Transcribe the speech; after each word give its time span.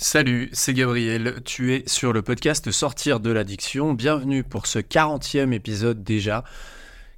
Salut, 0.00 0.48
c'est 0.52 0.74
Gabriel, 0.74 1.40
tu 1.44 1.74
es 1.74 1.82
sur 1.88 2.12
le 2.12 2.22
podcast 2.22 2.70
Sortir 2.70 3.18
de 3.18 3.32
l'addiction. 3.32 3.94
Bienvenue 3.94 4.44
pour 4.44 4.68
ce 4.68 4.78
40e 4.78 5.50
épisode 5.50 6.04
déjà. 6.04 6.44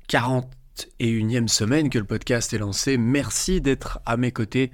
41e 0.09 1.47
semaine 1.49 1.91
que 1.91 1.99
le 1.99 2.07
podcast 2.07 2.55
est 2.55 2.59
lancé. 2.59 2.97
Merci 2.97 3.61
d'être 3.61 3.99
à 4.07 4.17
mes 4.17 4.33
côtés 4.33 4.71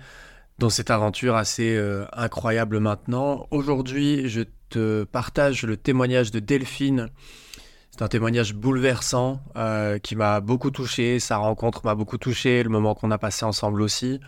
dans 0.60 0.70
cette 0.70 0.92
aventure 0.92 1.34
assez 1.34 1.74
euh, 1.74 2.04
incroyable 2.12 2.78
maintenant. 2.78 3.48
Aujourd'hui, 3.50 4.28
je 4.28 4.42
te 4.68 5.02
partage 5.02 5.64
le 5.64 5.76
témoignage 5.76 6.30
de 6.30 6.38
Delphine. 6.38 7.08
C'est 7.90 8.02
un 8.02 8.08
témoignage 8.08 8.54
bouleversant 8.54 9.40
euh, 9.56 9.98
qui 9.98 10.14
m'a 10.14 10.38
beaucoup 10.38 10.70
touché. 10.70 11.18
Sa 11.18 11.38
rencontre 11.38 11.80
m'a 11.84 11.96
beaucoup 11.96 12.18
touché, 12.18 12.62
le 12.62 12.70
moment 12.70 12.94
qu'on 12.94 13.10
a 13.10 13.18
passé 13.18 13.44
ensemble 13.44 13.82
aussi 13.82 14.20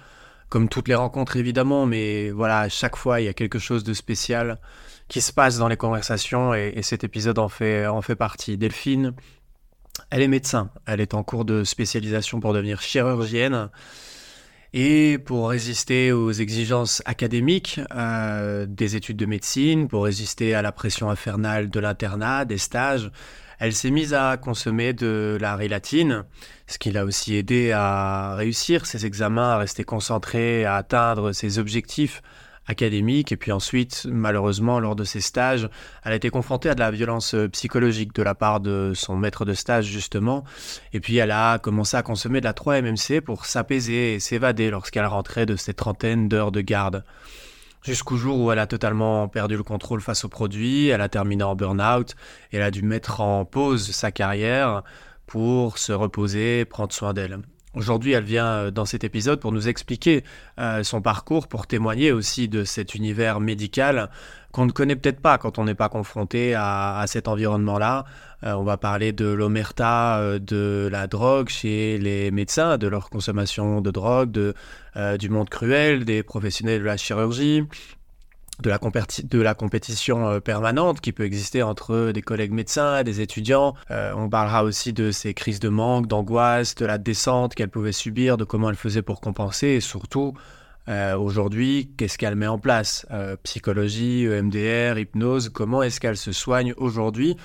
comme 0.49 0.69
toutes 0.69 0.89
les 0.89 0.95
rencontres 0.95 1.37
évidemment, 1.37 1.87
mais 1.87 2.31
voilà, 2.31 2.61
à 2.61 2.69
chaque 2.69 2.97
fois, 2.97 3.21
il 3.21 3.25
y 3.25 3.29
a 3.29 3.35
quelque 3.35 3.59
chose 3.59 3.85
de 3.85 3.93
spécial 3.95 4.59
qui 5.09 5.21
se 5.21 5.33
passe 5.33 5.59
dans 5.59 5.69
les 5.69 5.77
conversations 5.77 6.55
et, 6.55 6.81
cet 6.83 7.05
épisode 7.05 7.39
en 7.39 7.49
fait, 7.49 7.87
en 7.87 8.03
fait 8.03 8.17
partie. 8.17 8.57
Delphine, 8.59 9.15
elle 10.11 10.23
est 10.23 10.29
médecin, 10.29 10.71
elle 10.87 11.01
est 11.01 11.15
en 11.15 11.23
cours 11.23 11.45
de 11.45 11.65
spécialisation 11.65 12.41
pour 12.41 12.53
devenir 12.53 12.81
chirurgienne. 12.81 13.71
Et 14.75 15.17
pour 15.17 15.49
résister 15.49 16.13
aux 16.13 16.31
exigences 16.31 17.03
académiques 17.07 17.81
euh, 17.95 18.67
des 18.69 18.97
études 18.97 19.17
de 19.17 19.25
médecine, 19.25 19.89
pour 19.89 20.05
résister 20.05 20.55
à 20.55 20.61
la 20.61 20.73
pression 20.73 21.09
infernale 21.09 21.71
de 21.71 21.81
l'internat, 21.81 22.45
des 22.45 22.59
stages, 22.59 23.11
elle 23.59 23.75
s'est 23.75 23.91
mise 23.91 24.15
à 24.15 24.37
consommer 24.37 24.93
de 24.93 25.37
la 25.41 25.57
rilatine, 25.57 26.25
ce 26.67 26.79
qui 26.79 26.91
l'a 26.91 27.05
aussi 27.05 27.35
aidé 27.35 27.73
à 27.73 28.35
réussir 28.37 28.87
ses 28.87 29.05
examens, 29.05 29.51
à 29.51 29.59
rester 29.59 29.85
concentrée, 29.85 30.65
à 30.65 30.77
atteindre 30.77 31.33
ses 31.33 31.59
objectifs 31.59 32.23
académiques. 32.69 33.33
Et 33.33 33.37
puis 33.37 33.51
ensuite, 33.51 34.07
malheureusement, 34.09 34.79
lors 34.79 34.95
de 34.95 35.05
ses 35.05 35.21
stages, 35.21 35.69
elle 36.05 36.13
a 36.13 36.17
été 36.17 36.31
confrontée 36.31 36.69
à 36.69 36.75
de 36.75 36.81
la 36.81 36.91
violence 36.91 37.35
psychologique 37.53 38.15
de 38.15 38.23
la 38.23 38.35
part 38.35 38.61
de 38.61 38.93
son 38.95 39.17
maître 39.17 39.45
de 39.45 39.55
stage, 39.55 39.87
justement. 39.87 40.45
Et 40.93 41.01
puis 41.01 41.17
elle 41.17 41.33
a 41.33 41.59
commencé 41.59 41.97
à 41.97 42.03
consommer 42.03 42.41
de 42.41 42.45
la 42.45 42.53
3-MMC 42.53 43.23
pour 43.23 43.47
s'apaiser 43.47 44.15
et 44.15 44.21
s'évader 44.21 44.71
lorsqu'elle 44.71 45.07
rentrait 45.07 45.47
de 45.47 45.57
ses 45.57 45.75
trentaines 45.75 46.29
d'heures 46.29 46.53
de 46.53 46.61
garde 46.61 47.05
jusqu'au 47.83 48.17
jour 48.17 48.39
où 48.41 48.53
elle 48.53 48.59
a 48.59 48.67
totalement 48.67 49.29
perdu 49.29 49.57
le 49.57 49.63
contrôle 49.63 50.01
face 50.01 50.25
au 50.25 50.29
produit, 50.29 50.89
elle 50.89 51.01
a 51.01 51.09
terminé 51.09 51.43
en 51.45 51.55
burn-out, 51.55 52.15
elle 52.53 52.63
a 52.63 52.71
dû 52.71 52.83
mettre 52.83 53.21
en 53.21 53.45
pause 53.45 53.91
sa 53.91 54.11
carrière 54.11 54.83
pour 55.27 55.79
se 55.79 55.93
reposer, 55.93 56.65
prendre 56.65 56.93
soin 56.93 57.13
d'elle. 57.13 57.41
Aujourd'hui, 57.75 58.13
elle 58.13 58.25
vient 58.25 58.47
euh, 58.47 58.71
dans 58.71 58.87
cet 58.87 59.05
épisode 59.05 59.41
pour 59.41 59.53
nous 59.53 59.69
expliquer 59.69 60.25
euh, 60.59 60.83
son 60.83 61.03
parcours, 61.03 61.49
pour 61.49 61.67
témoigner 61.67 62.13
aussi 62.13 62.49
de 62.49 62.65
cet 62.65 62.95
univers 62.95 63.41
médical 63.41 64.11
qu'on 64.53 64.65
ne 64.67 64.73
connaît 64.73 64.97
peut-être 64.97 65.21
pas 65.21 65.37
quand 65.37 65.59
on 65.59 65.65
n'est 65.65 65.75
pas 65.75 65.91
confronté 65.91 66.55
à, 66.57 67.05
cet 67.07 67.29
environnement-là. 67.29 68.05
Euh, 68.45 68.53
on 68.53 68.65
va 68.65 68.77
parler 68.77 69.13
de 69.13 69.27
l'omerta 69.27 70.39
de 70.39 70.89
la 70.91 71.07
drogue 71.07 71.49
chez 71.49 71.99
les 71.99 72.31
médecins, 72.31 72.79
de 72.79 72.87
leur 72.87 73.11
consommation 73.11 73.81
de 73.81 73.91
drogue, 73.91 74.31
de, 74.31 74.55
du 75.19 75.29
monde 75.29 75.49
cruel 75.49 76.05
des 76.05 76.23
professionnels 76.23 76.81
de 76.81 76.87
la 76.87 76.97
chirurgie, 76.97 77.65
de 78.61 79.41
la, 79.41 79.55
compétition 79.55 80.29
euh, 80.29 80.41
permanente 80.41 81.01
qui 81.01 81.13
peut 81.13 81.25
exister 81.25 81.63
entre 81.63 82.11
des 82.13 82.23
collègues 82.23 82.53
médecins, 82.53 83.03
des 83.05 83.21
étudiants. 83.21 83.75
Euh, 83.91 84.13
on 84.17 84.29
parlera 84.29 84.65
aussi 84.65 84.93
de 84.93 85.11
ces 85.13 85.33
crises 85.33 85.61
de 85.61 85.69
manque, 85.69 86.09
d'angoisse, 86.09 86.75
de 86.75 86.85
la 86.85 86.99
descente 86.99 87.55
qu'elle 87.55 87.69
pouvait 87.69 87.93
subir, 87.93 88.37
de 88.37 88.45
comment 88.45 88.71
elle 88.71 88.77
faisait 88.77 89.03
pour 89.03 89.21
compenser 89.21 89.69
et 89.69 89.81
surtout 89.81 90.35
euh, 90.89 91.17
aujourd'hui, 91.17 91.93
qu'est-ce 91.97 92.19
qu'elle 92.19 92.35
met 92.35 92.47
en 92.47 92.59
place? 92.59 93.07
Psychologie, 93.43 94.25
EMDR, 94.25 94.99
hypnose, 94.99 95.51
comment 95.51 95.83
est-ce 95.83 96.01
qu'elle 96.01 96.17
se 96.17 96.33
soigne 96.33 96.73
aujourd'hui? 96.79 97.37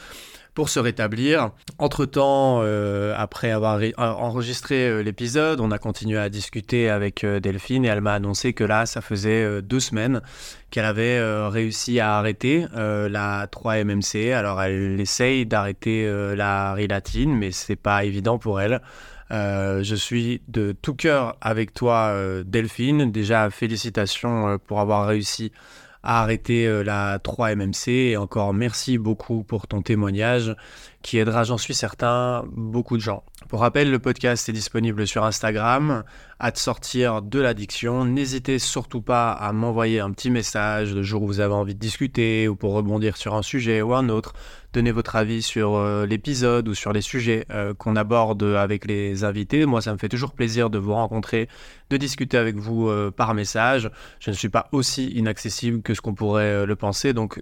Pour 0.53 0.69
se 0.69 0.79
rétablir. 0.79 1.51
Entre-temps, 1.79 2.59
euh, 2.61 3.13
après 3.17 3.51
avoir 3.51 3.81
enregistré 3.97 4.87
euh, 4.87 5.01
l'épisode, 5.01 5.59
on 5.59 5.71
a 5.71 5.77
continué 5.77 6.19
à 6.19 6.29
discuter 6.29 6.89
avec 6.89 7.23
euh, 7.23 7.39
Delphine 7.39 7.85
et 7.85 7.87
elle 7.87 8.01
m'a 8.01 8.13
annoncé 8.13 8.53
que 8.53 8.63
là, 8.63 8.85
ça 8.85 9.01
faisait 9.01 9.61
deux 9.61 9.79
semaines 9.79 10.21
qu'elle 10.69 10.85
avait 10.85 11.21
réussi 11.47 11.99
à 11.99 12.17
arrêter 12.17 12.65
la 12.73 13.45
3-MMC. 13.47 14.33
Alors 14.33 14.61
elle 14.61 14.99
essaye 14.99 15.45
d'arrêter 15.45 16.11
la 16.35 16.73
rilatine, 16.73 17.35
mais 17.35 17.51
c'est 17.51 17.75
pas 17.75 18.05
évident 18.05 18.39
pour 18.39 18.59
elle. 18.59 18.81
je 19.29 19.95
suis 19.95 20.41
de 20.47 20.71
tout 20.81 20.95
cœur 20.95 21.37
avec 21.41 21.73
toi, 21.73 22.15
Delphine. 22.43 23.11
Déjà, 23.11 23.51
félicitations 23.51 24.57
pour 24.65 24.79
avoir 24.79 25.07
réussi 25.07 25.51
à 26.03 26.21
arrêter 26.21 26.67
euh, 26.67 26.83
la 26.83 27.17
3MMC. 27.19 27.89
Et 27.89 28.17
encore 28.17 28.53
merci 28.53 28.97
beaucoup 28.97 29.43
pour 29.43 29.67
ton 29.67 29.81
témoignage 29.81 30.55
qui 31.01 31.17
aidera, 31.17 31.43
j'en 31.43 31.57
suis 31.57 31.73
certain, 31.73 32.45
beaucoup 32.53 32.95
de 32.95 33.01
gens. 33.01 33.23
Pour 33.49 33.59
rappel, 33.59 33.91
le 33.91 33.99
podcast 33.99 34.47
est 34.47 34.53
disponible 34.53 35.05
sur 35.05 35.25
Instagram, 35.25 36.03
à 36.39 36.51
te 36.51 36.59
sortir 36.59 37.21
de 37.21 37.39
l'addiction. 37.39 38.05
N'hésitez 38.05 38.57
surtout 38.57 39.01
pas 39.01 39.31
à 39.33 39.51
m'envoyer 39.51 39.99
un 39.99 40.11
petit 40.11 40.29
message 40.29 40.93
le 40.93 41.03
jour 41.03 41.23
où 41.23 41.27
vous 41.27 41.39
avez 41.41 41.53
envie 41.53 41.75
de 41.75 41.79
discuter 41.79 42.47
ou 42.47 42.55
pour 42.55 42.73
rebondir 42.73 43.17
sur 43.17 43.35
un 43.35 43.41
sujet 43.41 43.81
ou 43.81 43.93
un 43.93 44.07
autre. 44.07 44.33
Donnez 44.73 44.91
votre 44.91 45.15
avis 45.15 45.43
sur 45.43 45.75
euh, 45.75 46.07
l'épisode 46.07 46.67
ou 46.67 46.73
sur 46.73 46.93
les 46.93 47.01
sujets 47.01 47.45
euh, 47.51 47.75
qu'on 47.75 47.95
aborde 47.95 48.41
avec 48.41 48.85
les 48.85 49.23
invités. 49.23 49.67
Moi, 49.67 49.81
ça 49.81 49.93
me 49.93 49.99
fait 49.99 50.09
toujours 50.09 50.31
plaisir 50.31 50.71
de 50.71 50.79
vous 50.79 50.93
rencontrer, 50.93 51.47
de 51.91 51.97
discuter 51.97 52.37
avec 52.37 52.55
vous 52.55 52.89
euh, 52.89 53.11
par 53.11 53.35
message. 53.35 53.91
Je 54.19 54.31
ne 54.31 54.35
suis 54.35 54.49
pas 54.49 54.69
aussi 54.71 55.09
inaccessible 55.09 55.83
que 55.83 55.93
ce 55.93 56.01
qu'on 56.01 56.15
pourrait 56.15 56.65
le 56.65 56.75
penser, 56.75 57.13
donc 57.13 57.39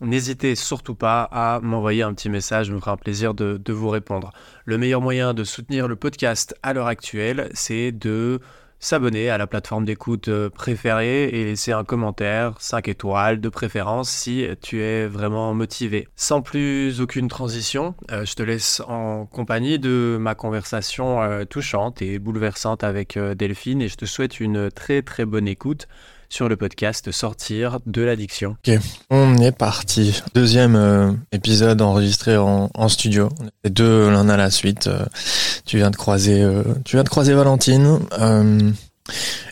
N'hésitez 0.00 0.54
surtout 0.54 0.94
pas 0.94 1.22
à 1.22 1.60
m'envoyer 1.60 2.02
un 2.02 2.14
petit 2.14 2.28
message, 2.28 2.66
je 2.66 2.72
me 2.72 2.78
ferai 2.78 2.92
un 2.92 2.96
plaisir 2.96 3.34
de, 3.34 3.72
vous 3.72 3.88
répondre. 3.88 4.32
Le 4.64 4.78
meilleur 4.78 5.00
moyen 5.00 5.34
de 5.34 5.42
soutenir 5.42 5.88
le 5.88 5.96
podcast 5.96 6.56
à 6.62 6.72
l'heure 6.72 6.86
actuelle, 6.86 7.50
c'est 7.52 7.90
de 7.90 8.40
s'abonner 8.80 9.30
à 9.30 9.38
la 9.38 9.46
plateforme 9.46 9.84
d'écoute 9.84 10.28
euh, 10.28 10.50
préférée 10.50 11.24
et 11.24 11.44
laisser 11.44 11.72
un 11.72 11.84
commentaire, 11.84 12.54
5 12.60 12.88
étoiles 12.88 13.40
de 13.40 13.48
préférence 13.48 14.10
si 14.10 14.46
tu 14.62 14.82
es 14.82 15.06
vraiment 15.06 15.54
motivé. 15.54 16.08
Sans 16.16 16.42
plus 16.42 17.00
aucune 17.00 17.28
transition, 17.28 17.94
euh, 18.10 18.24
je 18.24 18.34
te 18.34 18.42
laisse 18.42 18.80
en 18.86 19.26
compagnie 19.26 19.78
de 19.78 20.16
ma 20.20 20.34
conversation 20.34 21.22
euh, 21.22 21.44
touchante 21.44 22.02
et 22.02 22.18
bouleversante 22.18 22.84
avec 22.84 23.18
Delphine 23.18 23.82
et 23.82 23.88
je 23.88 23.96
te 23.96 24.04
souhaite 24.04 24.40
une 24.40 24.70
très 24.70 25.02
très 25.02 25.24
bonne 25.24 25.48
écoute 25.48 25.88
sur 26.28 26.48
le 26.48 26.56
podcast 26.56 27.10
Sortir 27.10 27.78
de 27.86 28.02
l'addiction. 28.02 28.56
Ok, 28.66 28.78
on 29.10 29.38
est 29.38 29.52
parti. 29.52 30.22
Deuxième 30.34 30.76
euh, 30.76 31.12
épisode 31.32 31.80
enregistré 31.80 32.36
en, 32.36 32.88
studio. 32.88 33.28
On 33.64 33.70
deux 33.70 34.10
l'un 34.10 34.28
à 34.28 34.36
la 34.36 34.50
suite. 34.50 34.86
Euh, 34.86 35.04
tu 35.64 35.76
viens 35.76 35.90
de 35.90 35.96
croiser, 35.96 36.42
euh, 36.42 36.62
tu 36.84 36.96
viens 36.96 37.04
de 37.04 37.08
croiser 37.08 37.34
Valentine. 37.34 38.00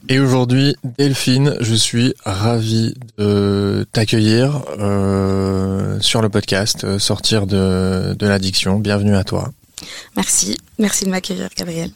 et 0.08 0.18
aujourd'hui, 0.18 0.76
Delphine, 0.98 1.56
je 1.60 1.74
suis 1.74 2.14
ravi 2.24 2.94
de 3.18 3.86
t'accueillir 3.92 4.62
sur 6.00 6.22
le 6.22 6.28
podcast 6.28 6.98
Sortir 6.98 7.46
de, 7.46 8.14
de 8.14 8.26
l'addiction. 8.26 8.78
Bienvenue 8.78 9.16
à 9.16 9.24
toi. 9.24 9.50
Merci, 10.16 10.56
merci 10.78 11.04
de 11.04 11.10
m'accueillir, 11.10 11.48
Gabriel. 11.56 11.90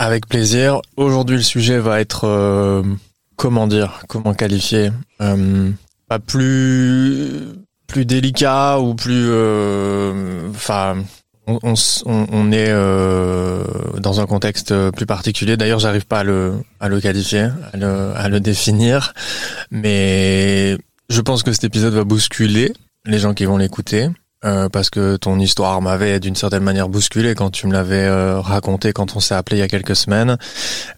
Avec 0.00 0.26
plaisir. 0.26 0.80
Aujourd'hui, 0.96 1.36
le 1.36 1.42
sujet 1.42 1.78
va 1.78 2.00
être 2.00 2.26
euh, 2.26 2.82
comment 3.36 3.66
dire, 3.66 4.00
comment 4.08 4.32
qualifier, 4.32 4.92
euh, 5.20 5.70
pas 6.08 6.18
plus 6.18 7.28
plus 7.86 8.06
délicat 8.06 8.80
ou 8.80 8.94
plus, 8.94 9.26
euh, 9.28 10.48
enfin. 10.48 11.04
on, 11.46 12.50
est 12.50 12.72
dans 14.00 14.20
un 14.22 14.26
contexte 14.26 14.72
plus 14.92 15.04
particulier. 15.04 15.58
D'ailleurs, 15.58 15.80
j'arrive 15.80 16.06
pas 16.06 16.20
à 16.20 16.24
le, 16.24 16.54
à 16.80 16.88
le 16.88 16.98
qualifier, 16.98 17.48
à 17.74 17.76
le, 17.76 18.12
à 18.16 18.30
le 18.30 18.40
définir. 18.40 19.12
Mais 19.70 20.78
je 21.10 21.20
pense 21.20 21.42
que 21.42 21.52
cet 21.52 21.64
épisode 21.64 21.92
va 21.92 22.04
bousculer 22.04 22.72
les 23.04 23.18
gens 23.18 23.34
qui 23.34 23.44
vont 23.44 23.58
l'écouter. 23.58 24.08
Euh, 24.42 24.70
parce 24.70 24.88
que 24.88 25.16
ton 25.16 25.38
histoire 25.38 25.82
m'avait 25.82 26.18
d'une 26.18 26.34
certaine 26.34 26.62
manière 26.62 26.88
bousculé 26.88 27.34
quand 27.34 27.50
tu 27.50 27.66
me 27.66 27.74
l'avais 27.74 28.06
euh, 28.06 28.40
raconté 28.40 28.94
quand 28.94 29.14
on 29.14 29.20
s'est 29.20 29.34
appelé 29.34 29.58
il 29.58 29.60
y 29.60 29.62
a 29.62 29.68
quelques 29.68 29.96
semaines. 29.96 30.38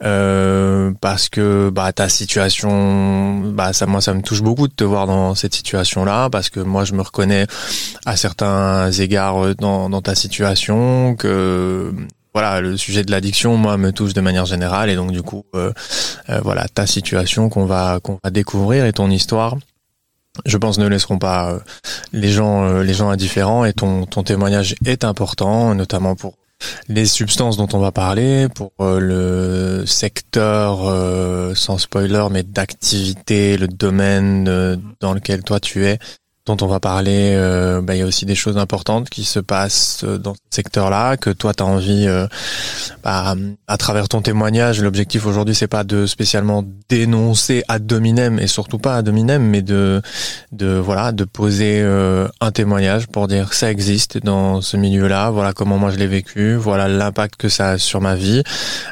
Euh, 0.05 0.93
parce 1.01 1.29
que 1.29 1.69
bah 1.71 1.93
ta 1.93 2.09
situation 2.09 3.41
bah 3.41 3.73
ça 3.73 3.87
moi 3.87 4.01
ça 4.01 4.15
me 4.15 4.23
touche 4.23 4.43
beaucoup 4.43 4.69
de 4.69 4.73
te 4.73 4.85
voir 4.85 5.09
dans 5.09 5.35
cette 5.35 5.55
situation 5.57 6.05
là 6.05 6.31
parce 6.31 6.51
que 6.51 6.61
moi 6.61 6.85
je 6.85 6.93
me 6.95 7.03
reconnais 7.03 7.47
à 8.07 8.17
certains 8.17 8.93
égards 8.93 9.45
euh, 9.45 9.55
dans, 9.57 9.91
dans 9.91 10.03
ta 10.03 10.15
situation 10.15 11.17
que 11.17 11.93
voilà, 12.35 12.63
le 12.63 12.79
sujet 12.79 13.05
de 13.05 13.11
l'addiction, 13.11 13.59
moi, 13.59 13.77
me 13.77 13.93
touche 13.93 14.15
de 14.15 14.23
manière 14.23 14.47
générale, 14.47 14.89
et 14.89 14.97
donc 14.97 15.13
du 15.13 15.21
coup, 15.21 15.45
voilà, 16.43 16.67
ta 16.67 16.87
situation 16.87 17.51
qu'on 17.51 17.67
va 17.67 18.01
qu'on 18.03 18.19
va 18.25 18.31
découvrir 18.31 18.87
et 18.87 18.93
ton 18.95 19.11
histoire, 19.11 19.57
je 20.47 20.57
pense, 20.57 20.79
ne 20.79 20.87
laisseront 20.87 21.19
pas 21.19 21.51
euh, 21.51 21.59
les 22.13 22.31
gens, 22.31 22.65
euh, 22.65 22.83
les 22.83 22.95
gens 22.95 23.11
indifférents. 23.11 23.65
Et 23.65 23.73
ton, 23.73 24.07
ton 24.07 24.23
témoignage 24.23 24.75
est 24.85 25.05
important, 25.05 25.75
notamment 25.75 26.17
pour 26.17 26.35
les 26.89 27.07
substances 27.07 27.57
dont 27.57 27.69
on 27.73 27.79
va 27.79 27.91
parler, 27.91 28.47
pour 28.55 28.71
le 28.79 29.83
secteur 29.85 31.57
sans 31.57 31.77
spoiler, 31.77 32.25
mais 32.31 32.45
d'activité, 32.45 33.57
le 33.57 33.67
domaine 33.67 34.45
dans 35.01 35.13
lequel 35.13 35.43
toi 35.43 35.59
tu 35.59 35.85
es, 35.87 35.99
dont 36.45 36.57
on 36.61 36.67
va 36.67 36.81
parler, 36.81 37.35
euh, 37.37 37.81
bah, 37.81 37.95
il 37.95 38.01
y 38.01 38.03
a 38.03 38.07
aussi 38.07 38.27
des 38.27 38.35
choses 38.35 38.59
importantes 38.59 39.09
qui 39.09 39.23
se 39.23 39.39
passent 39.39 40.03
euh, 40.03 40.19
dans 40.19 40.35
ce 40.35 40.41
secteur-là, 40.51 41.17
que 41.17 41.31
toi 41.31 41.55
tu 41.55 41.63
as 41.63 41.67
envie, 41.67 42.09
euh, 42.09 42.27
bah, 43.05 43.37
à 43.69 43.77
travers 43.77 44.09
ton 44.09 44.23
témoignage, 44.23 44.83
l'objectif 44.83 45.25
aujourd'hui 45.25 45.55
c'est 45.55 45.69
pas 45.69 45.85
de 45.85 46.05
spécialement 46.05 46.65
dénoncer 46.89 47.63
ad 47.69 47.87
dominem 47.87 48.41
et 48.41 48.49
surtout 48.49 48.79
pas 48.79 48.97
ad 48.97 49.05
dominem, 49.05 49.41
mais 49.41 49.63
de, 49.63 50.03
de 50.51 50.67
voilà, 50.67 51.13
de 51.13 51.23
poser 51.23 51.81
un 52.41 52.51
témoignage 52.51 53.07
pour 53.07 53.29
dire 53.29 53.55
ça 53.55 53.71
existe 53.71 54.19
dans 54.19 54.61
ce 54.61 54.77
milieu-là, 54.77 55.31
voilà 55.31 55.53
comment 55.53 55.79
moi 55.79 55.91
je 55.91 55.97
l'ai 55.97 56.07
vécu, 56.09 56.55
voilà 56.57 56.89
l'impact 56.89 57.37
que 57.37 57.49
ça 57.49 57.71
a 57.71 57.79
sur 57.79 58.01
ma 58.01 58.17
vie. 58.17 58.43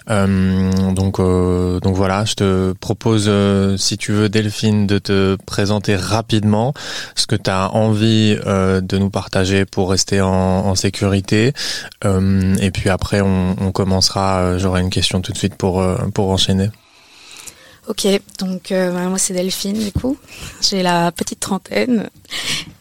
donc 0.08 1.19
donc 1.19 1.96
voilà, 1.96 2.25
je 2.25 2.35
te 2.35 2.73
propose 2.75 3.31
si 3.76 3.99
tu 3.99 4.12
veux 4.12 4.29
Delphine 4.29 4.87
de 4.87 4.99
te 4.99 5.37
présenter 5.46 5.96
rapidement 5.96 6.73
ce 7.17 7.26
que 7.26 7.40
tu 7.43 7.51
as 7.51 7.71
envie 7.75 8.39
euh, 8.47 8.81
de 8.81 8.99
nous 8.99 9.11
partager 9.11 9.65
pour 9.65 9.91
rester 9.91 10.21
en, 10.21 10.75
sécurité. 10.75 11.53
Euh, 12.05 12.55
et 12.61 12.71
puis 12.71 12.91
après, 12.91 13.21
on, 13.21 13.73
commencera. 13.73 14.41
Euh, 14.41 14.59
j'aurai 14.59 14.81
une 14.81 14.91
question 14.91 15.21
tout 15.21 15.33
de 15.33 15.39
suite 15.39 15.55
pour, 15.55 15.85
pour 16.15 16.31
enchaîner. 16.31 16.71
Ok, 17.89 18.07
donc 18.39 18.69
bah, 18.71 19.09
moi 19.09 19.19
c'est 19.19 19.35
Delphine 19.35 19.79
du 19.79 19.91
coup. 19.91 20.17
J'ai 20.63 20.83
la 20.83 21.11
petite 21.11 21.41
trentaine 21.41 22.09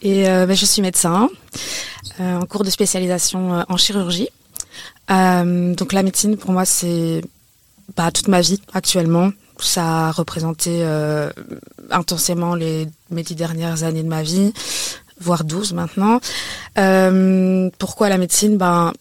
et 0.01 0.23
bah, 0.25 0.53
je 0.53 0.65
suis 0.65 0.81
médecin 0.81 1.29
en 2.19 2.45
cours 2.45 2.63
de 2.63 2.69
spécialisation 2.69 3.65
en 3.67 3.77
chirurgie. 3.77 4.29
donc 5.07 5.93
la 5.93 6.03
médecine 6.03 6.37
pour 6.37 6.51
moi 6.51 6.65
c'est 6.65 7.21
bah, 7.97 8.11
toute 8.11 8.27
ma 8.27 8.41
vie 8.41 8.61
actuellement 8.73 9.31
ça 9.59 10.09
a 10.09 10.11
représenté 10.11 10.83
intensément 11.89 12.53
les, 12.53 12.87
mes 13.11 13.23
dix 13.23 13.35
dernières 13.35 13.83
années 13.83 14.03
de 14.03 14.07
ma 14.07 14.23
vie, 14.23 14.53
voire 15.19 15.43
douze 15.43 15.73
maintenant. 15.73 16.19
Euh, 16.77 17.69
pourquoi 17.77 18.09
la 18.09 18.17
médecine? 18.17 18.57
Ben, 18.57 18.93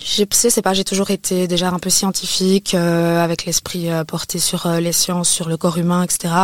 je 0.00 0.24
sais, 0.30 0.50
c'est 0.50 0.62
pas, 0.62 0.74
j'ai 0.74 0.84
toujours 0.84 1.10
été 1.10 1.48
déjà 1.48 1.70
un 1.70 1.78
peu 1.78 1.90
scientifique, 1.90 2.74
euh, 2.74 3.22
avec 3.22 3.44
l'esprit 3.44 3.88
porté 4.06 4.38
sur 4.38 4.68
les 4.68 4.92
sciences, 4.92 5.28
sur 5.28 5.48
le 5.48 5.56
corps 5.56 5.78
humain, 5.78 6.04
etc. 6.04 6.34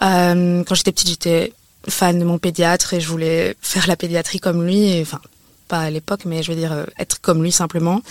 quand 0.00 0.74
j'étais 0.74 0.92
petite, 0.92 1.08
j'étais 1.08 1.52
fan 1.88 2.18
de 2.18 2.24
mon 2.24 2.38
pédiatre 2.38 2.94
et 2.94 3.00
je 3.00 3.08
voulais 3.08 3.56
faire 3.60 3.86
la 3.86 3.96
pédiatrie 3.96 4.40
comme 4.40 4.64
lui. 4.64 5.00
enfin, 5.00 5.20
pas 5.68 5.80
à 5.80 5.90
l'époque, 5.90 6.24
mais 6.24 6.42
je 6.42 6.52
veux 6.52 6.58
dire 6.58 6.86
être 6.98 7.20
comme 7.20 7.42
lui 7.42 7.52
simplement. 7.52 8.02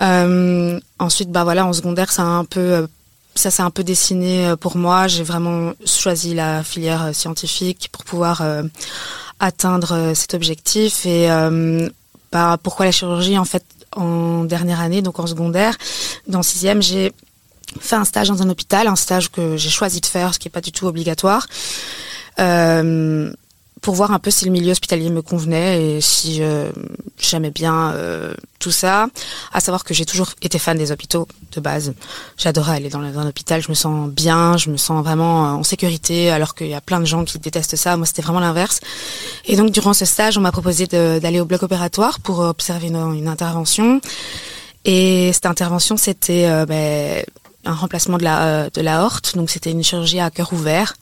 ensuite, 0.00 1.30
bah 1.30 1.44
voilà, 1.44 1.64
en 1.66 1.72
secondaire, 1.72 2.12
ça 2.12 2.22
a 2.22 2.26
un 2.26 2.44
peu 2.44 2.88
ça 3.34 3.50
s'est 3.50 3.62
un 3.62 3.70
peu 3.70 3.84
dessiné 3.84 4.48
euh, 4.48 4.56
pour 4.56 4.76
moi. 4.76 5.06
J'ai 5.06 5.22
vraiment 5.22 5.72
choisi 5.84 6.34
la 6.34 6.62
filière 6.62 7.04
euh, 7.04 7.12
scientifique 7.12 7.88
pour 7.92 8.04
pouvoir 8.04 8.42
euh, 8.42 8.62
atteindre 9.40 10.12
cet 10.14 10.34
objectif. 10.34 11.06
Et 11.06 11.28
bah, 12.32 12.58
pourquoi 12.62 12.86
la 12.86 12.92
chirurgie 12.92 13.38
En 13.38 13.44
fait, 13.44 13.64
en 13.94 14.44
dernière 14.44 14.80
année, 14.80 15.00
donc 15.00 15.20
en 15.20 15.26
secondaire, 15.26 15.76
dans 16.26 16.42
sixième, 16.42 16.82
j'ai 16.82 17.12
fait 17.80 17.96
un 17.96 18.04
stage 18.04 18.28
dans 18.28 18.42
un 18.42 18.50
hôpital, 18.50 18.88
un 18.88 18.96
stage 18.96 19.30
que 19.30 19.56
j'ai 19.56 19.70
choisi 19.70 20.00
de 20.00 20.06
faire, 20.06 20.34
ce 20.34 20.40
qui 20.40 20.48
n'est 20.48 20.52
pas 20.52 20.60
du 20.60 20.72
tout 20.72 20.86
obligatoire 20.86 21.46
pour 23.80 23.94
voir 23.94 24.12
un 24.12 24.18
peu 24.18 24.30
si 24.30 24.44
le 24.44 24.50
milieu 24.50 24.72
hospitalier 24.72 25.10
me 25.10 25.22
convenait 25.22 25.96
et 25.96 26.00
si 26.00 26.42
euh, 26.42 26.70
j'aimais 27.18 27.50
bien 27.50 27.92
euh, 27.92 28.34
tout 28.58 28.70
ça. 28.70 29.08
À 29.52 29.60
savoir 29.60 29.84
que 29.84 29.94
j'ai 29.94 30.04
toujours 30.04 30.30
été 30.42 30.58
fan 30.58 30.76
des 30.76 30.92
hôpitaux 30.92 31.28
de 31.52 31.60
base. 31.60 31.94
J'adorais 32.36 32.76
aller 32.76 32.88
dans 32.88 33.00
un 33.00 33.28
hôpital, 33.28 33.62
je 33.62 33.68
me 33.68 33.74
sens 33.74 34.10
bien, 34.10 34.56
je 34.56 34.70
me 34.70 34.76
sens 34.76 35.02
vraiment 35.04 35.42
en 35.42 35.62
sécurité, 35.62 36.30
alors 36.30 36.54
qu'il 36.54 36.68
y 36.68 36.74
a 36.74 36.80
plein 36.80 37.00
de 37.00 37.06
gens 37.06 37.24
qui 37.24 37.38
détestent 37.38 37.76
ça. 37.76 37.96
Moi, 37.96 38.06
c'était 38.06 38.22
vraiment 38.22 38.40
l'inverse. 38.40 38.80
Et 39.46 39.56
donc, 39.56 39.70
durant 39.70 39.94
ce 39.94 40.04
stage, 40.04 40.36
on 40.38 40.40
m'a 40.40 40.52
proposé 40.52 40.86
d'aller 40.86 41.40
au 41.40 41.44
bloc 41.44 41.62
opératoire 41.62 42.20
pour 42.20 42.40
observer 42.40 42.88
une, 42.88 43.28
intervention. 43.28 44.00
Et 44.84 45.32
cette 45.32 45.46
intervention, 45.46 45.96
c'était 45.96 46.46
euh, 46.46 46.66
ben, 46.66 47.24
un 47.64 47.74
remplacement 47.74 48.18
de 48.18 48.24
la, 48.24 48.70
de 48.70 48.80
la 48.80 49.04
horte, 49.04 49.36
donc 49.36 49.50
c'était 49.50 49.70
une 49.70 49.84
chirurgie 49.84 50.20
à 50.20 50.30
cœur 50.30 50.52
ouvert. 50.52 50.94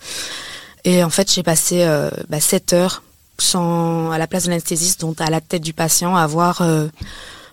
Et 0.86 1.02
en 1.02 1.10
fait, 1.10 1.30
j'ai 1.30 1.42
passé 1.42 1.82
euh, 1.82 2.08
bah, 2.28 2.40
7 2.40 2.72
heures 2.72 3.02
sans, 3.38 4.12
à 4.12 4.18
la 4.18 4.28
place 4.28 4.44
de 4.44 4.50
l'anesthésiste, 4.50 5.00
donc 5.00 5.20
à 5.20 5.28
la 5.28 5.40
tête 5.40 5.60
du 5.60 5.74
patient, 5.74 6.14
à 6.14 6.26
voir 6.28 6.62
euh, 6.62 6.86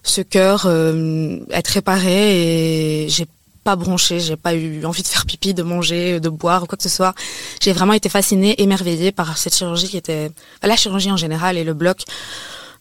ce 0.03 0.21
cœur 0.21 0.65
euh, 0.67 1.39
être 1.49 1.69
réparé 1.69 3.03
et 3.03 3.09
j'ai 3.09 3.25
pas 3.63 3.75
bronché, 3.75 4.19
j'ai 4.19 4.35
pas 4.35 4.53
eu 4.53 4.85
envie 4.85 5.01
de 5.01 5.07
faire 5.07 5.25
pipi, 5.25 5.55
de 5.55 5.63
manger, 5.63 6.19
de 6.19 6.29
boire 6.29 6.63
ou 6.63 6.65
quoi 6.67 6.77
que 6.77 6.83
ce 6.83 6.89
soit. 6.89 7.15
J'ai 7.59 7.73
vraiment 7.73 7.93
été 7.93 8.07
fascinée, 8.07 8.61
émerveillée 8.61 9.11
par 9.11 9.35
cette 9.37 9.55
chirurgie 9.55 9.89
qui 9.89 9.97
était 9.97 10.29
la 10.61 10.75
chirurgie 10.75 11.11
en 11.11 11.17
général 11.17 11.57
et 11.57 11.63
le 11.63 11.73
bloc. 11.73 12.03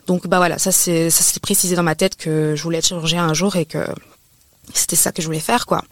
Donc 0.07 0.27
bah 0.27 0.37
voilà, 0.37 0.59
ça 0.59 0.71
c'est 0.71 1.09
ça 1.09 1.23
s'est 1.23 1.41
précisé 1.41 1.77
dans 1.77 1.85
ma 1.85 1.95
tête 1.95 2.17
que 2.17 2.55
je 2.57 2.63
voulais 2.63 2.79
être 2.79 2.87
chirurgien 2.89 3.25
un 3.25 3.35
jour 3.35 3.57
et 3.57 3.65
que 3.65 3.87
c'était 4.75 4.97
ça 4.97 5.13
que 5.13 5.23
je 5.23 5.29
voulais 5.29 5.41
faire 5.41 5.65
quoi. 5.67 5.83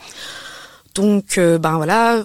Donc 0.96 1.36
ben 1.38 1.76
voilà, 1.76 2.24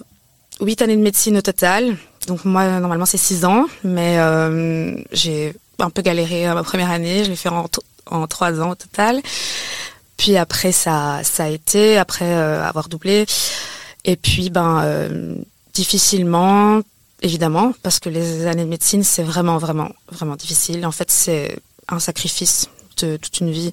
huit 0.60 0.82
années 0.82 0.96
de 0.96 1.02
médecine 1.02 1.38
au 1.38 1.42
total. 1.42 1.96
Donc 2.26 2.44
moi, 2.44 2.80
normalement, 2.80 3.06
c'est 3.06 3.18
six 3.18 3.44
ans, 3.44 3.66
mais 3.84 4.18
euh, 4.18 4.96
j'ai 5.12 5.54
un 5.78 5.90
peu 5.90 6.02
galéré 6.02 6.46
ma 6.52 6.62
première 6.62 6.90
année. 6.90 7.24
Je 7.24 7.30
l'ai 7.30 7.36
fait 7.36 7.48
en, 7.48 7.68
en 8.06 8.26
trois 8.26 8.60
ans 8.60 8.70
au 8.70 8.74
total. 8.74 9.20
Puis 10.16 10.36
après, 10.36 10.72
ça, 10.72 11.20
ça 11.22 11.44
a 11.44 11.48
été, 11.48 11.98
après 11.98 12.24
euh, 12.24 12.64
avoir 12.64 12.88
doublé. 12.88 13.26
Et 14.04 14.16
puis, 14.16 14.50
ben, 14.50 14.82
euh, 14.84 15.34
difficilement, 15.74 16.80
évidemment, 17.22 17.72
parce 17.82 18.00
que 18.00 18.08
les 18.08 18.46
années 18.46 18.64
de 18.64 18.68
médecine, 18.68 19.04
c'est 19.04 19.22
vraiment, 19.22 19.58
vraiment, 19.58 19.90
vraiment 20.10 20.36
difficile. 20.36 20.86
En 20.86 20.92
fait, 20.92 21.10
c'est 21.10 21.58
un 21.88 21.98
sacrifice 21.98 22.68
de 23.00 23.16
toute 23.18 23.40
une 23.40 23.50
vie. 23.50 23.72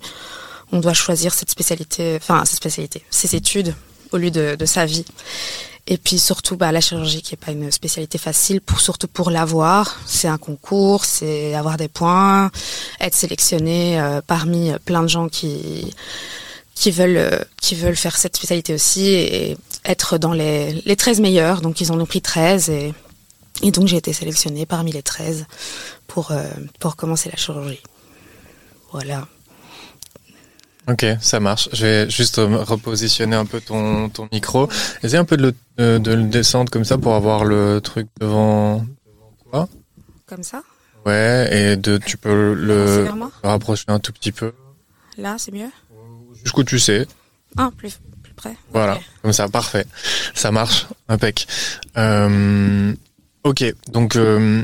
On 0.72 0.80
doit 0.80 0.94
choisir 0.94 1.34
cette 1.34 1.50
spécialité, 1.50 2.18
enfin, 2.18 2.46
cette 2.46 2.58
spécialité, 2.58 3.04
ses 3.10 3.36
études 3.36 3.74
au 4.12 4.18
lieu 4.18 4.32
de 4.32 4.66
sa 4.66 4.86
vie. 4.86 5.06
Et 5.86 5.98
puis 5.98 6.18
surtout, 6.18 6.56
bah, 6.56 6.72
la 6.72 6.80
chirurgie 6.80 7.22
qui 7.22 7.34
est 7.34 7.38
pas 7.38 7.52
une 7.52 7.70
spécialité 7.70 8.18
facile, 8.18 8.62
pour 8.62 8.80
surtout 8.80 9.08
pour 9.08 9.30
l'avoir, 9.32 10.00
c'est 10.06 10.30
un 10.30 10.38
concours, 10.38 11.04
c'est 11.04 11.54
avoir 11.56 11.76
des 11.76 11.90
points, 11.90 12.52
être 13.02 13.14
sélectionné 13.14 14.00
euh, 14.00 14.22
parmi 14.26 14.72
plein 14.86 15.04
de 15.04 15.10
gens 15.10 15.28
qui 15.28 15.94
qui 16.74 16.90
veulent 16.90 17.18
euh, 17.18 17.40
qui 17.62 17.76
veulent 17.76 17.98
faire 17.98 18.16
cette 18.16 18.36
spécialité 18.36 18.74
aussi 18.74 19.08
et 19.08 19.58
être 19.86 20.18
dans 20.18 20.32
les 20.32 20.82
les 20.86 20.96
13 20.96 21.20
meilleurs. 21.20 21.60
Donc 21.62 21.82
ils 21.82 21.92
en 21.92 22.00
ont 22.00 22.06
pris 22.06 22.22
13 22.22 22.70
et 22.70 22.94
et 23.62 23.72
donc 23.72 23.88
j'ai 23.88 23.98
été 23.98 24.14
sélectionnée 24.14 24.66
parmi 24.66 24.94
les 24.94 25.04
13 25.04 25.46
pour 26.08 26.32
euh, 26.32 26.44
pour 26.80 26.96
commencer 26.96 27.30
la 27.30 27.38
chirurgie. 27.38 27.82
Voilà. 28.94 29.28
Ok, 30.88 31.06
ça 31.22 31.40
marche. 31.40 31.70
Je 31.72 31.86
vais 31.86 32.10
juste 32.10 32.38
repositionner 32.38 33.36
un 33.36 33.46
peu 33.46 33.62
ton, 33.62 34.10
ton 34.10 34.28
micro. 34.32 34.68
Essaye 35.02 35.20
un 35.20 35.26
peu 35.26 35.38
de 35.38 35.44
le, 35.44 35.54
euh, 35.80 36.00
de 36.00 36.12
le 36.12 36.24
descendre 36.24 36.72
comme 36.72 36.84
ça 36.84 36.98
pour 36.98 37.16
avoir 37.16 37.46
le 37.46 37.80
truc 37.82 38.08
devant, 38.20 38.78
devant 38.78 39.34
toi. 39.50 39.70
Comme 40.26 40.44
ça 40.44 40.62
Ouais, 41.06 41.50
et 41.52 41.78
de, 41.78 41.98
tu 41.98 42.18
peux 42.18 42.54
le, 42.54 43.08
rapprocher 43.44 43.86
un 43.88 44.00
tout 44.00 44.14
petit 44.14 44.32
peu. 44.32 44.54
Là, 45.18 45.36
c'est 45.38 45.52
mieux 45.52 45.70
Jusqu'où 46.44 46.64
tu 46.64 46.80
sais. 46.80 47.08
Ah, 47.58 47.70
plus, 47.78 48.00
plus 48.22 48.34
près. 48.34 48.56
Voilà, 48.72 49.00
comme 49.22 49.32
ça, 49.32 49.48
parfait. 49.48 49.86
Ça 50.34 50.52
marche, 50.52 50.88
impec. 51.08 51.48
Euh, 51.98 52.94
ok, 53.44 53.64
donc... 53.92 54.16
Euh, 54.16 54.64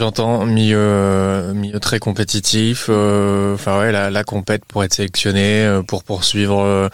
J'entends 0.00 0.44
milieu, 0.44 1.52
milieu 1.54 1.78
très 1.78 2.00
compétitif. 2.00 2.86
Euh, 2.88 3.54
enfin 3.54 3.78
ouais, 3.78 3.92
la, 3.92 4.10
la 4.10 4.24
compète 4.24 4.64
pour 4.64 4.82
être 4.82 4.92
sélectionné, 4.92 5.64
euh, 5.64 5.82
pour 5.82 6.02
poursuivre 6.02 6.60
euh, 6.62 6.88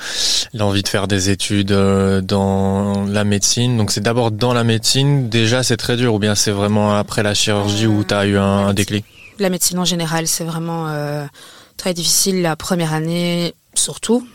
l'envie 0.52 0.83
de 0.83 0.88
faire 0.88 1.09
des 1.09 1.30
études 1.30 1.73
dans 1.73 3.07
la 3.07 3.25
médecine. 3.25 3.78
Donc 3.78 3.90
c'est 3.90 4.02
d'abord 4.02 4.30
dans 4.30 4.52
la 4.52 4.64
médecine. 4.64 5.30
Déjà 5.30 5.62
c'est 5.62 5.78
très 5.78 5.97
dur, 5.97 6.14
ou 6.14 6.19
bien 6.19 6.35
c'est 6.35 6.50
vraiment 6.50 6.95
après 6.95 7.23
la 7.23 7.33
chirurgie 7.33 7.87
où 7.87 8.04
tu 8.04 8.12
as 8.12 8.26
eu 8.26 8.37
un, 8.37 8.75
déclic? 8.75 9.07
La 9.38 9.49
médecine 9.49 9.78
en 9.78 9.87
général, 9.87 10.26
c'est 10.26 10.45
vraiment 10.45 10.95
très 11.78 11.95
difficile 11.95 12.42
la 12.42 12.54
première 12.54 12.92
année, 12.92 13.54
surtout. 13.73 14.28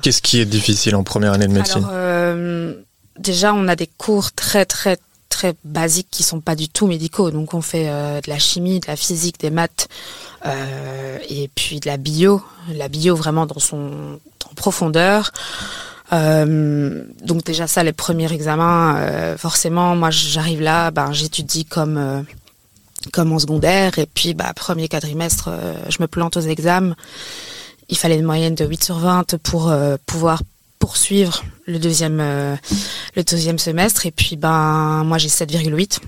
Qu'est-ce 0.00 0.22
qui 0.22 0.40
est 0.40 0.46
difficile 0.46 0.96
en 0.96 1.02
première 1.02 1.34
année 1.34 1.46
de 1.46 1.52
médecine? 1.52 1.84
Alors, 1.84 2.74
déjà 3.18 3.52
on 3.52 3.68
a 3.68 3.76
des 3.76 3.88
cours 3.98 4.32
très 4.32 4.64
très 4.64 4.96
très 5.30 5.54
basiques 5.64 6.08
qui 6.10 6.22
sont 6.22 6.40
pas 6.40 6.54
du 6.54 6.68
tout 6.68 6.86
médicaux. 6.86 7.30
Donc 7.30 7.54
on 7.54 7.62
fait 7.62 7.88
euh, 7.88 8.20
de 8.20 8.28
la 8.28 8.38
chimie, 8.38 8.80
de 8.80 8.86
la 8.86 8.96
physique, 8.96 9.40
des 9.40 9.48
maths 9.48 9.88
euh, 10.44 11.18
et 11.30 11.48
puis 11.54 11.80
de 11.80 11.88
la 11.88 11.96
bio. 11.96 12.42
La 12.74 12.88
bio 12.88 13.16
vraiment 13.16 13.46
dans 13.46 13.58
son 13.58 14.20
en 14.50 14.54
profondeur. 14.54 15.30
Euh, 16.12 17.04
donc 17.22 17.44
déjà 17.44 17.66
ça, 17.66 17.82
les 17.82 17.92
premiers 17.92 18.30
examens, 18.32 19.36
forcément, 19.38 19.96
moi 19.96 20.10
j'arrive 20.10 20.60
là, 20.60 20.90
ben 20.90 21.12
j'étudie 21.12 21.64
comme 21.64 22.26
comme 23.12 23.32
en 23.32 23.38
secondaire 23.38 23.98
et 23.98 24.06
puis 24.06 24.34
bah 24.34 24.52
premier 24.54 24.88
quadrimestre, 24.88 25.48
je 25.88 25.96
me 26.00 26.06
plante 26.06 26.36
aux 26.36 26.40
examens 26.40 26.94
il 27.88 27.96
fallait 27.96 28.18
une 28.18 28.24
moyenne 28.24 28.54
de 28.54 28.64
8 28.64 28.84
sur 28.84 28.98
20 28.98 29.36
pour 29.38 29.72
pouvoir 30.06 30.42
poursuivre 30.80 31.44
le 31.66 31.78
deuxième 31.78 32.18
le 32.18 33.22
deuxième 33.22 33.60
semestre. 33.60 34.06
Et 34.06 34.10
puis 34.10 34.36
ben 34.36 35.04
moi 35.04 35.18
j'ai 35.18 35.28
7,8 35.28 35.98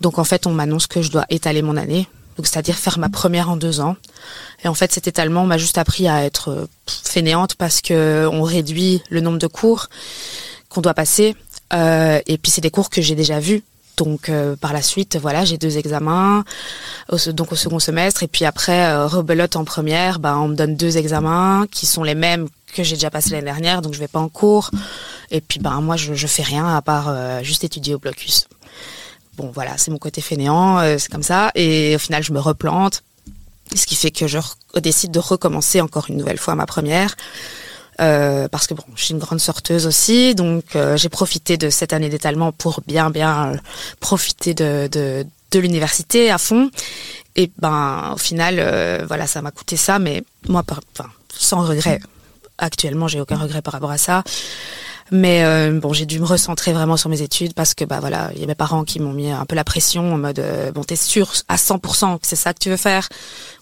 donc 0.00 0.18
en 0.18 0.24
fait 0.24 0.46
on 0.46 0.52
m'annonce 0.52 0.88
que 0.88 1.02
je 1.02 1.10
dois 1.10 1.26
étaler 1.30 1.62
mon 1.62 1.76
année. 1.76 2.08
C'est-à-dire 2.42 2.74
faire 2.74 2.98
ma 2.98 3.08
première 3.08 3.48
en 3.48 3.56
deux 3.56 3.78
ans. 3.78 3.96
Et 4.64 4.68
en 4.68 4.74
fait 4.74 4.90
cet 4.90 5.06
étalement 5.06 5.46
m'a 5.46 5.58
juste 5.58 5.78
appris 5.78 6.08
à 6.08 6.24
être 6.24 6.68
fainéante 6.86 7.54
parce 7.54 7.80
que 7.80 8.28
on 8.32 8.42
réduit 8.42 9.02
le 9.08 9.20
nombre 9.20 9.38
de 9.38 9.46
cours 9.46 9.88
qu'on 10.68 10.80
doit 10.80 10.94
passer. 10.94 11.36
Euh, 11.72 12.20
et 12.26 12.38
puis 12.38 12.50
c'est 12.50 12.60
des 12.60 12.70
cours 12.70 12.90
que 12.90 13.00
j'ai 13.00 13.14
déjà 13.14 13.38
vus. 13.38 13.62
Donc 13.96 14.28
euh, 14.28 14.56
par 14.56 14.72
la 14.72 14.82
suite, 14.82 15.16
voilà, 15.16 15.44
j'ai 15.44 15.56
deux 15.56 15.78
examens, 15.78 16.44
donc 17.28 17.52
au 17.52 17.54
second 17.54 17.78
semestre, 17.78 18.24
et 18.24 18.26
puis 18.26 18.44
après 18.44 18.86
euh, 18.86 19.06
rebelote 19.06 19.54
en 19.54 19.64
première, 19.64 20.18
bah, 20.18 20.36
on 20.36 20.48
me 20.48 20.56
donne 20.56 20.74
deux 20.74 20.96
examens 20.96 21.66
qui 21.70 21.86
sont 21.86 22.02
les 22.02 22.16
mêmes 22.16 22.48
que 22.74 22.82
j'ai 22.82 22.96
déjà 22.96 23.10
passé 23.10 23.30
l'année 23.30 23.44
dernière, 23.44 23.82
donc 23.82 23.94
je 23.94 23.98
vais 23.98 24.08
pas 24.08 24.20
en 24.20 24.28
cours. 24.28 24.70
Et 25.30 25.40
puis 25.40 25.60
ben 25.60 25.80
moi 25.80 25.96
je, 25.96 26.14
je 26.14 26.26
fais 26.26 26.42
rien 26.42 26.76
à 26.76 26.82
part 26.82 27.06
euh, 27.08 27.42
juste 27.42 27.64
étudier 27.64 27.94
au 27.94 27.98
blocus. 27.98 28.46
Bon 29.36 29.50
voilà, 29.52 29.78
c'est 29.78 29.90
mon 29.90 29.98
côté 29.98 30.20
fainéant, 30.20 30.80
c'est 30.98 31.10
comme 31.10 31.22
ça. 31.22 31.50
Et 31.54 31.96
au 31.96 31.98
final 31.98 32.22
je 32.22 32.32
me 32.32 32.38
replante, 32.38 33.02
ce 33.74 33.86
qui 33.86 33.96
fait 33.96 34.10
que 34.10 34.26
je 34.26 34.38
décide 34.80 35.10
de 35.10 35.18
recommencer 35.18 35.80
encore 35.80 36.06
une 36.08 36.16
nouvelle 36.16 36.38
fois 36.38 36.54
ma 36.54 36.66
première. 36.66 37.16
Euh, 38.00 38.48
parce 38.48 38.66
que 38.66 38.74
bon, 38.74 38.82
je 38.96 39.04
suis 39.04 39.12
une 39.12 39.20
grande 39.20 39.40
sorteuse 39.40 39.86
aussi, 39.86 40.34
donc 40.34 40.74
euh, 40.74 40.96
j'ai 40.96 41.08
profité 41.08 41.56
de 41.56 41.70
cette 41.70 41.92
année 41.92 42.08
d'étalement 42.08 42.50
pour 42.50 42.80
bien 42.86 43.10
bien 43.10 43.52
euh, 43.52 43.56
profiter 44.00 44.52
de, 44.52 44.88
de, 44.90 45.24
l'université 45.58 46.32
à 46.32 46.38
fond. 46.38 46.70
Et 47.36 47.48
ben 47.58 48.10
au 48.14 48.16
final, 48.16 48.56
voilà, 49.06 49.28
ça 49.28 49.40
m'a 49.40 49.52
coûté 49.52 49.76
ça, 49.76 50.00
mais 50.00 50.24
moi, 50.48 50.64
sans 51.32 51.64
regret. 51.64 52.00
Actuellement, 52.58 53.08
j'ai 53.08 53.20
aucun 53.20 53.36
regret 53.36 53.62
par 53.62 53.72
rapport 53.72 53.90
à 53.90 53.98
ça. 53.98 54.22
Mais 55.10 55.70
bon, 55.80 55.92
j'ai 55.92 56.06
dû 56.06 56.18
me 56.18 56.24
recentrer 56.24 56.72
vraiment 56.72 56.96
sur 56.96 57.10
mes 57.10 57.20
études 57.20 57.52
parce 57.52 57.74
que 57.74 57.84
bah 57.84 58.00
voilà, 58.00 58.30
il 58.34 58.40
y 58.40 58.44
a 58.44 58.46
mes 58.46 58.54
parents 58.54 58.84
qui 58.84 59.00
m'ont 59.00 59.12
mis 59.12 59.30
un 59.30 59.44
peu 59.44 59.54
la 59.54 59.62
pression 59.62 60.14
en 60.14 60.16
mode 60.16 60.42
bon, 60.74 60.82
t'es 60.82 60.96
sûr 60.96 61.30
à 61.48 61.56
100% 61.56 62.18
que 62.20 62.26
c'est 62.26 62.36
ça 62.36 62.54
que 62.54 62.58
tu 62.58 62.70
veux 62.70 62.78
faire? 62.78 63.08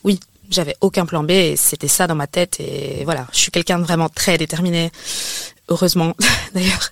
Oui, 0.05 0.21
j'avais 0.53 0.77
aucun 0.81 1.07
plan 1.07 1.25
B 1.25 1.31
et 1.31 1.57
c'était 1.57 1.89
ça 1.89 2.07
dans 2.07 2.15
ma 2.15 2.27
tête. 2.27 2.61
Et 2.61 3.03
voilà, 3.05 3.27
je 3.33 3.39
suis 3.39 3.51
quelqu'un 3.51 3.79
de 3.79 3.85
vraiment 3.85 4.09
très 4.09 4.39
déterminé, 4.39 4.93
heureusement 5.69 6.15
d'ailleurs. 6.55 6.91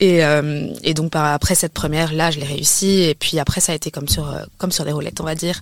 Et, 0.00 0.24
euh, 0.24 0.68
donc 0.94 1.12
après 1.14 1.54
cette 1.54 1.72
première, 1.72 2.12
là, 2.12 2.30
je 2.30 2.38
l'ai 2.38 2.46
réussi. 2.46 3.02
Et 3.02 3.14
puis 3.14 3.38
après, 3.38 3.60
ça 3.60 3.72
a 3.72 3.74
été 3.74 3.90
comme 3.90 4.08
sur, 4.08 4.28
euh, 4.28 4.42
comme 4.58 4.72
sur 4.72 4.84
des 4.84 4.92
roulettes, 4.92 5.20
on 5.20 5.24
va 5.24 5.34
dire. 5.34 5.60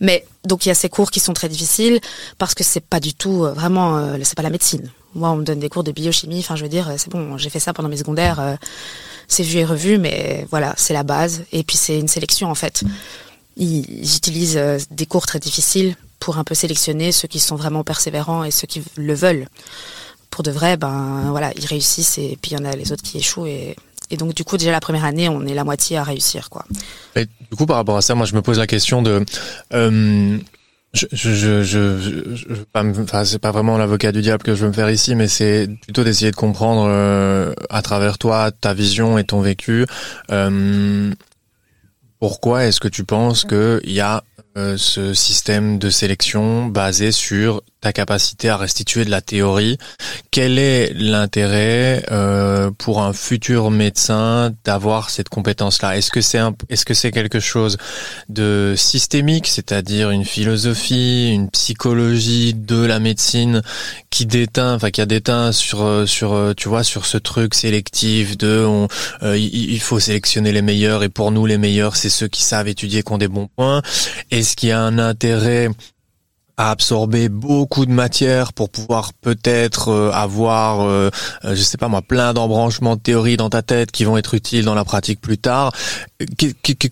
Mais 0.00 0.24
donc 0.44 0.66
il 0.66 0.68
y 0.68 0.72
a 0.72 0.74
ces 0.74 0.88
cours 0.88 1.10
qui 1.10 1.20
sont 1.20 1.32
très 1.32 1.48
difficiles 1.48 2.00
parce 2.38 2.54
que 2.54 2.64
c'est 2.64 2.80
pas 2.84 3.00
du 3.00 3.14
tout 3.14 3.44
euh, 3.44 3.52
vraiment, 3.52 4.14
c'est 4.22 4.36
pas 4.36 4.42
la 4.42 4.50
médecine. 4.50 4.90
Moi, 5.14 5.30
on 5.30 5.36
me 5.36 5.44
donne 5.44 5.58
des 5.58 5.68
cours 5.68 5.82
de 5.82 5.90
biochimie. 5.90 6.38
Enfin, 6.38 6.54
je 6.54 6.62
veux 6.62 6.68
dire, 6.68 6.92
c'est 6.96 7.10
bon, 7.10 7.36
j'ai 7.36 7.50
fait 7.50 7.58
ça 7.58 7.72
pendant 7.72 7.88
mes 7.88 7.96
secondaires. 7.96 8.56
c'est 9.26 9.42
vu 9.42 9.58
et 9.58 9.64
revu, 9.64 9.98
mais 9.98 10.46
voilà, 10.50 10.74
c'est 10.76 10.94
la 10.94 11.02
base. 11.02 11.42
Et 11.52 11.64
puis 11.64 11.76
c'est 11.76 11.98
une 11.98 12.08
sélection 12.08 12.48
en 12.48 12.54
fait 12.54 12.84
j'utilise 13.60 14.56
euh, 14.56 14.78
des 14.90 15.06
cours 15.06 15.26
très 15.26 15.38
difficiles 15.38 15.96
pour 16.18 16.38
un 16.38 16.44
peu 16.44 16.54
sélectionner 16.54 17.12
ceux 17.12 17.28
qui 17.28 17.40
sont 17.40 17.56
vraiment 17.56 17.84
persévérants 17.84 18.44
et 18.44 18.50
ceux 18.50 18.66
qui 18.66 18.82
le 18.96 19.14
veulent. 19.14 19.48
Pour 20.30 20.42
de 20.42 20.50
vrai, 20.50 20.76
ben 20.76 21.26
voilà, 21.30 21.52
ils 21.56 21.66
réussissent 21.66 22.18
et 22.18 22.38
puis 22.40 22.52
il 22.52 22.58
y 22.58 22.60
en 22.60 22.64
a 22.64 22.76
les 22.76 22.92
autres 22.92 23.02
qui 23.02 23.18
échouent 23.18 23.46
et, 23.46 23.76
et 24.10 24.16
donc 24.16 24.34
du 24.34 24.44
coup 24.44 24.56
déjà 24.56 24.72
la 24.72 24.80
première 24.80 25.04
année, 25.04 25.28
on 25.28 25.46
est 25.46 25.54
la 25.54 25.64
moitié 25.64 25.96
à 25.96 26.02
réussir 26.02 26.50
quoi. 26.50 26.64
Et 27.16 27.26
du 27.26 27.56
coup 27.56 27.66
par 27.66 27.76
rapport 27.76 27.96
à 27.96 28.02
ça, 28.02 28.14
moi 28.14 28.26
je 28.26 28.34
me 28.34 28.42
pose 28.42 28.58
la 28.58 28.66
question 28.66 29.02
de 29.02 29.24
euh, 29.72 30.38
je, 30.92 31.06
je, 31.12 31.30
je, 31.32 31.62
je, 31.62 32.34
je 32.34 32.54
pas 32.72 32.84
enfin, 32.84 33.24
c'est 33.24 33.38
pas 33.38 33.52
vraiment 33.52 33.78
l'avocat 33.78 34.10
du 34.10 34.22
diable 34.22 34.42
que 34.42 34.54
je 34.54 34.62
veux 34.62 34.68
me 34.68 34.74
faire 34.74 34.90
ici, 34.90 35.14
mais 35.14 35.28
c'est 35.28 35.68
plutôt 35.82 36.02
d'essayer 36.02 36.30
de 36.30 36.36
comprendre 36.36 36.86
euh, 36.88 37.52
à 37.68 37.82
travers 37.82 38.18
toi 38.18 38.50
ta 38.50 38.74
vision 38.74 39.16
et 39.16 39.24
ton 39.24 39.40
vécu. 39.40 39.86
Euh, 40.30 41.12
pourquoi 42.18 42.66
est-ce 42.66 42.80
que 42.80 42.88
tu 42.88 43.04
penses 43.04 43.44
qu'il 43.44 43.92
y 43.92 44.00
a 44.00 44.22
euh, 44.56 44.76
ce 44.76 45.14
système 45.14 45.78
de 45.78 45.90
sélection 45.90 46.66
basé 46.66 47.12
sur 47.12 47.62
ta 47.80 47.92
capacité 47.92 48.48
à 48.50 48.56
restituer 48.56 49.04
de 49.04 49.10
la 49.10 49.22
théorie. 49.22 49.78
Quel 50.30 50.58
est 50.58 50.92
l'intérêt 50.94 52.04
euh, 52.10 52.70
pour 52.76 53.00
un 53.00 53.12
futur 53.14 53.70
médecin 53.70 54.52
d'avoir 54.64 55.08
cette 55.08 55.28
compétence-là? 55.30 55.96
Est-ce 55.96 56.10
que 56.10 56.20
c'est 56.20 56.40
est-ce 56.68 56.84
que 56.84 56.94
c'est 56.94 57.10
quelque 57.10 57.40
chose 57.40 57.78
de 58.28 58.74
systémique, 58.76 59.46
c'est-à-dire 59.46 60.10
une 60.10 60.24
philosophie, 60.24 61.30
une 61.32 61.48
psychologie 61.50 62.52
de 62.52 62.84
la 62.84 62.98
médecine 62.98 63.62
qui 64.10 64.26
déteint, 64.26 64.74
enfin 64.74 64.90
qui 64.90 65.00
a 65.00 65.06
déteint 65.06 65.52
sur 65.52 66.06
sur 66.06 66.54
tu 66.56 66.68
vois 66.68 66.84
sur 66.84 67.06
ce 67.06 67.16
truc 67.16 67.54
sélectif 67.54 68.36
de 68.36 68.64
on, 68.66 68.88
euh, 69.22 69.38
il 69.38 69.80
faut 69.80 70.00
sélectionner 70.00 70.52
les 70.52 70.62
meilleurs 70.62 71.02
et 71.02 71.08
pour 71.08 71.30
nous 71.30 71.46
les 71.46 71.58
meilleurs 71.58 71.96
c'est 71.96 72.10
ceux 72.10 72.28
qui 72.28 72.42
savent 72.42 72.68
étudier 72.68 73.02
qui 73.02 73.12
ont 73.12 73.18
des 73.18 73.28
bons 73.28 73.48
points. 73.56 73.82
Est-ce 74.40 74.56
qu'il 74.56 74.70
y 74.70 74.72
a 74.72 74.80
un 74.80 74.98
intérêt 74.98 75.68
à 76.56 76.70
absorber 76.70 77.28
beaucoup 77.28 77.84
de 77.84 77.90
matière 77.90 78.54
pour 78.54 78.70
pouvoir 78.70 79.12
peut-être 79.12 79.88
euh, 79.88 80.10
avoir, 80.12 80.80
euh, 80.80 81.10
euh, 81.44 81.54
je 81.54 81.62
sais 81.62 81.76
pas 81.76 81.88
moi, 81.88 82.00
plein 82.00 82.32
d'embranchements 82.32 82.96
de 82.96 83.02
théorie 83.02 83.36
dans 83.36 83.50
ta 83.50 83.60
tête 83.60 83.90
qui 83.90 84.04
vont 84.04 84.16
être 84.16 84.32
utiles 84.32 84.64
dans 84.64 84.74
la 84.74 84.86
pratique 84.86 85.20
plus 85.20 85.36
tard. 85.36 85.72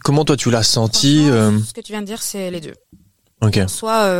comment 0.04 0.26
toi 0.26 0.36
tu 0.36 0.50
l'as 0.50 0.62
senti 0.62 1.24
Ce 1.24 1.72
que 1.72 1.80
tu 1.80 1.92
viens 1.92 2.02
de 2.02 2.06
dire, 2.06 2.20
c'est 2.20 2.50
les 2.50 2.60
deux. 2.60 2.74
Ok. 3.40 3.58
Soit 3.66 4.10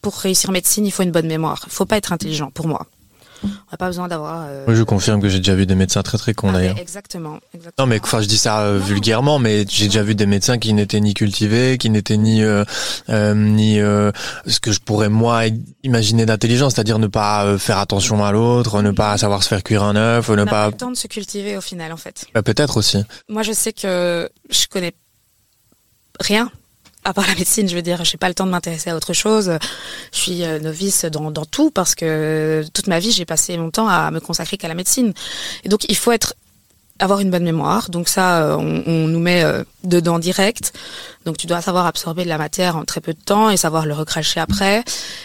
pour 0.00 0.14
réussir 0.14 0.52
médecine, 0.52 0.86
il 0.86 0.90
faut 0.90 1.02
une 1.02 1.12
bonne 1.12 1.26
mémoire. 1.26 1.60
Il 1.66 1.72
faut 1.72 1.84
pas 1.84 1.98
être 1.98 2.14
intelligent 2.14 2.50
pour 2.50 2.66
moi. 2.66 2.86
On 3.44 3.48
n'a 3.72 3.78
pas 3.78 3.86
besoin 3.86 4.08
d'avoir. 4.08 4.46
Euh... 4.48 4.64
je 4.68 4.82
confirme 4.82 5.20
que 5.20 5.28
j'ai 5.28 5.38
déjà 5.38 5.54
vu 5.54 5.66
des 5.66 5.74
médecins 5.74 6.02
très 6.02 6.18
très 6.18 6.34
cons 6.34 6.48
ah, 6.50 6.52
d'ailleurs. 6.52 6.78
Exactement, 6.78 7.38
Non, 7.78 7.86
mais 7.86 8.00
enfin, 8.02 8.20
je 8.20 8.26
dis 8.26 8.38
ça 8.38 8.60
euh, 8.60 8.78
vulgairement, 8.78 9.38
mais 9.38 9.64
j'ai 9.68 9.86
déjà 9.86 10.02
vu 10.02 10.14
des 10.14 10.26
médecins 10.26 10.58
qui 10.58 10.72
n'étaient 10.72 11.00
ni 11.00 11.14
cultivés, 11.14 11.78
qui 11.78 11.90
n'étaient 11.90 12.16
ni 12.16 12.42
euh, 12.42 12.64
ni 13.08 13.76
ce 13.76 14.60
que 14.60 14.72
je 14.72 14.80
pourrais 14.80 15.08
moi 15.08 15.42
imaginer 15.82 16.26
d'intelligence, 16.26 16.74
c'est-à-dire 16.74 16.98
ne 16.98 17.06
pas 17.06 17.58
faire 17.58 17.78
attention 17.78 18.24
à 18.24 18.32
l'autre, 18.32 18.82
ne 18.82 18.90
pas 18.90 19.16
savoir 19.18 19.42
se 19.42 19.48
faire 19.48 19.62
cuire 19.62 19.82
un 19.82 19.96
œuf, 19.96 20.28
ne 20.28 20.42
On 20.42 20.46
pas 20.46 20.68
le 20.68 20.72
temps 20.72 20.90
de 20.90 20.96
se 20.96 21.06
cultiver 21.06 21.56
au 21.56 21.60
final, 21.60 21.92
en 21.92 21.96
fait. 21.96 22.26
Bah, 22.34 22.42
peut-être 22.42 22.76
aussi. 22.76 23.04
Moi, 23.28 23.42
je 23.42 23.52
sais 23.52 23.72
que 23.72 24.28
je 24.50 24.66
connais 24.68 24.92
rien 26.20 26.50
à 27.04 27.12
part 27.12 27.26
la 27.26 27.34
médecine, 27.34 27.68
je 27.68 27.74
veux 27.74 27.82
dire, 27.82 28.04
j'ai 28.04 28.18
pas 28.18 28.28
le 28.28 28.34
temps 28.34 28.46
de 28.46 28.50
m'intéresser 28.50 28.90
à 28.90 28.96
autre 28.96 29.12
chose. 29.12 29.58
Je 30.12 30.18
suis 30.18 30.44
euh, 30.44 30.60
novice 30.60 31.04
dans, 31.04 31.32
tout 31.44 31.70
parce 31.70 31.94
que 31.94 32.64
toute 32.72 32.86
ma 32.86 32.98
vie, 32.98 33.10
j'ai 33.10 33.24
passé 33.24 33.56
mon 33.56 33.70
temps 33.70 33.88
à 33.88 34.10
me 34.10 34.20
consacrer 34.20 34.56
qu'à 34.56 34.68
la 34.68 34.74
médecine. 34.74 35.12
Et 35.64 35.68
donc, 35.68 35.84
il 35.88 35.96
faut 35.96 36.12
être 36.12 36.34
avoir 36.98 37.18
une 37.18 37.30
bonne 37.30 37.42
mémoire. 37.44 37.90
Donc 37.90 38.08
ça, 38.08 38.44
euh, 38.44 38.56
on, 38.56 39.08
nous 39.08 39.18
met 39.18 39.42
euh, 39.42 39.64
dedans 39.82 40.20
direct. 40.20 40.72
Donc 41.24 41.36
tu 41.36 41.46
dois 41.48 41.60
savoir 41.60 41.86
absorber 41.86 42.22
de 42.22 42.28
la 42.28 42.38
matière 42.38 42.76
en 42.76 42.84
très 42.84 43.00
peu 43.00 43.12
de 43.12 43.20
temps 43.20 43.50
et 43.50 43.56
savoir 43.56 43.86
le 43.86 43.94
recracher 43.94 44.38
après. 44.38 44.84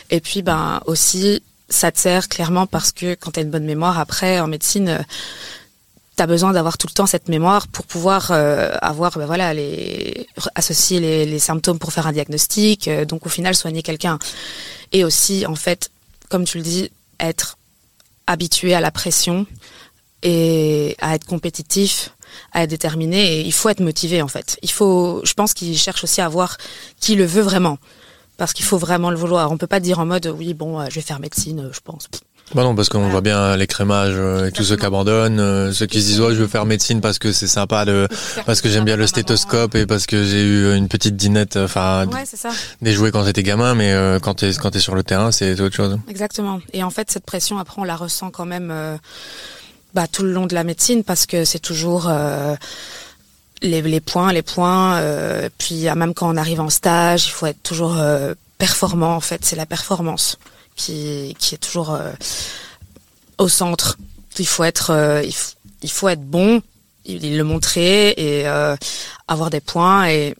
Et 0.09 0.19
puis, 0.19 0.41
ben 0.41 0.81
aussi, 0.87 1.43
ça 1.69 1.91
te 1.91 1.99
sert 1.99 2.29
clairement 2.29 2.65
parce 2.65 2.91
que 2.91 3.13
quand 3.13 3.31
tu 3.31 3.39
as 3.39 3.43
une 3.43 3.51
bonne 3.51 3.65
mémoire 3.65 3.99
après 3.99 4.39
en 4.39 4.47
médecine 4.47 5.05
tu 6.17 6.23
as 6.23 6.27
besoin 6.27 6.51
d'avoir 6.51 6.77
tout 6.77 6.87
le 6.87 6.93
temps 6.93 7.05
cette 7.05 7.29
mémoire 7.29 7.67
pour 7.67 7.85
pouvoir 7.85 8.31
euh, 8.31 8.75
avoir 8.81 9.17
ben 9.17 9.27
voilà 9.27 9.53
les 9.53 10.27
associer 10.55 10.99
les, 11.25 11.39
symptômes 11.39 11.77
pour 11.77 11.93
faire 11.93 12.07
un 12.07 12.11
diagnostic 12.11 12.87
euh, 12.87 13.05
donc 13.05 13.25
au 13.25 13.29
final 13.29 13.55
soigner 13.55 13.83
quelqu'un. 13.83 14.17
Et 14.91 15.03
aussi 15.03 15.45
en 15.45 15.55
fait 15.55 15.91
comme 16.29 16.43
tu 16.43 16.57
le 16.57 16.63
dis 16.63 16.91
être 17.19 17.57
habitué 18.25 18.73
à 18.73 18.81
la 18.81 18.91
pression 18.91 19.45
et 20.23 20.95
à 20.99 21.15
être 21.15 21.25
compétitif 21.25 22.11
à 22.51 22.63
être 22.63 22.69
déterminé 22.69 23.37
et 23.37 23.41
il 23.41 23.53
faut 23.53 23.69
être 23.69 23.79
motivé 23.79 24.21
en 24.21 24.27
fait. 24.27 24.57
Il 24.63 24.71
faut 24.71 25.21
je 25.23 25.33
pense 25.33 25.53
qu'il 25.53 25.77
cherche 25.77 26.03
aussi 26.03 26.21
à 26.21 26.27
voir 26.27 26.57
qui 26.99 27.15
le 27.15 27.25
veut 27.25 27.43
vraiment. 27.43 27.77
Parce 28.37 28.53
qu'il 28.53 28.65
faut 28.65 28.77
vraiment 28.77 29.09
le 29.09 29.17
vouloir. 29.17 29.51
On 29.51 29.57
peut 29.57 29.65
pas 29.65 29.79
dire 29.79 29.99
en 29.99 30.05
mode 30.05 30.27
oui 30.27 30.53
bon 30.55 30.79
euh, 30.79 30.87
je 30.89 30.95
vais 30.95 31.01
faire 31.01 31.19
médecine 31.19 31.69
je 31.71 31.79
pense 31.79 32.07
bah 32.55 32.63
non, 32.63 32.75
parce 32.75 32.87
qu'on 32.87 33.09
voit 33.09 33.21
bien 33.21 33.57
les 33.57 33.67
crémages 33.67 34.13
euh, 34.15 34.47
et 34.47 34.51
tous 34.53 34.63
ceux 34.63 34.77
qui 34.77 34.85
abandonnent, 34.85 35.39
euh, 35.39 35.73
ceux 35.73 35.85
qui 35.85 36.01
se 36.01 36.07
disent 36.07 36.21
ouais, 36.21 36.33
je 36.33 36.39
veux 36.39 36.47
faire 36.47 36.65
médecine 36.65 37.01
parce 37.01 37.19
que 37.19 37.33
c'est 37.33 37.47
sympa 37.47 37.83
de, 37.83 38.07
parce 38.45 38.61
que 38.61 38.69
j'aime 38.69 38.85
bien 38.85 38.95
le 38.95 39.05
stéthoscope 39.05 39.75
et 39.75 39.85
parce 39.85 40.05
que 40.05 40.23
j'ai 40.23 40.43
eu 40.43 40.73
une 40.73 40.87
petite 40.87 41.17
dinette, 41.17 41.57
enfin, 41.57 42.05
des 42.81 42.93
jouets 42.93 43.11
quand 43.11 43.25
j'étais 43.25 43.43
gamin, 43.43 43.75
mais 43.75 43.91
euh, 43.91 44.19
quand 44.19 44.35
t'es 44.35 44.51
quand 44.53 44.71
t'es 44.71 44.79
sur 44.79 44.95
le 44.95 45.03
terrain, 45.03 45.31
c'est 45.31 45.59
autre 45.59 45.75
chose. 45.75 45.99
Exactement. 46.09 46.61
Et 46.71 46.83
en 46.83 46.89
fait, 46.89 47.11
cette 47.11 47.25
pression, 47.25 47.57
après, 47.59 47.81
on 47.81 47.83
la 47.83 47.97
ressent 47.97 48.31
quand 48.31 48.45
même, 48.45 48.73
bah, 49.93 50.07
tout 50.09 50.23
le 50.23 50.31
long 50.31 50.45
de 50.45 50.55
la 50.55 50.63
médecine 50.63 51.03
parce 51.03 51.25
que 51.25 51.43
c'est 51.43 51.59
toujours 51.59 52.09
les, 53.61 53.81
les 53.81 53.99
points, 53.99 54.31
les 54.31 54.41
points. 54.41 55.01
puis 55.57 55.87
même 55.93 56.13
quand 56.13 56.33
on 56.33 56.37
arrive 56.37 56.61
en 56.61 56.69
stage, 56.69 57.27
il 57.27 57.31
faut 57.31 57.45
être 57.45 57.61
toujours 57.61 57.97
performant. 58.57 59.15
En 59.15 59.21
fait, 59.21 59.43
c'est 59.43 59.57
la 59.57 59.65
performance 59.65 60.37
qui, 60.77 61.35
est 61.51 61.57
toujours 61.61 61.93
euh, 61.93 62.13
au 63.37 63.49
centre. 63.49 63.97
Il 64.39 64.47
faut 64.47 64.63
être, 64.63 64.91
euh, 64.91 65.23
il, 65.81 65.89
faut 65.89 66.07
être 66.07 66.21
bon, 66.21 66.61
il, 67.05 67.37
le 67.37 67.43
montrer 67.43 68.11
et 68.11 68.47
euh, 68.47 68.77
avoir 69.27 69.49
des 69.49 69.59
points 69.59 70.07
et 70.07 70.35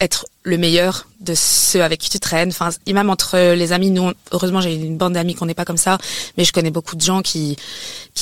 être 0.00 0.26
le 0.44 0.56
meilleur 0.56 1.06
de 1.20 1.34
ceux 1.34 1.82
avec 1.82 2.00
qui 2.00 2.08
tu 2.08 2.20
traînes. 2.20 2.48
Enfin, 2.48 2.70
et 2.86 2.92
même 2.92 3.10
entre 3.10 3.54
les 3.54 3.72
amis, 3.72 3.90
nous, 3.90 4.12
heureusement, 4.30 4.60
j'ai 4.60 4.74
une 4.74 4.96
bande 4.96 5.12
d'amis 5.14 5.34
qu'on 5.34 5.46
n'est 5.46 5.54
pas 5.54 5.64
comme 5.64 5.76
ça, 5.76 5.98
mais 6.38 6.44
je 6.44 6.52
connais 6.52 6.70
beaucoup 6.70 6.96
de 6.96 7.02
gens 7.02 7.20
qui 7.22 7.56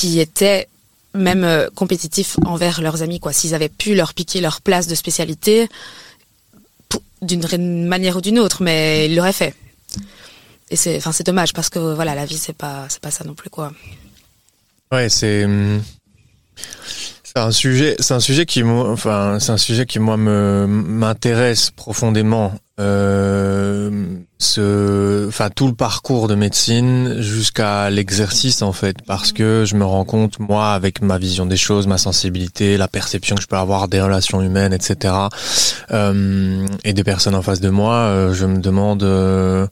étaient 0.03 0.69
même 1.15 1.69
compétitifs 1.75 2.37
envers 2.45 2.81
leurs 2.81 3.03
amis. 3.03 3.21
Quoi, 3.21 3.33
s'ils 3.33 3.55
avaient 3.55 3.71
pu 3.71 3.95
leur 3.95 4.15
piquer 4.15 4.41
leur 4.41 4.61
place 4.61 4.87
de 4.87 4.95
spécialité 4.95 5.69
d'une 7.23 7.87
manière 7.87 8.17
ou 8.17 8.21
d'une 8.21 8.39
autre, 8.39 8.63
mais 8.63 9.07
ils 9.07 9.17
l'auraient 9.17 9.33
fait. 9.33 9.55
Et 10.71 10.77
c'est, 10.77 10.97
enfin, 10.97 11.13
c'est 11.13 11.27
dommage 11.27 11.53
parce 11.53 11.69
que 11.69 11.79
voilà, 11.79 12.15
la 12.15 12.25
vie, 12.25 12.39
c'est 12.39 12.57
pas, 12.57 12.87
c'est 12.89 13.01
pas 13.01 13.11
ça 13.11 13.25
non 13.25 13.35
plus, 13.35 13.51
quoi. 13.51 13.73
Ouais, 14.93 15.09
c'est. 15.09 15.45
Hum, 15.45 15.83
c'est 17.33 17.39
un 17.39 17.53
sujet, 17.53 17.95
c'est 18.01 18.15
un 18.15 18.21
sujet 18.21 18.45
qui, 18.45 18.65
enfin, 18.65 19.39
c'est 19.39 19.53
un 19.53 19.57
sujet 19.57 19.87
qui 19.87 20.01
moi 20.01 20.17
me 20.17 20.67
m'intéresse 20.67 21.71
profondément. 21.71 22.53
Euh, 22.81 23.91
ce, 24.39 25.29
enfin, 25.29 25.51
tout 25.51 25.69
le 25.69 25.75
parcours 25.75 26.27
de 26.27 26.35
médecine 26.35 27.21
jusqu'à 27.21 27.91
l'exercice 27.91 28.63
en 28.63 28.73
fait, 28.73 28.97
parce 29.07 29.33
que 29.33 29.65
je 29.65 29.77
me 29.77 29.85
rends 29.85 30.07
compte 30.07 30.41
moi 30.41 30.73
avec 30.73 31.03
ma 31.03 31.19
vision 31.19 31.47
des 31.47 31.59
choses, 31.59 31.87
ma 31.87 31.99
sensibilité, 31.99 32.77
la 32.79 32.89
perception 32.89 33.37
que 33.37 33.43
je 33.43 33.47
peux 33.47 33.59
avoir 33.59 33.87
des 33.87 34.01
relations 34.01 34.41
humaines, 34.41 34.73
etc. 34.73 35.15
Euh, 35.93 36.67
et 36.83 36.95
des 36.95 37.05
personnes 37.05 37.35
en 37.35 37.43
face 37.43 37.61
de 37.61 37.69
moi, 37.69 37.95
euh, 37.95 38.35
je 38.35 38.47
me 38.47 38.59
demande 38.59 39.03
euh, 39.03 39.67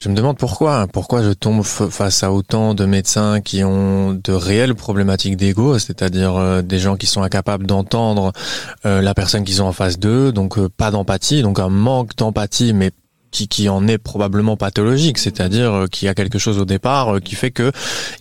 je 0.00 0.08
me 0.08 0.14
demande 0.14 0.38
pourquoi, 0.38 0.86
pourquoi 0.86 1.24
je 1.24 1.30
tombe 1.30 1.64
face 1.64 2.22
à 2.22 2.30
autant 2.30 2.74
de 2.74 2.84
médecins 2.84 3.40
qui 3.40 3.64
ont 3.64 4.12
de 4.12 4.32
réelles 4.32 4.76
problématiques 4.76 5.36
d'ego, 5.36 5.78
c'est-à-dire 5.78 6.36
euh, 6.36 6.62
des 6.62 6.78
gens 6.78 6.96
qui 6.96 7.06
sont 7.06 7.22
incapables 7.22 7.66
d'entendre 7.66 8.32
euh, 8.86 9.02
la 9.02 9.14
personne 9.14 9.42
qu'ils 9.42 9.60
ont 9.60 9.66
en 9.66 9.72
face 9.72 9.98
d'eux, 9.98 10.30
donc 10.30 10.56
euh, 10.56 10.68
pas 10.68 10.92
d'empathie, 10.92 11.42
donc 11.42 11.58
un 11.58 11.68
manque 11.68 12.14
d'empathie, 12.16 12.72
mais 12.72 12.92
qui, 13.32 13.48
qui 13.48 13.68
en 13.68 13.88
est 13.88 13.98
probablement 13.98 14.56
pathologique, 14.56 15.18
c'est-à-dire 15.18 15.86
qu'il 15.90 16.06
y 16.06 16.08
a 16.08 16.14
quelque 16.14 16.38
chose 16.38 16.58
au 16.58 16.64
départ 16.64 17.20
qui 17.22 17.34
fait 17.34 17.50
que 17.50 17.72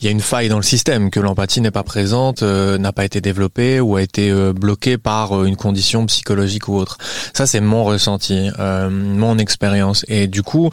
il 0.01 0.05
y 0.05 0.07
a 0.09 0.11
une 0.11 0.19
faille 0.19 0.49
dans 0.49 0.57
le 0.57 0.63
système, 0.63 1.11
que 1.11 1.21
l'empathie 1.21 1.61
n'est 1.61 1.71
pas 1.71 1.83
présente, 1.83 2.41
n'a 2.41 2.91
pas 2.91 3.05
été 3.05 3.21
développée 3.21 3.79
ou 3.79 3.95
a 3.95 4.01
été 4.01 4.33
bloquée 4.51 4.97
par 4.97 5.45
une 5.45 5.55
condition 5.55 6.05
psychologique 6.07 6.67
ou 6.67 6.75
autre. 6.75 6.97
Ça, 7.33 7.47
c'est 7.47 7.61
mon 7.61 7.85
ressenti, 7.85 8.49
mon 8.89 9.37
expérience. 9.37 10.03
Et 10.09 10.27
du 10.27 10.43
coup, 10.43 10.71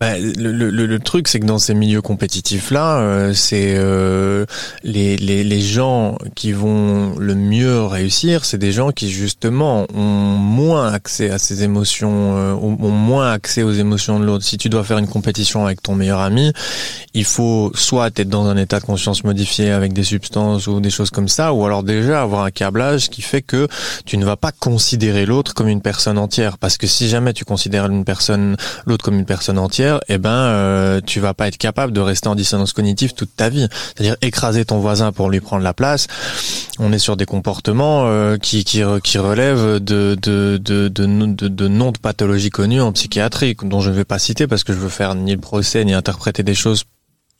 bah, 0.00 0.18
le, 0.18 0.50
le, 0.52 0.70
le, 0.70 0.98
truc, 0.98 1.28
c'est 1.28 1.40
que 1.40 1.44
dans 1.44 1.58
ces 1.58 1.74
milieux 1.74 2.00
compétitifs-là, 2.00 3.00
euh, 3.00 3.34
c'est 3.34 3.74
euh, 3.76 4.46
les, 4.82 5.18
les, 5.18 5.44
les, 5.44 5.60
gens 5.60 6.16
qui 6.34 6.52
vont 6.52 7.18
le 7.18 7.34
mieux 7.34 7.84
réussir, 7.84 8.46
c'est 8.46 8.56
des 8.56 8.72
gens 8.72 8.92
qui 8.92 9.10
justement 9.10 9.86
ont 9.94 9.98
moins 10.00 10.90
accès 10.90 11.28
à 11.28 11.36
ces 11.38 11.64
émotions, 11.64 12.34
euh, 12.34 12.54
ont 12.54 12.90
moins 12.90 13.30
accès 13.30 13.62
aux 13.62 13.72
émotions 13.72 14.18
de 14.18 14.24
l'autre. 14.24 14.42
Si 14.42 14.56
tu 14.56 14.70
dois 14.70 14.84
faire 14.84 14.96
une 14.96 15.06
compétition 15.06 15.66
avec 15.66 15.82
ton 15.82 15.94
meilleur 15.94 16.20
ami, 16.20 16.54
il 17.12 17.26
faut 17.26 17.70
soit 17.74 18.06
être 18.18 18.30
dans 18.30 18.46
un 18.46 18.56
état 18.56 18.80
de 18.80 18.86
conscience 18.86 19.22
modifié 19.22 19.70
avec 19.70 19.92
des 19.92 20.04
substances 20.04 20.66
ou 20.66 20.80
des 20.80 20.88
choses 20.88 21.10
comme 21.10 21.28
ça, 21.28 21.52
ou 21.52 21.66
alors 21.66 21.82
déjà 21.82 22.22
avoir 22.22 22.44
un 22.44 22.50
câblage 22.50 23.10
qui 23.10 23.20
fait 23.20 23.42
que 23.42 23.68
tu 24.06 24.16
ne 24.16 24.24
vas 24.24 24.36
pas 24.36 24.52
considérer 24.52 25.26
l'autre 25.26 25.52
comme 25.52 25.68
une 25.68 25.82
personne 25.82 26.16
entière. 26.16 26.56
Parce 26.56 26.78
que 26.78 26.86
si 26.86 27.06
jamais 27.06 27.34
tu 27.34 27.44
considères 27.44 27.84
une 27.84 28.06
personne, 28.06 28.56
l'autre 28.86 29.04
comme 29.04 29.18
une 29.18 29.26
personne 29.26 29.58
entière, 29.58 29.89
eh 30.08 30.18
ben, 30.18 30.30
euh, 30.30 31.00
tu 31.04 31.20
vas 31.20 31.34
pas 31.34 31.48
être 31.48 31.56
capable 31.56 31.92
de 31.92 32.00
rester 32.00 32.28
en 32.28 32.34
dissonance 32.34 32.72
cognitive 32.72 33.14
toute 33.14 33.34
ta 33.34 33.48
vie. 33.48 33.66
C'est-à-dire 33.94 34.16
écraser 34.22 34.64
ton 34.64 34.78
voisin 34.78 35.12
pour 35.12 35.30
lui 35.30 35.40
prendre 35.40 35.62
la 35.62 35.74
place. 35.74 36.06
On 36.78 36.92
est 36.92 36.98
sur 36.98 37.16
des 37.16 37.26
comportements 37.26 38.04
euh, 38.06 38.36
qui, 38.36 38.64
qui, 38.64 38.82
qui 39.02 39.18
relèvent 39.18 39.80
de, 39.80 40.16
de, 40.20 40.58
de, 40.62 40.88
de, 40.88 41.48
de, 41.48 41.68
noms 41.68 41.92
de 41.92 41.98
pathologies 41.98 42.50
connues 42.50 42.80
en 42.80 42.92
psychiatrie, 42.92 43.56
dont 43.62 43.80
je 43.80 43.90
ne 43.90 43.94
vais 43.94 44.04
pas 44.04 44.18
citer 44.18 44.46
parce 44.46 44.64
que 44.64 44.72
je 44.72 44.78
veux 44.78 44.88
faire 44.88 45.14
ni 45.14 45.32
le 45.32 45.40
procès 45.40 45.84
ni 45.84 45.94
interpréter 45.94 46.42
des 46.42 46.54
choses 46.54 46.84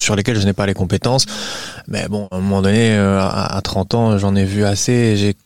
sur 0.03 0.17
lesquelles 0.17 0.41
je 0.41 0.47
n'ai 0.47 0.53
pas 0.53 0.67
les 0.67 0.75
compétences. 0.75 1.27
Mais 1.89 2.09
bon, 2.09 2.29
à 2.31 2.37
un 2.37 2.41
moment 2.41 2.63
donné, 2.63 2.97
euh, 2.97 3.21
à 3.21 3.61
30 3.63 3.95
ans, 3.95 4.19
j'en 4.19 4.35
ai 4.35 4.45
vu 4.45 4.65
assez. 4.65 5.17
J'ai 5.17 5.37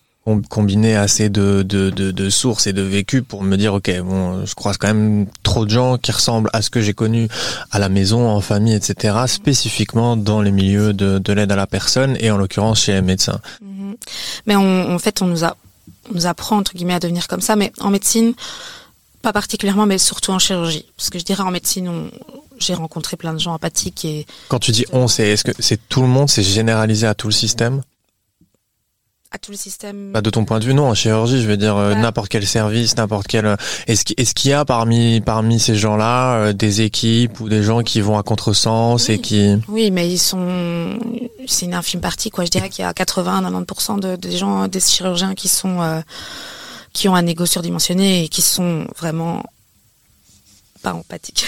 combiner 0.48 0.96
assez 0.96 1.28
de, 1.28 1.62
de, 1.62 1.90
de, 1.90 2.10
de, 2.10 2.30
sources 2.30 2.66
et 2.66 2.72
de 2.72 2.80
vécu 2.80 3.22
pour 3.22 3.42
me 3.42 3.56
dire 3.56 3.74
ok 3.74 4.00
bon 4.00 4.46
je 4.46 4.54
croise 4.54 4.78
quand 4.78 4.86
même 4.86 5.26
trop 5.42 5.66
de 5.66 5.70
gens 5.70 5.98
qui 5.98 6.12
ressemblent 6.12 6.48
à 6.54 6.62
ce 6.62 6.70
que 6.70 6.80
j'ai 6.80 6.94
connu 6.94 7.28
à 7.70 7.78
la 7.78 7.90
maison 7.90 8.28
en 8.28 8.40
famille 8.40 8.74
etc 8.74 9.16
spécifiquement 9.26 10.16
dans 10.16 10.40
les 10.40 10.50
milieux 10.50 10.94
de, 10.94 11.18
de 11.18 11.32
l'aide 11.34 11.52
à 11.52 11.56
la 11.56 11.66
personne 11.66 12.16
et 12.20 12.30
en 12.30 12.38
l'occurrence 12.38 12.80
chez 12.82 12.92
les 12.92 13.02
médecins. 13.02 13.40
Mhm. 13.60 13.96
mais 14.46 14.56
on, 14.56 14.94
en 14.94 14.98
fait 14.98 15.20
on 15.20 15.26
nous 15.26 15.44
a 15.44 15.56
on 16.10 16.14
nous 16.14 16.26
apprend 16.26 16.56
entre 16.56 16.72
guillemets 16.74 16.94
à 16.94 17.00
devenir 17.00 17.28
comme 17.28 17.42
ça 17.42 17.54
mais 17.54 17.70
en 17.80 17.90
médecine 17.90 18.32
pas 19.20 19.32
particulièrement 19.34 19.86
mais 19.86 19.98
surtout 19.98 20.32
en 20.32 20.38
chirurgie. 20.38 20.86
Parce 20.96 21.10
que 21.10 21.18
je 21.18 21.24
dirais 21.24 21.42
en 21.42 21.50
médecine 21.50 22.10
j'ai 22.58 22.72
rencontré 22.72 23.18
plein 23.18 23.34
de 23.34 23.40
gens 23.40 23.52
empathiques 23.52 24.06
et 24.06 24.26
quand 24.48 24.58
tu 24.58 24.70
dis 24.70 24.86
on 24.92 25.06
c'est 25.06 25.28
est-ce 25.28 25.44
que 25.44 25.52
c'est 25.58 25.80
tout 25.88 26.00
le 26.00 26.08
monde 26.08 26.30
c'est 26.30 26.42
généralisé 26.42 27.06
à 27.06 27.14
tout 27.14 27.28
le 27.28 27.34
système? 27.34 27.82
À 29.34 29.38
tout 29.38 29.50
le 29.50 29.56
système 29.56 30.12
bah, 30.12 30.20
De 30.20 30.30
ton 30.30 30.44
point 30.44 30.60
de 30.60 30.64
vue, 30.64 30.74
non. 30.74 30.88
En 30.88 30.94
chirurgie, 30.94 31.42
je 31.42 31.48
veux 31.48 31.56
dire 31.56 31.76
euh, 31.76 31.94
n'importe 31.96 32.28
quel 32.28 32.46
service, 32.46 32.96
n'importe 32.96 33.26
quel. 33.26 33.46
Euh, 33.46 33.56
est-ce 33.88 34.04
qu'il 34.04 34.50
y 34.50 34.54
a 34.54 34.64
parmi 34.64 35.20
parmi 35.20 35.58
ces 35.58 35.74
gens-là 35.74 36.36
euh, 36.36 36.52
des 36.52 36.82
équipes 36.82 37.40
ou 37.40 37.48
des 37.48 37.64
gens 37.64 37.82
qui 37.82 38.00
vont 38.00 38.16
à 38.16 38.22
contresens 38.22 39.10
et 39.10 39.18
qui 39.18 39.56
Oui, 39.66 39.90
mais 39.90 40.08
ils 40.08 40.18
sont. 40.18 40.98
C'est 41.46 41.66
une 41.66 41.74
infime 41.74 42.00
partie, 42.00 42.30
quoi. 42.30 42.44
Je 42.44 42.50
dirais 42.50 42.70
qu'il 42.70 42.84
y 42.84 42.86
a 42.86 42.92
80-90% 42.92 43.98
de, 43.98 44.14
des 44.14 44.36
gens, 44.36 44.68
des 44.68 44.80
chirurgiens 44.80 45.34
qui 45.34 45.48
sont 45.48 46.02
qui 46.92 47.08
ont 47.08 47.16
un 47.16 47.26
ego 47.26 47.44
surdimensionné 47.44 48.24
et 48.24 48.28
qui 48.28 48.40
sont 48.40 48.86
vraiment 48.96 49.42
pas 50.82 50.94
empathiques. 50.94 51.44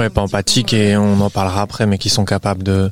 Ouais, 0.00 0.10
pas 0.10 0.20
empathiques 0.22 0.72
et 0.72 0.96
on 0.96 1.20
en 1.20 1.30
parlera 1.30 1.62
après, 1.62 1.86
mais 1.86 1.96
qui 1.96 2.10
sont 2.10 2.24
capables 2.24 2.64
de 2.64 2.90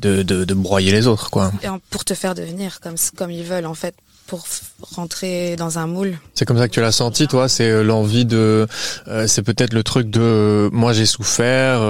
de, 0.00 0.22
de, 0.22 0.44
de, 0.44 0.54
broyer 0.54 0.92
les 0.92 1.06
autres, 1.06 1.30
quoi. 1.30 1.52
Et 1.62 1.68
pour 1.90 2.04
te 2.04 2.14
faire 2.14 2.34
devenir 2.34 2.80
comme, 2.80 2.96
comme 3.16 3.30
ils 3.30 3.44
veulent, 3.44 3.66
en 3.66 3.74
fait, 3.74 3.94
pour 4.26 4.44
rentrer 4.82 5.56
dans 5.56 5.78
un 5.78 5.86
moule. 5.86 6.18
C'est 6.34 6.44
comme 6.44 6.58
ça 6.58 6.68
que 6.68 6.74
tu 6.74 6.80
l'as 6.80 6.92
senti, 6.92 7.28
toi 7.28 7.48
C'est 7.48 7.70
euh, 7.70 7.82
l'envie 7.82 8.24
de... 8.24 8.66
Euh, 9.08 9.26
c'est 9.26 9.42
peut-être 9.42 9.72
le 9.72 9.82
truc 9.82 10.10
de... 10.10 10.20
Euh, 10.20 10.70
moi, 10.72 10.92
j'ai 10.92 11.06
souffert 11.06 11.82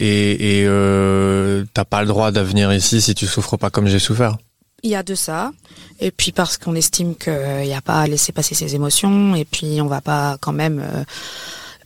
et, 0.00 0.62
et 0.62 1.64
t'as 1.72 1.84
pas 1.84 2.00
le 2.00 2.08
droit 2.08 2.30
d'avenir 2.30 2.72
ici 2.72 3.00
si 3.00 3.14
tu 3.14 3.26
souffres 3.26 3.56
pas 3.56 3.70
comme 3.70 3.86
j'ai 3.86 3.98
souffert. 3.98 4.36
Il 4.82 4.90
y 4.90 4.96
a 4.96 5.02
de 5.02 5.14
ça. 5.14 5.52
Et 6.00 6.10
puis 6.10 6.32
parce 6.32 6.58
qu'on 6.58 6.74
estime 6.74 7.14
qu'il 7.14 7.62
n'y 7.62 7.74
a 7.74 7.80
pas 7.80 8.00
à 8.00 8.06
laisser 8.06 8.32
passer 8.32 8.54
ses 8.54 8.74
émotions. 8.74 9.34
Et 9.34 9.44
puis 9.44 9.80
on 9.80 9.86
va 9.86 10.00
pas 10.00 10.36
quand 10.40 10.52
même 10.52 10.82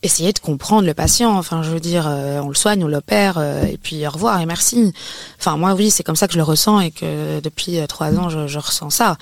essayer 0.03 0.33
de 0.33 0.39
comprendre 0.39 0.87
le 0.87 0.95
patient. 0.95 1.37
Enfin, 1.37 1.63
je 1.63 1.71
veux 1.71 1.81
dire, 1.81 2.07
euh, 2.07 2.41
on 2.41 2.49
le 2.49 2.55
soigne, 2.55 2.85
on 2.85 2.89
l'opère, 2.89 3.39
euh, 3.39 3.65
et 3.65 3.77
puis 3.77 4.07
au 4.07 4.11
revoir 4.11 4.41
et 4.41 4.47
merci. 4.47 4.93
Enfin, 5.39 5.57
moi, 5.57 5.75
oui, 5.75 5.91
c'est 5.91 6.03
comme 6.03 6.17
ça 6.17 6.27
que 6.27 6.33
je 6.33 6.39
le 6.39 6.45
ressens 6.45 6.81
et 6.81 6.91
que 6.91 7.41
depuis 7.41 7.79
euh, 7.79 7.87
trois 7.87 8.13
ans, 8.15 8.29
je, 8.29 8.59
ressens 8.59 8.91
ça. 8.91 9.17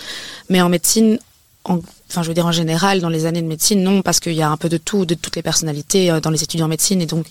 Mais 0.48 0.60
en 0.60 0.68
médecine, 0.68 1.18
en, 1.64 1.80
enfin, 2.10 2.22
je 2.22 2.28
veux 2.28 2.34
dire 2.34 2.46
en 2.46 2.52
général, 2.52 3.00
dans 3.00 3.08
les 3.08 3.26
années 3.26 3.42
de 3.42 3.46
médecine, 3.46 3.82
non, 3.82 4.02
parce 4.02 4.20
qu'il 4.20 4.34
y 4.34 4.42
a 4.42 4.50
un 4.50 4.56
peu 4.56 4.68
de 4.68 4.76
tout, 4.76 5.06
de 5.06 5.14
toutes 5.14 5.36
les 5.36 5.42
personnalités 5.42 6.20
dans 6.20 6.30
les 6.30 6.42
étudiants 6.42 6.66
en 6.66 6.70
médecine, 6.70 7.00
et 7.00 7.06
donc 7.06 7.26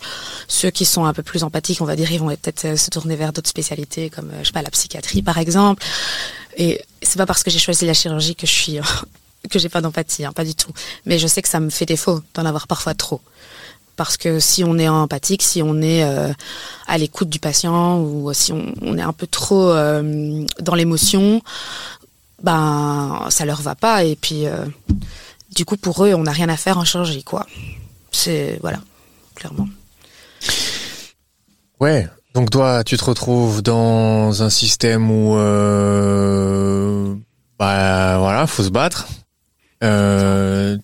ceux 0.48 0.72
qui 0.72 0.86
sont 0.86 1.06
un 1.06 1.14
peu 1.14 1.24
plus 1.24 1.44
empathiques, 1.44 1.82
on 1.82 1.86
va 1.86 1.96
dire, 1.96 2.12
ils 2.12 2.20
vont 2.20 2.28
peut-être 2.28 2.78
se 2.78 2.90
tourner 2.90 3.16
vers 3.16 3.32
d'autres 3.32 3.50
spécialités, 3.50 4.10
comme 4.10 4.32
je 4.40 4.46
sais 4.46 4.52
pas 4.52 4.62
la 4.62 4.72
psychiatrie, 4.72 5.22
par 5.22 5.38
exemple. 5.38 5.84
Et 6.58 6.82
c'est 7.02 7.18
pas 7.18 7.26
parce 7.26 7.44
que 7.44 7.52
j'ai 7.52 7.60
choisi 7.60 7.86
la 7.86 7.94
chirurgie 7.94 8.36
que 8.36 8.48
je 8.48 8.52
suis 8.52 8.80
que 9.48 9.60
j'ai 9.60 9.70
pas 9.70 9.82
d'empathie, 9.82 10.26
hein, 10.26 10.32
pas 10.34 10.46
du 10.46 10.56
tout. 10.56 10.72
Mais 11.06 11.20
je 11.20 11.28
sais 11.28 11.42
que 11.42 11.50
ça 11.50 11.60
me 11.60 11.70
fait 11.70 11.86
défaut 11.86 12.22
d'en 12.34 12.46
avoir 12.46 12.68
parfois 12.68 12.94
trop. 12.94 13.22
Parce 13.96 14.18
que 14.18 14.40
si 14.40 14.64
on 14.64 14.78
est 14.78 14.90
empathique, 14.90 15.42
si 15.42 15.62
on 15.62 15.82
est 15.82 16.04
euh, 16.04 16.34
à 16.88 16.98
l'écoute 16.98 17.30
du 17.30 17.40
patient 17.40 18.00
ou 18.00 18.34
si 18.34 18.52
on, 18.52 18.98
est 18.98 19.02
un 19.02 19.14
peu 19.14 19.26
trop 19.26 19.70
euh, 19.70 20.46
dans 20.60 20.76
l'émotion, 20.76 21.42
ben 22.44 23.26
ça 23.30 23.46
leur 23.46 23.62
va 23.62 23.76
pas. 23.76 24.04
Et 24.04 24.18
puis 24.18 24.48
euh, 24.48 24.66
du 25.56 25.64
coup 25.64 25.78
pour 25.78 26.04
eux, 26.06 26.14
on 26.14 26.24
n'a 26.24 26.34
rien 26.34 26.50
à 26.50 26.58
faire 26.58 26.78
en 26.78 26.84
chirurgie, 26.84 27.24
quoi. 27.24 27.46
C'est 28.12 28.60
voilà, 28.62 28.80
clairement. 29.36 29.68
Ouais. 31.80 32.10
Donc 32.34 32.50
toi, 32.50 32.84
tu 32.84 32.98
te 32.98 33.06
retrouves 33.06 33.62
dans 33.62 34.44
un 34.44 34.50
système 34.50 35.10
où 35.10 35.36
bah 37.58 38.18
voilà, 38.18 38.46
faut 38.46 38.64
se 38.64 38.70
battre 38.70 39.08
euh, 39.84 40.78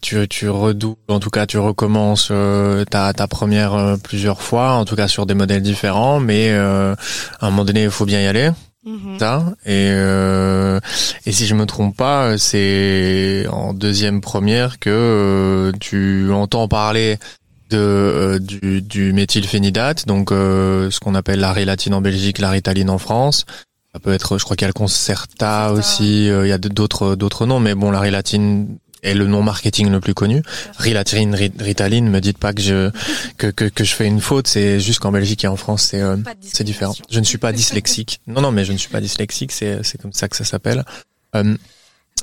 tu, 0.00 0.28
tu 0.28 0.48
redoubles, 0.48 0.96
en 1.08 1.20
tout 1.20 1.30
cas 1.30 1.46
tu 1.46 1.58
recommences 1.58 2.28
euh, 2.30 2.84
ta, 2.84 3.12
ta 3.12 3.26
première 3.26 3.74
euh, 3.74 3.96
plusieurs 3.96 4.42
fois, 4.42 4.72
en 4.72 4.84
tout 4.84 4.96
cas 4.96 5.08
sur 5.08 5.26
des 5.26 5.34
modèles 5.34 5.62
différents, 5.62 6.20
mais 6.20 6.50
euh, 6.50 6.94
à 7.40 7.46
un 7.46 7.50
moment 7.50 7.64
donné 7.64 7.84
il 7.84 7.90
faut 7.90 8.06
bien 8.06 8.20
y 8.20 8.26
aller. 8.26 8.50
Mm-hmm. 8.86 9.18
Ça. 9.18 9.44
Et, 9.64 9.90
euh, 9.90 10.78
et 11.24 11.32
si 11.32 11.46
je 11.46 11.54
me 11.56 11.66
trompe 11.66 11.96
pas, 11.96 12.38
c'est 12.38 13.44
en 13.50 13.74
deuxième 13.74 14.20
première 14.20 14.78
que 14.78 15.72
tu 15.80 16.30
entends 16.32 16.68
parler 16.68 17.18
de 17.70 18.38
du, 18.40 18.82
du 18.82 19.12
méthylphénidate, 19.12 20.06
donc 20.06 20.30
ce 20.30 21.00
qu'on 21.00 21.16
appelle 21.16 21.40
la 21.40 21.52
rélatine 21.52 21.94
en 21.94 22.00
Belgique, 22.00 22.38
la 22.38 22.50
ritaline 22.50 22.90
en 22.90 22.98
France, 22.98 23.44
ça 23.96 24.00
peut 24.00 24.12
être, 24.12 24.36
je 24.36 24.44
crois 24.44 24.56
qu'il 24.56 24.64
y 24.64 24.66
a 24.66 24.68
le 24.68 24.74
Concerta 24.74 25.72
aussi, 25.72 26.28
euh, 26.28 26.46
il 26.46 26.50
y 26.50 26.52
a 26.52 26.58
d'autres 26.58 27.14
d'autres 27.14 27.46
noms, 27.46 27.60
mais 27.60 27.74
bon, 27.74 27.90
la 27.90 27.98
rélatine 27.98 28.76
est 29.02 29.14
le 29.14 29.26
nom 29.26 29.42
marketing 29.42 29.90
le 29.90 30.00
plus 30.00 30.12
connu. 30.12 30.42
Rilatine, 30.76 31.34
Ritaline, 31.34 32.10
me 32.10 32.20
dites 32.20 32.36
pas 32.36 32.52
que 32.52 32.60
je 32.60 32.90
que, 33.38 33.46
que, 33.46 33.64
que 33.64 33.84
je 33.84 33.94
fais 33.94 34.06
une 34.06 34.20
faute, 34.20 34.48
c'est 34.48 34.80
juste 34.80 34.98
qu'en 34.98 35.12
Belgique 35.12 35.44
et 35.44 35.48
en 35.48 35.56
France 35.56 35.84
c'est 35.90 36.02
euh, 36.02 36.18
c'est 36.42 36.64
différent. 36.64 36.94
Je 37.10 37.20
ne 37.20 37.24
suis 37.24 37.38
pas 37.38 37.52
dyslexique. 37.52 38.20
Non 38.26 38.42
non, 38.42 38.52
mais 38.52 38.66
je 38.66 38.72
ne 38.72 38.76
suis 38.76 38.90
pas 38.90 39.00
dyslexique, 39.00 39.50
c'est 39.50 39.82
c'est 39.82 39.98
comme 39.98 40.12
ça 40.12 40.28
que 40.28 40.36
ça 40.36 40.44
s'appelle. 40.44 40.84
Euh, 41.34 41.56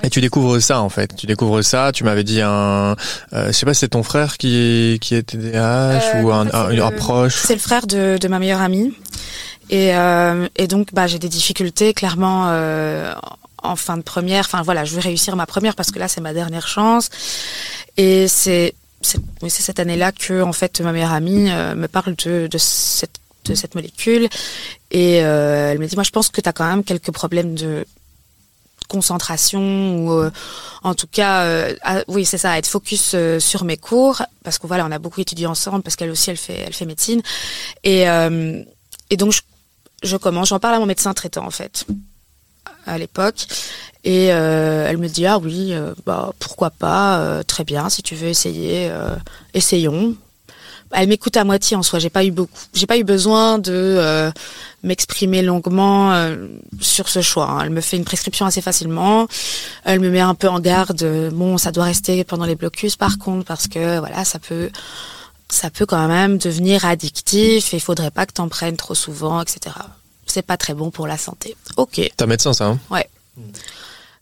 et 0.01 0.09
tu 0.09 0.21
découvres 0.21 0.59
ça 0.59 0.81
en 0.81 0.89
fait. 0.89 1.15
Tu 1.15 1.27
découvres 1.27 1.63
ça. 1.63 1.91
Tu 1.93 2.03
m'avais 2.03 2.23
dit 2.23 2.41
un, 2.41 2.95
euh, 3.33 3.47
je 3.47 3.51
sais 3.51 3.65
pas, 3.65 3.73
c'est 3.73 3.89
ton 3.89 4.03
frère 4.03 4.37
qui 4.37 4.97
qui 5.01 5.15
est 5.15 5.23
TDAH 5.23 6.15
euh, 6.15 6.21
ou 6.23 6.31
un, 6.31 6.47
un, 6.51 6.91
proche. 6.91 7.35
C'est 7.45 7.53
le 7.53 7.59
frère 7.59 7.85
de, 7.85 8.17
de 8.19 8.27
ma 8.27 8.39
meilleure 8.39 8.61
amie. 8.61 8.93
Et, 9.69 9.95
euh, 9.95 10.47
et 10.55 10.67
donc 10.67 10.93
bah 10.93 11.07
j'ai 11.07 11.19
des 11.19 11.29
difficultés 11.29 11.93
clairement 11.93 12.49
euh, 12.49 13.13
en 13.61 13.75
fin 13.75 13.97
de 13.97 14.01
première. 14.01 14.41
Enfin 14.41 14.61
voilà, 14.61 14.85
je 14.85 14.95
vais 14.95 15.01
réussir 15.01 15.35
ma 15.35 15.45
première 15.45 15.75
parce 15.75 15.91
que 15.91 15.99
là 15.99 16.07
c'est 16.07 16.21
ma 16.21 16.33
dernière 16.33 16.67
chance. 16.67 17.09
Et 17.97 18.27
c'est 18.27 18.75
cette 19.01 19.79
année-là 19.79 20.11
que 20.11 20.41
en 20.41 20.53
fait 20.53 20.81
ma 20.81 20.91
meilleure 20.91 21.13
amie 21.13 21.49
euh, 21.49 21.75
me 21.75 21.87
parle 21.87 22.15
de, 22.15 22.47
de 22.47 22.57
cette 22.57 23.75
molécule 23.75 24.29
et 24.91 25.15
elle 25.15 25.79
me 25.79 25.87
dit 25.87 25.95
moi 25.95 26.03
je 26.03 26.11
pense 26.11 26.29
que 26.29 26.39
tu 26.39 26.47
as 26.47 26.53
quand 26.53 26.67
même 26.67 26.83
quelques 26.83 27.11
problèmes 27.11 27.55
de 27.55 27.85
concentration 28.87 29.97
ou 29.97 30.29
en 30.83 30.93
tout 30.93 31.07
cas 31.11 31.73
oui 32.07 32.23
c'est 32.23 32.37
ça 32.37 32.57
être 32.57 32.67
focus 32.67 33.15
sur 33.39 33.65
mes 33.65 33.75
cours 33.75 34.21
parce 34.43 34.59
voilà 34.63 34.85
on 34.85 34.91
a 34.91 34.99
beaucoup 34.99 35.19
étudié 35.19 35.45
ensemble 35.45 35.83
parce 35.83 35.97
qu'elle 35.97 36.11
aussi 36.11 36.29
elle 36.29 36.37
fait 36.37 36.63
elle 36.67 36.73
fait 36.73 36.85
médecine 36.85 37.21
et 37.83 38.05
et 39.09 39.17
donc 39.17 39.33
je 40.03 40.17
commence 40.17 40.49
j'en 40.49 40.59
parle 40.59 40.75
à 40.75 40.79
mon 40.79 40.85
médecin 40.85 41.13
traitant 41.13 41.45
en 41.45 41.51
fait 41.51 41.85
à 42.85 42.97
l'époque 42.97 43.47
et 44.03 44.25
elle 44.25 44.97
me 44.97 45.07
dit 45.07 45.25
ah 45.25 45.37
oui 45.37 45.73
bah 46.05 46.33
pourquoi 46.39 46.69
pas 46.69 47.43
très 47.45 47.63
bien 47.63 47.89
si 47.89 48.03
tu 48.03 48.15
veux 48.15 48.27
essayer 48.27 48.91
essayons 49.53 50.15
elle 50.93 51.09
m'écoute 51.09 51.35
à 51.37 51.43
moitié 51.43 51.75
en 51.75 51.83
soi. 51.83 51.99
J'ai 51.99 52.09
pas 52.09 52.23
eu 52.23 52.31
beaucoup, 52.31 52.53
pas 52.87 52.97
eu 52.97 53.03
besoin 53.03 53.57
de 53.57 53.71
euh, 53.73 54.31
m'exprimer 54.83 55.41
longuement 55.41 56.13
euh, 56.13 56.47
sur 56.79 57.09
ce 57.09 57.21
choix. 57.21 57.49
Hein. 57.49 57.61
Elle 57.63 57.69
me 57.71 57.81
fait 57.81 57.97
une 57.97 58.05
prescription 58.05 58.45
assez 58.45 58.61
facilement. 58.61 59.27
Elle 59.83 59.99
me 59.99 60.09
met 60.09 60.19
un 60.19 60.35
peu 60.35 60.47
en 60.47 60.59
garde. 60.59 61.03
Bon, 61.33 61.57
ça 61.57 61.71
doit 61.71 61.85
rester 61.85 62.23
pendant 62.23 62.45
les 62.45 62.55
blocus 62.55 62.95
par 62.95 63.17
contre 63.17 63.45
parce 63.45 63.67
que 63.67 63.99
voilà, 63.99 64.23
ça 64.23 64.39
peut, 64.39 64.69
ça 65.53 65.69
peut 65.69 65.85
quand 65.85 66.07
même 66.07 66.37
devenir 66.37 66.85
addictif 66.85 67.73
et 67.73 67.77
il 67.77 67.81
faudrait 67.81 68.11
pas 68.11 68.25
que 68.25 68.33
t'en 68.33 68.49
prennes 68.49 68.77
trop 68.77 68.95
souvent, 68.95 69.41
etc. 69.41 69.75
C'est 70.25 70.41
pas 70.41 70.57
très 70.57 70.73
bon 70.73 70.91
pour 70.91 71.07
la 71.07 71.17
santé. 71.17 71.55
Ok. 71.77 72.01
T'as 72.17 72.25
médecin 72.25 72.53
ça 72.53 72.65
hein? 72.65 72.79
Ouais. 72.89 73.07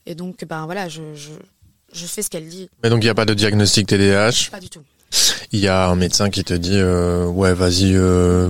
Et 0.06 0.15
donc 0.15 0.44
ben 0.46 0.65
voilà, 0.65 0.89
je, 0.89 1.02
je, 1.15 1.30
je 1.94 2.06
fais 2.06 2.22
ce 2.22 2.30
qu'elle 2.30 2.48
dit. 2.48 2.70
Mais 2.84 2.89
donc 2.89 3.02
il 3.02 3.06
n'y 3.06 3.10
a 3.10 3.15
pas 3.15 3.26
de 3.26 3.34
diagnostic 3.34 3.88
TDAH 3.88 4.50
Pas 4.52 4.60
du 4.60 4.70
tout 4.70 4.82
il 5.52 5.60
y 5.60 5.67
a 5.67 5.88
un 5.88 5.96
médecin 5.96 6.30
qui 6.30 6.44
te 6.44 6.54
dit 6.54 6.78
euh, 6.78 7.26
ouais 7.26 7.54
vas-y 7.54 7.96
euh, 7.96 8.50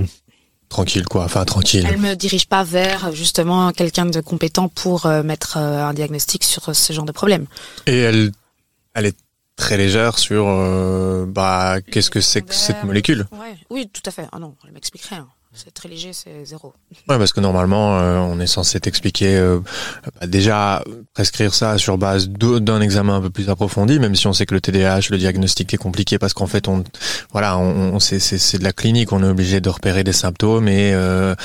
tranquille 0.70 1.06
quoi 1.06 1.24
enfin 1.24 1.44
tranquille 1.46 1.88
elle 1.90 1.98
me 2.00 2.14
dirige 2.16 2.48
pas 2.48 2.64
vers 2.64 3.12
justement 3.14 3.72
quelqu'un 3.72 4.06
de 4.06 4.22
compétent 4.22 4.68
pour 4.70 5.06
euh, 5.06 5.24
mettre 5.24 5.58
un 5.58 5.94
diagnostic 5.94 6.44
sur 6.44 6.76
ce 6.76 6.94
genre 6.94 7.06
de 7.06 7.12
problème 7.12 7.46
et 7.88 7.98
elle 7.98 8.32
elle 8.94 9.08
est 9.08 9.18
très 9.62 9.78
légère 9.78 10.18
sur 10.18 10.46
bah 11.28 11.82
qu'est-ce 11.82 12.10
que 12.10 12.20
c'est 12.20 12.42
que 12.42 12.54
cette 12.54 12.84
molécule? 12.84 13.28
Ouais. 13.32 13.56
oui 13.70 13.90
tout 13.94 14.02
à 14.08 14.12
fait 14.12 14.28
ah 14.32 14.40
non 14.40 14.56
elle 14.66 14.74
m'expliquerait 14.74 15.18
hein. 15.18 15.28
C'est 15.54 15.74
très 15.74 15.90
léger, 15.90 16.14
c'est 16.14 16.46
zéro. 16.46 16.74
Ouais, 17.10 17.18
parce 17.18 17.34
que 17.34 17.42
normalement, 17.42 18.00
euh, 18.00 18.20
on 18.20 18.40
est 18.40 18.48
censé 18.48 18.80
t'expliquer 18.80 19.36
euh, 19.36 19.60
bah, 20.22 20.26
déjà 20.26 20.82
prescrire 21.14 21.54
ça 21.54 21.78
sur 21.78 21.98
base 21.98 22.30
d'un 22.30 22.80
examen 22.80 23.18
un 23.18 23.22
peu 23.22 23.30
plus 23.30 23.50
approfondi, 23.50 24.00
même 24.00 24.16
si 24.16 24.28
on 24.28 24.34
sait 24.34 24.46
que 24.46 24.54
le 24.54 24.62
TDAH, 24.62 25.10
le 25.10 25.18
diagnostic 25.18 25.74
est 25.74 25.78
compliqué 25.78 26.18
parce 26.18 26.34
qu'en 26.34 26.48
fait, 26.48 26.70
on, 26.70 26.86
voilà, 27.34 27.58
on, 27.58 28.00
c'est 28.00 28.58
de 28.60 28.64
la 28.64 28.72
clinique, 28.72 29.12
on 29.12 29.22
est 29.22 29.28
obligé 29.28 29.60
de 29.60 29.68
repérer 29.70 30.06
des 30.06 30.14
symptômes 30.14 30.70
et 30.70 30.94
euh, 30.94 31.36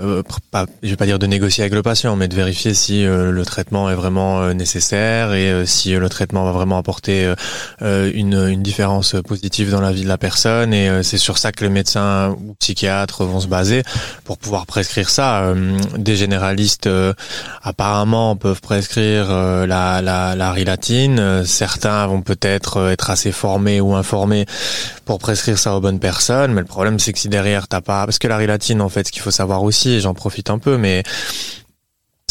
euh, 0.00 0.22
pas, 0.50 0.64
je 0.82 0.88
vais 0.88 0.96
pas 0.96 1.06
dire 1.06 1.18
de 1.18 1.26
négocier 1.26 1.62
avec 1.62 1.74
le 1.74 1.82
patient, 1.82 2.16
mais 2.16 2.28
de 2.28 2.34
vérifier 2.34 2.72
si 2.72 3.04
le 3.04 3.44
traitement 3.44 3.90
est 3.90 3.94
vraiment 3.94 4.54
nécessaire 4.54 5.34
et 5.34 5.66
si 5.66 5.94
le 5.94 6.08
traitement 6.08 6.44
va 6.44 6.52
vraiment 6.52 6.78
apporter 6.78 7.34
une, 7.80 8.48
une 8.48 8.62
différence 8.62 9.16
positive 9.26 9.70
dans 9.70 9.82
la 9.82 9.92
vie 9.92 10.02
de 10.02 10.08
la 10.08 10.18
personne. 10.18 10.72
Et 10.72 11.02
c'est 11.02 11.18
sur 11.18 11.36
ça 11.36 11.52
que 11.52 11.62
les 11.62 11.70
médecins 11.70 12.30
ou 12.30 12.54
psychiatres 12.58 13.24
vont 13.24 13.40
se 13.40 13.49
baser 13.50 13.82
pour 14.24 14.38
pouvoir 14.38 14.64
prescrire 14.64 15.10
ça. 15.10 15.42
Euh, 15.42 15.78
des 15.98 16.16
généralistes 16.16 16.86
euh, 16.86 17.12
apparemment 17.62 18.36
peuvent 18.36 18.62
prescrire 18.62 19.26
euh, 19.28 19.66
la, 19.66 20.00
la, 20.00 20.34
la 20.34 20.52
rilatine. 20.52 21.44
Certains 21.44 22.06
vont 22.06 22.22
peut-être 22.22 22.88
être 22.88 23.10
assez 23.10 23.32
formés 23.32 23.82
ou 23.82 23.94
informés 23.94 24.46
pour 25.04 25.18
prescrire 25.18 25.58
ça 25.58 25.76
aux 25.76 25.80
bonnes 25.80 26.00
personnes. 26.00 26.54
Mais 26.54 26.62
le 26.62 26.66
problème 26.66 26.98
c'est 26.98 27.12
que 27.12 27.18
si 27.18 27.28
derrière 27.28 27.68
t'as 27.68 27.82
pas, 27.82 28.06
parce 28.06 28.18
que 28.18 28.28
la 28.28 28.38
rilatine 28.38 28.80
en 28.80 28.88
fait, 28.88 29.06
ce 29.06 29.12
qu'il 29.12 29.22
faut 29.22 29.30
savoir 29.30 29.62
aussi, 29.62 29.90
et 29.90 30.00
j'en 30.00 30.14
profite 30.14 30.48
un 30.48 30.58
peu, 30.58 30.78
mais 30.78 31.02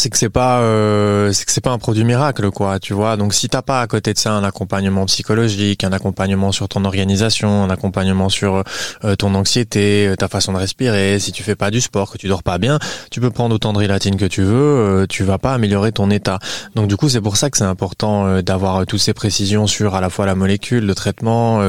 c'est 0.00 0.08
que 0.08 0.16
c'est 0.16 0.30
pas 0.30 0.60
euh, 0.60 1.30
c'est 1.32 1.44
que 1.44 1.52
c'est 1.52 1.60
pas 1.60 1.72
un 1.72 1.78
produit 1.78 2.04
miracle 2.04 2.50
quoi 2.50 2.78
tu 2.78 2.94
vois. 2.94 3.18
Donc 3.18 3.34
si 3.34 3.50
t'as 3.50 3.60
pas 3.60 3.82
à 3.82 3.86
côté 3.86 4.14
de 4.14 4.18
ça 4.18 4.32
un 4.32 4.42
accompagnement 4.44 5.04
psychologique 5.04 5.84
un 5.84 5.92
accompagnement 5.92 6.52
sur 6.52 6.68
ton 6.68 6.86
organisation 6.86 7.64
un 7.64 7.68
accompagnement 7.68 8.30
sur 8.30 8.64
euh, 9.04 9.14
ton 9.16 9.34
anxiété 9.34 10.08
euh, 10.08 10.16
ta 10.16 10.28
façon 10.28 10.54
de 10.54 10.58
respirer 10.58 11.18
si 11.18 11.32
tu 11.32 11.42
fais 11.42 11.54
pas 11.54 11.70
du 11.70 11.82
sport 11.82 12.10
que 12.10 12.16
tu 12.16 12.28
dors 12.28 12.42
pas 12.42 12.56
bien 12.56 12.78
tu 13.10 13.20
peux 13.20 13.30
prendre 13.30 13.54
autant 13.54 13.74
de 13.74 13.78
rilatine 13.78 14.16
que 14.16 14.24
tu 14.24 14.42
veux 14.42 15.04
tu 15.06 15.22
vas 15.22 15.36
pas 15.36 15.52
améliorer 15.52 15.92
ton 15.92 16.10
état. 16.10 16.38
Donc 16.74 16.88
du 16.88 16.96
coup 16.96 17.10
c'est 17.10 17.20
pour 17.20 17.36
ça 17.36 17.50
que 17.50 17.58
c'est 17.58 17.64
important 17.64 18.40
d'avoir 18.40 18.86
toutes 18.86 19.00
ces 19.00 19.12
précisions 19.12 19.66
sur 19.66 19.94
à 19.94 20.00
la 20.00 20.08
fois 20.08 20.24
la 20.24 20.34
molécule 20.34 20.86
le 20.86 20.94
traitement 20.94 21.60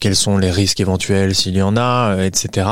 quels 0.00 0.16
sont 0.16 0.36
les 0.36 0.50
risques 0.50 0.80
éventuels 0.80 1.34
s'il 1.34 1.56
y 1.56 1.62
en 1.62 1.78
a 1.78 2.16
etc 2.22 2.68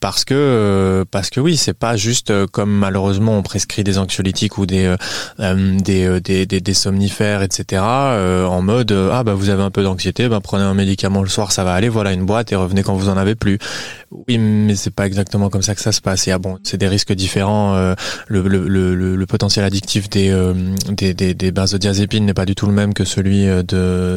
parce 0.00 0.24
que 0.24 1.04
parce 1.10 1.28
que 1.28 1.40
oui 1.40 1.58
c'est 1.58 1.78
pas 1.78 1.96
juste 1.96 2.46
comme 2.46 2.70
malheureusement 2.70 3.36
on 3.36 3.42
des 3.84 3.98
anxiolytiques 3.98 4.58
ou 4.58 4.66
des, 4.66 4.84
euh, 4.84 4.96
euh, 5.40 5.78
euh, 5.88 6.20
des, 6.20 6.46
des, 6.46 6.60
des, 6.60 6.74
somnifères, 6.74 7.42
etc. 7.42 7.82
en 7.82 8.62
mode 8.62 8.92
ah 8.92 9.22
bah 9.24 9.34
vous 9.34 9.50
avez 9.50 9.62
un 9.62 9.70
peu 9.70 9.82
d'anxiété, 9.82 10.28
bah 10.28 10.40
prenez 10.42 10.64
un 10.64 10.74
médicament 10.74 11.22
le 11.22 11.28
soir, 11.28 11.52
ça 11.52 11.64
va 11.64 11.74
aller, 11.74 11.88
voilà 11.88 12.12
une 12.12 12.24
boîte 12.24 12.52
et 12.52 12.56
revenez 12.56 12.82
quand 12.82 12.94
vous 12.94 13.08
en 13.08 13.16
avez 13.16 13.34
plus. 13.34 13.58
Oui, 14.10 14.38
mais 14.38 14.74
c'est 14.74 14.90
pas 14.90 15.06
exactement 15.06 15.50
comme 15.50 15.62
ça 15.62 15.74
que 15.74 15.80
ça 15.80 15.92
se 15.92 16.00
passe. 16.00 16.26
Et 16.28 16.32
ah 16.32 16.38
bon, 16.38 16.58
c'est 16.62 16.78
des 16.78 16.88
risques 16.88 17.12
différents. 17.12 17.74
le, 18.28 18.42
le, 18.42 18.66
le, 18.68 19.16
le, 19.16 19.26
potentiel 19.26 19.64
addictif 19.64 20.08
des, 20.08 20.34
des, 20.88 21.12
des, 21.12 21.34
des 21.34 21.52
benzodiazépines 21.52 22.24
n'est 22.24 22.34
pas 22.34 22.46
du 22.46 22.54
tout 22.54 22.66
le 22.66 22.72
même 22.72 22.94
que 22.94 23.04
celui 23.04 23.44
de, 23.44 23.62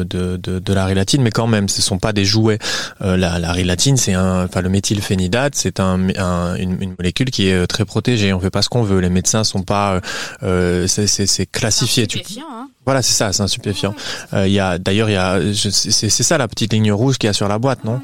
de, 0.08 0.36
de, 0.36 0.58
de 0.58 0.72
la 0.72 0.86
rilatine, 0.86 1.22
mais 1.22 1.30
quand 1.30 1.46
même, 1.46 1.68
ce 1.68 1.82
sont 1.82 1.98
pas 1.98 2.12
des 2.12 2.24
jouets. 2.24 2.58
la, 3.00 3.38
la 3.38 3.52
rilatine, 3.52 3.96
c'est 3.98 4.14
un, 4.14 4.44
enfin 4.44 4.62
le 4.62 4.70
méthylphénidate, 4.70 5.54
c'est 5.54 5.78
un, 5.80 6.08
un 6.16 6.54
une, 6.56 6.78
une, 6.80 6.94
molécule 6.98 7.30
qui 7.30 7.48
est 7.48 7.66
très 7.66 7.84
protégée. 7.84 8.32
On 8.32 8.40
fait 8.40 8.50
pas 8.50 8.62
ce 8.62 8.68
qu'on 8.68 8.82
veut. 8.82 9.00
Les 9.00 9.10
médecins 9.10 9.44
sont 9.44 9.62
pas, 9.62 10.00
euh, 10.42 10.86
c'est 10.86 11.46
classifié. 11.50 12.06
Tu... 12.06 12.18
Hein. 12.38 12.68
Voilà, 12.84 13.02
c'est 13.02 13.12
ça, 13.12 13.32
c'est 13.32 13.42
un 13.42 13.46
stupéfiant. 13.46 13.94
Euh, 14.32 14.46
Il 14.46 14.52
y 14.52 14.60
a, 14.60 14.78
d'ailleurs, 14.78 15.08
il 15.08 15.14
y 15.14 15.16
a, 15.16 15.38
c'est 15.54 16.10
ça 16.10 16.38
la 16.38 16.48
petite 16.48 16.72
ligne 16.72 16.92
rouge 16.92 17.18
qu'il 17.18 17.28
y 17.28 17.30
a 17.30 17.32
sur 17.32 17.48
la 17.48 17.58
boîte, 17.58 17.84
non? 17.84 18.00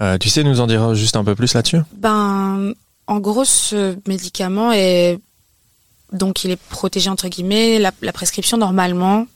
Euh, 0.00 0.18
Tu 0.18 0.28
sais 0.28 0.42
nous 0.42 0.60
en 0.60 0.66
dire 0.66 0.94
juste 0.94 1.16
un 1.16 1.24
peu 1.24 1.34
plus 1.34 1.54
là-dessus? 1.54 1.80
Ben, 1.96 2.72
en 3.06 3.18
gros, 3.18 3.44
ce 3.44 3.96
médicament 4.06 4.72
est 4.72 5.18
donc 6.12 6.42
il 6.42 6.50
est 6.50 6.56
protégé 6.56 7.08
entre 7.08 7.28
guillemets. 7.28 7.78
La, 7.78 7.92
la 8.02 8.12
prescription 8.12 8.56
normalement 8.56 9.26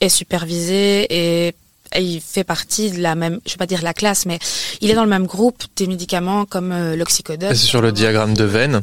est 0.00 0.08
supervisée 0.08 1.06
et 1.10 1.54
il 1.98 2.20
fait 2.20 2.44
partie 2.44 2.90
de 2.92 3.00
la 3.00 3.14
même, 3.16 3.40
je 3.44 3.52
vais 3.52 3.58
pas 3.58 3.66
dire 3.66 3.82
la 3.82 3.92
classe, 3.92 4.24
mais 4.24 4.38
il 4.80 4.90
est 4.90 4.94
dans 4.94 5.02
le 5.04 5.10
même 5.10 5.26
groupe 5.26 5.64
des 5.76 5.86
médicaments 5.88 6.44
comme 6.44 6.72
l'oxycodone. 6.94 7.50
C'est 7.50 7.66
sur 7.66 7.82
le 7.82 7.90
diagramme 7.90 8.34
de 8.34 8.44
veine 8.44 8.80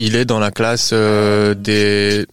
il 0.00 0.16
est 0.16 0.24
dans 0.24 0.40
la 0.40 0.50
classe 0.50 0.90
euh, 0.92 1.54
des, 1.54 2.26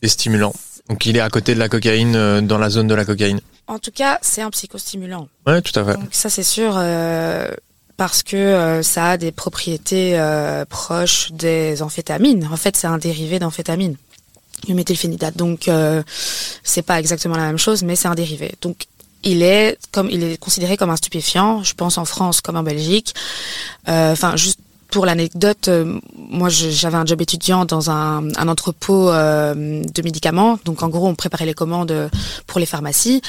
des 0.00 0.08
stimulants. 0.08 0.54
Donc 0.88 1.04
il 1.04 1.16
est 1.16 1.20
à 1.20 1.28
côté 1.28 1.54
de 1.54 1.58
la 1.58 1.68
cocaïne, 1.68 2.16
euh, 2.16 2.40
dans 2.40 2.56
la 2.58 2.70
zone 2.70 2.86
de 2.86 2.94
la 2.94 3.04
cocaïne. 3.04 3.40
En 3.70 3.78
tout 3.78 3.92
cas, 3.92 4.18
c'est 4.20 4.42
un 4.42 4.50
psychostimulant. 4.50 5.28
Ouais, 5.46 5.62
tout 5.62 5.78
à 5.78 5.84
fait. 5.84 5.94
Donc 5.94 6.08
ça 6.10 6.28
c'est 6.28 6.42
sûr 6.42 6.74
euh, 6.76 7.50
parce 7.96 8.24
que 8.24 8.80
ça 8.82 9.10
a 9.10 9.16
des 9.16 9.30
propriétés 9.30 10.20
proches 10.68 11.30
des 11.30 11.80
amphétamines. 11.80 12.48
En 12.52 12.56
fait, 12.56 12.76
c'est 12.76 12.88
un 12.88 12.98
dérivé 12.98 13.38
d'amphétamine, 13.38 13.96
le 14.68 14.74
méthylphénidate. 14.74 15.36
Donc 15.36 15.70
c'est 16.64 16.82
pas 16.82 16.98
exactement 16.98 17.36
la 17.36 17.46
même 17.46 17.58
chose, 17.58 17.84
mais 17.84 17.94
c'est 17.94 18.08
un 18.08 18.16
dérivé. 18.16 18.54
Donc 18.60 18.86
il 19.22 19.42
est 19.44 19.78
comme 19.92 20.10
il 20.10 20.24
est 20.24 20.36
considéré 20.36 20.76
comme 20.76 20.90
un 20.90 20.96
stupéfiant, 20.96 21.62
je 21.62 21.74
pense 21.74 21.96
en 21.96 22.04
France 22.04 22.40
comme 22.40 22.56
en 22.56 22.64
Belgique. 22.64 23.14
Enfin, 23.86 24.34
juste 24.34 24.58
pour 24.90 25.06
l'anecdote, 25.06 25.68
euh, 25.68 25.98
moi 26.16 26.48
j'avais 26.48 26.96
un 26.96 27.06
job 27.06 27.20
étudiant 27.20 27.64
dans 27.64 27.90
un, 27.90 28.28
un 28.36 28.48
entrepôt 28.48 29.10
euh, 29.10 29.82
de 29.82 30.02
médicaments. 30.02 30.58
Donc 30.64 30.82
en 30.82 30.88
gros, 30.88 31.06
on 31.08 31.14
préparait 31.14 31.46
les 31.46 31.54
commandes 31.54 32.10
pour 32.46 32.60
les 32.60 32.66
pharmacies. 32.66 33.22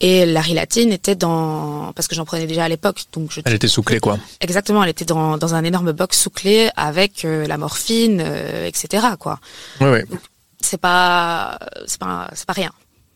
Et 0.00 0.24
la 0.24 0.40
rilatine 0.40 0.92
était 0.92 1.14
dans... 1.14 1.92
Parce 1.94 2.08
que 2.08 2.14
j'en 2.14 2.24
prenais 2.24 2.46
déjà 2.46 2.64
à 2.64 2.68
l'époque. 2.68 3.04
donc 3.12 3.30
je... 3.32 3.40
Elle 3.44 3.54
était 3.54 3.68
sous 3.68 3.82
clé 3.82 4.00
quoi 4.00 4.18
Exactement, 4.40 4.82
elle 4.82 4.90
était 4.90 5.04
dans, 5.04 5.36
dans 5.36 5.54
un 5.54 5.64
énorme 5.64 5.92
box 5.92 6.22
sous 6.22 6.30
clé 6.30 6.70
avec 6.76 7.24
euh, 7.24 7.46
la 7.46 7.58
morphine, 7.58 8.24
etc. 8.64 9.08
quoi. 9.18 9.38
Oui, 9.80 9.88
oui. 9.88 10.18
C'est 10.60 10.80
pas, 10.80 11.58
c'est 11.86 11.98
pas, 11.98 12.30
c'est 12.34 12.46
pas 12.46 12.52
rien. 12.52 12.70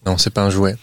Non, 0.07 0.19
c'est 0.19 0.31
pas 0.31 0.43
un 0.43 0.51
jouet. 0.51 0.77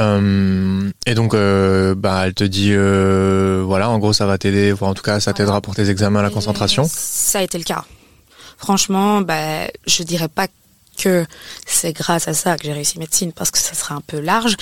Euh, 0.00 0.90
et 1.06 1.14
donc, 1.14 1.34
euh, 1.34 1.94
bah, 1.94 2.22
elle 2.26 2.34
te 2.34 2.44
dit, 2.44 2.72
euh, 2.72 3.62
voilà, 3.64 3.90
en 3.90 3.98
gros, 3.98 4.12
ça 4.12 4.26
va 4.26 4.38
t'aider, 4.38 4.74
en 4.80 4.94
tout 4.94 5.02
cas, 5.02 5.20
ça 5.20 5.32
t'aidera 5.32 5.60
pour 5.60 5.74
tes 5.74 5.90
examens, 5.90 6.22
la 6.22 6.30
concentration. 6.30 6.86
Ça 6.90 7.40
a 7.40 7.42
été 7.42 7.58
le 7.58 7.64
cas. 7.64 7.84
Franchement, 8.56 9.20
bah, 9.20 9.68
je 9.86 10.02
dirais 10.02 10.28
pas 10.28 10.46
que 11.02 11.24
c'est 11.66 11.92
grâce 11.92 12.28
à 12.28 12.34
ça 12.34 12.56
que 12.56 12.64
j'ai 12.64 12.72
réussi 12.72 12.98
médecine 12.98 13.32
parce 13.32 13.50
que 13.50 13.58
ça 13.58 13.74
serait 13.74 13.94
un 13.94 14.02
peu 14.06 14.20
large. 14.20 14.56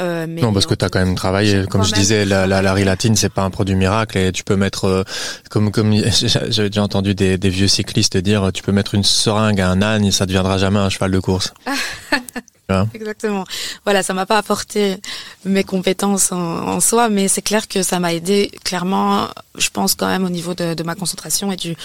Euh, 0.00 0.26
mais 0.28 0.42
Non, 0.42 0.52
parce 0.52 0.66
que 0.66 0.74
tu 0.74 0.84
as 0.84 0.88
quand 0.88 0.98
même 0.98 1.14
travaillé. 1.14 1.66
Comme 1.66 1.84
je 1.84 1.92
même 1.92 2.00
disais, 2.00 2.24
la, 2.24 2.46
la, 2.46 2.72
rilatine, 2.72 3.16
c'est 3.16 3.28
pas 3.28 3.42
un 3.42 3.50
produit 3.50 3.76
miracle 3.76 4.18
et 4.18 4.32
tu 4.32 4.44
peux 4.44 4.56
mettre, 4.56 4.86
euh, 4.86 5.04
comme 5.50 5.70
comme 5.70 5.94
j'avais 6.04 6.68
déjà 6.68 6.82
entendu 6.82 7.14
des, 7.14 7.38
des 7.38 7.48
vieux 7.48 7.68
cyclistes 7.68 8.16
dire, 8.16 8.50
tu 8.52 8.62
peux 8.62 8.72
mettre 8.72 8.94
une 8.94 9.04
seringue 9.04 9.60
à 9.60 9.70
un 9.70 9.82
âne 9.82 10.04
et 10.04 10.10
ça 10.10 10.26
deviendra 10.26 10.58
jamais 10.58 10.80
un 10.80 10.90
cheval 10.90 11.10
de 11.10 11.20
course. 11.20 11.54
Exactement. 12.94 13.44
Voilà, 13.84 14.02
ça 14.02 14.14
m'a 14.14 14.26
pas 14.26 14.38
apporté 14.38 14.96
mes 15.44 15.64
compétences 15.64 16.32
en, 16.32 16.80
soi, 16.80 17.08
mais 17.08 17.28
c'est 17.28 17.42
clair 17.42 17.68
que 17.68 17.82
ça 17.82 18.00
m'a 18.00 18.14
aidé 18.14 18.50
clairement, 18.64 19.28
je 19.56 19.68
pense 19.68 19.94
quand 19.94 20.06
même 20.06 20.24
au 20.24 20.30
niveau 20.30 20.54
de, 20.54 20.82
ma 20.82 20.94
concentration 20.94 21.52
et 21.52 21.56
du, 21.56 21.76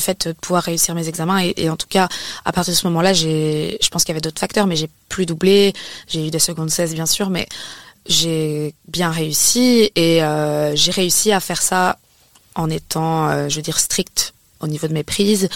fait 0.00 0.28
de 0.28 0.32
pouvoir 0.32 0.62
réussir 0.62 0.94
mes 0.94 1.08
examens. 1.08 1.40
Et, 1.56 1.68
en 1.68 1.76
tout 1.76 1.88
cas, 1.88 2.08
à 2.44 2.52
partir 2.52 2.72
de 2.72 2.78
ce 2.78 2.86
moment-là, 2.86 3.12
je 3.12 3.88
pense 3.90 4.04
qu'il 4.04 4.12
y 4.12 4.14
avait 4.14 4.20
d'autres 4.20 4.40
facteurs, 4.40 4.66
mais 4.66 4.76
j'ai 4.76 4.90
plus 5.08 5.26
doublé. 5.26 5.72
J'ai 6.06 6.26
eu 6.26 6.30
des 6.30 6.38
secondes 6.38 6.70
16 6.70 6.94
bien 6.94 7.06
sûr, 7.06 7.30
mais 7.30 7.48
j'ai 8.06 8.74
bien 8.86 9.10
réussi 9.10 9.90
et 9.94 10.22
euh, 10.22 10.74
j'ai 10.74 10.92
réussi 10.92 11.32
à 11.32 11.40
faire 11.40 11.60
ça 11.60 11.98
en 12.54 12.70
étant, 12.70 13.28
euh, 13.28 13.48
je 13.48 13.56
veux 13.56 13.62
dire, 13.62 13.78
strict 13.78 14.34
au 14.60 14.66
niveau 14.66 14.88
de 14.88 14.92
mes 14.92 15.04
prises, 15.04 15.48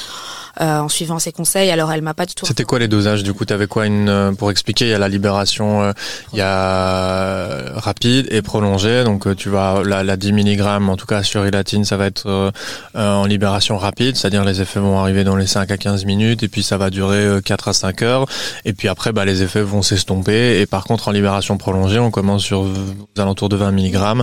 euh, 0.60 0.80
en 0.80 0.88
suivant 0.88 1.18
ses 1.18 1.32
conseils. 1.32 1.70
Alors 1.70 1.92
elle 1.92 2.02
m'a 2.02 2.14
pas 2.14 2.26
du 2.26 2.34
tout. 2.34 2.46
C'était 2.46 2.64
quoi 2.64 2.78
les 2.78 2.88
dosages 2.88 3.22
du 3.22 3.32
coup? 3.32 3.44
T'avais 3.44 3.66
quoi 3.66 3.86
une 3.86 4.08
euh, 4.08 4.32
pour 4.32 4.50
expliquer? 4.50 4.86
Il 4.86 4.90
y 4.90 4.94
a 4.94 4.98
la 4.98 5.08
libération, 5.08 5.82
euh, 5.82 5.92
il 6.32 6.38
y 6.38 6.42
a 6.42 6.46
euh, 6.46 7.70
rapide 7.74 8.26
et 8.30 8.42
prolongée. 8.42 9.04
Donc 9.04 9.26
euh, 9.26 9.34
tu 9.34 9.48
vas 9.48 9.82
la, 9.84 10.02
la 10.02 10.16
10 10.16 10.32
mg 10.32 10.60
en 10.62 10.96
tout 10.96 11.06
cas 11.06 11.22
sur 11.22 11.46
Ilatine, 11.46 11.84
ça 11.84 11.96
va 11.96 12.06
être 12.06 12.26
euh, 12.26 12.50
euh, 12.96 13.14
en 13.14 13.26
libération 13.26 13.78
rapide, 13.78 14.16
c'est-à-dire 14.16 14.44
les 14.44 14.60
effets 14.60 14.80
vont 14.80 14.98
arriver 14.98 15.24
dans 15.24 15.36
les 15.36 15.46
5 15.46 15.70
à 15.70 15.76
15 15.76 16.04
minutes 16.04 16.42
et 16.42 16.48
puis 16.48 16.62
ça 16.62 16.76
va 16.76 16.90
durer 16.90 17.24
euh, 17.24 17.40
4 17.40 17.68
à 17.68 17.72
5 17.72 18.02
heures 18.02 18.26
et 18.64 18.72
puis 18.72 18.88
après 18.88 19.12
bah, 19.12 19.24
les 19.24 19.42
effets 19.42 19.62
vont 19.62 19.82
s'estomper 19.82 20.60
et 20.60 20.66
par 20.66 20.84
contre 20.84 21.08
en 21.08 21.12
libération 21.12 21.56
prolongée, 21.56 21.98
on 21.98 22.10
commence 22.10 22.42
sur 22.42 22.60
aux 22.60 22.70
alentours 23.18 23.48
de 23.48 23.56
20 23.56 23.72
mg. 23.72 24.22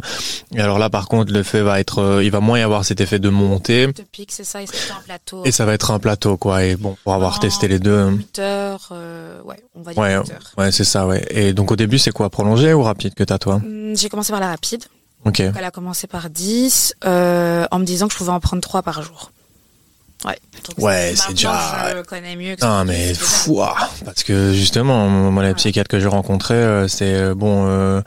Et 0.55 0.61
alors 0.61 0.79
là 0.79 0.89
par 0.89 1.07
contre 1.07 1.31
l'effet 1.31 1.61
va 1.61 1.79
être 1.79 1.99
euh, 1.99 2.23
il 2.23 2.31
va 2.31 2.39
moins 2.39 2.59
y 2.59 2.61
avoir 2.61 2.85
cet 2.85 3.01
effet 3.01 3.19
de 3.19 3.29
montée 3.29 3.87
de 3.87 3.93
c'est 4.27 4.43
ça, 4.43 4.61
et 4.61 4.65
c'était 4.67 4.91
un 4.91 5.01
plateau. 5.03 5.43
et 5.45 5.51
ça 5.51 5.65
va 5.65 5.73
être 5.73 5.91
un 5.91 5.99
plateau 5.99 6.18
quoi 6.27 6.63
et 6.63 6.75
bon 6.75 6.95
pour 7.03 7.13
avoir 7.13 7.39
testé 7.39 7.67
les 7.67 7.79
deux 7.79 7.97
hein. 7.97 8.11
8 8.11 8.39
heures, 8.39 8.89
euh, 8.91 9.41
ouais, 9.43 9.63
on 9.75 9.81
va 9.81 9.93
dire 9.93 10.01
Ouais, 10.01 10.11
8 10.17 10.31
heures. 10.31 10.51
Ouais, 10.57 10.71
c'est 10.71 10.83
ça, 10.83 11.07
ouais. 11.07 11.25
Et 11.29 11.53
donc 11.53 11.71
au 11.71 11.75
début, 11.75 11.99
c'est 11.99 12.11
quoi, 12.11 12.29
prolongé 12.29 12.73
ou 12.73 12.83
rapide 12.83 13.13
que 13.13 13.23
t'as 13.23 13.37
toi? 13.37 13.55
Hum, 13.55 13.95
J'ai 13.95 14.09
commencé 14.09 14.31
par 14.31 14.39
la 14.41 14.47
rapide. 14.49 14.83
Ok. 15.25 15.41
Donc 15.41 15.55
elle 15.57 15.63
a 15.65 15.71
commencé 15.71 16.07
par 16.07 16.29
10, 16.29 16.95
euh, 17.05 17.65
en 17.71 17.79
me 17.79 17.85
disant 17.85 18.07
que 18.07 18.13
je 18.13 18.17
pouvais 18.17 18.31
en 18.31 18.39
prendre 18.39 18.61
3 18.61 18.81
par 18.83 19.01
jour. 19.03 19.31
Ouais. 20.25 20.37
Donc, 20.67 20.83
Ouais, 20.85 21.13
c'est 21.15 21.31
déjà- 21.31 21.93
Je 21.95 22.01
connais 22.03 22.35
mieux. 22.35 22.55
Que 22.57 22.65
Non 22.65 22.83
mais 22.85 23.13
je 23.13 23.19
faisais. 23.19 23.25
fou, 23.25 23.61
ah, 23.61 23.89
parce 24.03 24.23
que 24.23 24.51
justement, 24.53 25.07
moi 25.07 25.29
les 25.43 25.49
Voilà. 25.49 25.53
psychiatres 25.55 25.89
que 25.89 25.99
j'ai 25.99 26.07
rencontrés, 26.07 26.55
euh, 26.55 26.87
c'est 26.89 27.13
euh, 27.15 27.35
bon 27.35 27.65
euh, 27.67 28.01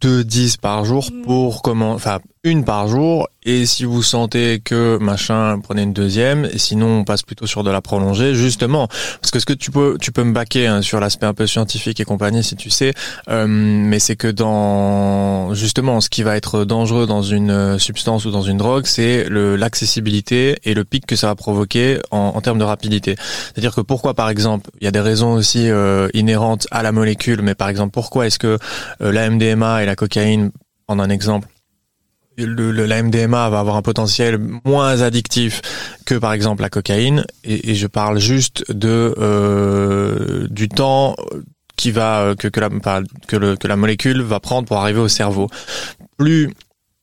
deux 0.00 0.24
10 0.24 0.56
par 0.58 0.84
jour 0.84 1.08
Mhm. 1.12 1.22
pour 1.22 1.62
comment, 1.62 1.92
enfin 1.92 2.20
une 2.44 2.64
par 2.64 2.88
jour. 2.88 3.28
Et 3.44 3.66
si 3.66 3.84
vous 3.84 4.02
sentez 4.02 4.60
que 4.60 4.98
machin, 4.98 5.60
prenez 5.62 5.82
une 5.82 5.92
deuxième. 5.92 6.44
Et 6.46 6.58
sinon, 6.58 7.00
on 7.00 7.04
passe 7.04 7.22
plutôt 7.22 7.46
sur 7.46 7.64
de 7.64 7.70
la 7.70 7.80
prolongée, 7.80 8.34
justement, 8.34 8.88
parce 9.20 9.30
que 9.32 9.40
ce 9.40 9.46
que 9.46 9.52
tu 9.52 9.70
peux, 9.70 9.96
tu 10.00 10.12
peux 10.12 10.22
me 10.22 10.32
baquer 10.32 10.66
hein, 10.66 10.82
sur 10.82 11.00
l'aspect 11.00 11.26
un 11.26 11.34
peu 11.34 11.46
scientifique 11.46 11.98
et 12.00 12.04
compagnie, 12.04 12.44
si 12.44 12.56
tu 12.56 12.70
sais. 12.70 12.94
euh, 13.28 13.46
mais 13.48 13.98
c'est 13.98 14.16
que 14.16 14.28
dans 14.28 15.54
justement, 15.54 16.00
ce 16.00 16.08
qui 16.08 16.22
va 16.22 16.36
être 16.36 16.64
dangereux 16.64 17.06
dans 17.06 17.22
une 17.22 17.50
euh, 17.50 17.78
substance 17.78 18.24
ou 18.24 18.30
dans 18.30 18.42
une 18.42 18.58
drogue, 18.58 18.86
c'est 18.86 19.26
l'accessibilité 19.28 20.56
et 20.64 20.74
le 20.74 20.84
pic 20.84 21.06
que 21.06 21.16
ça 21.16 21.28
va 21.28 21.34
provoquer 21.34 21.98
en, 22.10 22.32
en 22.34 22.40
termes 22.40 22.58
de 22.58 22.64
rapidité. 22.64 23.16
C'est-à-dire 23.18 23.74
que 23.74 23.80
pourquoi, 23.80 24.14
par 24.14 24.28
exemple, 24.28 24.70
il 24.80 24.84
y 24.84 24.88
a 24.88 24.92
des 24.92 25.00
raisons 25.00 25.32
aussi 25.32 25.68
euh, 25.68 26.08
inhérentes 26.14 26.66
à 26.70 26.82
la 26.82 26.92
molécule, 26.92 27.42
mais 27.42 27.54
par 27.54 27.68
exemple, 27.68 27.92
pourquoi 27.92 28.26
est-ce 28.26 28.38
que 28.38 28.58
euh, 29.00 29.12
la 29.12 29.28
MDMA 29.30 29.82
et 29.82 29.86
la 29.86 29.96
cocaïne, 29.96 30.50
en 30.88 30.98
un 30.98 31.10
exemple, 31.10 31.48
le, 32.36 32.72
le- 32.72 32.86
la 32.86 33.02
MDMA 33.02 33.48
va 33.50 33.60
avoir 33.60 33.76
un 33.76 33.82
potentiel 33.82 34.38
moins 34.64 35.00
addictif 35.02 35.60
que 36.06 36.14
par 36.14 36.32
exemple 36.32 36.62
la 36.62 36.70
cocaïne, 36.70 37.24
et, 37.44 37.70
et 37.70 37.74
je 37.74 37.86
parle 37.86 38.18
juste 38.18 38.64
de 38.72 39.14
euh, 39.18 40.46
du 40.48 40.68
temps 40.68 41.14
qui 41.76 41.90
va 41.90 42.34
que 42.38 42.48
que 42.48 42.60
la 42.60 42.68
que, 43.26 43.36
le, 43.36 43.56
que 43.56 43.66
la 43.68 43.76
molécule 43.76 44.22
va 44.22 44.40
prendre 44.40 44.66
pour 44.68 44.78
arriver 44.78 45.00
au 45.00 45.08
cerveau. 45.08 45.48
Plus 46.16 46.50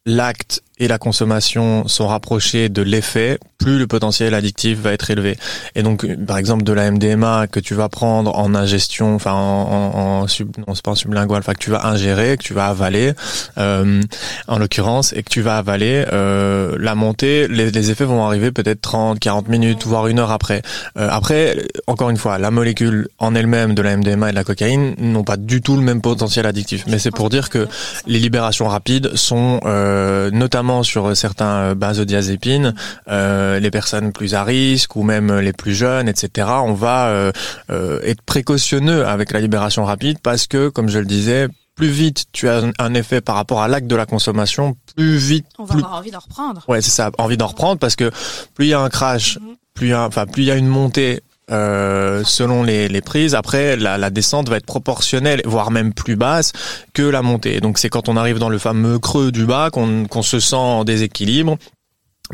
l'acte 0.05 0.61
et 0.79 0.87
la 0.87 0.97
consommation 0.97 1.87
sont 1.87 2.07
rapprochés 2.07 2.69
de 2.69 2.81
l'effet, 2.81 3.37
plus 3.57 3.77
le 3.77 3.87
potentiel 3.87 4.33
addictif 4.33 4.79
va 4.79 4.93
être 4.93 5.11
élevé. 5.11 5.37
Et 5.75 5.83
donc, 5.83 6.05
euh, 6.05 6.15
par 6.15 6.37
exemple, 6.37 6.63
de 6.63 6.73
la 6.73 6.89
MDMA 6.89 7.47
que 7.47 7.59
tu 7.59 7.73
vas 7.73 7.89
prendre 7.89 8.35
en 8.37 8.55
ingestion, 8.55 9.15
enfin 9.15 9.33
en, 9.33 9.37
en, 9.37 10.21
en 10.21 10.27
sub, 10.27 10.49
non 10.57 10.73
pas 10.81 10.91
en 10.91 10.95
sublingual, 10.95 11.39
enfin 11.39 11.53
que 11.53 11.59
tu 11.59 11.69
vas 11.69 11.85
ingérer, 11.85 12.37
que 12.37 12.43
tu 12.43 12.53
vas 12.53 12.67
avaler, 12.67 13.13
euh, 13.57 14.01
en 14.47 14.57
l'occurrence, 14.57 15.13
et 15.13 15.23
que 15.23 15.29
tu 15.29 15.41
vas 15.41 15.57
avaler, 15.57 16.05
euh, 16.13 16.77
la 16.79 16.95
montée, 16.95 17.47
les, 17.47 17.71
les 17.71 17.91
effets 17.91 18.05
vont 18.05 18.25
arriver 18.25 18.51
peut-être 18.51 18.81
30, 18.81 19.19
40 19.19 19.49
minutes, 19.49 19.85
voire 19.85 20.07
une 20.07 20.19
heure 20.19 20.31
après. 20.31 20.61
Euh, 20.97 21.09
après, 21.11 21.57
encore 21.87 22.09
une 22.09 22.17
fois, 22.17 22.37
la 22.37 22.51
molécule 22.51 23.09
en 23.17 23.35
elle-même 23.35 23.75
de 23.75 23.81
la 23.81 23.97
MDMA 23.97 24.29
et 24.29 24.31
de 24.31 24.35
la 24.35 24.43
cocaïne 24.43 24.95
n'ont 24.99 25.23
pas 25.23 25.37
du 25.37 25.61
tout 25.61 25.75
le 25.75 25.81
même 25.81 26.01
potentiel 26.01 26.45
addictif. 26.45 26.85
Mais 26.87 26.99
c'est 26.99 27.11
pour 27.11 27.29
dire 27.29 27.49
que 27.49 27.67
les 28.07 28.19
libérations 28.19 28.67
rapides 28.67 29.15
sont 29.15 29.59
euh, 29.65 30.29
notamment 30.69 30.83
sur 30.83 31.15
certains 31.17 31.71
euh, 31.71 31.75
benzodiazépines, 31.75 32.73
euh, 33.09 33.59
les 33.59 33.71
personnes 33.71 34.11
plus 34.13 34.35
à 34.35 34.43
risque 34.43 34.95
ou 34.95 35.03
même 35.03 35.39
les 35.39 35.53
plus 35.53 35.73
jeunes, 35.73 36.07
etc. 36.07 36.47
On 36.63 36.73
va 36.73 37.07
euh, 37.07 37.31
euh, 37.71 37.99
être 38.03 38.21
précautionneux 38.21 39.05
avec 39.07 39.31
la 39.31 39.39
libération 39.39 39.83
rapide 39.85 40.19
parce 40.21 40.47
que, 40.47 40.69
comme 40.69 40.89
je 40.89 40.99
le 40.99 41.05
disais, 41.05 41.47
plus 41.75 41.87
vite 41.89 42.25
tu 42.33 42.47
as 42.49 42.57
un- 42.63 42.71
un 42.77 42.93
effet 42.93 43.21
par 43.21 43.35
rapport 43.35 43.61
à 43.61 43.67
l'acte 43.67 43.87
de 43.87 43.95
la 43.95 44.05
consommation, 44.05 44.75
plus 44.95 45.17
vite, 45.17 45.45
On 45.57 45.63
va 45.65 45.73
plus 45.73 45.83
avoir 45.83 45.97
envie 45.99 46.11
d'en 46.11 46.19
reprendre. 46.19 46.61
Ouais, 46.67 46.81
c'est 46.81 46.91
ça, 46.91 47.09
envie 47.17 47.37
d'en 47.37 47.47
reprendre 47.47 47.79
parce 47.79 47.95
que 47.95 48.11
plus 48.53 48.65
il 48.67 48.69
y 48.69 48.73
a 48.73 48.79
un 48.79 48.89
crash, 48.89 49.37
Mhm. 49.39 49.55
plus 49.73 49.87
il 49.87 49.91
y 49.91 49.93
a, 49.93 50.03
enfin 50.05 50.25
plus 50.27 50.43
il 50.43 50.47
y 50.47 50.51
a 50.51 50.55
une 50.55 50.67
montée 50.67 51.21
euh, 51.51 52.23
selon 52.25 52.63
les, 52.63 52.87
les 52.87 53.01
prises, 53.01 53.35
après 53.35 53.75
la, 53.75 53.97
la 53.97 54.09
descente 54.09 54.49
va 54.49 54.57
être 54.57 54.65
proportionnelle, 54.65 55.41
voire 55.45 55.71
même 55.71 55.93
plus 55.93 56.15
basse 56.15 56.51
que 56.93 57.01
la 57.01 57.21
montée. 57.21 57.59
Donc 57.61 57.77
c'est 57.77 57.89
quand 57.89 58.09
on 58.09 58.17
arrive 58.17 58.39
dans 58.39 58.49
le 58.49 58.57
fameux 58.57 58.99
creux 58.99 59.31
du 59.31 59.45
bas 59.45 59.69
qu'on 59.71 60.05
qu'on 60.05 60.21
se 60.21 60.39
sent 60.39 60.55
en 60.55 60.83
déséquilibre 60.83 61.57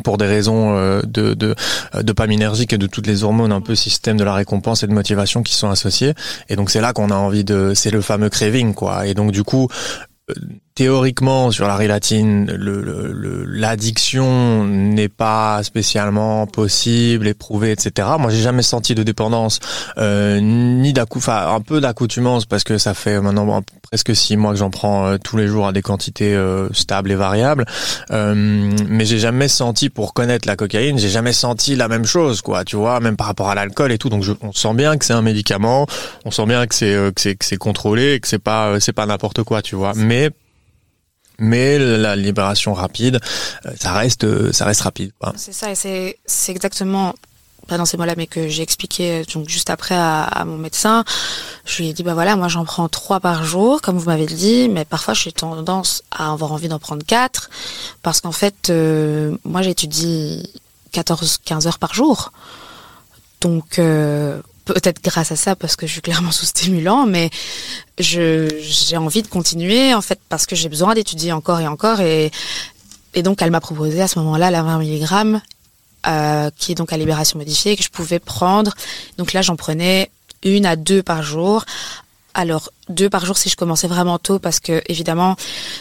pour 0.03 0.17
des 0.17 0.25
raisons 0.25 0.75
euh, 0.77 1.01
de, 1.03 1.33
de 1.33 1.55
euh, 1.95 2.03
dopaminergiques 2.03 2.73
et 2.73 2.77
de 2.77 2.87
toutes 2.87 3.07
les 3.07 3.23
hormones 3.23 3.51
un 3.51 3.61
peu 3.61 3.75
système 3.75 4.17
de 4.17 4.23
la 4.23 4.33
récompense 4.33 4.83
et 4.83 4.87
de 4.87 4.93
motivation 4.93 5.41
qui 5.41 5.53
sont 5.53 5.69
associés 5.69 6.13
et 6.49 6.57
donc 6.57 6.69
c'est 6.69 6.81
là 6.81 6.91
qu'on 6.91 7.11
a 7.11 7.15
envie 7.15 7.45
de 7.45 7.71
c'est 7.73 7.91
le 7.91 8.01
fameux 8.01 8.29
craving 8.29 8.73
quoi 8.73 9.07
et 9.07 9.13
donc 9.13 9.31
du 9.31 9.43
coup 9.43 9.69
théoriquement 10.75 11.51
sur 11.51 11.67
la 11.67 11.75
rilatine 11.77 12.51
le- 12.51 12.81
le- 12.81 13.13
le- 13.13 13.45
l'addiction 13.45 14.65
n'est 14.65 15.07
pas 15.07 15.63
spécialement 15.63 16.47
possible 16.47 17.27
éprouvée 17.27 17.71
etc 17.71 18.09
moi 18.19 18.29
j'ai 18.29 18.41
jamais 18.41 18.61
senti 18.61 18.93
de 18.93 19.01
dépendance 19.03 19.59
euh, 19.97 20.39
ni 20.41 20.93
enfin 21.15 21.53
un 21.55 21.61
peu 21.61 21.79
d'accoutumance 21.79 22.45
parce 22.45 22.65
que 22.65 22.77
ça 22.77 22.93
fait 22.93 23.21
maintenant 23.21 23.61
presque 23.83 24.13
six 24.15 24.35
mois 24.35 24.51
que 24.51 24.57
j'en 24.57 24.69
prends 24.69 25.07
euh, 25.07 25.17
tous 25.17 25.37
les 25.37 25.47
jours 25.47 25.67
à 25.67 25.71
des 25.71 25.81
quantités 25.81 26.35
euh, 26.35 26.67
stables 26.73 27.11
et 27.11 27.15
variables. 27.15 27.65
Euh, 28.11 28.33
mais 28.87 29.05
j'ai 29.05 29.19
jamais 29.19 29.47
senti 29.47 29.89
pour 29.89 30.13
connaître 30.13 30.47
la 30.47 30.55
cocaïne 30.55 30.97
j'ai 30.97 31.09
jamais 31.09 31.33
senti 31.33 31.75
la 31.75 31.87
même 31.87 32.05
chose 32.05 32.41
quoi 32.41 32.65
tu 32.65 32.75
vois 32.75 32.99
même 32.99 33.15
par 33.15 33.27
rapport 33.27 33.49
à 33.49 33.55
l'alcool 33.55 33.91
et 33.91 33.97
tout. 33.97 34.09
Donc 34.09 34.23
je, 34.23 34.33
on 34.41 34.51
sent 34.51 34.73
bien 34.73 34.97
que 34.97 35.05
c'est 35.05 35.13
un 35.13 35.21
médicament 35.21 35.87
on 36.25 36.31
sent 36.31 36.45
bien 36.47 36.67
que 36.67 36.75
c'est 36.75 36.93
euh, 36.93 37.11
que 37.11 37.21
c'est 37.39 37.57
contrôlé 37.57 38.19
que 38.19 38.27
c'est 38.27 38.39
pas 38.39 38.79
c'est 38.79 38.93
pas 38.93 39.05
n'importe 39.05 39.43
quoi 39.43 39.61
tu 39.61 39.75
vois. 39.75 39.93
Mais 39.95 40.31
mais 41.39 41.77
la 41.77 42.15
libération 42.15 42.73
rapide 42.73 43.19
euh, 43.65 43.71
ça 43.79 43.93
reste 43.93 44.23
euh, 44.23 44.51
ça 44.51 44.65
reste 44.65 44.81
rapide. 44.81 45.11
C'est 45.35 45.53
ça, 45.53 45.71
et 45.71 45.75
c'est 45.75 46.17
c'est 46.25 46.51
exactement 46.51 47.13
pas 47.67 47.77
dans 47.77 47.85
ces 47.85 47.97
mots-là, 47.97 48.13
mais 48.15 48.27
que 48.27 48.47
j'ai 48.47 48.61
expliqué 48.61 49.23
donc 49.33 49.49
juste 49.49 49.69
après 49.69 49.95
à, 49.95 50.43
mon 50.45 50.57
médecin. 50.57 51.03
Je 51.65 51.81
lui 51.81 51.89
ai 51.89 51.93
dit 51.93 52.03
bah 52.03 52.13
voilà, 52.13 52.35
moi 52.35 52.47
j'en 52.47 52.65
prends 52.65 52.87
trois 52.89 53.19
par 53.19 53.43
jour, 53.43 53.81
comme 53.81 53.97
vous 53.97 54.09
m'avez 54.09 54.25
dit, 54.25 54.69
mais 54.69 54.85
parfois 54.85 55.13
j'ai 55.13 55.31
tendance 55.31 56.03
à 56.11 56.31
avoir 56.31 56.51
envie 56.51 56.67
d'en 56.67 56.79
prendre 56.79 57.03
quatre, 57.03 57.49
parce 58.01 58.21
qu'en 58.21 58.31
fait, 58.31 58.69
euh, 58.69 59.35
moi 59.43 59.61
j'étudie 59.61 60.49
14-15 60.93 61.67
heures 61.67 61.79
par 61.79 61.93
jour, 61.93 62.31
donc 63.41 63.79
euh, 63.79 64.39
peut-être 64.65 65.01
grâce 65.03 65.31
à 65.31 65.35
ça, 65.35 65.55
parce 65.55 65.75
que 65.75 65.87
je 65.87 65.93
suis 65.93 66.01
clairement 66.01 66.31
sous 66.31 66.45
stimulant, 66.45 67.05
mais 67.05 67.29
je 67.99 68.47
j'ai 68.59 68.97
envie 68.97 69.21
de 69.21 69.27
continuer 69.27 69.93
en 69.93 70.01
fait 70.01 70.19
parce 70.27 70.45
que 70.45 70.55
j'ai 70.55 70.69
besoin 70.69 70.93
d'étudier 70.93 71.31
encore 71.31 71.59
et 71.59 71.67
encore 71.67 72.01
et 72.01 72.31
et 73.13 73.23
donc 73.23 73.41
elle 73.41 73.51
m'a 73.51 73.61
proposé 73.61 74.01
à 74.01 74.07
ce 74.07 74.19
moment-là 74.19 74.51
la 74.51 74.61
20 74.63 74.79
mg 74.79 75.41
euh, 76.07 76.49
qui 76.57 76.73
est 76.73 76.75
donc 76.75 76.91
à 76.91 76.97
libération 76.97 77.39
modifiée 77.39 77.77
que 77.77 77.83
je 77.83 77.89
pouvais 77.89 78.19
prendre. 78.19 78.73
Donc 79.17 79.33
là 79.33 79.41
j'en 79.41 79.55
prenais 79.55 80.11
une 80.43 80.65
à 80.65 80.75
deux 80.75 81.01
par 81.01 81.23
jour 81.23 81.65
Alors, 82.33 82.69
deux 82.89 83.09
par 83.09 83.25
jour 83.25 83.37
si 83.37 83.49
je 83.49 83.55
commençais 83.55 83.87
vraiment 83.87 84.19
tôt, 84.19 84.39
parce 84.39 84.59
que 84.59 84.83
évidemment, 84.87 85.35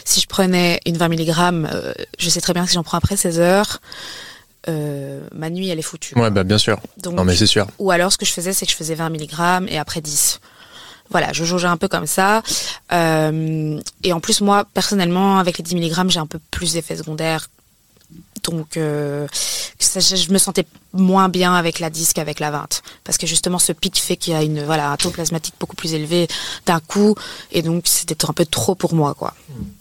si 0.05 0.21
je 0.21 0.27
prenais 0.27 0.79
une 0.85 0.97
20 0.97 1.09
mg, 1.09 1.31
euh, 1.39 1.93
je 2.17 2.29
sais 2.29 2.41
très 2.41 2.53
bien 2.53 2.63
que 2.63 2.69
si 2.69 2.75
j'en 2.75 2.83
prends 2.83 2.97
après 2.97 3.17
16 3.17 3.39
heures, 3.39 3.81
euh, 4.67 5.21
ma 5.33 5.49
nuit 5.49 5.69
elle 5.69 5.79
est 5.79 5.83
foutue. 5.83 6.17
Ouais, 6.17 6.31
bah 6.31 6.43
bien 6.43 6.57
sûr. 6.57 6.79
Donc, 6.97 7.15
Non, 7.15 7.23
mais 7.23 7.35
c'est 7.35 7.47
sûr. 7.47 7.67
Ou 7.79 7.91
alors 7.91 8.11
ce 8.11 8.17
que 8.17 8.25
je 8.25 8.31
faisais, 8.31 8.53
c'est 8.53 8.65
que 8.65 8.71
je 8.71 8.77
faisais 8.77 8.95
20 8.95 9.09
mg 9.09 9.67
et 9.69 9.77
après 9.77 10.01
10. 10.01 10.39
Voilà, 11.09 11.31
je 11.33 11.45
jaugeais 11.45 11.67
un 11.67 11.77
peu 11.77 11.87
comme 11.87 12.07
ça. 12.07 12.41
Euh, 12.91 13.79
et 14.03 14.13
en 14.13 14.19
plus, 14.19 14.41
moi, 14.41 14.65
personnellement, 14.73 15.37
avec 15.37 15.57
les 15.57 15.63
10 15.63 15.75
mg, 15.75 16.09
j'ai 16.09 16.19
un 16.19 16.25
peu 16.25 16.39
plus 16.51 16.73
d'effets 16.73 16.95
secondaires. 16.97 17.47
Donc, 18.43 18.77
euh, 18.77 19.27
ça, 19.79 19.99
je, 19.99 20.31
me 20.31 20.37
sentais 20.37 20.65
moins 20.93 21.29
bien 21.29 21.53
avec 21.53 21.79
la 21.79 21.89
10 21.89 22.13
qu'avec 22.13 22.39
la 22.39 22.51
20. 22.51 22.81
Parce 23.03 23.17
que 23.17 23.27
justement, 23.27 23.59
ce 23.59 23.71
pic 23.71 23.97
fait 23.99 24.17
qu'il 24.17 24.33
y 24.33 24.35
a 24.35 24.43
une, 24.43 24.63
voilà, 24.63 24.91
un 24.91 24.97
taux 24.97 25.09
plasmatique 25.09 25.55
beaucoup 25.59 25.75
plus 25.75 25.93
élevé 25.93 26.27
d'un 26.65 26.79
coup. 26.79 27.15
Et 27.51 27.61
donc, 27.61 27.83
c'était 27.85 28.25
un 28.27 28.33
peu 28.33 28.45
trop 28.45 28.75
pour 28.75 28.93
moi, 28.93 29.13
quoi. 29.13 29.33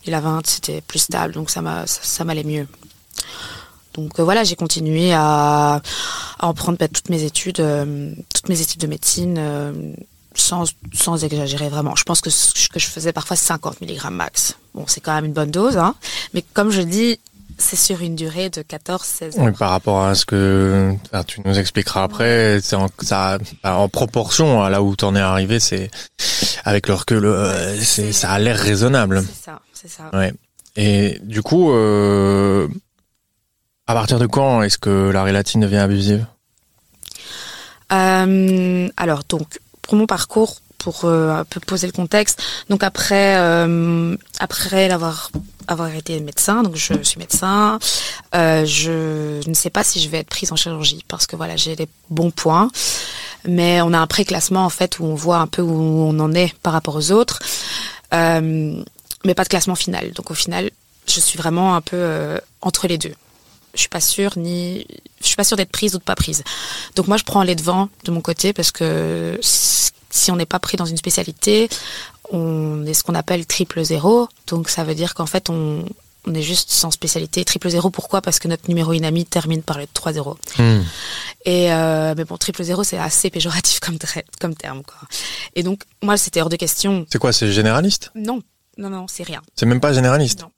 Et 0.04 0.10
la 0.10 0.20
20, 0.20 0.46
c'était 0.46 0.80
plus 0.82 0.98
stable. 0.98 1.34
Donc, 1.34 1.50
ça 1.50 1.62
m'a, 1.62 1.86
ça, 1.86 2.00
ça 2.02 2.24
m'allait 2.24 2.44
mieux. 2.44 2.66
Donc 3.94 4.18
euh, 4.18 4.24
voilà, 4.24 4.44
j'ai 4.44 4.56
continué 4.56 5.12
à, 5.12 5.80
à 6.38 6.46
en 6.46 6.54
prendre 6.54 6.78
bah, 6.78 6.88
toutes 6.88 7.08
mes 7.10 7.22
études, 7.22 7.60
euh, 7.60 8.12
toutes 8.34 8.48
mes 8.48 8.60
études 8.60 8.80
de 8.80 8.86
médecine, 8.86 9.36
euh, 9.38 9.72
sans, 10.34 10.64
sans 10.92 11.24
exagérer 11.24 11.68
vraiment. 11.68 11.94
Je 11.96 12.02
pense 12.02 12.20
que 12.20 12.30
ce 12.30 12.68
que 12.68 12.78
je 12.80 12.86
faisais 12.86 13.12
parfois 13.12 13.36
50 13.36 13.80
mg 13.80 14.10
max. 14.10 14.56
Bon, 14.74 14.84
c'est 14.86 15.00
quand 15.00 15.14
même 15.14 15.26
une 15.26 15.32
bonne 15.32 15.50
dose, 15.50 15.76
hein. 15.76 15.94
Mais 16.34 16.44
comme 16.54 16.70
je 16.70 16.82
dis, 16.82 17.18
c'est 17.56 17.76
sur 17.76 18.00
une 18.02 18.16
durée 18.16 18.50
de 18.50 18.62
14-16 18.62 19.38
heures. 19.38 19.44
Oui, 19.44 19.52
par 19.52 19.70
rapport 19.70 20.02
à 20.04 20.16
ce 20.16 20.24
que 20.26 20.92
enfin, 21.06 21.22
tu 21.22 21.40
nous 21.44 21.56
expliqueras 21.56 22.02
après, 22.02 22.58
c'est 22.60 22.74
en, 22.74 22.88
ça, 23.00 23.38
en 23.62 23.88
proportion 23.88 24.62
à 24.62 24.70
là 24.70 24.82
où 24.82 24.96
t'en 24.96 25.14
es 25.14 25.20
arrivé, 25.20 25.60
c'est 25.60 25.88
avec 26.64 26.88
le 26.88 26.94
recul, 26.94 27.24
euh, 27.24 27.78
c'est, 27.80 28.12
ça 28.12 28.30
a 28.32 28.38
l'air 28.40 28.58
raisonnable. 28.58 29.24
C'est 29.24 29.44
ça, 29.44 29.60
c'est 29.72 29.88
ça. 29.88 30.10
Ouais. 30.12 30.32
Et 30.76 31.20
du 31.22 31.42
coup, 31.42 31.70
euh, 31.70 32.66
à 33.86 33.94
partir 33.94 34.18
de 34.18 34.26
quand 34.26 34.62
est-ce 34.62 34.78
que 34.78 35.10
la 35.10 35.22
rélatine 35.22 35.60
devient 35.60 35.78
abusive? 35.78 36.26
Euh, 37.92 38.88
alors 38.96 39.22
donc 39.28 39.60
pour 39.82 39.96
mon 39.96 40.06
parcours, 40.06 40.60
pour 40.78 41.04
euh, 41.04 41.30
un 41.30 41.44
peu 41.44 41.60
poser 41.60 41.86
le 41.86 41.92
contexte, 41.92 42.42
donc 42.70 42.82
après 42.82 43.36
euh, 43.36 44.16
après 44.38 44.88
l'avoir 44.88 45.30
avoir 45.66 45.94
été 45.94 46.18
médecin, 46.20 46.62
donc 46.62 46.76
je 46.76 47.02
suis 47.02 47.18
médecin, 47.18 47.78
je 48.32 49.46
ne 49.46 49.54
sais 49.54 49.70
pas 49.70 49.84
si 49.84 50.00
je 50.00 50.08
vais 50.08 50.18
être 50.18 50.28
prise 50.28 50.52
en 50.52 50.56
chirurgie 50.56 51.04
parce 51.08 51.26
que 51.26 51.36
voilà 51.36 51.56
j'ai 51.56 51.76
des 51.76 51.88
bons 52.10 52.30
points, 52.30 52.70
mais 53.46 53.80
on 53.82 53.92
a 53.92 53.98
un 53.98 54.06
pré-classement 54.06 54.64
en 54.64 54.70
fait 54.70 54.98
où 54.98 55.04
on 55.04 55.14
voit 55.14 55.38
un 55.38 55.46
peu 55.46 55.62
où 55.62 55.72
on 55.72 56.18
en 56.20 56.32
est 56.32 56.54
par 56.60 56.72
rapport 56.72 56.96
aux 56.96 57.12
autres, 57.12 57.40
mais 58.12 59.34
pas 59.34 59.44
de 59.44 59.48
classement 59.48 59.74
final. 59.74 60.12
Donc 60.12 60.30
au 60.30 60.34
final, 60.34 60.70
je 61.06 61.20
suis 61.20 61.38
vraiment 61.38 61.76
un 61.76 61.80
peu 61.80 62.38
entre 62.60 62.86
les 62.86 62.98
deux 62.98 63.14
je 63.74 63.80
suis 63.80 63.88
pas 63.88 64.00
sûre 64.00 64.32
ni 64.36 64.86
je 65.20 65.26
suis 65.26 65.36
pas 65.36 65.44
sûre 65.44 65.56
d'être 65.56 65.70
prise 65.70 65.94
ou 65.94 65.98
de 65.98 66.04
pas 66.04 66.14
prise. 66.14 66.42
Donc 66.96 67.08
moi 67.08 67.16
je 67.16 67.24
prends 67.24 67.42
les 67.42 67.54
devants 67.54 67.88
de 68.04 68.10
mon 68.10 68.20
côté 68.20 68.52
parce 68.52 68.72
que 68.72 69.38
si 69.42 70.30
on 70.30 70.36
n'est 70.36 70.46
pas 70.46 70.58
pris 70.58 70.76
dans 70.76 70.84
une 70.84 70.96
spécialité, 70.96 71.68
on 72.30 72.86
est 72.86 72.94
ce 72.94 73.02
qu'on 73.02 73.14
appelle 73.14 73.46
triple 73.46 73.82
zéro. 73.82 74.28
Donc 74.46 74.68
ça 74.68 74.84
veut 74.84 74.94
dire 74.94 75.14
qu'en 75.14 75.26
fait 75.26 75.50
on, 75.50 75.84
on 76.26 76.34
est 76.34 76.42
juste 76.42 76.70
sans 76.70 76.90
spécialité. 76.90 77.44
Triple 77.44 77.68
zéro, 77.68 77.90
pourquoi? 77.90 78.22
Parce 78.22 78.38
que 78.38 78.48
notre 78.48 78.68
numéro 78.68 78.92
inami 78.92 79.26
termine 79.26 79.62
par 79.62 79.78
le 79.78 79.84
3-0. 79.84 80.36
Hmm. 80.58 80.82
Et 81.44 81.72
euh, 81.72 82.14
mais 82.16 82.24
bon, 82.24 82.36
triple 82.36 82.62
zéro, 82.62 82.84
c'est 82.84 82.98
assez 82.98 83.30
péjoratif 83.30 83.80
comme, 83.80 83.98
terme. 84.54 84.82
Quoi. 84.82 84.96
Et 85.54 85.62
donc, 85.62 85.82
moi, 86.02 86.16
c'était 86.16 86.40
hors 86.40 86.48
de 86.48 86.56
question. 86.56 87.06
C'est 87.10 87.18
quoi 87.18 87.32
C'est 87.32 87.52
généraliste? 87.52 88.10
Non, 88.14 88.40
non, 88.78 88.90
non, 88.90 89.06
c'est 89.08 89.22
rien. 89.24 89.42
C'est 89.54 89.66
même 89.66 89.80
pas 89.80 89.92
généraliste? 89.92 90.42
Non. 90.42 90.50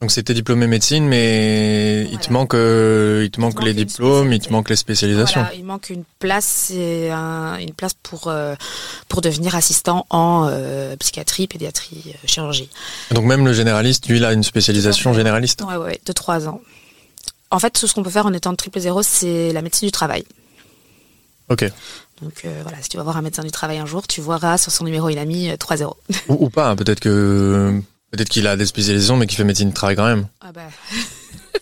Donc 0.00 0.10
c'était 0.10 0.32
diplômé 0.32 0.66
médecine, 0.66 1.06
mais 1.06 2.08
il 2.10 2.18
te 2.18 2.32
manque, 2.32 2.54
euh, 2.54 3.20
il 3.24 3.30
te 3.30 3.38
manque 3.38 3.56
manque 3.56 3.64
les 3.66 3.74
diplômes, 3.74 4.32
il 4.32 4.40
te 4.40 4.50
manque 4.50 4.70
les 4.70 4.76
spécialisations. 4.76 5.42
Voilà, 5.42 5.54
il 5.54 5.62
manque 5.64 5.90
une 5.90 6.04
place, 6.18 6.70
et 6.70 7.10
un- 7.10 7.58
une 7.58 7.74
place 7.74 7.92
pour 8.02 8.28
euh, 8.28 8.54
pour 9.08 9.20
devenir 9.20 9.54
assistant 9.56 10.06
en 10.08 10.48
euh, 10.50 10.96
psychiatrie, 10.96 11.46
pédiatrie, 11.48 12.14
chirurgie. 12.24 12.70
Donc 13.10 13.24
même 13.26 13.44
le 13.44 13.52
généraliste, 13.52 14.08
lui, 14.08 14.16
il 14.16 14.24
a 14.24 14.32
une 14.32 14.42
spécialisation 14.42 15.12
généraliste. 15.12 15.62
Ouais, 15.68 15.76
ouais, 15.76 16.00
de 16.06 16.12
trois 16.12 16.48
ans. 16.48 16.62
En 17.50 17.58
fait, 17.58 17.70
tout 17.70 17.86
ce 17.86 17.92
qu'on 17.92 18.02
peut 18.02 18.08
faire 18.10 18.24
en 18.24 18.32
étant 18.32 18.52
de 18.52 18.56
triple 18.56 18.80
zéro, 18.80 19.02
c'est 19.02 19.52
la 19.52 19.60
médecine 19.60 19.86
du 19.88 19.92
travail. 19.92 20.24
Ok. 21.50 21.70
Donc 22.22 22.42
euh, 22.46 22.60
voilà, 22.62 22.78
si 22.80 22.88
tu 22.88 22.96
vas 22.96 23.02
voir 23.02 23.18
un 23.18 23.22
médecin 23.22 23.42
du 23.42 23.50
travail 23.50 23.76
un 23.78 23.86
jour, 23.86 24.06
tu 24.06 24.22
verras 24.22 24.56
sur 24.56 24.72
son 24.72 24.84
numéro 24.84 25.10
inami 25.10 25.50
euh, 25.50 25.56
3-0. 25.56 25.92
Ou, 26.28 26.46
ou 26.46 26.48
pas. 26.48 26.70
hein, 26.70 26.76
Peut-être 26.76 27.00
que 27.00 27.82
peut-être 28.10 28.28
qu'il 28.28 28.46
a 28.46 28.56
des 28.56 28.66
spécialisations, 28.66 29.16
mais 29.16 29.26
qu'il 29.26 29.36
fait 29.36 29.44
médecine 29.44 29.70
de 29.70 29.74
travail 29.74 29.96
quand 29.96 30.06
même. 30.06 30.26
Ah 30.40 30.52
bah. 30.52 30.68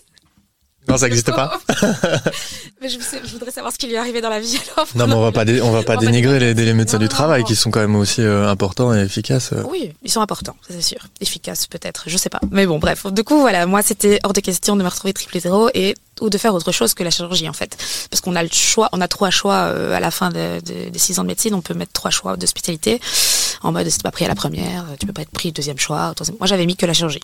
Non, 0.89 0.97
ça 0.97 1.05
n'existe 1.05 1.31
pas. 1.31 1.59
Mais 2.81 2.89
je, 2.89 2.99
sais- 2.99 3.21
je 3.23 3.31
voudrais 3.31 3.51
savoir 3.51 3.71
ce 3.73 3.77
qui 3.77 3.87
lui 3.87 3.93
est 3.93 3.97
arrivé 3.97 4.21
dans 4.21 4.29
la 4.29 4.39
vie 4.39 4.57
alors. 4.75 4.87
Non, 4.95 5.07
mais 5.07 5.13
on 5.13 5.21
va 5.21 5.31
pas, 5.33 5.43
dé- 5.45 5.61
on 5.61 5.71
va 5.71 5.83
pas 5.83 5.97
dénigrer 5.97 6.39
les, 6.39 6.53
les 6.53 6.73
médecins 6.73 6.97
Non, 6.97 7.03
du 7.03 7.09
travail 7.09 7.41
non. 7.41 7.47
qui 7.47 7.55
sont 7.55 7.71
quand 7.71 7.81
même 7.81 7.95
aussi 7.97 8.21
euh, 8.21 8.47
importants 8.49 8.93
et 8.95 8.99
efficaces. 9.01 9.51
Oui, 9.69 9.91
ils 10.01 10.09
sont 10.09 10.21
importants, 10.21 10.55
ça 10.65 10.73
c'est 10.73 10.81
sûr. 10.81 10.99
Efficaces 11.19 11.67
peut-être, 11.67 12.03
je 12.07 12.15
sais 12.17 12.29
pas. 12.29 12.39
Mais 12.51 12.65
bon, 12.65 12.79
bref. 12.79 13.05
Du 13.11 13.23
coup, 13.25 13.39
voilà, 13.41 13.65
moi 13.65 13.81
c'était 13.81 14.19
hors 14.23 14.31
de 14.33 14.39
question 14.39 14.75
de 14.77 14.83
me 14.83 14.87
retrouver 14.89 15.13
triple 15.13 15.39
zéro 15.39 15.69
et 15.73 15.93
ou 16.21 16.29
de 16.29 16.37
faire 16.37 16.53
autre 16.53 16.71
chose 16.71 16.93
que 16.93 17.03
la 17.03 17.11
chirurgie 17.11 17.47
en 17.49 17.53
fait, 17.53 17.77
parce 18.09 18.21
qu'on 18.21 18.35
a 18.37 18.43
le 18.43 18.49
choix, 18.51 18.87
on 18.93 19.01
a 19.01 19.07
trois 19.09 19.29
choix 19.29 19.53
euh, 19.55 19.93
à 19.95 19.99
la 19.99 20.11
fin 20.11 20.29
de- 20.29 20.59
de- 20.61 20.89
des 20.89 20.99
six 20.99 21.19
ans 21.19 21.23
de 21.23 21.27
médecine, 21.27 21.53
on 21.53 21.61
peut 21.61 21.73
mettre 21.73 21.91
trois 21.91 22.11
choix 22.11 22.37
de 22.37 22.45
spécialité. 22.45 23.01
En 23.61 23.73
mode, 23.73 23.89
si 23.89 23.97
t'es 23.97 24.03
pas 24.03 24.11
pris 24.11 24.23
à 24.23 24.29
la 24.29 24.35
première, 24.35 24.85
tu 24.99 25.05
peux 25.05 25.11
pas 25.13 25.21
être 25.23 25.31
pris 25.31 25.51
deuxième 25.51 25.77
choix. 25.77 26.13
troisième- 26.15 26.37
Moi, 26.39 26.47
j'avais 26.47 26.65
mis 26.65 26.77
que 26.77 26.85
la 26.85 26.93
chirurgie. 26.93 27.19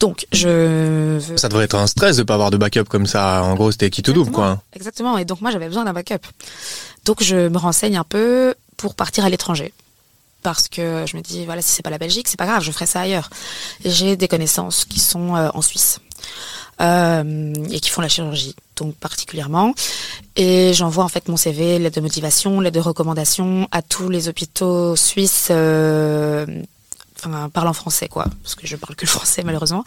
Donc, 0.00 0.26
je 0.32 1.18
veux 1.18 1.36
Ça 1.36 1.48
devrait 1.48 1.64
être 1.64 1.76
un 1.76 1.86
stress 1.86 2.16
de 2.16 2.22
pas 2.22 2.34
avoir 2.34 2.50
de 2.50 2.56
backup 2.56 2.84
comme 2.84 3.06
ça. 3.06 3.42
En 3.42 3.54
gros, 3.54 3.70
c'était 3.70 3.90
qui 3.90 4.02
tout 4.02 4.12
double, 4.12 4.30
quoi. 4.30 4.62
Exactement. 4.74 5.18
Et 5.18 5.24
donc 5.24 5.40
moi 5.40 5.50
j'avais 5.50 5.68
besoin 5.68 5.84
d'un 5.84 5.92
backup. 5.92 6.26
Donc 7.04 7.22
je 7.22 7.48
me 7.48 7.58
renseigne 7.58 7.96
un 7.96 8.04
peu 8.04 8.54
pour 8.76 8.94
partir 8.94 9.24
à 9.24 9.28
l'étranger. 9.28 9.72
Parce 10.42 10.68
que 10.68 11.04
je 11.06 11.16
me 11.16 11.22
dis, 11.22 11.46
voilà, 11.46 11.62
si 11.62 11.70
c'est 11.70 11.82
pas 11.82 11.90
la 11.90 11.98
Belgique, 11.98 12.28
c'est 12.28 12.38
pas 12.38 12.46
grave, 12.46 12.62
je 12.62 12.70
ferai 12.70 12.86
ça 12.86 13.00
ailleurs. 13.00 13.30
J'ai 13.84 14.16
des 14.16 14.28
connaissances 14.28 14.84
qui 14.84 15.00
sont 15.00 15.34
euh, 15.36 15.48
en 15.54 15.62
Suisse. 15.62 16.00
Euh, 16.80 17.54
et 17.70 17.78
qui 17.78 17.88
font 17.88 18.00
la 18.00 18.08
chirurgie, 18.08 18.56
donc 18.74 18.96
particulièrement. 18.96 19.74
Et 20.34 20.72
j'envoie 20.74 21.04
en 21.04 21.08
fait 21.08 21.28
mon 21.28 21.36
CV, 21.36 21.78
lettre 21.78 21.96
de 21.96 22.00
motivation, 22.00 22.60
lettre 22.60 22.74
de 22.74 22.80
recommandation 22.80 23.68
à 23.70 23.80
tous 23.80 24.08
les 24.08 24.28
hôpitaux 24.28 24.96
suisses, 24.96 25.48
euh, 25.52 26.44
enfin 27.26 27.48
parlant 27.48 27.72
français 27.72 28.08
quoi, 28.08 28.26
parce 28.42 28.54
que 28.54 28.66
je 28.66 28.76
parle 28.76 28.94
que 28.94 29.04
le 29.04 29.10
français 29.10 29.42
malheureusement. 29.42 29.84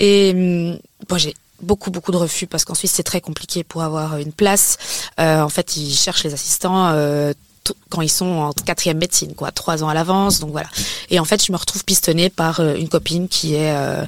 Et 0.00 0.32
hum, 0.34 0.78
bon, 1.08 1.18
j'ai 1.18 1.34
beaucoup 1.62 1.90
beaucoup 1.90 2.12
de 2.12 2.16
refus 2.16 2.46
parce 2.46 2.64
qu'en 2.64 2.74
Suisse 2.74 2.92
c'est 2.92 3.02
très 3.02 3.20
compliqué 3.20 3.64
pour 3.64 3.82
avoir 3.82 4.18
une 4.18 4.32
place. 4.32 4.76
Euh, 5.20 5.40
en 5.40 5.48
fait, 5.48 5.76
ils 5.76 5.94
cherchent 5.94 6.24
les 6.24 6.34
assistants. 6.34 6.88
euh, 6.88 7.32
quand 7.88 8.02
ils 8.02 8.10
sont 8.10 8.26
en 8.26 8.52
quatrième 8.52 8.98
médecine, 8.98 9.34
quoi, 9.34 9.50
trois 9.52 9.82
ans 9.84 9.88
à 9.88 9.94
l'avance, 9.94 10.40
donc 10.40 10.50
voilà. 10.50 10.68
Et 11.10 11.18
en 11.18 11.24
fait, 11.24 11.44
je 11.44 11.52
me 11.52 11.56
retrouve 11.56 11.84
pistonnée 11.84 12.30
par 12.30 12.60
euh, 12.60 12.74
une 12.74 12.88
copine 12.88 13.28
qui 13.28 13.54
est 13.54 13.74
euh, 13.74 14.04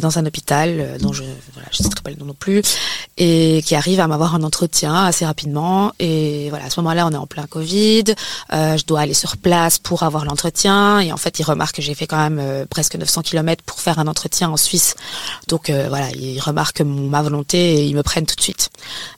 dans 0.00 0.18
un 0.18 0.26
hôpital, 0.26 0.76
euh, 0.78 0.98
dont 0.98 1.12
je, 1.12 1.22
voilà, 1.54 1.68
je 1.72 1.82
très 1.82 2.02
pas 2.02 2.10
le 2.10 2.16
nom 2.16 2.26
non 2.26 2.34
plus, 2.34 2.62
et 3.16 3.62
qui 3.64 3.74
arrive 3.74 4.00
à 4.00 4.06
m'avoir 4.06 4.34
un 4.34 4.42
entretien 4.42 4.94
assez 4.94 5.24
rapidement. 5.24 5.92
Et 5.98 6.48
voilà, 6.50 6.66
à 6.66 6.70
ce 6.70 6.80
moment-là, 6.80 7.06
on 7.06 7.10
est 7.10 7.16
en 7.16 7.26
plein 7.26 7.46
Covid, 7.46 8.04
euh, 8.52 8.76
je 8.76 8.84
dois 8.84 9.00
aller 9.00 9.14
sur 9.14 9.36
place 9.36 9.78
pour 9.78 10.02
avoir 10.02 10.24
l'entretien, 10.24 11.00
et 11.00 11.12
en 11.12 11.16
fait, 11.16 11.38
il 11.38 11.44
remarque 11.44 11.76
que 11.76 11.82
j'ai 11.82 11.94
fait 11.94 12.06
quand 12.06 12.18
même 12.18 12.38
euh, 12.38 12.66
presque 12.68 12.96
900 12.96 13.22
km 13.22 13.62
pour 13.64 13.80
faire 13.80 13.98
un 13.98 14.06
entretien 14.06 14.50
en 14.50 14.56
Suisse. 14.56 14.94
Donc 15.48 15.70
euh, 15.70 15.86
voilà, 15.88 16.10
il 16.10 16.38
remarque 16.40 16.80
ma 16.82 17.22
volonté 17.22 17.74
et 17.74 17.84
ils 17.84 17.94
me 17.94 18.02
prennent 18.02 18.26
tout 18.26 18.36
de 18.36 18.42
suite. 18.42 18.70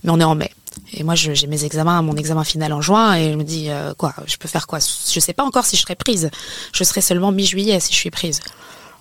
Mais 0.05 0.11
on 0.11 0.21
est 0.21 0.25
en 0.25 0.35
mai. 0.35 0.51
Et 0.95 1.05
moi, 1.05 1.15
j'ai 1.15 1.47
mes 1.47 1.65
examens, 1.65 2.03
mon 2.03 2.17
examen 2.17 2.45
final 2.45 2.73
en 2.73 2.81
juin, 2.83 3.15
et 3.15 3.33
je 3.33 3.37
me 3.37 3.45
dis, 3.45 3.71
euh, 3.71 3.95
quoi, 3.95 4.15
je 4.27 4.37
peux 4.37 4.49
faire 4.49 4.67
quoi? 4.67 4.79
Je 4.81 5.21
sais 5.21 5.33
pas 5.33 5.43
encore 5.45 5.65
si 5.65 5.77
je 5.77 5.83
serai 5.83 5.95
prise. 5.95 6.31
Je 6.75 6.85
serai 6.85 7.01
seulement 7.01 7.33
mi-juillet 7.33 7.81
si 7.81 7.93
je 7.93 7.99
suis 7.99 8.11
prise. 8.11 8.41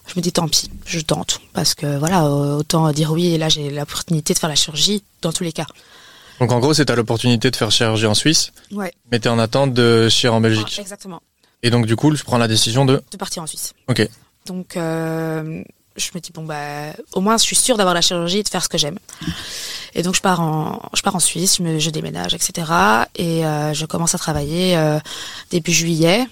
Je 0.07 0.13
me 0.15 0.21
dis, 0.21 0.31
tant 0.31 0.47
pis, 0.47 0.69
je 0.85 0.99
tente. 1.01 1.41
Parce 1.53 1.75
que 1.75 1.97
voilà, 1.97 2.25
autant 2.29 2.91
dire 2.91 3.11
oui, 3.11 3.27
et 3.33 3.37
là, 3.37 3.49
j'ai 3.49 3.69
l'opportunité 3.69 4.33
de 4.33 4.39
faire 4.39 4.49
la 4.49 4.55
chirurgie 4.55 5.03
dans 5.21 5.31
tous 5.33 5.43
les 5.43 5.51
cas. 5.51 5.65
Donc 6.39 6.51
en 6.51 6.59
gros, 6.59 6.73
c'est 6.73 6.85
t'as 6.85 6.95
l'opportunité 6.95 7.51
de 7.51 7.55
faire 7.55 7.69
chirurgie 7.71 8.07
en 8.07 8.15
Suisse, 8.15 8.51
Ouais, 8.71 8.91
mais 9.11 9.19
t'es 9.19 9.29
en 9.29 9.37
attente 9.37 9.73
de 9.73 10.09
chir 10.09 10.33
en 10.33 10.41
Belgique. 10.41 10.79
exactement. 10.79 11.21
Et 11.61 11.69
donc 11.69 11.85
du 11.85 11.95
coup, 11.95 12.15
je 12.15 12.23
prends 12.23 12.39
la 12.39 12.47
décision 12.47 12.83
de. 12.85 13.03
De 13.11 13.17
partir 13.17 13.43
en 13.43 13.47
Suisse. 13.47 13.73
Ok. 13.87 14.09
Donc, 14.47 14.75
euh, 14.75 15.61
je 15.97 16.09
me 16.15 16.19
dis, 16.19 16.31
bon, 16.33 16.43
bah, 16.43 16.93
au 17.13 17.21
moins, 17.21 17.37
je 17.37 17.43
suis 17.43 17.55
sûre 17.55 17.77
d'avoir 17.77 17.93
la 17.93 18.01
chirurgie 18.01 18.39
et 18.39 18.43
de 18.43 18.49
faire 18.49 18.63
ce 18.63 18.69
que 18.69 18.77
j'aime. 18.77 18.97
Et 19.93 20.03
donc, 20.03 20.15
je 20.15 20.21
pars 20.21 20.39
en, 20.39 20.81
je 20.93 21.01
pars 21.01 21.15
en 21.15 21.19
Suisse, 21.19 21.57
je, 21.57 21.63
me, 21.63 21.79
je 21.79 21.89
déménage, 21.89 22.33
etc. 22.33 22.71
Et 23.15 23.45
euh, 23.45 23.73
je 23.73 23.85
commence 23.85 24.15
à 24.15 24.17
travailler 24.17 24.77
euh, 24.77 24.99
début 25.49 25.73
juillet. 25.73 26.25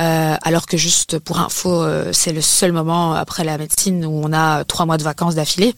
Euh, 0.00 0.34
alors 0.42 0.66
que 0.66 0.76
juste 0.76 1.18
pour 1.20 1.38
info, 1.38 1.70
euh, 1.70 2.10
c'est 2.12 2.32
le 2.32 2.40
seul 2.40 2.72
moment 2.72 3.14
après 3.14 3.44
la 3.44 3.56
médecine 3.56 4.04
où 4.04 4.20
on 4.22 4.32
a 4.32 4.64
trois 4.64 4.86
mois 4.86 4.98
de 4.98 5.04
vacances 5.04 5.36
d'affilée. 5.36 5.74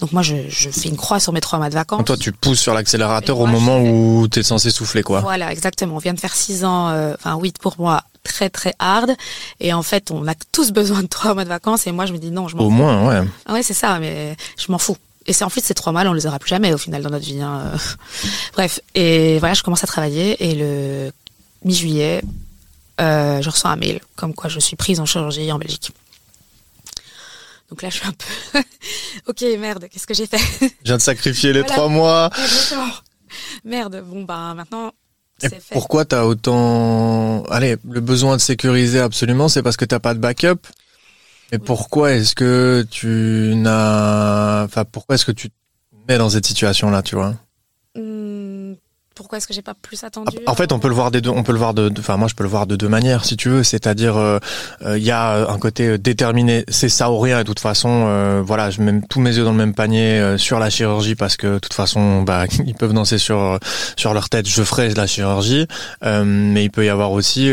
Donc 0.00 0.12
moi, 0.12 0.22
je, 0.22 0.36
je, 0.48 0.70
fais 0.70 0.88
une 0.88 0.96
croix 0.96 1.20
sur 1.20 1.32
mes 1.32 1.40
trois 1.40 1.58
mois 1.58 1.68
de 1.68 1.74
vacances. 1.74 2.04
toi, 2.04 2.16
tu 2.16 2.32
pousses 2.32 2.60
sur 2.60 2.74
l'accélérateur 2.74 3.38
au 3.38 3.46
moment 3.46 3.78
où 3.80 4.26
tu 4.28 4.40
es 4.40 4.42
censé 4.42 4.70
souffler, 4.70 5.02
quoi. 5.02 5.20
Voilà, 5.20 5.52
exactement. 5.52 5.96
On 5.96 5.98
vient 5.98 6.14
de 6.14 6.20
faire 6.20 6.34
six 6.34 6.64
ans, 6.64 6.88
enfin 7.14 7.36
huit 7.38 7.58
pour 7.58 7.76
moi, 7.78 8.02
très 8.48 8.72
très 8.72 8.74
hard. 8.78 9.16
Et 9.60 9.72
en 9.72 9.82
fait, 9.82 10.10
on 10.10 10.26
a 10.26 10.34
tous 10.52 10.72
besoin 10.72 11.02
de 11.02 11.06
trois 11.06 11.34
mois 11.34 11.44
de 11.44 11.48
vacances. 11.48 11.86
Et 11.86 11.92
moi, 11.92 12.06
je 12.06 12.12
me 12.12 12.18
dis 12.18 12.30
non, 12.30 12.48
je 12.48 12.56
m'en 12.56 12.64
Au 12.64 12.70
moins, 12.70 13.06
ouais. 13.06 13.28
Ah 13.46 13.52
ouais, 13.52 13.62
c'est 13.62 13.74
ça, 13.74 13.98
mais 13.98 14.36
je 14.58 14.70
m'en 14.72 14.78
fous. 14.78 14.96
Et 15.26 15.32
c'est 15.32 15.44
en 15.44 15.50
fait 15.50 15.60
ces 15.60 15.74
trois 15.74 15.92
mois, 15.92 16.02
on 16.02 16.12
les 16.12 16.26
aura 16.26 16.38
plus 16.38 16.48
jamais 16.48 16.72
au 16.74 16.78
final 16.78 17.02
dans 17.02 17.10
notre 17.10 17.24
vie. 17.24 17.40
Hein. 17.40 17.72
Bref, 18.54 18.80
et 18.94 19.38
voilà, 19.38 19.54
je 19.54 19.62
commence 19.62 19.84
à 19.84 19.86
travailler 19.86 20.50
et 20.50 20.54
le 20.54 21.12
mi-juillet, 21.64 22.22
euh, 23.00 23.40
je 23.40 23.48
reçois 23.48 23.70
un 23.70 23.76
mail 23.76 24.00
comme 24.16 24.34
quoi 24.34 24.50
je 24.50 24.58
suis 24.58 24.74
prise 24.74 24.98
en 24.98 25.06
chirurgie 25.06 25.52
en 25.52 25.58
Belgique. 25.58 25.92
Donc 27.70 27.82
là, 27.82 27.88
je 27.88 27.98
suis 27.98 28.06
un 28.06 28.12
peu. 28.12 28.58
ok, 29.28 29.58
merde, 29.60 29.86
qu'est-ce 29.90 30.06
que 30.06 30.14
j'ai 30.14 30.26
fait? 30.26 30.38
Je 30.60 30.86
viens 30.86 30.96
de 30.96 31.02
sacrifier 31.02 31.52
les 31.52 31.62
trois 31.62 31.88
mois. 31.88 32.30
Merde, 33.64 34.02
bon, 34.04 34.24
bah 34.24 34.54
maintenant. 34.54 34.92
Et 35.42 35.48
pourquoi 35.72 36.04
t'as 36.04 36.24
autant. 36.24 37.42
Allez, 37.44 37.76
le 37.88 38.00
besoin 38.00 38.36
de 38.36 38.40
sécuriser 38.40 39.00
absolument, 39.00 39.48
c'est 39.48 39.62
parce 39.62 39.76
que 39.76 39.84
t'as 39.84 39.98
pas 39.98 40.14
de 40.14 40.18
backup? 40.18 40.66
Mais 41.50 41.58
pourquoi 41.58 42.12
est-ce 42.12 42.34
que 42.34 42.86
tu 42.90 43.52
n'as. 43.56 44.64
Enfin, 44.64 44.84
pourquoi 44.84 45.16
est-ce 45.16 45.26
que 45.26 45.32
tu 45.32 45.50
te 45.50 45.54
mets 46.08 46.18
dans 46.18 46.30
cette 46.30 46.46
situation-là, 46.46 47.02
tu 47.02 47.14
vois? 47.14 47.34
Pourquoi 49.14 49.38
est-ce 49.38 49.46
que 49.46 49.54
j'ai 49.54 49.62
pas 49.62 49.74
plus 49.74 50.04
attendu 50.04 50.38
En 50.46 50.54
fait, 50.54 50.72
on 50.72 50.78
peut 50.78 50.88
le 50.88 50.94
voir 50.94 51.10
des 51.10 51.20
deux. 51.20 51.30
On 51.30 51.42
peut 51.42 51.52
le 51.52 51.58
voir 51.58 51.74
de. 51.74 51.92
Enfin, 51.98 52.16
moi, 52.16 52.28
je 52.28 52.34
peux 52.34 52.44
le 52.44 52.48
voir 52.48 52.66
de 52.66 52.76
deux 52.76 52.88
manières, 52.88 53.24
si 53.24 53.36
tu 53.36 53.50
veux. 53.50 53.62
C'est-à-dire, 53.62 54.16
euh, 54.16 54.38
euh, 54.84 54.96
il 54.98 55.04
y 55.04 55.10
a 55.10 55.50
un 55.50 55.58
côté 55.58 55.98
déterminé. 55.98 56.64
C'est 56.68 56.88
ça 56.88 57.10
ou 57.10 57.18
rien. 57.18 57.40
Et 57.40 57.42
de 57.42 57.46
toute 57.46 57.60
façon, 57.60 58.04
euh, 58.06 58.42
voilà, 58.44 58.70
je 58.70 58.80
mets 58.80 59.00
tous 59.08 59.20
mes 59.20 59.36
yeux 59.36 59.44
dans 59.44 59.50
le 59.52 59.56
même 59.56 59.74
panier 59.74 60.36
sur 60.38 60.58
la 60.58 60.70
chirurgie 60.70 61.14
parce 61.14 61.36
que 61.36 61.54
de 61.54 61.58
toute 61.58 61.74
façon, 61.74 62.22
bah, 62.22 62.44
ils 62.66 62.74
peuvent 62.74 62.94
danser 62.94 63.18
sur 63.18 63.58
sur 63.96 64.14
leur 64.14 64.28
tête. 64.28 64.48
Je 64.48 64.62
ferai 64.62 64.88
de 64.88 64.96
la 64.96 65.06
chirurgie, 65.06 65.66
mais 66.02 66.64
il 66.64 66.70
peut 66.70 66.84
y 66.84 66.88
avoir 66.88 67.12
aussi 67.12 67.50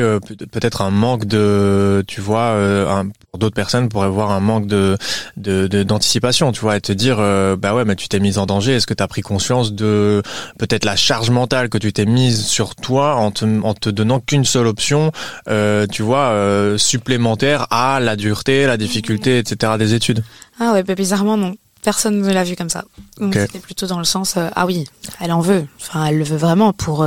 peut-être 0.52 0.82
un 0.82 0.92
manque 0.92 1.26
de, 1.26 2.04
tu 2.08 2.22
vois, 2.22 2.52
un, 2.52 3.08
pour 3.32 3.40
d'autres 3.40 3.56
personnes 3.56 3.90
pourraient 3.90 4.10
voir 4.10 4.32
un 4.32 4.40
manque 4.40 4.68
de 4.68 4.98
d'anticipation, 5.36 6.52
tu 6.52 6.62
vois, 6.62 6.78
et 6.78 6.82
te 6.82 6.94
dire, 6.94 7.18
bah 7.58 7.74
ouais, 7.74 7.86
mais 7.86 7.96
tu 7.96 8.08
t'es 8.08 8.20
mise 8.20 8.38
en 8.38 8.46
danger. 8.46 8.76
Est-ce 8.76 8.88
que 8.88 8.94
tu 8.94 9.04
as 9.04 9.08
pris 9.08 9.22
conscience 9.22 9.74
de 9.74 10.22
peut-être 10.58 10.86
la 10.86 10.96
charge 10.96 11.30
mentale 11.30 11.49
que 11.50 11.78
tu 11.78 11.92
t'es 11.92 12.06
mise 12.06 12.46
sur 12.46 12.76
toi 12.76 13.16
en 13.16 13.32
te, 13.32 13.46
en 13.62 13.74
te 13.74 13.90
donnant 13.90 14.20
qu'une 14.20 14.46
seule 14.46 14.68
option, 14.68 15.12
euh, 15.48 15.88
tu 15.88 16.04
vois, 16.04 16.30
euh, 16.30 16.78
supplémentaire 16.78 17.68
à 17.72 18.00
la 18.00 18.16
dureté, 18.16 18.66
la 18.66 18.78
difficulté, 18.78 19.40
etc. 19.40 19.74
des 19.78 19.94
études. 19.94 20.24
Ah 20.60 20.74
ouais, 20.74 20.84
bah, 20.84 20.96
bizarrement 20.96 21.38
non. 21.38 21.56
Personne 21.82 22.22
ne 22.22 22.32
l'a 22.32 22.44
vu 22.44 22.56
comme 22.56 22.70
ça. 22.70 22.84
C'était 23.20 23.60
plutôt 23.60 23.88
dans 23.88 24.00
le 24.00 24.06
sens, 24.06 24.36
euh, 24.38 24.50
ah 24.56 24.66
oui, 24.66 24.86
elle 25.20 25.32
en 25.32 25.40
veut. 25.40 25.66
Enfin, 25.80 26.06
elle 26.06 26.18
le 26.18 26.24
veut 26.24 26.38
vraiment 26.38 26.74
pour 26.74 27.06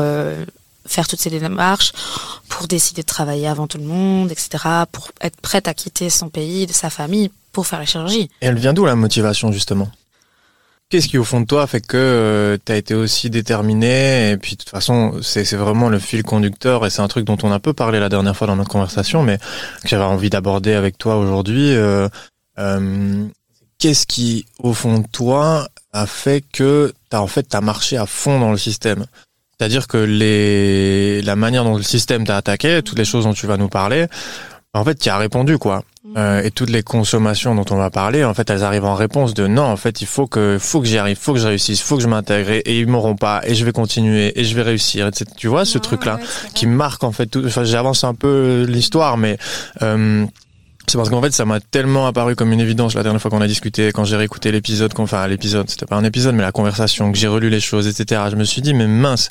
faire 0.87 1.07
toutes 1.07 1.21
ces 1.21 1.31
démarches, 1.31 1.93
pour 2.49 2.67
décider 2.67 3.03
de 3.03 3.07
travailler 3.07 3.47
avant 3.47 3.67
tout 3.67 3.79
le 3.79 3.85
monde, 3.85 4.33
etc., 4.33 4.65
pour 4.91 5.11
être 5.21 5.41
prête 5.41 5.69
à 5.69 5.75
quitter 5.75 6.11
son 6.11 6.29
pays, 6.29 6.67
de 6.67 6.73
sa 6.73 6.91
famille, 6.91 7.31
pour 7.53 7.67
faire 7.67 7.79
la 7.79 7.87
chirurgie. 7.87 8.31
Et 8.41 8.47
elle 8.47 8.59
vient 8.59 8.73
d'où 8.73 8.85
la 8.85 8.97
motivation 8.97 9.53
justement? 9.53 9.91
Qu'est-ce 10.93 11.09
qui 11.09 11.17
au 11.17 11.25
fond 11.25 11.41
de 11.41 11.47
toi 11.47 11.67
fait 11.67 11.81
que 11.81 11.97
euh, 11.97 12.59
tu 12.63 12.71
as 12.71 12.77
été 12.77 12.93
aussi 12.93 13.31
déterminé 13.31 14.33
et 14.33 14.37
puis 14.37 14.57
de 14.57 14.59
toute 14.59 14.69
façon 14.69 15.21
c'est 15.23 15.51
vraiment 15.55 15.89
le 15.89 15.99
fil 15.99 16.23
conducteur 16.23 16.85
et 16.85 16.91
c'est 16.91 17.01
un 17.01 17.09
truc 17.09 17.25
dont 17.25 17.39
on 17.43 17.51
a 17.51 17.59
peu 17.61 17.73
parlé 17.73 17.99
la 17.99 18.11
dernière 18.11 18.37
fois 18.37 18.47
dans 18.47 18.57
notre 18.57 18.69
conversation 18.69 19.23
mais 19.23 19.39
que 19.39 19.89
j'avais 19.89 20.05
envie 20.05 20.29
d'aborder 20.29 20.75
avec 20.75 20.99
toi 20.99 21.17
aujourd'hui. 21.17 21.75
Euh, 21.75 22.11
euh, 22.59 23.25
Qu'est-ce 23.79 24.07
qui 24.07 24.45
au 24.59 24.75
fond 24.75 24.99
de 24.99 25.07
toi 25.11 25.67
a 25.95 26.07
fait 26.07 26.45
que 26.53 26.93
tu 27.11 27.17
en 27.17 27.27
fait 27.27 27.55
as 27.55 27.63
marché 27.63 27.97
à 27.97 28.05
fond 28.05 28.39
dans 28.39 28.51
le 28.51 28.59
système? 28.59 29.07
C'est-à-dire 29.59 29.89
que 29.89 29.97
les 29.97 31.23
la 31.23 31.37
manière 31.37 31.65
dont 31.65 31.79
le 31.79 31.83
système 31.83 32.27
t'a 32.27 32.37
attaqué, 32.37 32.83
toutes 32.83 32.99
les 32.99 33.07
choses 33.07 33.25
dont 33.25 33.33
tu 33.33 33.47
vas 33.47 33.57
nous 33.57 33.71
parler, 33.71 34.09
en 34.75 34.85
fait 34.85 34.97
tu 34.97 35.09
as 35.09 35.19
répondu 35.19 35.59
quoi. 35.59 35.85
Euh, 36.17 36.43
et 36.43 36.51
toutes 36.51 36.71
les 36.71 36.83
consommations 36.83 37.55
dont 37.55 37.65
on 37.71 37.77
va 37.77 37.89
parler, 37.89 38.25
en 38.25 38.35
fait, 38.35 38.51
elles 38.51 38.65
arrivent 38.65 38.85
en 38.85 38.97
réponse 38.97 39.35
de 39.35 39.47
non, 39.47 39.63
en 39.63 39.77
fait, 39.77 40.03
il 40.03 40.07
faut 40.07 40.27
que, 40.27 40.59
faut 40.61 40.81
que 40.81 40.87
j'y 40.87 40.99
arrive, 40.99 41.17
faut 41.17 41.33
que 41.33 41.39
je 41.39 41.47
réussisse, 41.47 41.81
faut 41.81 41.97
que 41.97 42.03
je 42.03 42.09
m'intègre 42.09 42.51
et, 42.51 42.63
ils 42.67 42.89
m'auront 42.89 43.15
pas 43.15 43.41
et 43.47 43.55
je 43.55 43.65
vais 43.65 43.71
continuer 43.71 44.39
et 44.39 44.43
je 44.43 44.55
vais 44.57 44.63
réussir. 44.63 45.07
Etc. 45.07 45.25
Tu 45.37 45.47
vois 45.47 45.65
ce 45.65 45.79
truc-là 45.79 46.19
qui 46.55 46.67
marque 46.67 47.05
en 47.05 47.13
fait 47.13 47.27
tout. 47.27 47.43
Enfin, 47.47 47.63
j'avance 47.63 48.03
un 48.03 48.15
peu 48.15 48.67
l'histoire, 48.69 49.17
mais 49.17 49.39
euh, 49.83 50.27
c'est 50.89 50.97
parce 50.99 51.11
qu'en 51.11 51.23
fait, 51.23 51.33
ça 51.33 51.45
m'a 51.45 51.61
tellement 51.61 52.07
apparu 52.07 52.37
comme 52.37 52.53
une 52.53 52.61
évidence 52.61 52.95
la 52.95 53.03
dernière 53.03 53.21
fois 53.21 53.31
qu'on 53.31 53.41
a 53.41 53.47
discuté, 53.47 53.93
quand 53.93 54.05
j'ai 54.05 54.17
réécouté 54.17 54.53
l'épisode, 54.53 54.93
enfin 54.99 55.27
l'épisode, 55.27 55.71
c'était 55.71 55.87
pas 55.87 55.97
un 55.97 56.05
épisode, 56.05 56.35
mais 56.35 56.43
la 56.43 56.53
conversation, 56.53 57.13
que 57.13 57.19
j'ai 57.19 57.29
relu 57.29 57.51
les 57.51 57.61
choses, 57.61 57.87
etc. 57.87 58.23
Je 58.31 58.37
me 58.37 58.45
suis 58.45 58.63
dit, 58.63 58.75
mais 58.75 58.87
mince, 58.87 59.31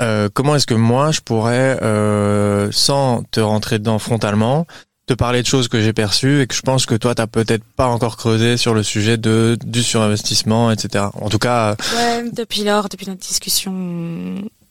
euh, 0.00 0.28
comment 0.32 0.54
est-ce 0.54 0.66
que 0.66 0.74
moi 0.74 1.10
je 1.10 1.20
pourrais, 1.20 1.78
euh, 1.82 2.68
sans 2.72 3.22
te 3.30 3.40
rentrer 3.40 3.78
dedans 3.78 3.98
frontalement, 3.98 4.66
te 5.06 5.14
parler 5.14 5.42
de 5.42 5.46
choses 5.46 5.68
que 5.68 5.80
j'ai 5.80 5.92
perçues 5.92 6.42
et 6.42 6.46
que 6.46 6.54
je 6.54 6.62
pense 6.62 6.86
que 6.86 6.94
toi 6.94 7.14
t'as 7.14 7.26
peut-être 7.26 7.64
pas 7.64 7.86
encore 7.86 8.16
creusé 8.16 8.56
sur 8.56 8.72
le 8.72 8.82
sujet 8.82 9.16
de 9.16 9.58
du 9.64 9.82
surinvestissement, 9.82 10.70
etc. 10.70 11.06
En 11.14 11.28
tout 11.28 11.38
cas. 11.38 11.76
Ouais, 11.96 12.30
depuis 12.32 12.64
lors, 12.64 12.88
depuis 12.88 13.08
notre 13.08 13.20
discussion, 13.20 13.72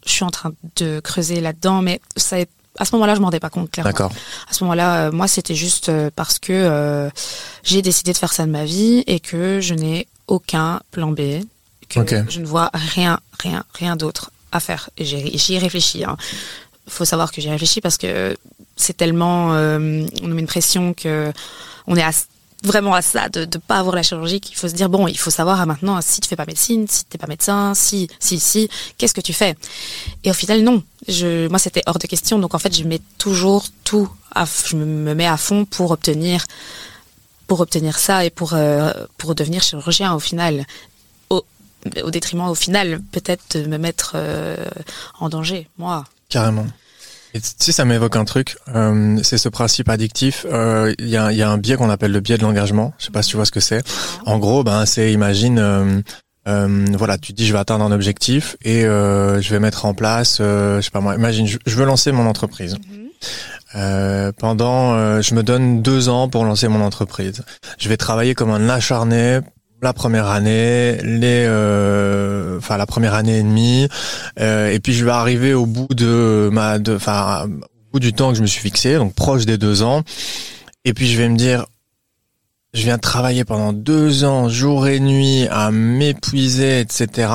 je 0.06 0.12
suis 0.12 0.24
en 0.24 0.30
train 0.32 0.54
de 0.78 1.00
creuser 1.00 1.42
là-dedans, 1.42 1.82
mais 1.82 2.00
ça 2.16 2.38
à 2.78 2.86
ce 2.86 2.96
moment-là, 2.96 3.16
je 3.16 3.20
m'en 3.20 3.28
rendais 3.28 3.40
pas 3.40 3.50
compte 3.50 3.70
clairement. 3.70 3.90
D'accord. 3.90 4.12
À 4.50 4.54
ce 4.54 4.64
moment-là, 4.64 5.08
euh, 5.08 5.12
moi, 5.12 5.28
c'était 5.28 5.56
juste 5.56 5.90
euh, 5.90 6.10
parce 6.16 6.40
que 6.40 6.54
euh, 6.54 7.10
j'ai 7.64 7.82
décidé 7.82 8.14
de 8.14 8.18
faire 8.18 8.34
ça 8.34 8.46
de 8.46 8.52
ma 8.52 8.66
vie 8.66 9.04
et 9.08 9.20
que 9.20 9.60
je 9.62 9.74
n'ai 9.74 10.08
aucun 10.28 10.82
plan 10.92 11.12
B, 11.12 11.42
que 11.90 12.00
je 12.30 12.40
ne 12.40 12.46
vois 12.46 12.70
rien, 12.74 13.20
rien, 13.40 13.64
rien 13.74 13.96
d'autre 13.96 14.32
à 14.52 14.60
faire. 14.60 14.90
Et 14.98 15.06
j'y 15.06 15.54
ai 15.54 15.60
réfléchi. 15.60 16.04
Hein. 16.04 16.18
Faut 16.88 17.06
savoir 17.06 17.32
que 17.32 17.42
j'y 17.42 17.50
réfléchi 17.50 17.82
parce 17.82 17.98
que 17.98 18.38
c'est 18.76 18.96
tellement, 18.96 19.54
euh, 19.54 20.06
on 20.24 20.28
met 20.28 20.42
une 20.42 20.48
pression 20.48 20.94
que 20.94 21.32
on 21.88 21.96
est 21.96 22.04
vraiment 22.64 22.94
à 22.94 23.02
ça 23.02 23.28
de 23.30 23.42
ne 23.42 23.58
pas 23.58 23.78
avoir 23.78 23.96
la 23.96 24.04
chirurgie 24.04 24.40
qu'il 24.40 24.56
faut 24.56 24.68
se 24.68 24.76
dire 24.76 24.88
bon 24.88 25.08
il 25.08 25.18
faut 25.18 25.32
savoir 25.32 25.60
à 25.60 25.66
maintenant 25.66 26.00
si 26.02 26.22
tu 26.22 26.30
fais 26.30 26.36
pas 26.36 26.46
médecine 26.46 26.88
si 26.88 27.06
tu 27.06 27.10
n'es 27.14 27.18
pas 27.18 27.26
médecin 27.26 27.74
si 27.74 28.08
si 28.20 28.40
si 28.40 28.70
qu'est-ce 29.00 29.16
que 29.16 29.22
tu 29.22 29.34
fais? 29.34 29.56
Et 30.24 30.30
au 30.30 30.34
final 30.34 30.62
non 30.62 30.84
je 31.08 31.48
moi 31.48 31.60
c'était 31.60 31.84
hors 31.86 32.00
de 32.00 32.08
question 32.08 32.40
donc 32.40 32.54
en 32.54 32.60
fait 32.60 32.76
je 32.76 32.84
mets 32.84 33.02
toujours 33.18 33.66
tout 33.84 34.10
à, 34.34 34.46
je 34.46 34.76
me 34.76 35.14
mets 35.14 35.28
à 35.28 35.38
fond 35.38 35.66
pour 35.66 35.92
obtenir 35.92 36.46
pour 37.48 37.60
obtenir 37.60 37.98
ça 37.98 38.26
et 38.26 38.30
pour 38.30 38.54
euh, 38.54 38.92
pour 39.18 39.36
devenir 39.36 39.64
chirurgien 39.64 40.14
au 40.14 40.20
final 40.20 40.66
au, 41.30 41.44
au 42.04 42.12
détriment 42.12 42.50
au 42.50 42.56
final 42.56 43.02
peut-être 43.12 43.58
de 43.58 43.68
me 43.68 43.78
mettre 43.78 44.14
euh, 44.16 44.56
en 45.20 45.30
danger 45.30 45.68
moi 45.78 46.06
carrément 46.30 46.68
et 47.34 47.40
tu 47.40 47.50
sais, 47.58 47.72
ça 47.72 47.86
m'évoque 47.86 48.16
un 48.16 48.26
truc. 48.26 48.58
Euh, 48.76 49.18
c'est 49.24 49.38
ce 49.38 49.48
principe 49.48 49.90
addictif. 49.90 50.46
Il 50.46 50.54
euh, 50.54 50.94
y, 51.00 51.16
a, 51.16 51.32
y, 51.32 51.42
a, 51.42 51.50
un 51.50 51.58
biais 51.58 51.78
qu'on 51.78 51.90
appelle 51.90 52.12
le 52.12 52.20
biais 52.20 52.38
de 52.38 52.44
l'engagement. 52.44 52.94
Je 52.98 53.06
sais 53.06 53.12
pas 53.12 53.22
si 53.22 53.30
tu 53.30 53.38
vois 53.38 53.46
ce 53.46 53.52
que 53.52 53.62
c'est. 53.62 53.84
En 54.26 54.38
gros, 54.38 54.64
ben 54.64 54.86
c'est 54.86 55.14
imagine. 55.14 55.60
Euh, 55.60 56.02
euh, 56.48 56.86
voilà, 56.98 57.18
tu 57.18 57.34
dis 57.34 57.46
je 57.46 57.54
vais 57.54 57.60
atteindre 57.60 57.86
un 57.86 57.92
objectif 57.92 58.56
et 58.64 58.82
je 58.84 59.50
vais 59.50 59.60
mettre 59.60 59.86
en 59.86 59.94
place, 59.94 60.38
je 60.40 60.80
sais 60.82 60.92
pas 60.92 61.02
moi, 61.02 61.16
imagine, 61.16 61.48
je, 61.48 61.76
veux 61.76 61.86
lancer 61.86 62.12
mon 62.12 62.26
entreprise. 62.28 62.78
Mhm. 63.74 64.32
pendant, 64.34 65.22
je 65.22 65.36
me 65.36 65.44
donne 65.44 65.82
deux 65.82 66.10
ans 66.10 66.30
pour 66.30 66.46
lancer 66.46 66.68
mon 66.68 66.82
entreprise. 66.82 67.44
Je 67.78 67.90
vais 67.90 67.98
travailler 67.98 68.36
comme 68.36 68.52
un 68.52 68.70
acharné 68.70 69.42
la 69.82 69.94
première 69.94 70.28
année, 70.28 70.98
les, 71.04 71.46
euh, 71.48 72.58
enfin 72.60 72.78
la 72.78 72.86
première 72.86 73.16
année 73.16 73.40
et 73.40 73.44
demie, 73.44 73.88
euh, 74.40 74.70
et 74.70 74.80
puis 74.80 74.94
je 74.94 75.04
vais 75.04 75.12
arriver 75.12 75.54
au 75.54 75.66
bout 75.66 75.88
de 75.94 76.50
ma, 76.52 76.78
enfin 76.90 77.46
au 77.46 77.94
bout 77.94 78.00
du 78.00 78.14
temps 78.14 78.30
que 78.30 78.38
je 78.38 78.42
me 78.42 78.48
suis 78.48 78.62
fixé, 78.62 78.96
donc 78.96 79.16
proche 79.16 79.46
des 79.46 79.58
deux 79.58 79.82
ans, 79.82 80.04
et 80.86 80.94
puis 80.94 81.08
je 81.08 81.18
vais 81.18 81.30
me 81.30 81.36
dire, 81.36 81.66
je 82.74 82.84
viens 82.84 82.96
de 82.96 83.02
travailler 83.02 83.44
pendant 83.44 83.74
deux 83.74 84.24
ans, 84.24 84.48
jour 84.48 84.88
et 84.88 85.02
nuit, 85.02 85.46
à 85.52 85.72
m'épuiser, 85.72 86.80
etc. 86.80 87.30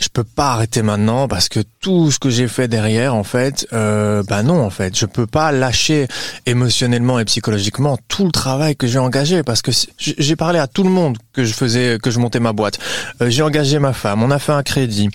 Je 0.00 0.08
peux 0.12 0.24
pas 0.24 0.52
arrêter 0.52 0.82
maintenant 0.82 1.28
parce 1.28 1.48
que 1.48 1.60
tout 1.80 2.10
ce 2.10 2.18
que 2.18 2.30
j'ai 2.30 2.48
fait 2.48 2.66
derrière, 2.66 3.14
en 3.14 3.22
fait, 3.22 3.68
euh, 3.72 4.24
bah 4.24 4.42
non, 4.42 4.60
en 4.60 4.70
fait, 4.70 4.98
je 4.98 5.06
peux 5.06 5.28
pas 5.28 5.52
lâcher 5.52 6.08
émotionnellement 6.46 7.20
et 7.20 7.24
psychologiquement 7.24 7.96
tout 8.08 8.24
le 8.24 8.32
travail 8.32 8.74
que 8.74 8.88
j'ai 8.88 8.98
engagé 8.98 9.44
parce 9.44 9.62
que 9.62 9.70
j'ai 9.98 10.36
parlé 10.36 10.58
à 10.58 10.66
tout 10.66 10.82
le 10.82 10.90
monde 10.90 11.16
que 11.32 11.44
je 11.44 11.54
faisais, 11.54 11.98
que 12.02 12.10
je 12.10 12.18
montais 12.18 12.40
ma 12.40 12.52
boîte. 12.52 12.80
Euh, 13.22 13.30
j'ai 13.30 13.42
engagé 13.42 13.78
ma 13.78 13.92
femme, 13.92 14.24
on 14.24 14.32
a 14.32 14.40
fait 14.40 14.52
un 14.52 14.64
crédit. 14.64 15.10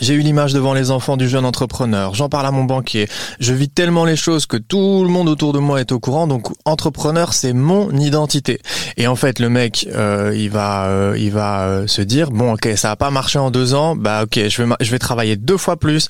J'ai 0.00 0.14
eu 0.14 0.20
l'image 0.20 0.52
devant 0.52 0.74
les 0.74 0.90
enfants 0.90 1.16
du 1.16 1.28
jeune 1.28 1.44
entrepreneur. 1.44 2.14
J'en 2.14 2.28
parle 2.28 2.46
à 2.46 2.50
mon 2.50 2.64
banquier. 2.64 3.08
Je 3.38 3.54
vis 3.54 3.68
tellement 3.68 4.04
les 4.04 4.16
choses 4.16 4.44
que 4.46 4.56
tout 4.56 5.04
le 5.04 5.08
monde 5.08 5.28
autour 5.28 5.52
de 5.52 5.60
moi 5.60 5.80
est 5.80 5.92
au 5.92 6.00
courant. 6.00 6.26
Donc 6.26 6.48
entrepreneur, 6.64 7.32
c'est 7.32 7.52
mon 7.52 7.92
identité. 7.92 8.60
Et 8.96 9.06
en 9.06 9.14
fait, 9.14 9.38
le 9.38 9.48
mec, 9.48 9.86
euh, 9.94 10.32
il 10.34 10.50
va, 10.50 10.86
euh, 10.86 11.16
il 11.16 11.30
va 11.30 11.66
euh, 11.66 11.86
se 11.86 12.02
dire 12.02 12.32
bon, 12.32 12.54
ok, 12.54 12.70
ça 12.74 12.90
a 12.90 12.96
pas 12.96 13.10
marché 13.10 13.38
en 13.38 13.52
deux 13.52 13.74
ans. 13.74 13.94
Bah 13.94 14.24
ok, 14.24 14.48
je 14.48 14.62
vais, 14.62 14.74
je 14.80 14.90
vais 14.90 14.98
travailler 14.98 15.36
deux 15.36 15.56
fois 15.56 15.76
plus. 15.76 16.08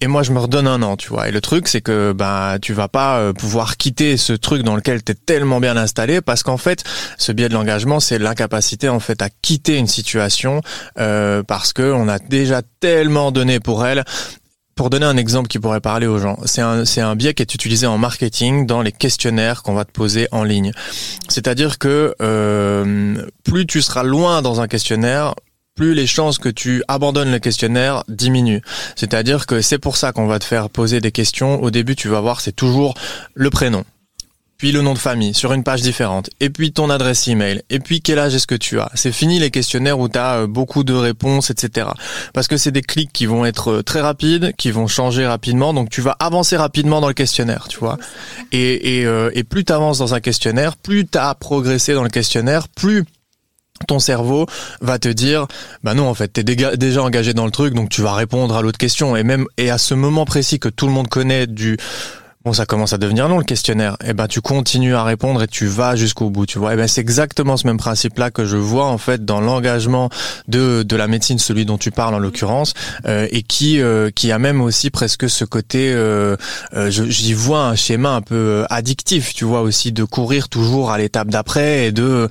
Et 0.00 0.06
moi, 0.06 0.22
je 0.22 0.32
me 0.32 0.38
redonne 0.38 0.66
un 0.66 0.82
an, 0.82 0.96
tu 0.96 1.10
vois. 1.10 1.28
Et 1.28 1.30
le 1.30 1.42
truc, 1.42 1.68
c'est 1.68 1.82
que 1.82 2.12
bah 2.12 2.56
tu 2.62 2.72
vas 2.72 2.88
pas 2.88 3.34
pouvoir 3.34 3.76
quitter 3.76 4.16
ce 4.16 4.32
truc 4.32 4.62
dans 4.62 4.76
lequel 4.76 5.02
t'es 5.02 5.14
tellement 5.14 5.60
bien 5.60 5.76
installé 5.76 6.22
parce 6.22 6.42
qu'en 6.42 6.56
fait, 6.56 6.84
ce 7.18 7.32
biais 7.32 7.50
de 7.50 7.54
l'engagement, 7.54 8.00
c'est 8.00 8.18
l'incapacité 8.18 8.88
en 8.88 9.00
fait 9.00 9.20
à 9.20 9.28
quitter 9.28 9.76
une 9.76 9.86
situation 9.86 10.62
parce 10.94 11.74
que 11.74 11.92
on 11.92 12.08
a 12.08 12.18
déjà 12.18 12.62
tellement 12.80 13.25
donné 13.30 13.60
pour 13.60 13.86
elle. 13.86 14.04
Pour 14.74 14.90
donner 14.90 15.06
un 15.06 15.16
exemple 15.16 15.48
qui 15.48 15.58
pourrait 15.58 15.80
parler 15.80 16.06
aux 16.06 16.18
gens, 16.18 16.38
c'est 16.44 16.60
un, 16.60 16.84
un 16.98 17.16
biais 17.16 17.32
qui 17.32 17.40
est 17.40 17.54
utilisé 17.54 17.86
en 17.86 17.96
marketing 17.96 18.66
dans 18.66 18.82
les 18.82 18.92
questionnaires 18.92 19.62
qu'on 19.62 19.72
va 19.72 19.86
te 19.86 19.90
poser 19.90 20.28
en 20.32 20.44
ligne. 20.44 20.72
C'est-à-dire 21.28 21.78
que 21.78 22.14
euh, 22.20 23.26
plus 23.42 23.64
tu 23.64 23.80
seras 23.80 24.02
loin 24.02 24.42
dans 24.42 24.60
un 24.60 24.68
questionnaire, 24.68 25.34
plus 25.76 25.94
les 25.94 26.06
chances 26.06 26.36
que 26.38 26.50
tu 26.50 26.82
abandonnes 26.88 27.32
le 27.32 27.38
questionnaire 27.38 28.04
diminuent. 28.08 28.60
C'est-à-dire 28.96 29.46
que 29.46 29.62
c'est 29.62 29.78
pour 29.78 29.96
ça 29.96 30.12
qu'on 30.12 30.26
va 30.26 30.38
te 30.38 30.44
faire 30.44 30.68
poser 30.68 31.00
des 31.00 31.12
questions. 31.12 31.62
Au 31.62 31.70
début, 31.70 31.96
tu 31.96 32.08
vas 32.08 32.20
voir, 32.20 32.42
c'est 32.42 32.52
toujours 32.52 32.94
le 33.34 33.48
prénom 33.48 33.84
puis 34.58 34.72
le 34.72 34.82
nom 34.82 34.94
de 34.94 34.98
famille 34.98 35.34
sur 35.34 35.52
une 35.52 35.62
page 35.62 35.82
différente, 35.82 36.30
et 36.40 36.50
puis 36.50 36.72
ton 36.72 36.90
adresse 36.90 37.28
email, 37.28 37.62
et 37.70 37.78
puis 37.78 38.00
quel 38.00 38.18
âge 38.18 38.34
est-ce 38.34 38.46
que 38.46 38.54
tu 38.54 38.80
as? 38.80 38.90
C'est 38.94 39.12
fini 39.12 39.38
les 39.38 39.50
questionnaires 39.50 39.98
où 39.98 40.08
tu 40.08 40.18
as 40.18 40.40
euh, 40.40 40.46
beaucoup 40.46 40.84
de 40.84 40.94
réponses, 40.94 41.50
etc. 41.50 41.88
Parce 42.32 42.48
que 42.48 42.56
c'est 42.56 42.70
des 42.70 42.82
clics 42.82 43.12
qui 43.12 43.26
vont 43.26 43.44
être 43.44 43.70
euh, 43.70 43.82
très 43.82 44.00
rapides, 44.00 44.54
qui 44.56 44.70
vont 44.70 44.86
changer 44.86 45.26
rapidement, 45.26 45.74
donc 45.74 45.90
tu 45.90 46.00
vas 46.00 46.16
avancer 46.18 46.56
rapidement 46.56 47.00
dans 47.00 47.08
le 47.08 47.14
questionnaire, 47.14 47.68
tu 47.68 47.78
vois. 47.78 47.98
Et, 48.52 49.00
et, 49.00 49.06
euh, 49.06 49.30
et 49.34 49.44
plus 49.44 49.64
tu 49.64 49.72
dans 49.72 50.14
un 50.14 50.20
questionnaire, 50.20 50.76
plus 50.76 51.06
tu 51.06 51.18
as 51.18 51.34
progressé 51.34 51.92
dans 51.92 52.02
le 52.02 52.08
questionnaire, 52.08 52.68
plus 52.68 53.04
ton 53.86 53.98
cerveau 53.98 54.46
va 54.80 54.98
te 54.98 55.08
dire 55.08 55.46
bah 55.82 55.92
non 55.92 56.08
en 56.08 56.14
fait 56.14 56.28
t'es 56.28 56.44
déjà 56.44 57.02
engagé 57.02 57.34
dans 57.34 57.44
le 57.44 57.50
truc 57.50 57.74
donc 57.74 57.90
tu 57.90 58.00
vas 58.00 58.14
répondre 58.14 58.56
à 58.56 58.62
l'autre 58.62 58.78
question 58.78 59.16
et 59.16 59.22
même 59.22 59.44
et 59.58 59.70
à 59.70 59.76
ce 59.76 59.92
moment 59.92 60.24
précis 60.24 60.58
que 60.58 60.70
tout 60.70 60.86
le 60.86 60.92
monde 60.92 61.08
connaît 61.08 61.46
du 61.46 61.76
Bon, 62.46 62.52
ça 62.52 62.64
commence 62.64 62.92
à 62.92 62.98
devenir 62.98 63.28
long 63.28 63.38
le 63.38 63.44
questionnaire? 63.44 63.96
Et 64.04 64.10
eh 64.10 64.12
ben 64.12 64.28
tu 64.28 64.40
continues 64.40 64.94
à 64.94 65.02
répondre 65.02 65.42
et 65.42 65.48
tu 65.48 65.66
vas 65.66 65.96
jusqu'au 65.96 66.30
bout, 66.30 66.46
tu 66.46 66.60
vois. 66.60 66.74
Eh 66.74 66.76
ben 66.76 66.86
c'est 66.86 67.00
exactement 67.00 67.56
ce 67.56 67.66
même 67.66 67.76
principe-là 67.76 68.30
que 68.30 68.44
je 68.44 68.56
vois 68.56 68.84
en 68.84 68.98
fait 68.98 69.24
dans 69.24 69.40
l'engagement 69.40 70.10
de 70.46 70.84
de 70.84 70.94
la 70.94 71.08
médecine, 71.08 71.40
celui 71.40 71.64
dont 71.64 71.76
tu 71.76 71.90
parles 71.90 72.14
en 72.14 72.20
l'occurrence, 72.20 72.72
euh, 73.04 73.26
et 73.32 73.42
qui 73.42 73.80
euh, 73.80 74.10
qui 74.14 74.30
a 74.30 74.38
même 74.38 74.60
aussi 74.60 74.90
presque 74.90 75.28
ce 75.28 75.44
côté, 75.44 75.90
euh, 75.92 76.36
euh 76.74 76.88
j'y 76.88 77.34
vois 77.34 77.64
un 77.64 77.74
schéma 77.74 78.10
un 78.10 78.20
peu 78.20 78.64
addictif, 78.70 79.34
tu 79.34 79.44
vois 79.44 79.62
aussi 79.62 79.90
de 79.90 80.04
courir 80.04 80.48
toujours 80.48 80.92
à 80.92 80.98
l'étape 80.98 81.26
d'après 81.26 81.86
et 81.86 81.90
de 81.90 82.28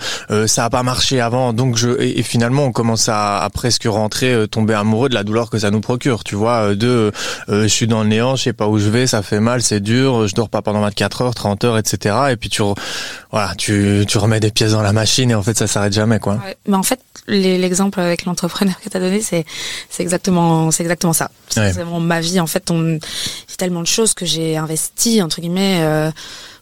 ça 0.48 0.64
a 0.64 0.70
pas 0.70 0.84
marché 0.84 1.20
avant, 1.20 1.52
donc 1.52 1.76
je 1.76 1.90
et, 2.02 2.24
finalement 2.24 2.64
on 2.64 2.72
commence 2.72 3.10
à, 3.10 3.40
à 3.40 3.50
presque 3.50 3.84
rentrer, 3.86 4.48
tomber 4.50 4.76
amoureux 4.76 5.10
de 5.10 5.14
la 5.14 5.26
douleur 5.26 5.50
que 5.50 5.60
ça 5.60 5.72
nous 5.72 5.82
procure, 5.82 6.24
tu 6.24 6.36
vois. 6.36 6.74
De 6.74 7.12
je 7.50 7.68
suis 7.68 7.88
dans 7.88 8.04
le 8.04 8.08
néant, 8.08 8.38
je 8.38 8.44
sais 8.44 8.54
pas 8.54 8.70
où 8.70 8.80
je 8.80 8.90
vais, 8.90 9.08
ça 9.08 9.22
fait 9.22 9.42
mal, 9.42 9.62
c'est 9.62 9.82
dur 9.82 10.05
je 10.28 10.36
dors 10.36 10.50
pas 10.50 10.62
pendant 10.62 10.82
24 10.82 11.22
heures, 11.22 11.36
30 11.36 11.64
heures, 11.64 11.78
etc. 11.78 12.16
Et 12.32 12.36
puis 12.38 12.50
tu, 12.50 12.62
voilà, 13.32 13.54
tu, 13.56 14.06
tu 14.08 14.18
remets 14.18 14.40
des 14.40 14.52
pièces 14.52 14.72
dans 14.72 14.82
la 14.82 14.94
machine 14.94 15.32
et 15.32 15.36
en 15.36 15.44
fait 15.44 15.58
ça 15.58 15.68
s'arrête 15.68 15.94
jamais, 15.94 16.20
quoi. 16.20 16.40
mais 16.68 16.76
en 16.76 16.84
fait, 16.84 17.00
l'exemple 17.28 18.00
avec 18.00 18.26
l'entrepreneur 18.26 18.80
que 18.84 18.90
tu 18.90 18.98
as 18.98 19.00
donné, 19.00 19.22
c'est, 19.22 19.46
c'est 19.90 20.04
exactement, 20.04 20.72
c'est 20.72 20.84
exactement 20.84 21.14
ça. 21.14 21.32
C'est 21.50 21.72
vraiment 21.74 22.00
ma 22.00 22.22
vie. 22.22 22.40
En 22.40 22.48
fait, 22.48 22.70
on, 22.72 23.00
c'est 23.48 23.58
tellement 23.58 23.82
de 23.82 23.88
choses 23.88 24.14
que 24.14 24.26
j'ai 24.26 24.58
investi 24.58 25.22
entre 25.22 25.42
guillemets 25.42 25.80
euh, 25.82 26.12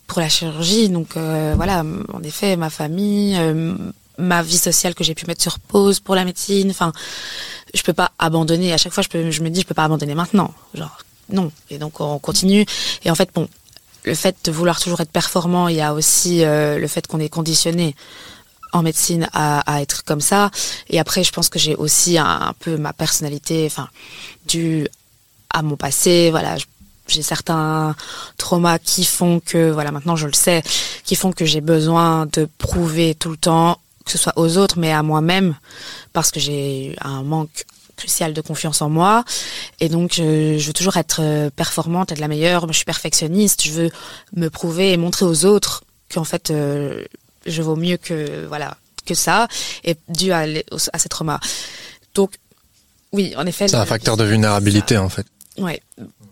pour 0.07 0.21
la 0.21 0.29
chirurgie. 0.29 0.89
Donc 0.89 1.17
euh, 1.17 1.53
voilà, 1.55 1.83
en 2.13 2.23
effet, 2.23 2.55
ma 2.55 2.69
famille. 2.69 3.35
Euh, 3.37 3.75
ma 4.19 4.43
vie 4.43 4.57
sociale 4.59 4.93
que 4.93 5.03
j'ai 5.03 5.15
pu 5.15 5.25
mettre 5.25 5.41
sur 5.41 5.59
pause 5.59 5.99
pour 5.99 6.13
la 6.13 6.23
médecine. 6.23 6.69
Enfin, 6.69 6.91
je 7.73 7.81
peux 7.81 7.93
pas 7.93 8.11
abandonner. 8.19 8.71
À 8.71 8.77
chaque 8.77 8.93
fois, 8.93 9.03
je, 9.03 9.09
peux, 9.09 9.31
je 9.31 9.41
me 9.41 9.49
dis, 9.49 9.61
je 9.61 9.65
peux 9.65 9.73
pas 9.73 9.85
abandonner 9.85 10.13
maintenant. 10.13 10.53
Genre, 10.75 10.95
non. 11.29 11.51
Et 11.69 11.77
donc 11.77 11.99
on 12.01 12.19
continue. 12.19 12.65
Et 13.03 13.11
en 13.11 13.15
fait, 13.15 13.29
bon, 13.33 13.47
le 14.03 14.15
fait 14.15 14.35
de 14.43 14.51
vouloir 14.51 14.79
toujours 14.79 15.01
être 15.01 15.11
performant, 15.11 15.67
il 15.67 15.77
y 15.77 15.81
a 15.81 15.93
aussi 15.93 16.43
euh, 16.43 16.77
le 16.77 16.87
fait 16.87 17.07
qu'on 17.07 17.19
est 17.19 17.29
conditionné 17.29 17.95
en 18.73 18.81
médecine 18.81 19.29
à, 19.33 19.81
être 19.81 20.03
comme 20.03 20.19
ça. 20.19 20.49
Et 20.89 20.99
après, 20.99 21.23
je 21.23 21.31
pense 21.31 21.47
que 21.47 21.59
j'ai 21.59 21.75
aussi 21.75 22.17
un, 22.17 22.53
peu 22.59 22.75
ma 22.75 22.91
personnalité, 22.91 23.67
enfin, 23.67 23.87
dû 24.47 24.87
à 25.51 25.61
mon 25.61 25.77
passé. 25.77 26.29
Voilà, 26.31 26.57
j'ai 27.07 27.21
certains 27.21 27.95
traumas 28.37 28.79
qui 28.79 29.05
font 29.05 29.39
que, 29.39 29.69
voilà, 29.69 29.91
maintenant 29.91 30.15
je 30.15 30.25
le 30.25 30.33
sais, 30.33 30.63
qui 31.03 31.15
font 31.15 31.31
que 31.31 31.45
j'ai 31.45 31.61
besoin 31.61 32.25
de 32.33 32.49
prouver 32.57 33.13
tout 33.13 33.29
le 33.29 33.37
temps, 33.37 33.79
que 34.05 34.11
ce 34.11 34.17
soit 34.17 34.33
aux 34.37 34.57
autres, 34.57 34.79
mais 34.79 34.91
à 34.91 35.03
moi-même, 35.03 35.55
parce 36.11 36.31
que 36.31 36.39
j'ai 36.39 36.95
un 37.01 37.21
manque 37.21 37.65
crucial 37.95 38.33
de 38.33 38.41
confiance 38.41 38.81
en 38.81 38.89
moi. 38.89 39.23
Et 39.79 39.89
donc, 39.89 40.13
je, 40.15 40.65
veux 40.65 40.73
toujours 40.73 40.97
être 40.97 41.21
euh, 41.21 41.49
performante, 41.49 42.11
être 42.11 42.19
la 42.19 42.27
meilleure. 42.27 42.67
Je 42.67 42.73
suis 42.73 42.85
perfectionniste. 42.85 43.63
Je 43.63 43.71
veux 43.71 43.91
me 44.35 44.49
prouver 44.49 44.93
et 44.93 44.97
montrer 44.97 45.25
aux 45.25 45.45
autres 45.45 45.83
qu'en 46.13 46.23
fait, 46.23 46.51
euh, 46.51 47.03
je 47.45 47.61
vaux 47.61 47.75
mieux 47.75 47.97
que 47.97 48.45
voilà 48.47 48.77
que 49.05 49.15
ça, 49.15 49.49
et 49.83 49.97
dû 50.07 50.31
à, 50.31 50.45
à 50.93 50.99
ces 50.99 51.09
traumas. 51.09 51.39
Donc, 52.15 52.35
oui, 53.11 53.33
en 53.35 53.45
effet. 53.45 53.67
C'est 53.67 53.75
un 53.75 53.85
facteur 53.85 54.15
de 54.15 54.23
vulnérabilité, 54.23 54.97
en 54.97 55.09
fait. 55.09 55.27
Ouais. 55.57 55.81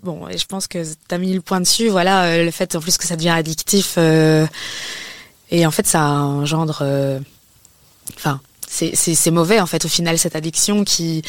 Bon, 0.04 0.28
et 0.30 0.38
je 0.38 0.46
pense 0.46 0.68
que 0.68 0.84
tu 0.84 1.16
as 1.16 1.18
mis 1.18 1.34
le 1.34 1.42
point 1.42 1.60
dessus. 1.60 1.90
Voilà, 1.90 2.24
euh, 2.24 2.46
le 2.46 2.52
fait 2.52 2.76
en 2.76 2.80
plus 2.80 2.98
que 2.98 3.06
ça 3.06 3.18
devient 3.18 3.30
addictif. 3.30 3.98
et 3.98 5.66
en 5.66 5.72
fait, 5.72 5.86
ça 5.86 6.02
engendre. 6.02 7.22
Enfin, 8.16 8.40
c'est 8.72 9.32
mauvais 9.32 9.60
en 9.60 9.66
fait 9.66 9.84
au 9.86 9.90
final 9.90 10.18
cette 10.18 10.36
addiction 10.36 10.84
qui 10.84 11.24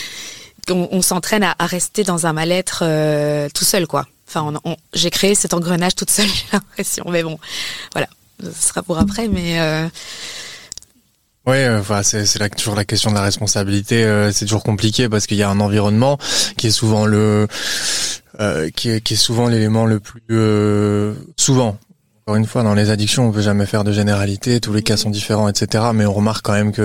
on, 0.71 1.03
s'entraîne 1.03 1.43
à, 1.43 1.67
rester 1.67 2.05
dans 2.05 2.27
un 2.27 2.33
mal-être 2.33 2.83
euh, 2.87 3.49
tout 3.53 3.65
seul 3.65 3.87
quoi. 3.87 4.07
Enfin, 4.29 4.53
j'ai 4.95 5.11
créé 5.11 5.35
cet 5.35 5.53
engrenage 5.53 5.95
toute 5.95 6.11
seule, 6.11 6.27
j'ai 6.29 6.45
l'impression. 6.53 7.05
Mais 7.11 7.23
bon, 7.23 7.39
voilà, 7.93 8.09
ce 8.43 8.69
sera 8.69 8.83
pour 8.83 8.99
après. 8.99 9.29
Mais 9.29 9.61
euh... 9.61 9.87
Oui, 11.45 11.57
euh, 11.57 11.81
enfin, 11.81 12.03
c'est 12.03 12.25
toujours 12.57 12.77
la 12.77 12.85
question 12.85 13.11
de 13.11 13.17
la 13.17 13.23
responsabilité. 13.23 14.31
C'est 14.33 14.47
toujours 14.47 14.63
compliqué 14.63 15.09
parce 15.09 15.27
qu'il 15.27 15.37
y 15.37 15.43
a 15.43 15.51
un 15.51 15.61
environnement 15.61 16.19
qui 16.57 16.69
est 16.69 16.71
souvent 16.71 17.05
le 17.05 17.49
qui 18.75 18.89
est 18.89 19.15
souvent 19.17 19.49
l'élément 19.49 19.85
le 19.85 20.01
plus 20.01 20.23
souvent 21.37 21.79
encore 22.25 22.37
une 22.37 22.47
fois, 22.47 22.63
dans 22.63 22.75
les 22.75 22.91
addictions, 22.91 23.27
on 23.27 23.33
peut 23.33 23.41
jamais 23.41 23.67
faire 23.67 23.83
de 23.83 23.91
généralité, 23.91 24.61
tous 24.61 24.73
les 24.73 24.83
cas 24.83 24.97
sont 24.97 25.11
différents, 25.11 25.49
etc. 25.49 25.87
Mais 25.93 26.07
on 26.07 26.13
remarque 26.13 26.45
quand 26.45 26.53
même 26.53 26.71
que 26.71 26.81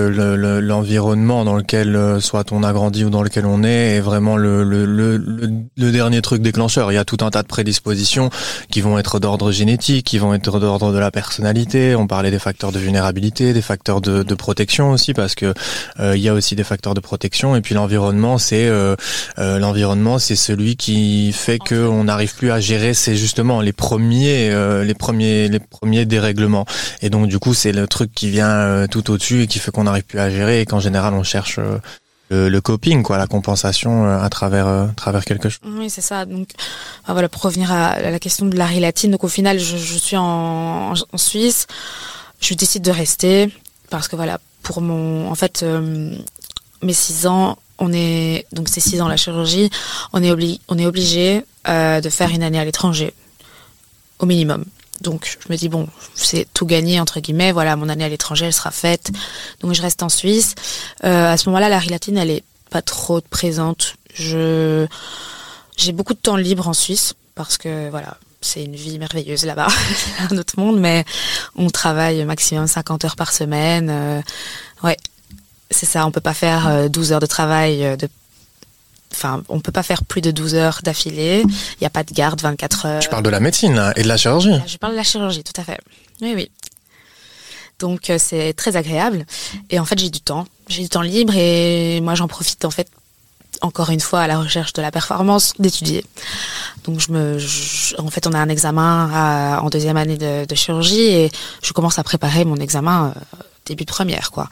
l'environnement 0.58 1.44
dans 1.44 1.54
lequel 1.54 1.94
euh, 1.94 2.18
soit 2.18 2.50
on 2.50 2.64
a 2.64 2.72
grandi 2.72 3.04
ou 3.04 3.10
dans 3.10 3.22
lequel 3.22 3.46
on 3.46 3.62
est 3.62 3.98
est 3.98 4.00
vraiment 4.00 4.36
le, 4.36 4.64
le, 4.64 4.84
le, 4.84 5.92
dernier 5.92 6.22
truc 6.22 6.42
déclencheur. 6.42 6.90
Il 6.90 6.96
y 6.96 6.98
a 6.98 7.04
tout 7.04 7.18
un 7.20 7.30
tas 7.30 7.42
de 7.42 7.46
prédispositions 7.46 8.30
qui 8.68 8.80
vont 8.80 8.98
être 8.98 9.20
d'ordre 9.20 9.52
génétique, 9.52 10.04
qui 10.06 10.18
vont 10.18 10.34
être 10.34 10.58
d'ordre 10.58 10.92
de 10.92 10.98
la 10.98 11.12
personnalité. 11.12 11.94
On 11.94 12.08
parlait 12.08 12.32
des 12.32 12.40
facteurs 12.40 12.72
de 12.72 12.80
vulnérabilité, 12.80 13.52
des 13.52 13.62
facteurs 13.62 14.00
de, 14.00 14.24
de 14.24 14.34
protection 14.34 14.90
aussi, 14.90 15.14
parce 15.14 15.36
que 15.36 15.54
euh, 16.00 16.16
il 16.16 16.20
y 16.20 16.28
a 16.28 16.34
aussi 16.34 16.56
des 16.56 16.64
facteurs 16.64 16.94
de 16.94 17.00
protection. 17.00 17.54
Et 17.54 17.60
puis 17.60 17.76
l'environnement, 17.76 18.38
c'est 18.38 18.66
euh, 18.66 18.96
l'environnement, 19.36 20.18
c'est 20.18 20.34
celui 20.34 20.74
qui 20.74 21.30
fait 21.32 21.60
que 21.60 21.76
on 21.76 22.04
n'arrive 22.04 22.34
plus 22.34 22.50
à 22.50 22.58
gérer. 22.58 22.92
C'est 22.92 23.14
justement 23.14 23.60
les 23.60 23.72
premiers, 23.72 24.50
les 24.84 24.94
premiers 24.94 25.28
les 25.46 25.60
premiers 25.60 26.04
dérèglements. 26.04 26.66
Et 27.02 27.10
donc 27.10 27.28
du 27.28 27.38
coup, 27.38 27.54
c'est 27.54 27.72
le 27.72 27.86
truc 27.86 28.12
qui 28.12 28.30
vient 28.30 28.48
euh, 28.48 28.86
tout 28.88 29.10
au-dessus 29.10 29.42
et 29.42 29.46
qui 29.46 29.60
fait 29.60 29.70
qu'on 29.70 29.84
n'arrive 29.84 30.02
plus 30.02 30.18
à 30.18 30.30
gérer 30.30 30.60
et 30.60 30.66
qu'en 30.66 30.80
général, 30.80 31.14
on 31.14 31.22
cherche 31.22 31.60
euh, 31.60 32.48
le, 32.48 32.60
coping, 32.60 33.02
quoi, 33.02 33.18
la 33.18 33.28
compensation 33.28 34.06
euh, 34.06 34.18
à 34.18 34.28
travers, 34.28 34.88
travers 34.96 35.24
quelque 35.24 35.48
chose. 35.48 35.60
Oui, 35.64 35.88
c'est 35.88 36.00
ça. 36.00 36.24
Donc, 36.24 36.48
bah, 37.06 37.12
voilà, 37.12 37.28
pour 37.28 37.42
revenir 37.42 37.70
à 37.70 38.00
la 38.00 38.18
question 38.18 38.46
de 38.46 38.56
la 38.56 38.68
latine. 38.72 39.12
Donc, 39.12 39.22
au 39.22 39.28
final, 39.28 39.60
je, 39.60 39.76
suis 39.76 40.16
en, 40.16 40.94
Suisse. 41.14 41.66
Je 42.40 42.54
décide 42.54 42.82
de 42.82 42.90
rester 42.90 43.52
parce 43.90 44.08
que 44.08 44.16
voilà, 44.16 44.40
pour 44.62 44.80
mon, 44.80 45.30
en 45.30 45.34
fait, 45.34 45.64
mes 46.82 46.92
six 46.92 47.26
ans, 47.26 47.58
on 47.78 47.92
est 47.92 48.44
donc 48.52 48.68
c'est 48.68 48.80
six 48.80 49.00
ans 49.00 49.08
la 49.08 49.16
chirurgie, 49.16 49.70
on 50.12 50.22
est 50.22 50.30
obligé, 50.32 50.60
on 50.68 50.78
est 50.78 50.86
obligé 50.86 51.44
de 51.66 52.08
faire 52.10 52.30
une 52.30 52.42
année 52.42 52.58
à 52.58 52.64
l'étranger 52.64 53.14
au 54.18 54.26
minimum. 54.26 54.64
Donc 55.00 55.38
je 55.40 55.52
me 55.52 55.56
dis 55.56 55.68
bon, 55.68 55.88
c'est 56.14 56.46
tout 56.54 56.66
gagné 56.66 57.00
entre 57.00 57.20
guillemets. 57.20 57.52
Voilà, 57.52 57.76
mon 57.76 57.88
année 57.88 58.04
à 58.04 58.08
l'étranger, 58.08 58.46
elle 58.46 58.52
sera 58.52 58.70
faite. 58.70 59.10
Donc 59.60 59.74
je 59.74 59.82
reste 59.82 60.02
en 60.02 60.08
Suisse. 60.08 60.54
Euh, 61.04 61.32
à 61.32 61.36
ce 61.36 61.48
moment-là, 61.48 61.68
la 61.68 61.78
rilatine, 61.78 62.16
elle 62.18 62.30
est 62.30 62.44
pas 62.70 62.82
trop 62.82 63.20
présente. 63.20 63.94
Je 64.14 64.86
j'ai 65.76 65.92
beaucoup 65.92 66.14
de 66.14 66.18
temps 66.18 66.36
libre 66.36 66.68
en 66.68 66.72
Suisse 66.72 67.14
parce 67.34 67.56
que 67.56 67.88
voilà, 67.90 68.16
c'est 68.40 68.64
une 68.64 68.74
vie 68.74 68.98
merveilleuse 68.98 69.44
là-bas, 69.44 69.68
un 70.30 70.36
autre 70.36 70.54
monde, 70.58 70.80
mais 70.80 71.04
on 71.54 71.70
travaille 71.70 72.24
maximum 72.24 72.66
50 72.66 73.04
heures 73.04 73.16
par 73.16 73.32
semaine. 73.32 73.88
Euh, 73.90 74.20
ouais, 74.82 74.96
c'est 75.70 75.86
ça. 75.86 76.04
On 76.06 76.10
peut 76.10 76.20
pas 76.20 76.34
faire 76.34 76.90
12 76.90 77.10
euh, 77.10 77.14
heures 77.14 77.20
de 77.20 77.26
travail 77.26 77.96
de 77.96 78.08
enfin, 79.12 79.42
on 79.48 79.60
peut 79.60 79.72
pas 79.72 79.82
faire 79.82 80.04
plus 80.04 80.20
de 80.20 80.30
12 80.30 80.54
heures 80.54 80.80
d'affilée. 80.82 81.42
Il 81.44 81.78
n'y 81.80 81.86
a 81.86 81.90
pas 81.90 82.04
de 82.04 82.12
garde 82.12 82.40
24 82.40 82.86
heures. 82.86 83.00
Tu 83.00 83.08
parles 83.08 83.22
de 83.22 83.30
la 83.30 83.40
médecine 83.40 83.92
et 83.96 84.02
de 84.02 84.08
la 84.08 84.16
chirurgie. 84.16 84.60
Je 84.66 84.76
parle 84.76 84.92
de 84.92 84.98
la 84.98 85.04
chirurgie, 85.04 85.42
tout 85.42 85.58
à 85.60 85.64
fait. 85.64 85.78
Oui, 86.20 86.32
oui. 86.34 86.50
Donc 87.78 88.10
euh, 88.10 88.16
c'est 88.18 88.52
très 88.54 88.76
agréable. 88.76 89.24
Et 89.70 89.78
en 89.78 89.84
fait, 89.84 89.98
j'ai 89.98 90.10
du 90.10 90.20
temps. 90.20 90.46
J'ai 90.68 90.82
du 90.82 90.88
temps 90.88 91.02
libre 91.02 91.34
et 91.36 92.00
moi, 92.00 92.14
j'en 92.14 92.28
profite 92.28 92.64
en 92.64 92.70
fait 92.70 92.88
encore 93.60 93.90
une 93.90 94.00
fois 94.00 94.20
à 94.20 94.26
la 94.26 94.38
recherche 94.38 94.72
de 94.72 94.82
la 94.82 94.90
performance 94.90 95.54
d'étudier. 95.58 96.04
Donc 96.84 97.00
je 97.00 97.12
me, 97.12 97.38
en 97.98 98.10
fait, 98.10 98.26
on 98.26 98.32
a 98.32 98.38
un 98.38 98.48
examen 98.48 99.58
en 99.58 99.68
deuxième 99.68 99.96
année 99.96 100.16
de, 100.16 100.54
chirurgie 100.54 101.00
et 101.00 101.30
je 101.62 101.72
commence 101.72 101.98
à 101.98 102.04
préparer 102.04 102.44
mon 102.44 102.56
examen 102.56 103.12
euh, 103.16 103.36
début 103.66 103.84
de 103.84 103.90
première, 103.90 104.30
quoi. 104.30 104.48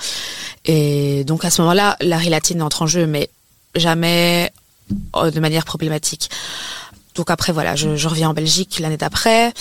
Et 0.65 1.25
donc 1.25 1.45
à 1.45 1.51
ce 1.51 1.63
moment-là, 1.63 1.97
la 2.01 2.19
rilatine 2.19 2.63
entre 2.63 2.83
en 2.83 2.87
jeu, 2.87 3.07
mais 3.07 3.31
jamais 3.77 4.53
euh, 5.17 5.31
de 5.31 5.41
manière 5.41 5.65
problématique. 5.65 6.31
Donc 7.17 7.31
après 7.31 7.53
voilà, 7.53 7.75
je, 7.75 7.97
je 7.97 8.09
reviens 8.09 8.29
en 8.31 8.35
Belgique 8.35 8.79
l'année 8.79 8.99
d'après. 8.99 9.53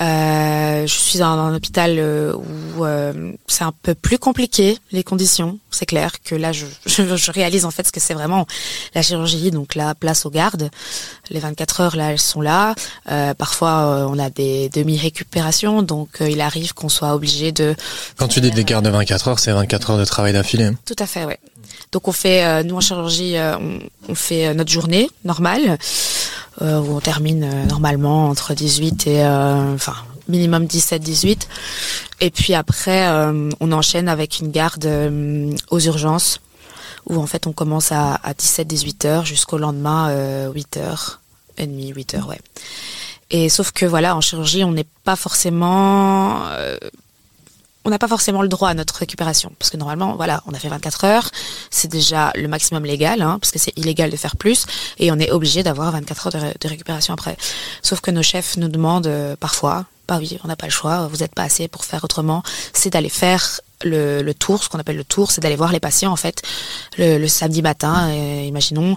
Euh, 0.00 0.86
je 0.86 0.94
suis 0.94 1.18
dans, 1.18 1.26
un 1.26 1.54
hôpital 1.54 1.96
euh, 1.98 2.32
où 2.34 2.84
euh, 2.84 3.32
c'est 3.48 3.64
un 3.64 3.72
peu 3.82 3.94
plus 3.94 4.18
compliqué 4.18 4.78
les 4.92 5.02
conditions. 5.02 5.58
C'est 5.70 5.86
clair 5.86 6.12
que 6.22 6.34
là 6.36 6.52
je, 6.52 6.66
je, 6.86 7.16
je, 7.16 7.30
réalise 7.32 7.64
en 7.64 7.70
fait 7.70 7.86
ce 7.86 7.92
que 7.92 8.00
c'est 8.00 8.14
vraiment 8.14 8.46
la 8.94 9.02
chirurgie. 9.02 9.50
Donc 9.50 9.74
la 9.74 9.94
place 9.96 10.24
aux 10.24 10.30
gardes, 10.30 10.70
les 11.30 11.40
24 11.40 11.80
heures 11.80 11.96
là 11.96 12.12
elles 12.12 12.20
sont 12.20 12.40
là. 12.40 12.74
Euh, 13.10 13.34
parfois 13.34 14.06
on 14.08 14.18
a 14.18 14.30
des 14.30 14.68
demi 14.68 14.96
récupérations, 14.96 15.82
donc 15.82 16.18
il 16.20 16.40
arrive 16.40 16.74
qu'on 16.74 16.88
soit 16.88 17.14
obligé 17.14 17.50
de. 17.50 17.74
Quand 18.16 18.28
tu 18.28 18.40
dis 18.40 18.52
des 18.52 18.64
gardes 18.64 18.84
de 18.84 18.90
24 18.90 19.28
heures, 19.28 19.38
c'est 19.40 19.52
24 19.52 19.90
heures 19.90 19.98
de 19.98 20.04
travail 20.04 20.32
d'affilée. 20.32 20.70
Tout 20.86 20.96
à 20.98 21.06
fait, 21.06 21.24
ouais. 21.24 21.40
Donc 21.92 22.06
on 22.06 22.12
fait, 22.12 22.62
nous 22.62 22.76
en 22.76 22.80
chirurgie, 22.80 23.34
on, 23.36 23.80
on 24.08 24.14
fait 24.14 24.54
notre 24.54 24.70
journée 24.70 25.10
normale. 25.24 25.76
Euh, 26.62 26.78
où 26.78 26.94
on 26.94 27.00
termine 27.00 27.44
euh, 27.44 27.64
normalement 27.64 28.28
entre 28.28 28.52
18 28.52 29.06
et 29.06 29.24
euh, 29.24 29.74
enfin 29.74 29.94
minimum 30.28 30.66
17-18. 30.66 31.48
Et 32.20 32.30
puis 32.30 32.54
après, 32.54 33.08
on 33.60 33.72
enchaîne 33.72 34.08
avec 34.08 34.38
une 34.38 34.52
garde 34.52 34.86
aux 35.70 35.80
urgences 35.80 36.40
où 37.06 37.16
en 37.16 37.26
fait 37.26 37.48
on 37.48 37.52
commence 37.52 37.90
à, 37.90 38.14
à 38.14 38.32
17-18 38.32 39.06
heures 39.08 39.24
jusqu'au 39.24 39.58
lendemain 39.58 40.48
8 40.52 40.76
heures 40.76 41.20
et 41.58 41.66
demi, 41.66 41.88
8 41.88 42.14
heures, 42.14 42.28
ouais. 42.28 42.38
Et 43.30 43.48
sauf 43.48 43.72
que 43.72 43.86
voilà, 43.86 44.14
en 44.14 44.20
chirurgie, 44.20 44.62
on 44.62 44.70
n'est 44.70 44.86
pas 45.02 45.16
forcément 45.16 46.44
on 47.84 47.90
n'a 47.90 47.98
pas 47.98 48.08
forcément 48.08 48.42
le 48.42 48.48
droit 48.48 48.68
à 48.68 48.74
notre 48.74 48.94
récupération. 48.96 49.52
Parce 49.58 49.70
que 49.70 49.76
normalement, 49.76 50.16
voilà, 50.16 50.42
on 50.46 50.52
a 50.52 50.58
fait 50.58 50.68
24 50.68 51.04
heures, 51.04 51.30
c'est 51.70 51.88
déjà 51.88 52.32
le 52.34 52.46
maximum 52.48 52.84
légal, 52.84 53.22
hein, 53.22 53.38
parce 53.40 53.50
que 53.50 53.58
c'est 53.58 53.76
illégal 53.78 54.10
de 54.10 54.16
faire 54.16 54.36
plus, 54.36 54.66
et 54.98 55.10
on 55.10 55.18
est 55.18 55.30
obligé 55.30 55.62
d'avoir 55.62 55.90
24 55.92 56.26
heures 56.26 56.42
de, 56.60 56.68
récupération 56.68 57.14
après. 57.14 57.36
Sauf 57.82 58.00
que 58.00 58.10
nos 58.10 58.22
chefs 58.22 58.56
nous 58.56 58.68
demandent 58.68 59.06
euh, 59.06 59.34
parfois, 59.36 59.86
bah 60.10 60.18
oui, 60.18 60.38
on 60.42 60.48
n'a 60.48 60.56
pas 60.56 60.66
le 60.66 60.72
choix, 60.72 61.06
vous 61.06 61.18
n'êtes 61.18 61.36
pas 61.36 61.44
assez 61.44 61.68
pour 61.68 61.84
faire 61.84 62.02
autrement, 62.02 62.42
c'est 62.72 62.90
d'aller 62.90 63.08
faire 63.08 63.60
le, 63.84 64.22
le, 64.22 64.34
tour, 64.34 64.62
ce 64.62 64.68
qu'on 64.68 64.78
appelle 64.78 64.96
le 64.96 65.04
tour, 65.04 65.30
c'est 65.30 65.40
d'aller 65.40 65.56
voir 65.56 65.72
les 65.72 65.80
patients 65.80 66.12
en 66.12 66.16
fait 66.16 66.42
le, 66.98 67.18
le 67.18 67.28
samedi 67.28 67.62
matin, 67.62 68.10
euh, 68.10 68.44
imaginons, 68.46 68.96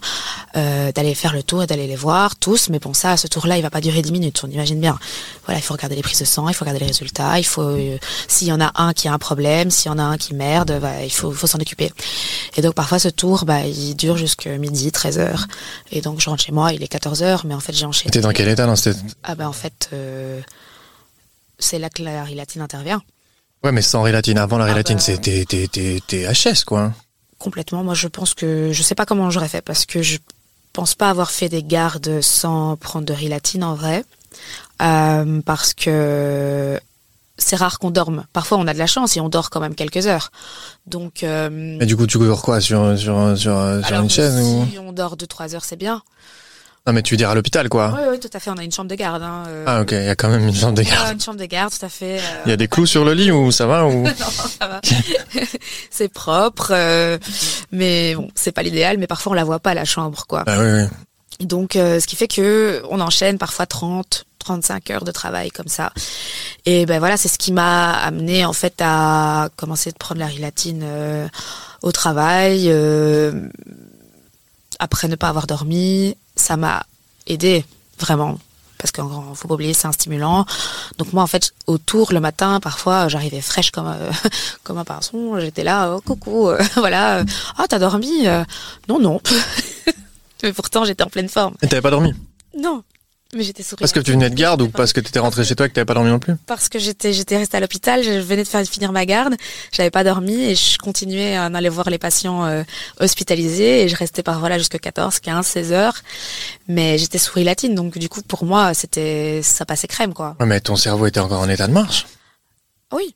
euh, 0.55 0.91
d'aller 0.91 1.15
faire 1.15 1.33
le 1.33 1.43
tour 1.43 1.63
et 1.63 1.67
d'aller 1.67 1.87
les 1.87 1.95
voir 1.95 2.35
tous. 2.35 2.69
Mais 2.69 2.79
bon, 2.79 2.93
ça, 2.93 3.17
ce 3.17 3.27
tour-là, 3.27 3.57
il 3.57 3.61
va 3.61 3.69
pas 3.69 3.81
durer 3.81 4.01
10 4.01 4.11
minutes, 4.11 4.41
on 4.43 4.49
imagine 4.49 4.79
bien. 4.79 4.97
Voilà, 5.45 5.59
il 5.59 5.63
faut 5.63 5.73
regarder 5.73 5.95
les 5.95 6.01
prises 6.01 6.19
de 6.19 6.25
sang, 6.25 6.49
il 6.49 6.53
faut 6.53 6.65
regarder 6.65 6.79
les 6.79 6.87
résultats, 6.87 7.39
il 7.39 7.45
faut, 7.45 7.61
euh, 7.61 7.97
s'il 8.27 8.47
y 8.47 8.51
en 8.51 8.59
a 8.59 8.71
un 8.75 8.93
qui 8.93 9.07
a 9.07 9.13
un 9.13 9.19
problème, 9.19 9.71
s'il 9.71 9.89
y 9.91 9.93
en 9.93 9.99
a 9.99 10.03
un 10.03 10.17
qui 10.17 10.33
merde, 10.33 10.79
bah, 10.81 11.03
il 11.03 11.11
faut, 11.11 11.31
faut 11.31 11.47
s'en 11.47 11.59
occuper. 11.59 11.91
Et 12.57 12.61
donc 12.61 12.73
parfois 12.73 12.99
ce 12.99 13.09
tour, 13.09 13.45
bah, 13.45 13.65
il 13.65 13.95
dure 13.95 14.17
jusqu'à 14.17 14.57
midi, 14.57 14.91
13 14.91 15.19
heures. 15.19 15.47
Et 15.91 16.01
donc 16.01 16.19
je 16.19 16.29
rentre 16.29 16.43
chez 16.43 16.51
moi, 16.51 16.73
il 16.73 16.83
est 16.83 16.87
14 16.87 17.23
heures, 17.23 17.43
mais 17.45 17.53
en 17.53 17.59
fait 17.59 17.73
j'ai 17.73 17.85
enchaîné. 17.85 18.11
T'es 18.11 18.21
dans 18.21 18.31
quel 18.31 18.47
état 18.47 18.65
dans 18.65 18.75
cette... 18.75 18.97
Ah 19.23 19.35
ben 19.35 19.47
en 19.47 19.53
fait, 19.53 19.89
euh, 19.93 20.41
c'est 21.59 21.79
là 21.79 21.89
que 21.89 22.03
la 22.03 22.23
rilatine 22.23 22.61
intervient. 22.61 23.01
Ouais, 23.63 23.71
mais 23.71 23.81
sans 23.81 24.01
rilatine. 24.01 24.37
Avant 24.37 24.57
la 24.57 24.65
rilatine, 24.65 24.97
ah 24.99 25.11
bah... 25.11 25.21
c'était 25.23 26.33
HS, 26.33 26.65
quoi. 26.65 26.91
Complètement. 27.39 27.83
Moi, 27.83 27.93
je 27.93 28.07
pense 28.07 28.33
que 28.33 28.71
je 28.71 28.83
sais 28.83 28.95
pas 28.95 29.05
comment 29.05 29.29
j'aurais 29.29 29.47
fait 29.47 29.61
parce 29.61 29.85
que 29.85 30.01
je 30.01 30.17
pense 30.73 30.95
pas 30.95 31.09
avoir 31.09 31.31
fait 31.31 31.49
des 31.49 31.63
gardes 31.63 32.21
sans 32.21 32.75
prendre 32.77 33.05
de 33.05 33.13
rilatine 33.13 33.63
en 33.63 33.75
vrai, 33.75 34.03
euh, 34.81 35.41
parce 35.45 35.73
que 35.73 36.79
c'est 37.37 37.55
rare 37.55 37.79
qu'on 37.79 37.91
dorme. 37.91 38.25
Parfois, 38.33 38.57
on 38.57 38.67
a 38.67 38.73
de 38.73 38.79
la 38.79 38.87
chance 38.87 39.15
et 39.15 39.21
on 39.21 39.29
dort 39.29 39.49
quand 39.49 39.59
même 39.59 39.75
quelques 39.75 40.07
heures. 40.07 40.31
Donc. 40.87 41.23
Euh... 41.23 41.49
Mais 41.51 41.85
du 41.85 41.95
coup, 41.95 42.07
tu 42.07 42.17
dors 42.17 42.41
quoi 42.41 42.59
sur 42.59 42.97
sur 42.97 43.37
sur, 43.37 43.85
sur 43.85 43.99
une 44.01 44.09
chaise 44.09 44.41
si 44.69 44.79
on 44.79 44.91
dort 44.91 45.15
deux 45.15 45.27
trois 45.27 45.55
heures, 45.55 45.65
c'est 45.65 45.77
bien. 45.77 46.01
Non, 46.85 46.91
mais 46.91 47.01
tu 47.01 47.13
veux 47.13 47.17
dire 47.17 47.29
à 47.29 47.35
l'hôpital, 47.35 47.69
quoi. 47.69 47.93
Oui, 47.95 48.01
oui, 48.11 48.19
tout 48.19 48.29
à 48.33 48.39
fait. 48.39 48.49
On 48.49 48.57
a 48.57 48.63
une 48.63 48.71
chambre 48.71 48.89
de 48.89 48.95
garde. 48.95 49.23
Hein, 49.23 49.43
euh... 49.47 49.63
Ah, 49.65 49.81
ok. 49.81 49.91
Il 49.93 50.03
y 50.03 50.09
a 50.09 50.15
quand 50.15 50.29
même 50.29 50.47
une 50.47 50.55
chambre 50.55 50.73
de 50.73 50.81
garde. 50.81 51.13
une 51.13 51.21
chambre 51.21 51.39
de 51.39 51.45
garde, 51.45 51.71
tout 51.71 51.85
à 51.85 51.89
fait. 51.89 52.19
Euh... 52.19 52.41
Il 52.45 52.49
y 52.49 52.53
a 52.53 52.57
des 52.57 52.67
clous 52.67 52.85
sur 52.85 53.05
le 53.05 53.13
lit 53.13 53.31
ou 53.31 53.51
ça 53.51 53.67
va 53.67 53.85
ou? 53.85 54.03
Non, 54.03 54.11
ça 54.59 54.67
va. 54.67 54.81
c'est 55.89 56.09
propre, 56.09 56.71
euh, 56.75 57.17
mais 57.71 58.15
bon, 58.15 58.29
c'est 58.35 58.51
pas 58.51 58.63
l'idéal. 58.63 58.97
Mais 58.97 59.07
parfois, 59.07 59.31
on 59.31 59.35
la 59.35 59.45
voit 59.45 59.59
pas 59.59 59.73
la 59.73 59.85
chambre, 59.85 60.25
quoi. 60.27 60.43
Ah 60.45 60.57
oui, 60.59 60.81
oui. 60.81 60.87
Donc, 61.45 61.75
euh, 61.75 61.99
ce 61.99 62.07
qui 62.07 62.15
fait 62.15 62.27
que 62.27 62.83
on 62.89 62.99
enchaîne 62.99 63.37
parfois 63.37 63.65
30, 63.65 64.25
35 64.39 64.89
heures 64.91 65.03
de 65.03 65.11
travail 65.11 65.49
comme 65.51 65.67
ça. 65.67 65.91
Et 66.65 66.85
ben 66.85 66.99
voilà, 66.99 67.17
c'est 67.17 67.27
ce 67.27 67.37
qui 67.37 67.51
m'a 67.51 67.91
amené 67.93 68.45
en 68.45 68.53
fait 68.53 68.75
à 68.81 69.49
commencer 69.55 69.91
de 69.91 69.97
prendre 69.97 70.19
la 70.19 70.27
rilatine 70.27 70.81
euh, 70.83 71.27
au 71.81 71.91
travail. 71.91 72.65
Euh, 72.67 73.47
après 74.79 75.07
ne 75.07 75.15
pas 75.15 75.29
avoir 75.29 75.47
dormi, 75.47 76.15
ça 76.35 76.57
m'a 76.57 76.85
aidé 77.27 77.65
vraiment 77.99 78.37
parce 78.83 78.91
qu'il 78.91 79.03
faut 79.35 79.47
pas 79.47 79.53
oublier 79.53 79.73
c'est 79.73 79.87
un 79.87 79.93
stimulant. 79.93 80.45
Donc 80.97 81.13
moi 81.13 81.23
en 81.23 81.27
fait 81.27 81.53
autour 81.67 82.11
le 82.11 82.19
matin 82.19 82.59
parfois 82.59 83.07
j'arrivais 83.07 83.39
fraîche 83.39 83.71
comme 83.71 83.87
euh, 83.87 84.11
comme 84.63 84.77
un 84.77 84.83
pinson, 84.83 85.39
j'étais 85.39 85.63
là 85.63 85.95
oh, 85.95 86.01
coucou 86.01 86.49
euh, 86.49 86.61
voilà 86.75 87.23
ah 87.57 87.65
t'as 87.69 87.79
dormi 87.79 88.27
euh, 88.27 88.43
non 88.89 88.99
non 88.99 89.21
mais 90.43 90.51
pourtant 90.51 90.83
j'étais 90.83 91.03
en 91.03 91.09
pleine 91.09 91.29
forme. 91.29 91.55
Et 91.61 91.67
t'avais 91.67 91.81
pas 91.81 91.91
dormi? 91.91 92.13
Non. 92.57 92.83
Mais 93.35 93.43
j'étais 93.43 93.63
Parce 93.79 93.91
que 93.91 93.99
tu 93.99 94.11
venais 94.11 94.29
de 94.29 94.35
garde 94.35 94.61
ou 94.61 94.69
parce 94.69 94.93
que 94.93 94.99
tu 94.99 95.07
étais 95.07 95.19
rentré 95.19 95.43
chez 95.43 95.55
toi 95.55 95.65
et 95.65 95.69
que 95.69 95.73
tu 95.73 95.79
n'avais 95.79 95.85
pas 95.85 95.93
dormi 95.93 96.09
non 96.09 96.19
plus 96.19 96.35
Parce 96.45 96.69
que 96.69 96.79
j'étais 96.79 97.13
j'étais 97.13 97.37
restée 97.37 97.57
à 97.57 97.59
l'hôpital, 97.59 98.03
je 98.03 98.11
venais 98.11 98.43
de 98.43 98.47
faire 98.47 98.63
finir 98.65 98.91
ma 98.91 99.05
garde, 99.05 99.35
j'avais 99.71 99.91
pas 99.91 100.03
dormi 100.03 100.41
et 100.43 100.55
je 100.55 100.77
continuais 100.77 101.35
à 101.35 101.45
aller 101.45 101.69
voir 101.69 101.89
les 101.89 101.97
patients 101.97 102.45
euh, 102.45 102.63
hospitalisés 102.99 103.83
et 103.83 103.87
je 103.87 103.95
restais 103.95 104.23
par 104.23 104.39
voilà 104.39 104.57
jusqu'à 104.57 104.79
14, 104.79 105.19
15, 105.19 105.45
16 105.45 105.71
heures. 105.71 105.95
Mais 106.67 106.97
j'étais 106.97 107.17
sous 107.17 107.37
latine 107.39 107.75
donc 107.75 107.97
du 107.97 108.09
coup 108.09 108.21
pour 108.21 108.45
moi 108.45 108.73
c'était 108.73 109.41
ça 109.43 109.65
passait 109.65 109.87
crème 109.87 110.13
quoi. 110.13 110.35
Ouais, 110.39 110.45
mais 110.45 110.59
ton 110.59 110.75
cerveau 110.75 111.05
était 111.07 111.19
encore 111.19 111.41
en 111.41 111.49
état 111.49 111.67
de 111.67 111.73
marche. 111.73 112.05
Oui, 112.91 113.15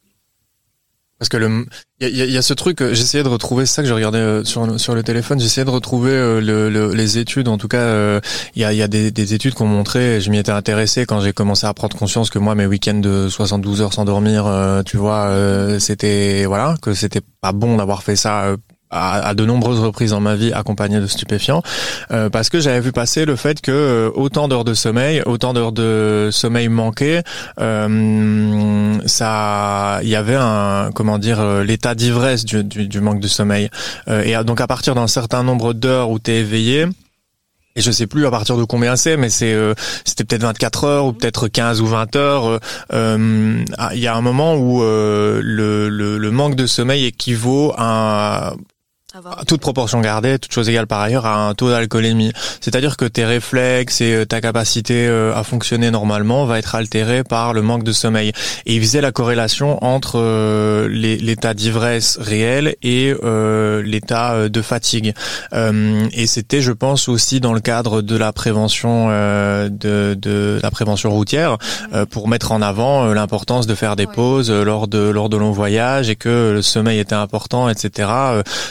parce 1.20 1.30
que 1.30 1.38
le, 1.38 1.66
il 2.00 2.16
y 2.16 2.22
a, 2.22 2.26
y 2.26 2.38
a, 2.38 2.42
ce 2.44 2.54
truc, 2.54 2.82
euh, 2.82 2.94
j'essayais 2.94 3.24
de 3.24 3.30
retrouver 3.30 3.66
ça 3.66 3.82
que 3.82 3.88
je 3.88 3.94
regardais 3.94 4.20
euh, 4.20 4.44
sur 4.44 4.80
sur 4.80 4.94
le 4.94 5.02
téléphone. 5.02 5.40
J'essayais 5.40 5.66
de 5.66 5.72
retrouver 5.72 6.12
euh, 6.12 6.40
le, 6.40 6.70
le, 6.70 6.94
les 6.94 7.18
études. 7.18 7.48
En 7.48 7.58
tout 7.58 7.68
cas, 7.68 8.20
il 8.56 8.62
y 8.62 8.66
a, 8.66 8.74
y 8.74 8.82
a 8.84 8.88
des, 8.88 9.10
des 9.10 9.34
études 9.34 9.56
qu'on 9.56 9.66
montrait. 9.66 10.22
Je 10.22 10.30
m'y 10.30 10.38
étais 10.38 10.52
intéressé 10.52 11.06
quand 11.06 11.20
j'ai 11.22 11.34
commencé 11.34 11.66
à 11.66 11.74
prendre 11.74 11.98
conscience 11.98 12.30
que 12.30 12.38
moi, 12.38 12.54
mes 12.54 12.68
week-ends 12.68 13.00
de 13.00 13.30
72 13.30 13.82
heures 13.82 13.94
sans 13.94 14.06
dormir, 14.06 14.46
tu 14.86 14.98
vois, 14.98 15.32
c'était 15.80 16.46
voilà, 16.46 16.76
que 16.82 16.94
c'était 16.94 17.22
pas 17.42 17.52
bon 17.52 17.78
d'avoir 17.78 18.04
fait 18.04 18.16
ça 18.16 18.56
à, 18.90 19.34
de 19.34 19.46
nombreuses 19.46 19.80
reprises 19.80 20.12
dans 20.12 20.22
ma 20.22 20.36
vie 20.36 20.54
accompagné 20.54 21.00
de 21.00 21.08
stupéfiants 21.08 21.62
euh, 22.12 22.30
parce 22.30 22.50
que 22.50 22.60
j'avais 22.60 22.80
vu 22.80 22.92
passer 22.92 23.26
le 23.26 23.36
fait 23.36 23.60
que 23.62 23.72
euh, 23.72 24.12
autant 24.16 24.48
d'heures 24.48 24.64
de 24.64 24.74
sommeil 24.74 25.22
autant 25.26 25.54
d'heures 25.54 25.74
de 25.74 26.30
sommeil 26.32 26.70
manqué 26.70 27.22
euh, 27.60 28.98
ça 29.06 30.00
il 30.04 30.10
y 30.10 30.16
avait 30.16 30.38
un 30.40 30.92
comment 30.94 31.18
dire 31.18 31.40
euh, 31.40 31.64
l'état 31.64 31.96
d'ivresse 31.96 32.46
du, 32.46 32.64
du, 32.64 32.88
du, 32.88 33.02
manque 33.02 33.20
de 33.20 33.28
sommeil 33.28 33.70
et 34.08 34.36
donc 34.46 34.62
à 34.62 34.68
partir 34.68 34.96
d'un 34.96 35.08
certain 35.08 35.44
nombre 35.44 35.74
d'heures 35.74 36.10
où 36.10 36.20
tu 36.20 36.32
es 36.32 36.40
éveillé 36.40 36.86
et 37.76 37.82
je 37.82 37.92
sais 37.92 38.08
plus 38.08 38.26
à 38.26 38.32
partir 38.32 38.58
de 38.58 38.64
combien 38.64 38.96
c'est, 38.96 39.18
mais 39.18 39.30
c'est 39.30 39.56
c'était 40.04 40.24
peut-être 40.24 40.42
24 40.42 40.84
heures 40.86 41.06
ou 41.06 41.14
peut-être 41.14 41.48
15 41.48 41.80
ou 41.82 41.86
20 41.86 42.16
heures. 42.16 42.60
Il 42.92 44.00
y 44.00 44.08
a 44.08 44.16
un 44.16 44.22
moment 44.22 44.56
où 44.56 44.82
le, 44.82 45.40
le, 45.42 46.18
le, 46.18 46.32
manque 46.32 46.56
de 46.56 46.66
sommeil 46.66 47.06
équivaut 47.06 47.76
à 47.78 48.56
toute 49.48 49.62
proportion 49.62 50.02
gardée, 50.02 50.40
toute 50.40 50.52
chose 50.52 50.70
égale 50.70 50.88
par 50.88 51.02
ailleurs, 51.02 51.26
à 51.26 51.48
un 51.48 51.54
taux 51.54 51.70
d'alcoolémie. 51.70 52.32
C'est-à-dire 52.62 52.98
que 52.98 53.06
tes 53.06 53.26
réflexes 53.26 54.02
et 54.02 54.14
euh, 54.14 54.26
ta 54.26 54.42
capacité 54.42 55.08
euh, 55.08 55.36
à 55.36 55.44
fonctionner 55.44 55.92
normalement 55.92 56.46
va 56.46 56.60
être 56.60 56.76
altérée 56.76 57.24
par 57.24 57.54
le 57.54 57.62
manque 57.62 57.84
de 57.84 57.92
sommeil. 57.92 58.32
Et 58.66 58.76
il 58.76 58.82
faisait 58.82 59.02
la 59.02 59.12
corrélation 59.12 59.84
entre 59.84 60.20
euh, 60.20 60.88
l'état 60.90 61.54
d'ivresse 61.54 62.18
réel 62.20 62.76
et 62.84 63.14
l'état 63.84 64.50
de 64.50 64.62
fatigue. 64.62 65.14
et 65.54 66.28
c'était, 66.28 66.62
je 66.62 66.72
pense, 66.72 67.08
aussi 67.08 67.40
dans 67.40 67.54
le 67.54 67.60
cadre 67.60 68.02
de 68.02 68.16
la 68.16 68.32
prévention 68.32 69.10
de, 69.10 70.14
de, 70.14 70.60
la 70.62 70.72
prévention 70.72 71.12
routière 71.12 71.58
pour 72.10 72.28
mettre 72.28 72.52
en 72.52 72.62
avant 72.62 73.06
l'importance 73.14 73.68
de 73.68 73.76
faire 73.76 73.96
des 73.96 74.08
pauses 74.08 74.52
lors 74.52 74.88
de 74.88 75.10
lors 75.10 75.30
de 75.30 75.38
longs 75.38 75.52
voyages 75.52 76.10
et 76.10 76.16
que 76.16 76.52
le 76.56 76.62
sommeil 76.62 77.00
était 77.00 77.16
important, 77.16 77.70
etc. 77.70 78.10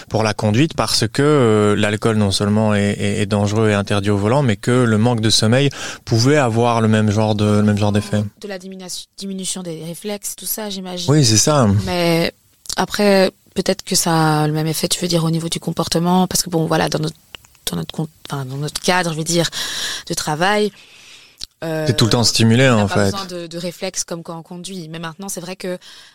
pour 0.09 0.23
la 0.23 0.35
conduite 0.37 0.75
parce 0.75 1.07
que 1.09 1.23
euh, 1.23 1.77
l'alcool 1.77 2.17
non 2.17 2.31
seulement 2.31 2.75
est, 2.75 2.97
est, 2.99 3.27
dangereux 3.27 3.71
et 3.71 3.75
interdit 3.75 4.11
au 4.11 4.17
volant, 4.17 4.43
mais 4.43 4.57
que 4.57 4.71
le 4.71 4.99
manque 4.99 5.21
de 5.21 5.31
sommeil 5.31 5.71
pouvait 6.05 6.37
avoir 6.37 6.81
le 6.81 6.89
même 6.89 7.11
genre 7.11 7.35
de 7.35 7.45
le 7.45 7.63
même 7.63 7.79
genre 7.79 7.93
d'effet. 7.93 8.23
De 8.41 8.49
la 8.49 8.59
diminution 8.59 9.63
des 9.63 9.85
réflexes, 9.85 10.37
tout 10.37 10.47
ça, 10.47 10.71
j'imagine. 10.71 11.11
Oui, 11.11 11.25
c'est 11.25 11.37
ça. 11.37 11.67
Mais 11.85 12.33
après, 12.77 13.31
peut-être 13.55 13.83
que 13.83 13.97
ça 13.97 14.43
a 14.43 14.47
le 14.47 14.53
même 14.53 14.67
effet, 14.67 14.89
tu 14.89 15.01
veux 15.01 15.09
dire, 15.09 15.25
au 15.25 15.31
niveau 15.31 15.49
du 15.49 15.59
comportement, 15.59 16.27
parce 16.27 16.43
que 16.43 16.51
bon, 16.51 16.67
voilà, 16.67 16.89
dans 16.89 17.01
notre 17.01 17.17
dans 17.71 17.77
notre, 17.77 18.09
enfin, 18.31 18.45
dans 18.45 18.59
notre 18.59 18.81
cadre, 18.81 19.13
je 19.13 19.19
veux 19.19 19.25
dire, 19.25 19.51
de 20.09 20.15
travail, 20.15 20.71
euh, 21.65 21.91
tout 21.97 22.05
le 22.05 22.11
temps 22.11 22.25
stimulé 22.25 22.69
en 22.69 22.87
fait. 22.87 23.07
besoin 23.07 23.25
de, 23.25 23.47
de 23.47 23.59
réflexes 23.59 24.05
comme 24.05 24.23
quand 24.23 24.39
on 24.39 24.43
conduit. 24.43 24.89
Mais 24.91 24.99
maintenant, 24.99 25.29
c'est 25.29 25.41
vrai 25.41 25.57
que. 25.57 25.69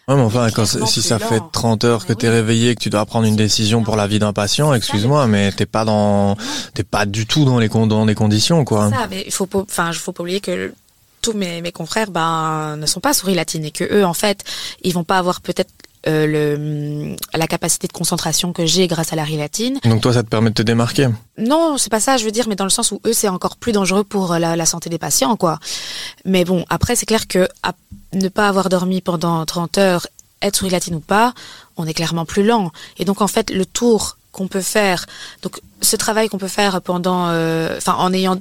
Ouais, 0.07 0.15
mais 0.15 0.21
enfin, 0.21 0.49
quand, 0.51 0.65
si 0.65 1.01
ça 1.01 1.17
fait 1.17 1.41
30 1.51 1.83
heures 1.83 2.05
que 2.05 2.13
tu 2.13 2.27
es 2.27 2.29
réveillé, 2.29 2.75
que 2.75 2.81
tu 2.81 2.89
dois 2.89 3.05
prendre 3.05 3.25
une 3.25 3.35
décision 3.35 3.83
pour 3.83 3.95
la 3.95 4.05
vie 4.05 4.19
d'un 4.19 4.33
patient, 4.33 4.73
excuse-moi, 4.73 5.25
mais 5.27 5.51
t'es 5.51 5.65
pas 5.65 5.83
dans, 5.83 6.37
t'es 6.73 6.83
pas 6.83 7.05
du 7.05 7.25
tout 7.25 7.43
dans 7.43 7.57
les 7.57 7.69
dans 7.69 8.05
les 8.05 8.15
conditions 8.15 8.63
quoi. 8.65 8.89
Ça, 8.91 9.07
mais 9.09 9.23
il 9.25 9.31
faut 9.31 9.47
pas, 9.47 9.59
enfin, 9.59 9.91
faut 9.93 10.11
pas 10.11 10.21
oublier 10.21 10.41
que 10.41 10.73
tous 11.21 11.33
mes, 11.33 11.61
mes 11.61 11.71
confrères 11.71 12.11
ben 12.11 12.77
ne 12.77 12.85
sont 12.85 12.99
pas 12.99 13.13
souris 13.13 13.35
latines 13.35 13.65
et 13.65 13.71
que 13.71 13.83
eux 13.83 14.05
en 14.05 14.13
fait 14.13 14.43
ils 14.83 14.93
vont 14.93 15.03
pas 15.03 15.17
avoir 15.17 15.41
peut-être 15.41 15.69
euh, 15.69 15.90
le, 16.05 17.15
la 17.33 17.47
capacité 17.47 17.87
de 17.87 17.93
concentration 17.93 18.53
que 18.53 18.65
j'ai 18.65 18.87
grâce 18.87 19.13
à 19.13 19.15
la 19.15 19.23
rilatine. 19.23 19.79
Donc 19.83 20.01
toi, 20.01 20.13
ça 20.13 20.23
te 20.23 20.29
permet 20.29 20.49
de 20.49 20.55
te 20.55 20.61
démarquer 20.61 21.09
Non, 21.37 21.77
c'est 21.77 21.91
pas 21.91 21.99
ça, 21.99 22.17
je 22.17 22.25
veux 22.25 22.31
dire, 22.31 22.47
mais 22.47 22.55
dans 22.55 22.63
le 22.63 22.69
sens 22.69 22.91
où 22.91 22.99
eux, 23.05 23.13
c'est 23.13 23.29
encore 23.29 23.57
plus 23.57 23.71
dangereux 23.71 24.03
pour 24.03 24.33
la, 24.35 24.55
la, 24.55 24.65
santé 24.65 24.89
des 24.89 24.97
patients, 24.97 25.35
quoi. 25.35 25.59
Mais 26.25 26.45
bon, 26.45 26.65
après, 26.69 26.95
c'est 26.95 27.05
clair 27.05 27.27
que 27.27 27.47
à 27.63 27.73
ne 28.13 28.29
pas 28.29 28.47
avoir 28.47 28.69
dormi 28.69 29.01
pendant 29.01 29.45
30 29.45 29.77
heures, 29.77 30.07
être 30.41 30.57
sous 30.57 30.65
rilatine 30.65 30.95
ou 30.95 30.99
pas, 30.99 31.33
on 31.77 31.85
est 31.85 31.93
clairement 31.93 32.25
plus 32.25 32.43
lent. 32.43 32.71
Et 32.97 33.05
donc, 33.05 33.21
en 33.21 33.27
fait, 33.27 33.51
le 33.51 33.65
tour 33.65 34.17
qu'on 34.31 34.47
peut 34.47 34.61
faire, 34.61 35.05
donc 35.41 35.59
ce 35.81 35.95
travail 35.95 36.29
qu'on 36.29 36.37
peut 36.37 36.47
faire 36.47 36.81
pendant, 36.81 37.29
euh, 37.29 37.75
enfin, 37.77 37.95
en 37.95 38.13
ayant 38.13 38.39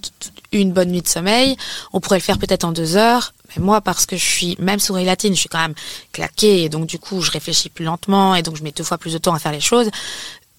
une 0.53 0.72
bonne 0.72 0.91
nuit 0.91 1.03
de 1.03 1.09
sommeil, 1.09 1.57
on 1.93 2.01
pourrait 2.01 2.18
le 2.18 2.22
faire 2.22 2.38
peut-être 2.38 2.64
en 2.64 2.72
deux 2.72 2.97
heures, 2.97 3.32
mais 3.49 3.62
moi, 3.62 3.80
parce 3.80 4.07
que 4.07 4.16
je 4.16 4.24
suis, 4.24 4.57
même 4.59 4.78
sous 4.78 4.95
latine, 4.95 5.34
je 5.34 5.41
suis 5.41 5.49
quand 5.49 5.59
même 5.59 5.74
claquée, 6.12 6.64
et 6.64 6.68
donc 6.68 6.86
du 6.86 6.99
coup, 6.99 7.20
je 7.20 7.30
réfléchis 7.30 7.68
plus 7.68 7.84
lentement, 7.84 8.34
et 8.34 8.43
donc 8.43 8.57
je 8.57 8.62
mets 8.62 8.72
deux 8.72 8.84
fois 8.84 8.99
plus 8.99 9.12
de 9.12 9.18
temps 9.18 9.34
à 9.34 9.38
faire 9.38 9.53
les 9.53 9.61
choses, 9.61 9.91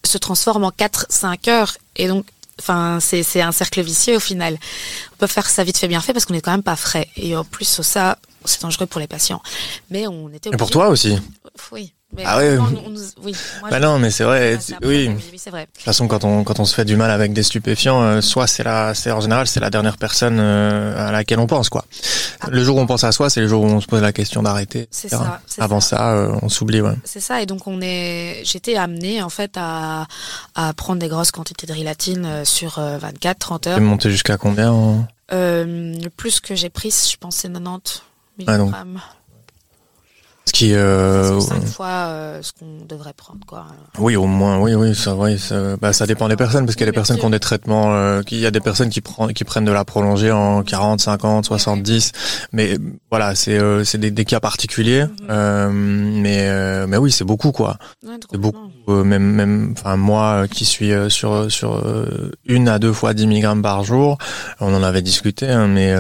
se 0.04 0.18
transforme 0.18 0.64
en 0.64 0.72
4-5 0.72 1.50
heures. 1.50 1.78
Et 1.96 2.08
donc, 2.08 2.26
enfin, 2.60 3.00
c'est 3.00 3.42
un 3.42 3.52
cercle 3.52 3.82
vicieux 3.82 4.18
au 4.18 4.20
final. 4.20 4.58
On 5.14 5.18
peut 5.18 5.28
faire 5.28 5.50
ça 5.50 5.64
vite 5.64 5.78
fait 5.78 5.88
bien 5.88 6.02
fait 6.02 6.14
parce 6.14 6.26
qu'on 6.26 6.34
est 6.34 6.42
quand 6.42 6.52
même 6.52 6.64
pas 6.64 6.76
frais. 6.76 7.08
Et 7.16 7.36
en 7.36 7.44
plus, 7.44 7.82
ça, 7.82 8.18
c'est 8.46 8.62
dangereux 8.62 8.88
pour 8.88 9.00
les 9.00 9.08
patients. 9.08 9.42
Mais 9.90 10.08
on 10.08 10.30
était 10.30 10.50
Et 10.50 10.58
pour 10.58 10.70
toi 10.70 10.90
aussi 10.90 11.18
Oui 11.72 11.94
ah 12.26 12.40
oui. 13.24 13.34
bah 13.70 13.80
non, 13.80 14.00
mais 14.00 14.12
c'est 14.12 14.24
vrai. 14.24 14.58
oui. 14.84 15.12
c'est 15.38 15.50
vrai. 15.50 15.66
De 15.66 15.72
toute 15.72 15.84
façon, 15.84 16.08
quand 16.08 16.24
on 16.24 16.44
quand 16.44 16.60
on 16.60 16.66
se 16.66 16.76
fait 16.76 16.86
du 16.86 16.96
mal 16.96 17.10
avec 17.10 17.34
des 17.34 17.44
stupéfiants, 17.44 18.02
euh, 18.02 18.22
soit 18.22 18.48
c'est 18.48 18.64
la, 18.64 18.94
c'est 18.94 19.12
en 19.12 19.22
général 19.22 19.48
c'est 19.48 19.60
la 19.60 19.70
dernière 19.70 19.98
personne 19.98 20.38
euh, 20.40 21.08
à 21.08 21.12
laquelle 21.12 21.40
on 21.40 21.48
pense 21.48 21.70
quoi. 21.70 21.86
Ah. 22.42 22.48
le 22.50 22.64
jour 22.64 22.78
où 22.78 22.80
on 22.80 22.88
pense 22.88 23.04
à 23.04 23.12
soi, 23.12 23.30
c'est 23.30 23.42
le 23.42 23.48
jour 23.48 23.64
où 23.64 23.66
on 23.66 23.80
se 23.80 23.88
pose 23.88 24.02
la 24.02 24.12
question 24.12 24.44
d'arrêter. 24.44 24.88
C'est 24.92 25.10
ça. 25.10 25.42
Avant 25.60 25.80
ça, 25.80 26.14
euh, 26.14 26.36
on 26.42 26.50
s'oublie. 26.50 26.82
Ouais. 26.82 26.96
C'est 27.04 27.22
ça. 27.22 27.42
Et 27.42 27.46
donc 27.46 27.68
on 27.68 27.80
est, 27.82 28.42
j'étais 28.44 28.76
amenée 28.76 29.22
en 29.22 29.30
fait 29.30 29.54
à 29.56 30.08
à 30.56 30.74
prendre 30.74 31.00
des 31.00 31.08
grosses 31.08 31.32
quantités 31.32 31.66
de 31.68 31.74
rilatine 31.74 32.44
sur 32.44 32.80
24, 32.80 33.40
30 33.40 33.68
heures. 33.68 33.78
Tu 33.78 33.84
monté 33.84 34.10
jusqu'à 34.10 34.38
combien 34.38 35.08
Le 35.32 36.08
plus 36.10 36.40
que 36.40 36.56
j'ai 36.56 36.70
pris, 36.70 36.92
je 36.92 37.18
pense, 37.18 37.38
c'est 37.38 37.52
90 37.52 38.02
mg. 38.40 38.72
Ce 40.46 40.54
qui 40.54 40.74
euh, 40.74 41.40
cinq 41.40 41.66
fois 41.66 41.88
euh, 41.88 42.42
ce 42.42 42.52
qu'on 42.52 42.84
devrait 42.88 43.14
prendre 43.14 43.46
quoi. 43.46 43.68
Oui, 44.00 44.16
au 44.16 44.26
moins, 44.26 44.60
oui, 44.60 44.74
oui, 44.74 44.96
ça, 44.96 45.16
oui, 45.16 45.38
ça, 45.38 45.78
bah, 45.78 45.94
ça 45.94 46.08
dépend 46.08 46.28
des 46.28 46.36
personnes 46.36 46.66
parce 46.66 46.76
qu'il 46.76 46.86
y 46.86 46.90
a 46.90 46.92
des 46.92 46.96
personnes 46.96 47.20
qui 47.20 47.26
ont 47.26 47.30
des 47.30 47.40
traitements, 47.40 47.94
euh, 47.94 48.22
il 48.32 48.40
y 48.40 48.48
a 48.48 48.52
des 48.52 48.60
personnes 48.60 48.90
qui 48.90 49.02
prennent, 49.02 49.34
qui 49.34 49.44
prennent 49.44 49.66
de 49.66 49.72
la 49.72 49.86
prolongée 49.86 50.32
en 50.32 50.64
40, 50.64 51.00
50, 51.00 51.46
70, 51.46 52.12
mais 52.54 52.78
voilà, 53.12 53.36
c'est 53.36 53.60
euh, 53.60 53.84
c'est 53.84 54.00
des, 54.00 54.10
des, 54.10 54.26
cas 54.26 54.40
particuliers, 54.40 55.04
mhm. 55.04 55.28
euh, 55.30 55.70
mais 55.72 56.88
mais 56.88 56.98
oui, 56.98 57.12
c'est 57.12 57.26
beaucoup 57.26 57.52
quoi. 57.52 57.78
c'est 58.32 58.40
beaucoup, 58.40 58.68
même 58.88 59.24
même, 59.24 59.76
enfin 59.78 59.96
moi 59.96 60.48
qui 60.48 60.66
suis 60.66 60.92
sur 61.10 61.52
sur 61.52 61.84
une 62.46 62.68
à 62.68 62.80
deux 62.80 62.94
fois 62.94 63.14
10 63.14 63.28
mg 63.28 63.62
par 63.62 63.84
jour, 63.84 64.18
on 64.60 64.74
en 64.74 64.82
avait 64.82 65.04
discuté, 65.04 65.48
hein, 65.48 65.68
mais 65.68 65.94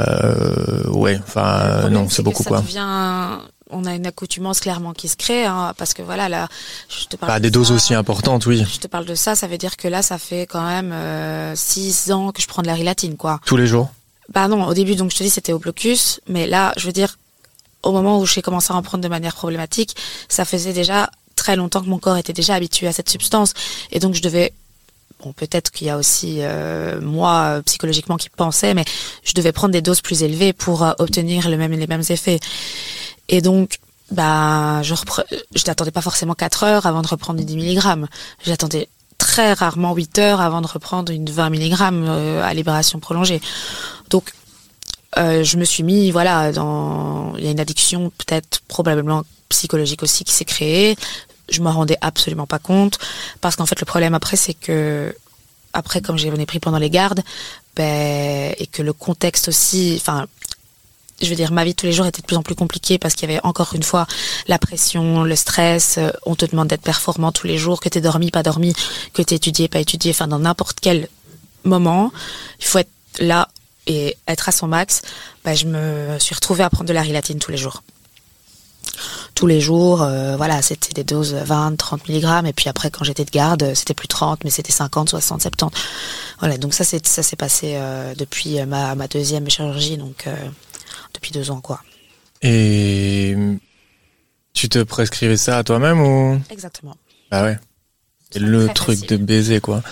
euh, 0.00 0.88
ouais, 0.90 1.18
enfin 1.22 1.88
non, 1.90 2.08
c'est 2.08 2.22
beaucoup 2.22 2.44
quoi. 2.44 2.60
Devient 2.60 3.40
on 3.70 3.84
a 3.84 3.94
une 3.94 4.06
accoutumance 4.06 4.60
clairement 4.60 4.92
qui 4.92 5.08
se 5.08 5.16
crée, 5.16 5.44
hein, 5.44 5.74
parce 5.76 5.94
que 5.94 6.02
voilà, 6.02 6.28
là, 6.28 6.48
je 6.88 7.06
te 7.06 7.16
parle. 7.16 7.32
Bah, 7.32 7.40
des 7.40 7.50
doses 7.50 7.70
aussi 7.70 7.94
importantes, 7.94 8.46
oui. 8.46 8.64
Je 8.72 8.78
te 8.78 8.86
parle 8.86 9.04
de 9.04 9.14
ça, 9.14 9.34
ça 9.34 9.46
veut 9.46 9.58
dire 9.58 9.76
que 9.76 9.88
là, 9.88 10.02
ça 10.02 10.18
fait 10.18 10.46
quand 10.46 10.66
même 10.66 10.92
euh, 10.92 11.54
six 11.54 12.10
ans 12.10 12.32
que 12.32 12.40
je 12.40 12.46
prends 12.46 12.62
de 12.62 12.66
la 12.66 12.74
rilatine, 12.74 13.16
quoi. 13.16 13.40
Tous 13.44 13.56
les 13.56 13.66
jours? 13.66 13.90
Bah 14.32 14.48
non, 14.48 14.66
au 14.66 14.74
début, 14.74 14.94
donc 14.94 15.10
je 15.10 15.16
te 15.16 15.22
dis, 15.22 15.30
c'était 15.30 15.52
au 15.52 15.58
blocus, 15.58 16.20
mais 16.28 16.46
là, 16.46 16.72
je 16.76 16.86
veux 16.86 16.92
dire, 16.92 17.18
au 17.82 17.92
moment 17.92 18.18
où 18.18 18.26
j'ai 18.26 18.42
commencé 18.42 18.72
à 18.72 18.76
en 18.76 18.82
prendre 18.82 19.02
de 19.02 19.08
manière 19.08 19.34
problématique, 19.34 19.96
ça 20.28 20.44
faisait 20.44 20.72
déjà 20.72 21.10
très 21.34 21.56
longtemps 21.56 21.80
que 21.80 21.88
mon 21.88 21.98
corps 21.98 22.16
était 22.16 22.32
déjà 22.32 22.54
habitué 22.54 22.88
à 22.88 22.92
cette 22.92 23.08
substance, 23.08 23.54
et 23.90 24.00
donc 24.00 24.14
je 24.14 24.22
devais 24.22 24.52
bon, 25.22 25.32
peut-être 25.32 25.70
qu'il 25.70 25.86
y 25.86 25.90
a 25.90 25.96
aussi 25.96 26.38
euh, 26.40 27.00
moi 27.00 27.60
psychologiquement 27.66 28.16
qui 28.16 28.28
pensais, 28.30 28.74
mais 28.74 28.84
je 29.22 29.32
devais 29.34 29.52
prendre 29.52 29.72
des 29.72 29.82
doses 29.82 30.00
plus 30.00 30.22
élevées 30.22 30.52
pour 30.52 30.82
euh, 30.82 30.92
obtenir 30.98 31.48
le 31.48 31.56
même, 31.56 31.72
les 31.72 31.86
mêmes 31.86 32.02
effets. 32.08 32.40
Et 33.28 33.40
donc, 33.40 33.78
bah, 34.10 34.82
je 34.82 34.94
je 35.54 35.62
n'attendais 35.66 35.90
pas 35.90 36.00
forcément 36.00 36.34
4 36.34 36.64
heures 36.64 36.86
avant 36.86 37.02
de 37.02 37.08
reprendre 37.08 37.40
une 37.40 37.46
10 37.46 37.56
mg. 37.56 38.06
J'attendais 38.44 38.88
très 39.18 39.52
rarement 39.52 39.94
8 39.94 40.18
heures 40.18 40.40
avant 40.40 40.60
de 40.60 40.66
reprendre 40.66 41.12
une 41.12 41.28
20 41.28 41.50
mg 41.50 41.74
euh, 41.82 42.42
à 42.42 42.54
libération 42.54 43.00
prolongée. 43.00 43.40
Donc, 44.10 44.32
je 45.16 45.56
me 45.56 45.64
suis 45.64 45.82
mis, 45.82 46.12
voilà, 46.12 46.52
dans, 46.52 47.34
il 47.36 47.44
y 47.44 47.48
a 47.48 47.50
une 47.50 47.58
addiction 47.58 48.12
peut-être 48.18 48.60
probablement 48.68 49.24
psychologique 49.48 50.04
aussi 50.04 50.22
qui 50.22 50.32
s'est 50.32 50.44
créée 50.44 50.96
je 51.48 51.60
m'en 51.62 51.72
rendais 51.72 51.96
absolument 52.00 52.46
pas 52.46 52.58
compte 52.58 52.98
parce 53.40 53.56
qu'en 53.56 53.66
fait 53.66 53.80
le 53.80 53.86
problème 53.86 54.14
après 54.14 54.36
c'est 54.36 54.54
que 54.54 55.14
après 55.72 56.00
comme 56.00 56.18
j'en 56.18 56.34
ai 56.34 56.46
pris 56.46 56.60
pendant 56.60 56.78
les 56.78 56.90
gardes 56.90 57.22
ben, 57.76 58.54
et 58.58 58.66
que 58.66 58.82
le 58.82 58.92
contexte 58.92 59.48
aussi 59.48 59.96
enfin 60.00 60.26
je 61.20 61.28
veux 61.28 61.34
dire, 61.34 61.52
ma 61.52 61.64
vie 61.64 61.74
tous 61.74 61.86
les 61.86 61.92
jours 61.92 62.06
était 62.06 62.20
de 62.20 62.26
plus 62.26 62.36
en 62.36 62.42
plus 62.42 62.54
compliquée 62.54 62.98
parce 62.98 63.14
qu'il 63.14 63.28
y 63.28 63.32
avait 63.32 63.44
encore 63.44 63.74
une 63.74 63.82
fois 63.82 64.06
la 64.46 64.58
pression, 64.58 65.24
le 65.24 65.36
stress. 65.36 65.98
On 66.26 66.34
te 66.34 66.46
demande 66.46 66.68
d'être 66.68 66.82
performant 66.82 67.32
tous 67.32 67.46
les 67.46 67.58
jours, 67.58 67.80
que 67.80 67.88
tu 67.88 68.00
dormi, 68.00 68.30
pas 68.30 68.42
dormi, 68.42 68.74
que 69.12 69.22
tu 69.22 69.34
étudié, 69.34 69.68
pas 69.68 69.80
étudié. 69.80 70.12
Enfin, 70.12 70.28
dans 70.28 70.38
n'importe 70.38 70.78
quel 70.80 71.08
moment, 71.64 72.12
il 72.60 72.66
faut 72.66 72.78
être 72.78 72.90
là 73.18 73.48
et 73.86 74.16
être 74.28 74.48
à 74.48 74.52
son 74.52 74.68
max. 74.68 75.02
Ben, 75.44 75.54
je 75.54 75.66
me 75.66 76.18
suis 76.18 76.34
retrouvée 76.34 76.62
à 76.62 76.70
prendre 76.70 76.88
de 76.88 76.94
la 76.94 77.02
rilatine 77.02 77.38
tous 77.38 77.50
les 77.50 77.58
jours 77.58 77.82
tous 79.38 79.46
les 79.46 79.60
jours. 79.60 80.02
Euh, 80.02 80.36
voilà, 80.36 80.62
c'était 80.62 80.92
des 80.92 81.04
doses 81.04 81.34
20, 81.34 81.76
30 81.76 82.08
mg. 82.08 82.46
Et 82.46 82.52
puis 82.52 82.68
après, 82.68 82.90
quand 82.90 83.04
j'étais 83.04 83.24
de 83.24 83.30
garde, 83.30 83.72
c'était 83.74 83.94
plus 83.94 84.08
30, 84.08 84.42
mais 84.42 84.50
c'était 84.50 84.72
50, 84.72 85.10
60, 85.10 85.42
70. 85.42 85.78
Voilà, 86.40 86.58
donc 86.58 86.74
ça, 86.74 86.82
c'est, 86.82 87.06
ça 87.06 87.22
s'est 87.22 87.36
passé 87.36 87.74
euh, 87.76 88.14
depuis 88.16 88.60
ma, 88.66 88.96
ma, 88.96 89.06
deuxième 89.06 89.48
chirurgie, 89.48 89.96
donc 89.96 90.26
euh, 90.26 90.34
depuis 91.14 91.30
deux 91.30 91.52
ans, 91.52 91.60
quoi. 91.60 91.80
Et 92.42 93.36
tu 94.54 94.68
te 94.68 94.82
prescrivais 94.82 95.36
ça 95.36 95.58
à 95.58 95.64
toi-même 95.64 96.00
ou? 96.00 96.40
Exactement. 96.50 96.96
Ah 97.30 97.44
ouais. 97.44 97.58
C'est 98.30 98.40
le 98.40 98.68
truc 98.68 99.06
de 99.08 99.16
baiser, 99.16 99.60
quoi. 99.60 99.82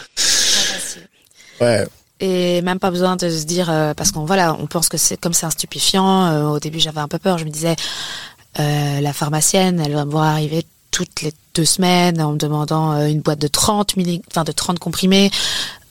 Ouais. 1.61 1.87
Et 2.19 2.63
même 2.63 2.79
pas 2.79 2.91
besoin 2.91 3.17
de 3.17 3.29
se 3.31 3.45
dire 3.45 3.67
parce 3.97 4.11
qu'on 4.11 4.25
voilà, 4.25 4.55
on 4.59 4.67
pense 4.67 4.89
que 4.89 4.97
c'est 4.97 5.17
comme 5.17 5.33
c'est 5.33 5.47
un 5.47 5.51
stupéfiant. 5.51 6.51
au 6.51 6.59
début, 6.59 6.81
j'avais 6.81 7.01
un 7.01 7.09
peu 7.09 7.19
peur. 7.19 7.39
Je 7.39 7.45
me 7.45 7.51
disais, 7.51 7.77
euh, 8.59 9.01
la 9.01 9.13
pharmacienne, 9.13 9.81
elle 9.81 9.93
va 9.93 10.05
me 10.05 10.11
voir 10.11 10.25
arriver 10.25 10.65
toutes 10.91 11.23
les 11.23 11.33
deux 11.55 11.65
semaines 11.65 12.21
en 12.23 12.33
me 12.33 12.39
demandant 12.39 12.93
euh, 12.93 13.07
une 13.07 13.21
boîte 13.21 13.39
de 13.39 13.49
30 13.49 13.97
milli, 13.97 14.23
enfin 14.31 14.45
de 14.45 14.53
30 14.53 14.79
comprimés. 14.79 15.31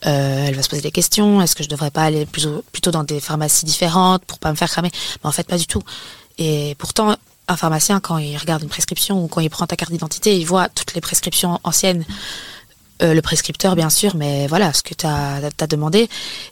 Euh, 0.05 0.45
elle 0.47 0.55
va 0.55 0.61
se 0.61 0.69
poser 0.69 0.81
des 0.81 0.91
questions. 0.91 1.41
Est-ce 1.41 1.55
que 1.55 1.63
je 1.63 1.69
devrais 1.69 1.91
pas 1.91 2.03
aller 2.03 2.25
plutôt, 2.25 2.63
plutôt 2.71 2.91
dans 2.91 3.03
des 3.03 3.19
pharmacies 3.19 3.65
différentes 3.65 4.25
pour 4.25 4.39
pas 4.39 4.51
me 4.51 4.55
faire 4.55 4.69
cramer? 4.69 4.91
Mais 5.23 5.27
en 5.27 5.31
fait, 5.31 5.47
pas 5.47 5.57
du 5.57 5.67
tout. 5.67 5.81
Et 6.37 6.75
pourtant, 6.77 7.15
un 7.47 7.55
pharmacien, 7.55 7.99
quand 7.99 8.17
il 8.17 8.37
regarde 8.37 8.63
une 8.63 8.69
prescription 8.69 9.23
ou 9.23 9.27
quand 9.27 9.41
il 9.41 9.49
prend 9.49 9.67
ta 9.67 9.75
carte 9.75 9.91
d'identité, 9.91 10.37
il 10.37 10.45
voit 10.45 10.69
toutes 10.69 10.93
les 10.95 11.01
prescriptions 11.01 11.59
anciennes 11.63 12.03
euh, 13.01 13.13
le 13.13 13.21
prescripteur 13.21 13.75
bien 13.75 13.89
sûr, 13.89 14.15
mais 14.15 14.47
voilà 14.47 14.71
ce 14.71 14.81
que 14.81 14.93
tu 14.93 15.05
as, 15.05 15.67
demandé 15.67 16.07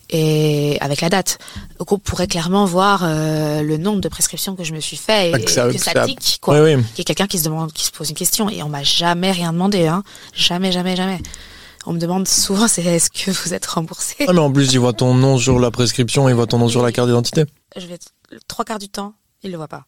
et 0.09 0.77
avec 0.81 1.01
la 1.01 1.09
date. 1.09 1.37
Donc 1.79 1.91
on 1.91 1.97
pourrait 1.97 2.27
clairement 2.27 2.65
voir 2.65 3.03
euh, 3.03 3.61
le 3.61 3.77
nombre 3.77 4.01
de 4.01 4.09
prescriptions 4.09 4.55
que 4.55 4.63
je 4.63 4.73
me 4.73 4.79
suis 4.79 4.97
fait 4.97 5.31
et, 5.31 5.45
que 5.45 5.51
ça, 5.51 5.69
tique 6.05 6.39
quoi. 6.41 6.61
Oui, 6.61 6.75
oui. 6.75 6.83
Qu'il 6.95 6.99
y 6.99 7.01
a 7.01 7.05
quelqu'un 7.05 7.27
qui 7.27 7.39
se 7.39 7.45
demande, 7.45 7.71
qui 7.71 7.85
se 7.85 7.91
pose 7.91 8.09
une 8.09 8.15
question 8.15 8.49
et 8.49 8.61
on 8.61 8.69
m'a 8.69 8.83
jamais 8.83 9.31
rien 9.31 9.53
demandé, 9.53 9.87
hein. 9.87 10.03
Jamais, 10.33 10.71
jamais, 10.71 10.95
jamais. 10.95 11.19
On 11.85 11.93
me 11.93 11.99
demande 11.99 12.27
souvent 12.27 12.67
c'est 12.67 12.83
est-ce 12.83 13.09
que 13.09 13.31
vous 13.31 13.53
êtes 13.53 13.65
remboursé? 13.65 14.15
Ah, 14.27 14.33
mais 14.33 14.39
en 14.39 14.51
plus 14.51 14.73
il 14.73 14.79
voit 14.79 14.93
ton 14.93 15.13
nom 15.13 15.37
sur 15.37 15.59
la 15.59 15.71
prescription, 15.71 16.27
il 16.27 16.35
voit 16.35 16.47
ton 16.47 16.57
nom 16.57 16.67
sur 16.67 16.83
la 16.83 16.91
carte 16.91 17.07
d'identité. 17.07 17.45
Je 17.77 17.87
vais 17.87 17.99
trois 18.47 18.65
quarts 18.65 18.79
du 18.79 18.89
temps, 18.89 19.13
il 19.43 19.51
le 19.51 19.57
voit 19.57 19.67
pas. 19.67 19.85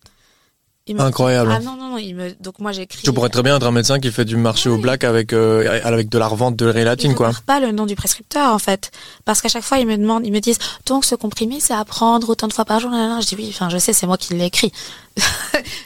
Incroyable. 0.98 1.52
Ah 1.52 1.60
non, 1.60 1.76
non, 1.76 1.90
non, 1.90 1.98
il 1.98 2.16
me... 2.16 2.32
donc 2.40 2.60
moi 2.60 2.72
j'écris. 2.72 3.02
Tu 3.04 3.12
pourrais 3.12 3.30
très 3.30 3.42
bien 3.42 3.56
être 3.56 3.66
un 3.66 3.72
médecin 3.72 4.00
qui 4.00 4.12
fait 4.12 4.24
du 4.24 4.38
marché 4.38 4.70
au 4.70 4.78
black 4.78 5.04
avec, 5.04 5.34
euh, 5.34 5.80
avec 5.84 6.10
de 6.10 6.18
la 6.20 6.28
revente 6.28 6.56
de 6.56 6.68
rélatine, 6.68 7.16
quoi. 7.16 7.32
pas 7.48 7.60
le 7.60 7.72
nom 7.72 7.88
du 7.88 7.96
prescripteur, 7.96 8.54
en 8.54 8.60
fait. 8.60 8.92
Parce 9.26 9.42
qu'à 9.42 9.50
chaque 9.50 9.64
fois, 9.64 9.80
ils 9.80 9.88
me 9.88 9.98
demandent, 9.98 10.26
ils 10.28 10.32
me 10.32 10.40
disent, 10.40 10.60
donc 10.86 11.04
ce 11.04 11.16
comprimé, 11.16 11.60
c'est 11.60 11.74
à 11.74 11.84
prendre 11.86 12.30
autant 12.30 12.48
de 12.48 12.54
fois 12.54 12.66
par 12.66 12.80
jour. 12.80 12.92
Je 12.92 13.26
dis 13.26 13.36
oui, 13.36 13.50
enfin, 13.50 13.70
je 13.70 13.80
sais, 13.80 13.94
c'est 13.94 14.06
moi 14.06 14.18
qui 14.18 14.36
l'ai 14.36 14.46
écrit. 14.46 14.72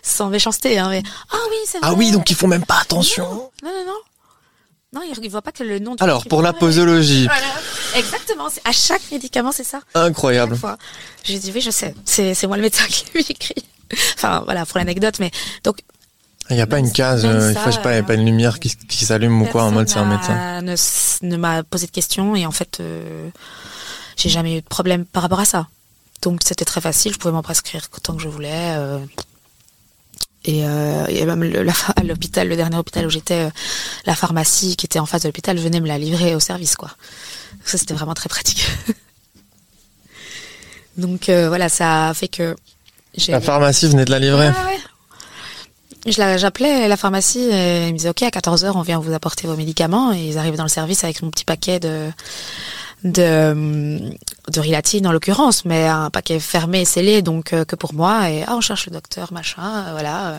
Sans 0.03 0.27
méchanceté, 0.27 0.77
hein, 0.77 0.89
mais. 0.89 1.01
Ah 1.31 1.37
oui, 1.49 1.57
c'est 1.65 1.77
Ah 1.81 1.93
oui, 1.93 2.11
donc 2.11 2.29
ils 2.29 2.35
font 2.35 2.47
même 2.47 2.65
pas 2.65 2.79
attention. 2.81 3.23
Non, 3.63 3.69
non, 3.71 3.85
non. 3.87 3.99
Non, 4.91 5.01
ils 5.03 5.23
ne 5.23 5.29
voient 5.29 5.43
pas 5.43 5.51
que 5.51 5.63
le 5.63 5.79
nom 5.79 5.95
du 5.95 6.03
Alors, 6.03 6.25
pour 6.25 6.41
la 6.41 6.51
posologie. 6.51 7.25
Voilà. 7.25 7.47
Exactement. 7.95 8.47
À 8.65 8.71
chaque 8.71 9.03
médicament, 9.11 9.51
c'est 9.51 9.63
ça. 9.63 9.79
Incroyable. 9.93 10.57
J'ai 11.23 11.39
dit 11.39 11.51
oui, 11.53 11.61
je 11.61 11.69
sais. 11.69 11.93
C'est 12.03 12.47
moi 12.47 12.57
le 12.57 12.63
médecin 12.63 12.85
qui 12.89 13.05
lui 13.13 13.25
écrit. 13.29 13.63
Enfin, 14.15 14.41
voilà, 14.45 14.65
pour 14.65 14.77
l'anecdote, 14.77 15.19
mais 15.19 15.31
donc. 15.63 15.79
Il 16.49 16.55
n'y 16.55 16.61
a 16.61 16.67
pas 16.67 16.79
une 16.79 16.91
case, 16.91 17.25
euh, 17.25 17.51
il 17.51 17.57
faut 17.57 17.81
pas, 17.81 17.93
il 17.93 17.99
a 17.99 18.03
pas 18.03 18.15
une 18.15 18.25
lumière 18.25 18.59
qui, 18.59 18.75
qui 18.75 19.05
s'allume 19.05 19.43
ou 19.43 19.45
quoi 19.45 19.65
en 19.65 19.71
mode 19.71 19.87
c'est 19.87 19.99
un 19.99 20.05
médecin. 20.05 20.61
Ne, 20.61 20.75
ne 21.21 21.37
m'a 21.37 21.61
posé 21.61 21.85
de 21.85 21.91
questions 21.91 22.35
et 22.35 22.47
en 22.47 22.51
fait, 22.51 22.79
euh, 22.79 23.29
j'ai 24.17 24.29
jamais 24.29 24.57
eu 24.57 24.61
de 24.61 24.67
problème 24.67 25.05
par 25.05 25.21
rapport 25.21 25.39
à 25.39 25.45
ça. 25.45 25.67
Donc 26.23 26.41
c'était 26.43 26.65
très 26.65 26.81
facile, 26.81 27.13
je 27.13 27.19
pouvais 27.19 27.31
m'en 27.31 27.43
prescrire 27.43 27.87
autant 27.95 28.15
que 28.15 28.23
je 28.23 28.27
voulais. 28.27 28.73
Euh, 28.77 28.97
et, 30.45 30.65
euh, 30.65 31.05
et, 31.07 31.25
même 31.25 31.43
le, 31.43 31.63
la, 31.63 31.73
à 31.95 32.03
l'hôpital, 32.03 32.47
le 32.47 32.55
dernier 32.55 32.77
hôpital 32.77 33.05
où 33.05 33.09
j'étais, 33.09 33.47
euh, 33.47 33.49
la 34.05 34.15
pharmacie 34.15 34.77
qui 34.77 34.85
était 34.85 34.99
en 34.99 35.05
face 35.05 35.23
de 35.23 35.27
l'hôpital 35.27 35.57
venait 35.57 35.81
me 35.81 35.87
la 35.87 35.97
livrer 35.97 36.33
au 36.33 36.39
service, 36.39 36.75
quoi. 36.75 36.91
ça, 37.65 37.77
c'était 37.77 37.93
vraiment 37.93 38.13
très 38.13 38.29
pratique. 38.29 38.65
Donc 40.97 41.29
euh, 41.29 41.49
voilà, 41.49 41.69
ça 41.69 42.09
a 42.09 42.13
fait 42.13 42.29
que 42.29 42.55
la 43.27 43.41
pharmacie 43.41 43.87
venait 43.87 44.05
de 44.05 44.11
la 44.11 44.19
livrer. 44.19 44.47
Ouais, 44.47 44.53
ouais. 44.53 44.79
J'appelais 46.05 46.87
la 46.87 46.97
pharmacie 46.97 47.49
et 47.51 47.87
ils 47.87 47.93
me 47.93 47.97
disaient 47.97 48.09
ok 48.09 48.23
à 48.23 48.29
14h 48.29 48.71
on 48.75 48.81
vient 48.81 48.99
vous 48.99 49.13
apporter 49.13 49.47
vos 49.47 49.55
médicaments 49.55 50.13
et 50.13 50.29
ils 50.29 50.37
arrivaient 50.37 50.57
dans 50.57 50.63
le 50.63 50.69
service 50.69 51.03
avec 51.03 51.21
mon 51.21 51.29
petit 51.29 51.45
paquet 51.45 51.79
de 51.79 52.09
de 53.03 53.99
de 54.51 54.59
rilatine 54.59 55.07
en 55.07 55.11
l'occurrence 55.11 55.65
mais 55.65 55.87
un 55.87 56.09
paquet 56.09 56.39
fermé 56.39 56.81
et 56.81 56.85
scellé 56.85 57.21
donc 57.21 57.53
euh, 57.53 57.63
que 57.63 57.75
pour 57.75 57.93
moi 57.93 58.29
et 58.29 58.43
ah 58.45 58.55
on 58.55 58.61
cherche 58.61 58.87
le 58.87 58.91
docteur 58.93 59.31
machin 59.31 59.61
euh, 59.61 59.91
voilà 59.91 60.27
euh, 60.27 60.37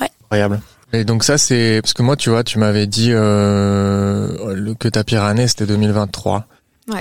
ouais 0.00 0.10
incroyable 0.22 0.60
et 0.92 1.04
donc 1.04 1.22
ça 1.22 1.38
c'est 1.38 1.80
parce 1.82 1.92
que 1.92 2.02
moi 2.02 2.16
tu 2.16 2.30
vois 2.30 2.42
tu 2.42 2.58
m'avais 2.58 2.86
dit 2.86 3.10
euh, 3.12 4.74
que 4.78 4.88
ta 4.88 5.04
pire 5.04 5.22
année 5.22 5.46
c'était 5.46 5.66
2023 5.66 6.46
ouais. 6.88 6.98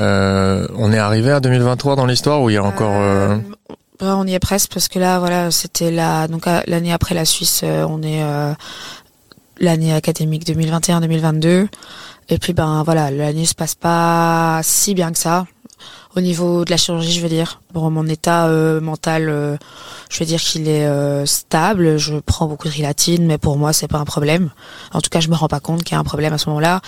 on 0.76 0.92
est 0.92 1.00
arrivé 1.00 1.32
à 1.32 1.40
2023 1.40 1.96
dans 1.96 2.06
l'histoire 2.06 2.42
où 2.42 2.50
il 2.50 2.54
y 2.54 2.58
a 2.58 2.64
encore 2.64 3.40
on 4.02 4.28
y 4.28 4.34
est 4.34 4.40
presque 4.40 4.74
parce 4.74 4.88
que 4.88 5.00
là, 5.00 5.20
voilà, 5.20 5.52
c'était 5.52 5.92
la 5.92 6.28
donc 6.28 6.46
l'année 6.68 6.94
après 6.94 7.16
la 7.16 7.26
Suisse, 7.26 7.62
euh, 7.64 7.86
on 7.88 8.02
est 8.02 8.24
euh, 8.24 8.54
l'année 9.60 9.94
académique 9.94 10.48
2021-2022. 10.48 11.68
Et 12.30 12.38
puis 12.38 12.54
ben 12.54 12.84
voilà, 12.84 13.12
l'année 13.12 13.46
se 13.46 13.56
passe 13.56 13.76
pas 13.76 14.62
si 14.64 14.94
bien 14.96 15.12
que 15.12 15.18
ça 15.18 15.46
au 16.16 16.22
niveau 16.22 16.64
de 16.64 16.70
la 16.70 16.78
chirurgie, 16.78 17.12
je 17.12 17.22
veux 17.22 17.30
dire. 17.30 17.62
Bon, 17.74 17.90
mon 17.90 18.08
état 18.08 18.48
euh, 18.48 18.80
mental, 18.80 19.60
je 20.10 20.20
veux 20.20 20.26
dire 20.26 20.40
qu'il 20.40 20.68
est 20.70 21.26
stable. 21.26 21.98
Je 21.98 22.20
prends 22.20 22.48
beaucoup 22.48 22.68
de 22.68 22.74
rilatine, 22.74 23.26
mais 23.26 23.40
pour 23.40 23.58
moi, 23.58 23.74
c'est 23.74 23.88
pas 23.88 23.98
un 23.98 24.06
problème. 24.06 24.52
En 24.94 25.02
tout 25.02 25.10
cas, 25.10 25.20
je 25.20 25.30
me 25.30 25.36
rends 25.36 25.48
pas 25.48 25.60
compte 25.60 25.84
qu'il 25.84 25.96
y 25.96 25.98
a 25.98 26.00
un 26.00 26.04
problème 26.04 26.32
à 26.32 26.38
ce 26.38 26.50
moment-là. 26.50 26.82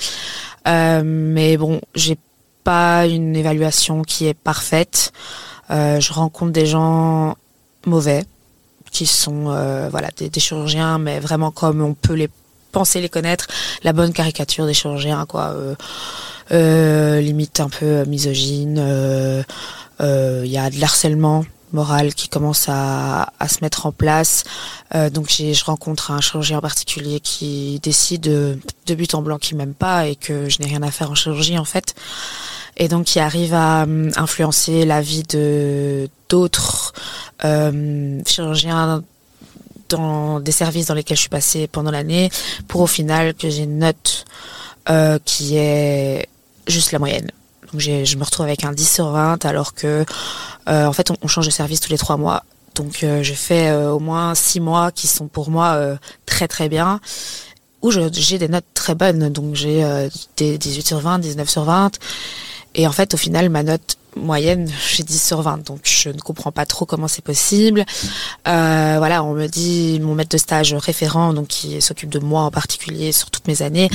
mais 1.03 1.57
bon, 1.57 1.81
j'ai 1.95 2.17
pas 2.63 3.07
une 3.07 3.35
évaluation 3.35 4.03
qui 4.03 4.27
est 4.27 4.33
parfaite. 4.35 5.11
Euh, 5.71 5.99
je 5.99 6.13
rencontre 6.13 6.51
des 6.51 6.65
gens 6.65 7.35
mauvais 7.85 8.25
qui 8.91 9.05
sont 9.05 9.45
euh, 9.47 9.89
voilà 9.89 10.09
des, 10.17 10.39
chirurgiens, 10.39 10.97
mais 10.97 11.19
vraiment 11.19 11.51
comme 11.51 11.81
on 11.81 11.93
peut 11.93 12.13
les 12.13 12.29
penser 12.71 13.01
les 13.01 13.09
connaître, 13.09 13.47
la 13.83 13.93
bonne 13.93 14.13
caricature 14.13 14.65
des 14.65 14.73
chirurgiens 14.73 15.25
quoi. 15.25 15.49
Euh, 15.49 15.75
euh 16.51 17.21
limite 17.21 17.59
un 17.59 17.69
peu 17.69 18.05
misogyne. 18.05 18.77
Il 19.99 20.51
y 20.51 20.57
a 20.57 20.69
de 20.69 20.79
l'harcèlement 20.79 21.45
moral 21.75 22.15
qui 22.15 22.27
commence 22.29 22.65
à, 22.67 23.33
à, 23.39 23.47
se 23.47 23.59
mettre 23.61 23.85
en 23.85 23.91
place. 23.91 24.43
Euh, 24.95 25.11
donc 25.11 25.29
je 25.29 25.63
rencontre 25.63 26.09
un 26.11 26.21
chirurgien 26.21 26.57
en 26.57 26.61
particulier 26.61 27.19
qui 27.19 27.79
décide 27.83 28.21
de, 28.21 28.57
de 28.87 28.95
but 28.95 29.13
en 29.13 29.21
blanc 29.21 29.37
qu'il 29.37 29.57
m'aime 29.57 29.75
pas 29.75 30.07
et 30.07 30.15
que 30.15 30.49
je 30.49 30.59
n'ai 30.61 30.67
rien 30.67 30.81
à 30.81 30.89
faire 30.89 31.11
en 31.11 31.15
chirurgie 31.15 31.59
en 31.59 31.65
fait 31.65 31.93
et 32.77 32.87
donc 32.87 33.05
qui 33.05 33.19
arrive 33.19 33.53
à 33.53 33.83
euh, 33.83 34.11
influencer 34.15 34.85
la 34.85 35.01
vie 35.01 35.23
de 35.23 36.09
d'autres 36.29 36.93
euh, 37.43 38.19
chirurgiens 38.25 39.03
dans 39.89 40.39
des 40.39 40.51
services 40.51 40.87
dans 40.87 40.93
lesquels 40.93 41.17
je 41.17 41.21
suis 41.21 41.29
passée 41.29 41.67
pendant 41.67 41.91
l'année 41.91 42.31
pour 42.67 42.81
au 42.81 42.87
final 42.87 43.33
que 43.35 43.49
j'ai 43.49 43.63
une 43.63 43.79
note 43.79 44.25
euh, 44.89 45.19
qui 45.23 45.57
est 45.57 46.27
juste 46.67 46.91
la 46.91 46.99
moyenne. 46.99 47.29
Donc 47.71 47.81
je 47.81 48.17
me 48.17 48.23
retrouve 48.23 48.45
avec 48.45 48.63
un 48.63 48.71
10 48.71 48.93
sur 48.93 49.09
20 49.09 49.45
alors 49.45 49.73
que 49.73 50.05
en 50.67 50.93
fait 50.93 51.11
on, 51.21 51.27
change 51.27 51.45
de 51.45 51.51
service 51.51 51.79
tous 51.79 51.91
les 51.91 51.97
trois 51.97 52.17
mois. 52.17 52.43
Donc 52.73 52.99
je 53.01 53.33
fais 53.33 53.73
au 53.73 53.99
moins 53.99 54.33
six 54.33 54.59
mois 54.59 54.91
qui 54.91 55.07
sont 55.07 55.27
pour 55.27 55.49
moi 55.49 55.97
très 56.25 56.47
très 56.47 56.69
bien 56.69 56.99
où 57.81 57.91
j'ai 57.91 58.37
des 58.37 58.47
notes 58.47 58.65
très 58.73 58.95
bonnes. 58.95 59.29
Donc 59.29 59.55
j'ai 59.55 60.07
des 60.37 60.57
18 60.57 60.87
sur 60.87 60.99
20, 60.99 61.19
19 61.19 61.49
sur 61.49 61.63
20 61.65 61.99
et 62.75 62.87
en 62.87 62.91
fait, 62.91 63.13
au 63.13 63.17
final, 63.17 63.49
ma 63.49 63.63
note 63.63 63.97
moyenne, 64.17 64.69
j'ai 64.89 65.03
10 65.03 65.27
sur 65.27 65.41
20. 65.41 65.65
Donc, 65.65 65.79
je 65.83 66.09
ne 66.09 66.19
comprends 66.19 66.51
pas 66.51 66.65
trop 66.65 66.85
comment 66.85 67.07
c'est 67.07 67.23
possible. 67.23 67.85
Euh, 68.47 68.95
voilà, 68.97 69.23
on 69.23 69.33
me 69.33 69.47
dit, 69.47 69.99
mon 70.01 70.13
maître 70.13 70.29
de 70.29 70.37
stage 70.37 70.73
référent, 70.73 71.33
donc 71.33 71.47
qui 71.47 71.81
s'occupe 71.81 72.09
de 72.09 72.19
moi 72.19 72.43
en 72.43 72.51
particulier 72.51 73.11
sur 73.11 73.31
toutes 73.31 73.47
mes 73.47 73.61
années, 73.61 73.89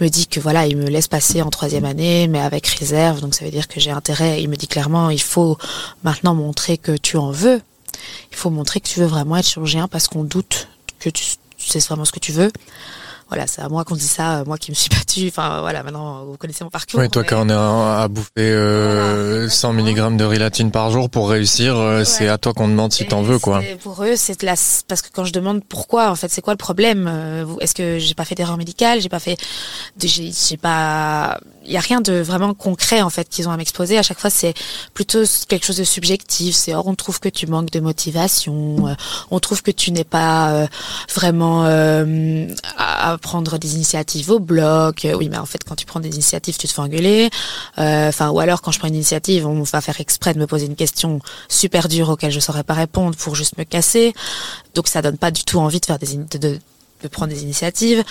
me 0.00 0.08
dit 0.08 0.26
que 0.26 0.40
voilà, 0.40 0.66
il 0.66 0.76
me 0.76 0.88
laisse 0.88 1.08
passer 1.08 1.42
en 1.42 1.50
troisième 1.50 1.84
année, 1.84 2.26
mais 2.26 2.40
avec 2.40 2.66
réserve. 2.66 3.20
Donc, 3.20 3.34
ça 3.34 3.44
veut 3.44 3.50
dire 3.50 3.68
que 3.68 3.80
j'ai 3.80 3.90
intérêt. 3.90 4.42
Il 4.42 4.48
me 4.48 4.56
dit 4.56 4.68
clairement, 4.68 5.10
il 5.10 5.22
faut 5.22 5.58
maintenant 6.02 6.34
montrer 6.34 6.78
que 6.78 6.92
tu 6.96 7.18
en 7.18 7.30
veux. 7.30 7.60
Il 8.30 8.36
faut 8.36 8.50
montrer 8.50 8.80
que 8.80 8.88
tu 8.88 9.00
veux 9.00 9.06
vraiment 9.06 9.36
être 9.36 9.46
chirurgien 9.46 9.88
parce 9.88 10.08
qu'on 10.08 10.24
doute 10.24 10.68
que 10.98 11.10
tu 11.10 11.24
sais 11.58 11.78
vraiment 11.80 12.06
ce 12.06 12.12
que 12.12 12.18
tu 12.18 12.32
veux 12.32 12.50
voilà, 13.32 13.46
c'est 13.46 13.62
à 13.62 13.70
moi 13.70 13.82
qu'on 13.84 13.96
dit 13.96 14.06
ça, 14.06 14.40
euh, 14.40 14.44
moi 14.44 14.58
qui 14.58 14.70
me 14.70 14.74
suis 14.74 14.90
battue. 14.94 15.28
Enfin 15.28 15.62
voilà, 15.62 15.82
maintenant 15.82 16.26
vous 16.26 16.36
connaissez 16.36 16.64
mon 16.64 16.70
parcours. 16.70 17.00
Oui, 17.00 17.08
toi 17.08 17.24
quand 17.24 17.46
on 17.46 17.48
est 17.48 17.52
à 17.54 18.06
bouffer 18.08 18.28
euh, 18.38 19.48
100 19.48 19.72
mg 19.72 20.16
de 20.18 20.24
rilatine 20.24 20.70
par 20.70 20.90
jour 20.90 21.08
pour 21.08 21.30
réussir, 21.30 21.78
euh, 21.78 22.04
c'est 22.04 22.28
à 22.28 22.36
toi 22.36 22.52
qu'on 22.52 22.68
demande 22.68 22.92
si 22.92 23.06
t'en 23.06 23.22
veux 23.22 23.38
quoi. 23.38 23.62
Pour 23.82 24.04
eux, 24.04 24.16
c'est 24.16 24.42
la 24.42 24.52
parce 24.86 25.00
que 25.00 25.08
quand 25.10 25.24
je 25.24 25.32
demande 25.32 25.64
pourquoi, 25.64 26.10
en 26.10 26.14
fait, 26.14 26.28
c'est 26.28 26.42
quoi 26.42 26.52
le 26.52 26.58
problème 26.58 27.08
euh, 27.08 27.46
Est-ce 27.60 27.74
que 27.74 27.98
j'ai 27.98 28.12
pas 28.12 28.26
fait 28.26 28.34
d'erreur 28.34 28.58
médicale 28.58 29.00
J'ai 29.00 29.08
pas 29.08 29.18
fait, 29.18 29.38
j'ai 29.98 30.56
pas, 30.58 31.40
il 31.64 31.72
y 31.72 31.76
a 31.76 31.80
rien 31.80 32.00
de 32.00 32.14
vraiment 32.20 32.54
concret 32.54 33.02
en 33.02 33.10
fait 33.10 33.28
qu'ils 33.28 33.48
ont 33.48 33.52
à 33.52 33.56
m'exposer. 33.56 33.98
À 33.98 34.02
chaque 34.02 34.18
fois, 34.18 34.30
c'est 34.30 34.54
plutôt 34.94 35.22
quelque 35.48 35.64
chose 35.64 35.76
de 35.76 35.84
subjectif. 35.84 36.54
C'est 36.54 36.74
or 36.74 36.86
on 36.86 36.94
trouve 36.94 37.20
que 37.20 37.28
tu 37.28 37.46
manques 37.46 37.70
de 37.70 37.80
motivation, 37.80 38.96
on 39.30 39.40
trouve 39.40 39.62
que 39.62 39.70
tu 39.70 39.92
n'es 39.92 40.04
pas 40.04 40.68
vraiment 41.14 41.64
à 42.76 43.18
prendre 43.18 43.58
des 43.58 43.74
initiatives 43.74 44.30
au 44.30 44.38
bloc. 44.38 45.06
Oui, 45.16 45.28
mais 45.28 45.38
en 45.38 45.46
fait, 45.46 45.64
quand 45.64 45.76
tu 45.76 45.86
prends 45.86 46.00
des 46.00 46.10
initiatives, 46.10 46.56
tu 46.56 46.66
te 46.66 46.72
fais 46.72 46.80
engueuler. 46.80 47.30
Euh, 47.78 48.08
enfin, 48.08 48.30
ou 48.30 48.40
alors 48.40 48.62
quand 48.62 48.72
je 48.72 48.78
prends 48.78 48.88
une 48.88 48.94
initiative, 48.94 49.46
on 49.46 49.62
va 49.62 49.80
faire 49.80 50.00
exprès 50.00 50.34
de 50.34 50.38
me 50.38 50.46
poser 50.46 50.66
une 50.66 50.76
question 50.76 51.20
super 51.48 51.88
dure 51.88 52.10
auquel 52.10 52.30
je 52.30 52.40
saurais 52.40 52.64
pas 52.64 52.74
répondre 52.74 53.16
pour 53.16 53.34
juste 53.34 53.58
me 53.58 53.64
casser. 53.64 54.14
Donc 54.74 54.88
ça 54.88 55.02
donne 55.02 55.18
pas 55.18 55.30
du 55.30 55.44
tout 55.44 55.58
envie 55.58 55.80
de 55.80 55.86
faire 55.86 55.98
des 55.98 56.16
de, 56.16 56.38
de, 56.38 56.58
de 57.02 57.08
prendre 57.08 57.32
des 57.32 57.42
initiatives. 57.42 58.04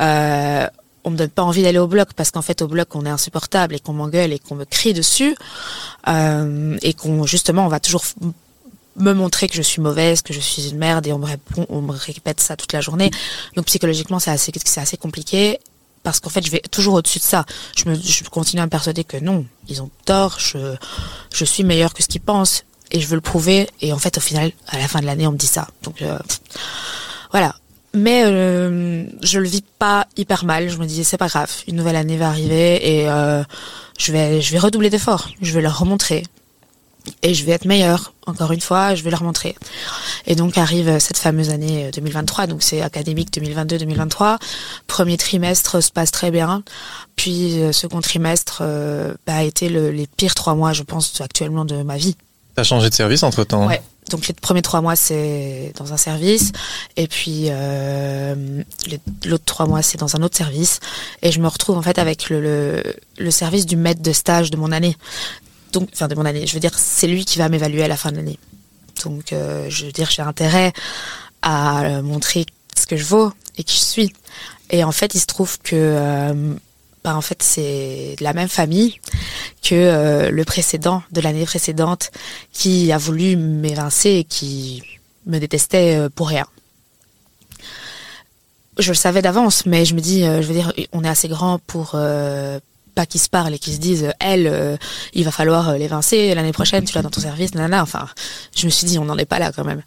Euh, 0.00 0.66
on 1.04 1.10
me 1.10 1.16
donne 1.16 1.30
pas 1.30 1.42
envie 1.42 1.62
d'aller 1.62 1.78
au 1.78 1.86
bloc 1.86 2.10
parce 2.14 2.30
qu'en 2.30 2.42
fait 2.42 2.62
au 2.62 2.68
bloc 2.68 2.94
on 2.94 3.04
est 3.04 3.10
insupportable 3.10 3.74
et 3.74 3.80
qu'on 3.80 3.92
m'engueule 3.92 4.32
et 4.32 4.38
qu'on 4.38 4.54
me 4.54 4.64
crie 4.64 4.94
dessus 4.94 5.34
euh, 6.08 6.76
et 6.82 6.94
qu'on 6.94 7.26
justement 7.26 7.66
on 7.66 7.68
va 7.68 7.80
toujours 7.80 8.04
me 8.96 9.12
montrer 9.12 9.48
que 9.48 9.54
je 9.54 9.62
suis 9.62 9.80
mauvaise, 9.80 10.22
que 10.22 10.34
je 10.34 10.40
suis 10.40 10.68
une 10.68 10.78
merde 10.78 11.06
et 11.06 11.12
on 11.12 11.18
me 11.18 11.92
répète 11.92 12.40
ça 12.40 12.56
toute 12.56 12.72
la 12.74 12.82
journée. 12.82 13.10
Donc 13.56 13.66
psychologiquement 13.66 14.18
c'est 14.18 14.30
assez, 14.30 14.96
compliqué 14.96 15.58
parce 16.02 16.20
qu'en 16.20 16.30
fait 16.30 16.44
je 16.44 16.50
vais 16.50 16.60
toujours 16.70 16.94
au-dessus 16.94 17.18
de 17.18 17.24
ça. 17.24 17.46
Je 17.76 18.28
continue 18.28 18.60
à 18.60 18.66
me 18.66 18.70
persuader 18.70 19.04
que 19.04 19.16
non, 19.16 19.46
ils 19.68 19.82
ont 19.82 19.90
tort, 20.04 20.38
je, 20.38 20.74
je 21.32 21.44
suis 21.44 21.64
meilleure 21.64 21.94
que 21.94 22.02
ce 22.02 22.08
qu'ils 22.08 22.20
pensent 22.20 22.64
et 22.90 23.00
je 23.00 23.06
veux 23.06 23.14
le 23.14 23.22
prouver 23.22 23.68
et 23.80 23.92
en 23.92 23.98
fait 23.98 24.18
au 24.18 24.20
final 24.20 24.52
à 24.68 24.78
la 24.78 24.86
fin 24.88 25.00
de 25.00 25.06
l'année 25.06 25.26
on 25.26 25.32
me 25.32 25.38
dit 25.38 25.46
ça. 25.46 25.68
Donc 25.82 26.02
euh, 26.02 26.18
voilà. 27.30 27.56
Mais 27.94 28.24
euh, 28.24 29.04
je 29.22 29.38
le 29.38 29.48
vis 29.48 29.64
pas 29.78 30.06
hyper 30.16 30.44
mal. 30.44 30.70
Je 30.70 30.78
me 30.78 30.86
disais 30.86 31.04
c'est 31.04 31.18
pas 31.18 31.28
grave, 31.28 31.50
une 31.68 31.76
nouvelle 31.76 31.96
année 31.96 32.16
va 32.16 32.28
arriver 32.28 33.00
et 33.00 33.08
euh, 33.08 33.42
je 33.98 34.12
vais 34.12 34.40
je 34.40 34.52
vais 34.52 34.58
redoubler 34.58 34.90
d'efforts. 34.90 35.28
Je 35.42 35.52
vais 35.52 35.60
leur 35.60 35.78
remontrer 35.78 36.24
et 37.22 37.34
je 37.34 37.44
vais 37.44 37.52
être 37.52 37.64
meilleure. 37.64 38.12
Encore 38.26 38.52
une 38.52 38.60
fois, 38.60 38.94
je 38.94 39.02
vais 39.02 39.10
leur 39.10 39.22
montrer. 39.22 39.56
Et 40.26 40.34
donc 40.34 40.56
arrive 40.56 40.98
cette 40.98 41.18
fameuse 41.18 41.50
année 41.50 41.90
2023, 41.92 42.46
donc 42.46 42.62
c'est 42.62 42.80
académique 42.80 43.36
2022-2023. 43.36 44.38
Premier 44.86 45.16
trimestre 45.16 45.82
se 45.82 45.90
passe 45.90 46.10
très 46.10 46.30
bien, 46.30 46.62
puis 47.16 47.60
euh, 47.60 47.72
second 47.72 48.00
trimestre 48.00 48.60
euh, 48.62 49.14
bah, 49.26 49.36
a 49.36 49.42
été 49.42 49.68
le, 49.68 49.90
les 49.90 50.06
pires 50.06 50.34
trois 50.34 50.54
mois, 50.54 50.72
je 50.72 50.82
pense, 50.82 51.20
actuellement 51.20 51.64
de 51.64 51.82
ma 51.82 51.96
vie. 51.96 52.16
T'as 52.54 52.64
changé 52.64 52.90
de 52.90 52.94
service 52.94 53.22
entre 53.22 53.44
temps 53.44 53.66
Ouais. 53.66 53.82
Donc 54.12 54.28
les 54.28 54.34
premiers 54.34 54.62
trois 54.62 54.82
mois 54.82 54.94
c'est 54.94 55.72
dans 55.76 55.92
un 55.92 55.96
service 55.96 56.52
et 56.96 57.08
puis 57.08 57.46
euh, 57.48 58.62
l'autre 59.24 59.44
trois 59.46 59.66
mois 59.66 59.82
c'est 59.82 59.98
dans 59.98 60.14
un 60.16 60.22
autre 60.22 60.36
service 60.36 60.80
et 61.22 61.32
je 61.32 61.40
me 61.40 61.48
retrouve 61.48 61.78
en 61.78 61.82
fait 61.82 61.98
avec 61.98 62.28
le, 62.28 62.82
le, 63.18 63.30
service 63.30 63.64
du 63.64 63.76
maître 63.76 64.02
de 64.02 64.12
stage 64.12 64.50
de 64.50 64.56
mon 64.58 64.70
année. 64.70 64.96
Donc 65.72 65.88
enfin 65.94 66.08
de 66.08 66.14
mon 66.14 66.26
année, 66.26 66.46
je 66.46 66.52
veux 66.52 66.60
dire 66.60 66.72
c'est 66.76 67.06
lui 67.06 67.24
qui 67.24 67.38
va 67.38 67.48
m'évaluer 67.48 67.82
à 67.82 67.88
la 67.88 67.96
fin 67.96 68.12
de 68.12 68.16
l'année. 68.16 68.38
Donc 69.04 69.32
euh, 69.32 69.68
je 69.70 69.86
veux 69.86 69.92
dire 69.92 70.10
j'ai 70.10 70.22
intérêt 70.22 70.74
à 71.40 72.02
montrer 72.02 72.44
ce 72.78 72.86
que 72.86 72.96
je 72.96 73.04
vaux 73.04 73.32
et 73.56 73.64
qui 73.64 73.78
je 73.78 73.82
suis. 73.82 74.12
Et 74.70 74.84
en 74.84 74.92
fait 74.92 75.14
il 75.14 75.20
se 75.20 75.26
trouve 75.26 75.58
que 75.58 75.74
euh, 75.74 76.54
bah, 77.04 77.16
en 77.16 77.20
fait 77.20 77.42
c'est 77.42 78.16
la 78.20 78.32
même 78.32 78.48
famille 78.48 79.00
que 79.62 79.74
euh, 79.74 80.30
le 80.30 80.44
précédent 80.44 81.02
de 81.12 81.20
l'année 81.20 81.44
précédente 81.44 82.10
qui 82.52 82.92
a 82.92 82.98
voulu 82.98 83.36
m'évincer 83.36 84.10
et 84.10 84.24
qui 84.24 84.82
me 85.26 85.38
détestait 85.38 85.96
euh, 85.96 86.08
pour 86.08 86.28
rien. 86.28 86.46
Je 88.78 88.90
le 88.90 88.96
savais 88.96 89.20
d'avance, 89.20 89.66
mais 89.66 89.84
je 89.84 89.94
me 89.94 90.00
dis, 90.00 90.24
euh, 90.24 90.40
je 90.40 90.46
veux 90.46 90.54
dire, 90.54 90.72
on 90.92 91.04
est 91.04 91.08
assez 91.08 91.28
grand 91.28 91.58
pour 91.58 91.90
pas 92.94 93.06
qu'ils 93.06 93.20
se 93.20 93.28
parlent 93.28 93.54
et 93.54 93.58
qu'ils 93.58 93.74
se 93.74 93.78
disent, 93.78 94.12
elle, 94.20 94.78
il 95.14 95.24
va 95.24 95.30
falloir 95.30 95.78
l'évincer 95.78 96.34
l'année 96.34 96.52
prochaine, 96.52 96.84
tu 96.84 96.94
l'as 96.94 97.02
dans 97.02 97.10
ton 97.10 97.20
service, 97.20 97.54
nanana. 97.54 97.82
Enfin, 97.82 98.06
je 98.54 98.66
me 98.66 98.70
suis 98.70 98.86
dit, 98.86 98.98
on 98.98 99.04
n'en 99.04 99.16
est 99.16 99.26
pas 99.26 99.38
là 99.38 99.50
quand 99.52 99.64
même. 99.64 99.82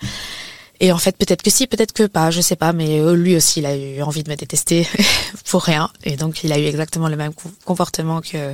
Et 0.80 0.92
en 0.92 0.98
fait, 0.98 1.16
peut-être 1.18 1.42
que 1.42 1.50
si, 1.50 1.68
peut-être 1.68 1.94
que 1.94 2.08
pas, 2.08 2.32
je 2.32 2.42
sais 2.42 2.56
pas, 2.56 2.74
mais 2.74 3.00
euh, 3.00 3.16
lui 3.16 3.36
aussi, 3.36 3.60
il 3.60 3.66
a 3.66 3.76
eu 3.76 4.02
envie 4.02 4.24
de 4.24 4.30
me 4.30 4.36
détester 4.36 4.88
pour 5.50 5.64
rien. 5.64 5.90
Et 6.04 6.18
donc, 6.18 6.44
il 6.44 6.52
a 6.52 6.60
eu 6.60 6.66
exactement 6.66 7.08
le 7.08 7.16
même 7.16 7.34
comportement 7.66 8.22
que 8.22 8.54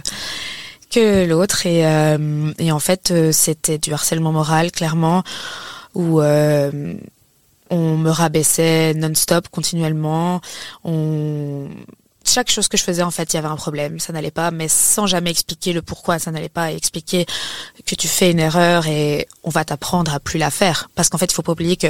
que 0.91 1.26
l'autre. 1.26 1.65
Et, 1.65 1.86
euh, 1.86 2.51
et 2.59 2.72
en 2.72 2.80
fait, 2.80 3.11
euh, 3.11 3.32
c'était 3.32 3.78
du 3.78 3.93
harcèlement 3.93 4.32
moral, 4.32 4.72
clairement, 4.72 5.24
où 5.95 6.22
on 6.22 7.97
me 7.97 8.09
rabaissait 8.09 8.93
non-stop, 8.93 9.47
continuellement. 9.49 10.41
On 10.84 11.69
chaque 12.26 12.49
chose 12.49 12.67
que 12.67 12.78
je 12.78 12.84
faisais, 12.84 13.03
en 13.03 13.11
fait, 13.11 13.34
il 13.34 13.38
y 13.38 13.39
avait 13.39 13.47
un 13.47 13.55
problème, 13.55 13.99
ça 13.99 14.13
n'allait 14.13 14.32
pas, 14.32 14.51
mais 14.51 14.67
sans 14.67 15.07
jamais 15.07 15.32
expliquer 15.32 15.74
le 15.74 15.82
pourquoi 15.82 16.19
ça 16.19 16.32
n'allait 16.32 16.49
pas 16.49 16.72
et 16.72 16.76
expliquer 16.76 17.26
que 17.86 17.95
tu 17.95 18.07
fais 18.07 18.32
une 18.32 18.39
erreur 18.39 18.88
et 18.88 19.28
on 19.43 19.49
va 19.49 19.65
t'apprendre 19.65 20.13
à 20.13 20.19
plus 20.19 20.38
la 20.38 20.51
faire. 20.51 20.89
Parce 20.95 21.09
qu'en 21.09 21.17
fait, 21.17 21.26
il 21.26 21.34
faut 21.34 21.41
pas 21.41 21.51
oublier 21.53 21.78
que, 21.78 21.88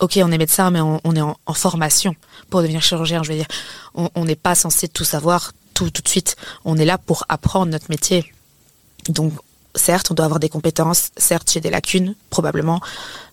ok, 0.00 0.18
on 0.22 0.30
est 0.32 0.38
médecin, 0.38 0.70
mais 0.70 0.80
on, 0.80 1.00
est 1.14 1.20
en, 1.20 1.36
formation 1.54 2.14
pour 2.50 2.60
devenir 2.60 2.82
chirurgien. 2.82 3.22
Je 3.22 3.32
veux 3.32 3.38
dire, 3.38 3.48
on 3.94 4.24
n'est 4.24 4.36
pas 4.36 4.54
censé 4.54 4.86
tout 4.86 5.04
savoir 5.04 5.52
tout 5.74 5.90
de 5.90 6.08
suite. 6.08 6.36
On 6.64 6.76
est 6.76 6.84
là 6.84 6.98
pour 6.98 7.24
apprendre 7.28 7.72
notre 7.72 7.90
métier. 7.90 8.32
Donc, 9.08 9.32
certes, 9.74 10.10
on 10.10 10.14
doit 10.14 10.24
avoir 10.24 10.40
des 10.40 10.48
compétences. 10.48 11.10
Certes, 11.16 11.50
j'ai 11.52 11.60
des 11.60 11.70
lacunes, 11.70 12.14
probablement, 12.30 12.80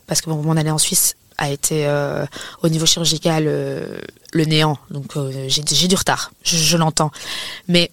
parce 0.07 0.21
que 0.21 0.29
bon, 0.29 0.41
mon 0.41 0.57
année 0.57 0.71
en 0.71 0.77
Suisse, 0.77 1.15
a 1.41 1.49
été 1.49 1.87
euh, 1.87 2.25
au 2.61 2.69
niveau 2.69 2.85
chirurgical 2.85 3.45
euh, 3.47 3.99
le 4.31 4.45
néant. 4.45 4.77
Donc 4.91 5.17
euh, 5.17 5.47
j'ai 5.47 5.87
du 5.87 5.95
retard, 5.95 6.31
je, 6.43 6.77
l'entends. 6.77 7.11
Mais 7.67 7.91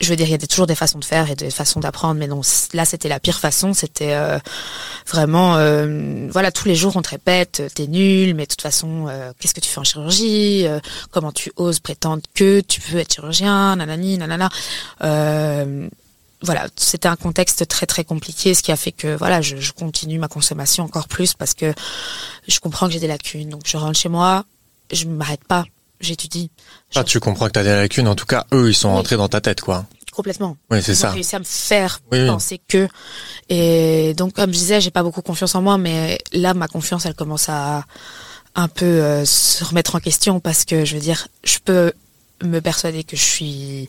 je 0.00 0.08
veux 0.08 0.16
dire, 0.16 0.28
il 0.28 0.30
y 0.30 0.34
a 0.34 0.38
toujours 0.38 0.68
des 0.68 0.76
façons 0.76 1.00
de 1.00 1.04
faire 1.04 1.28
et 1.28 1.34
des 1.34 1.50
façons 1.50 1.80
d'apprendre, 1.80 2.20
mais 2.20 2.28
non, 2.28 2.40
là 2.72 2.84
c'était 2.84 3.08
la 3.08 3.18
pire 3.18 3.40
façon. 3.40 3.74
C'était 3.74 4.16
vraiment, 5.08 5.54
voilà, 6.30 6.52
tous 6.52 6.68
les 6.68 6.76
jours 6.76 6.96
on 6.96 7.02
te 7.02 7.10
répète, 7.10 7.64
t'es 7.74 7.88
nul, 7.88 8.34
mais 8.36 8.44
de 8.44 8.48
toute 8.48 8.62
façon, 8.62 9.08
qu'est-ce 9.40 9.54
que 9.54 9.60
tu 9.60 9.68
fais 9.68 9.80
en 9.80 9.84
chirurgie 9.84 10.66
Comment 11.10 11.32
tu 11.32 11.50
oses 11.56 11.80
prétendre 11.80 12.22
que 12.32 12.60
tu 12.60 12.80
peux 12.80 12.98
être 12.98 13.12
chirurgien 13.12 13.74
Nanani, 13.74 14.18
nanana 14.18 14.50
voilà, 16.42 16.68
c'était 16.76 17.08
un 17.08 17.16
contexte 17.16 17.66
très 17.66 17.86
très 17.86 18.04
compliqué, 18.04 18.54
ce 18.54 18.62
qui 18.62 18.70
a 18.72 18.76
fait 18.76 18.92
que 18.92 19.16
voilà, 19.16 19.40
je, 19.42 19.56
je 19.56 19.72
continue 19.72 20.18
ma 20.18 20.28
consommation 20.28 20.84
encore 20.84 21.08
plus 21.08 21.34
parce 21.34 21.54
que 21.54 21.74
je 22.46 22.60
comprends 22.60 22.86
que 22.86 22.92
j'ai 22.92 23.00
des 23.00 23.08
lacunes. 23.08 23.48
Donc 23.48 23.62
je 23.66 23.76
rentre 23.76 23.98
chez 23.98 24.08
moi, 24.08 24.44
je 24.92 25.06
m'arrête 25.06 25.44
pas, 25.44 25.64
j'étudie. 26.00 26.50
Ah, 26.94 27.04
tu 27.04 27.20
comprends 27.20 27.46
que 27.46 27.52
tu 27.52 27.58
as 27.58 27.64
des 27.64 27.74
lacunes. 27.74 28.08
En 28.08 28.14
tout 28.14 28.26
cas, 28.26 28.46
eux, 28.52 28.70
ils 28.70 28.74
sont 28.74 28.92
rentrés 28.92 29.16
dans 29.16 29.28
ta 29.28 29.40
tête, 29.40 29.60
quoi. 29.60 29.86
Complètement. 30.12 30.56
Oui, 30.70 30.82
c'est 30.82 30.94
ça. 30.94 31.10
Ils 31.10 31.14
réussi 31.14 31.36
à 31.36 31.38
me 31.38 31.44
faire 31.44 32.00
penser 32.10 32.60
que. 32.66 32.88
Et 33.48 34.14
donc, 34.14 34.34
comme 34.34 34.52
je 34.52 34.58
disais, 34.58 34.80
j'ai 34.80 34.90
pas 34.90 35.02
beaucoup 35.02 35.22
confiance 35.22 35.54
en 35.54 35.62
moi, 35.62 35.78
mais 35.78 36.18
là, 36.32 36.54
ma 36.54 36.66
confiance, 36.66 37.06
elle 37.06 37.14
commence 37.14 37.48
à 37.48 37.84
un 38.54 38.68
peu 38.68 38.84
euh, 38.84 39.24
se 39.24 39.62
remettre 39.62 39.94
en 39.94 40.00
question 40.00 40.40
parce 40.40 40.64
que 40.64 40.84
je 40.84 40.94
veux 40.94 41.00
dire, 41.00 41.28
je 41.44 41.58
peux 41.64 41.92
me 42.42 42.60
persuader 42.60 43.04
que 43.04 43.16
je 43.16 43.22
suis 43.22 43.88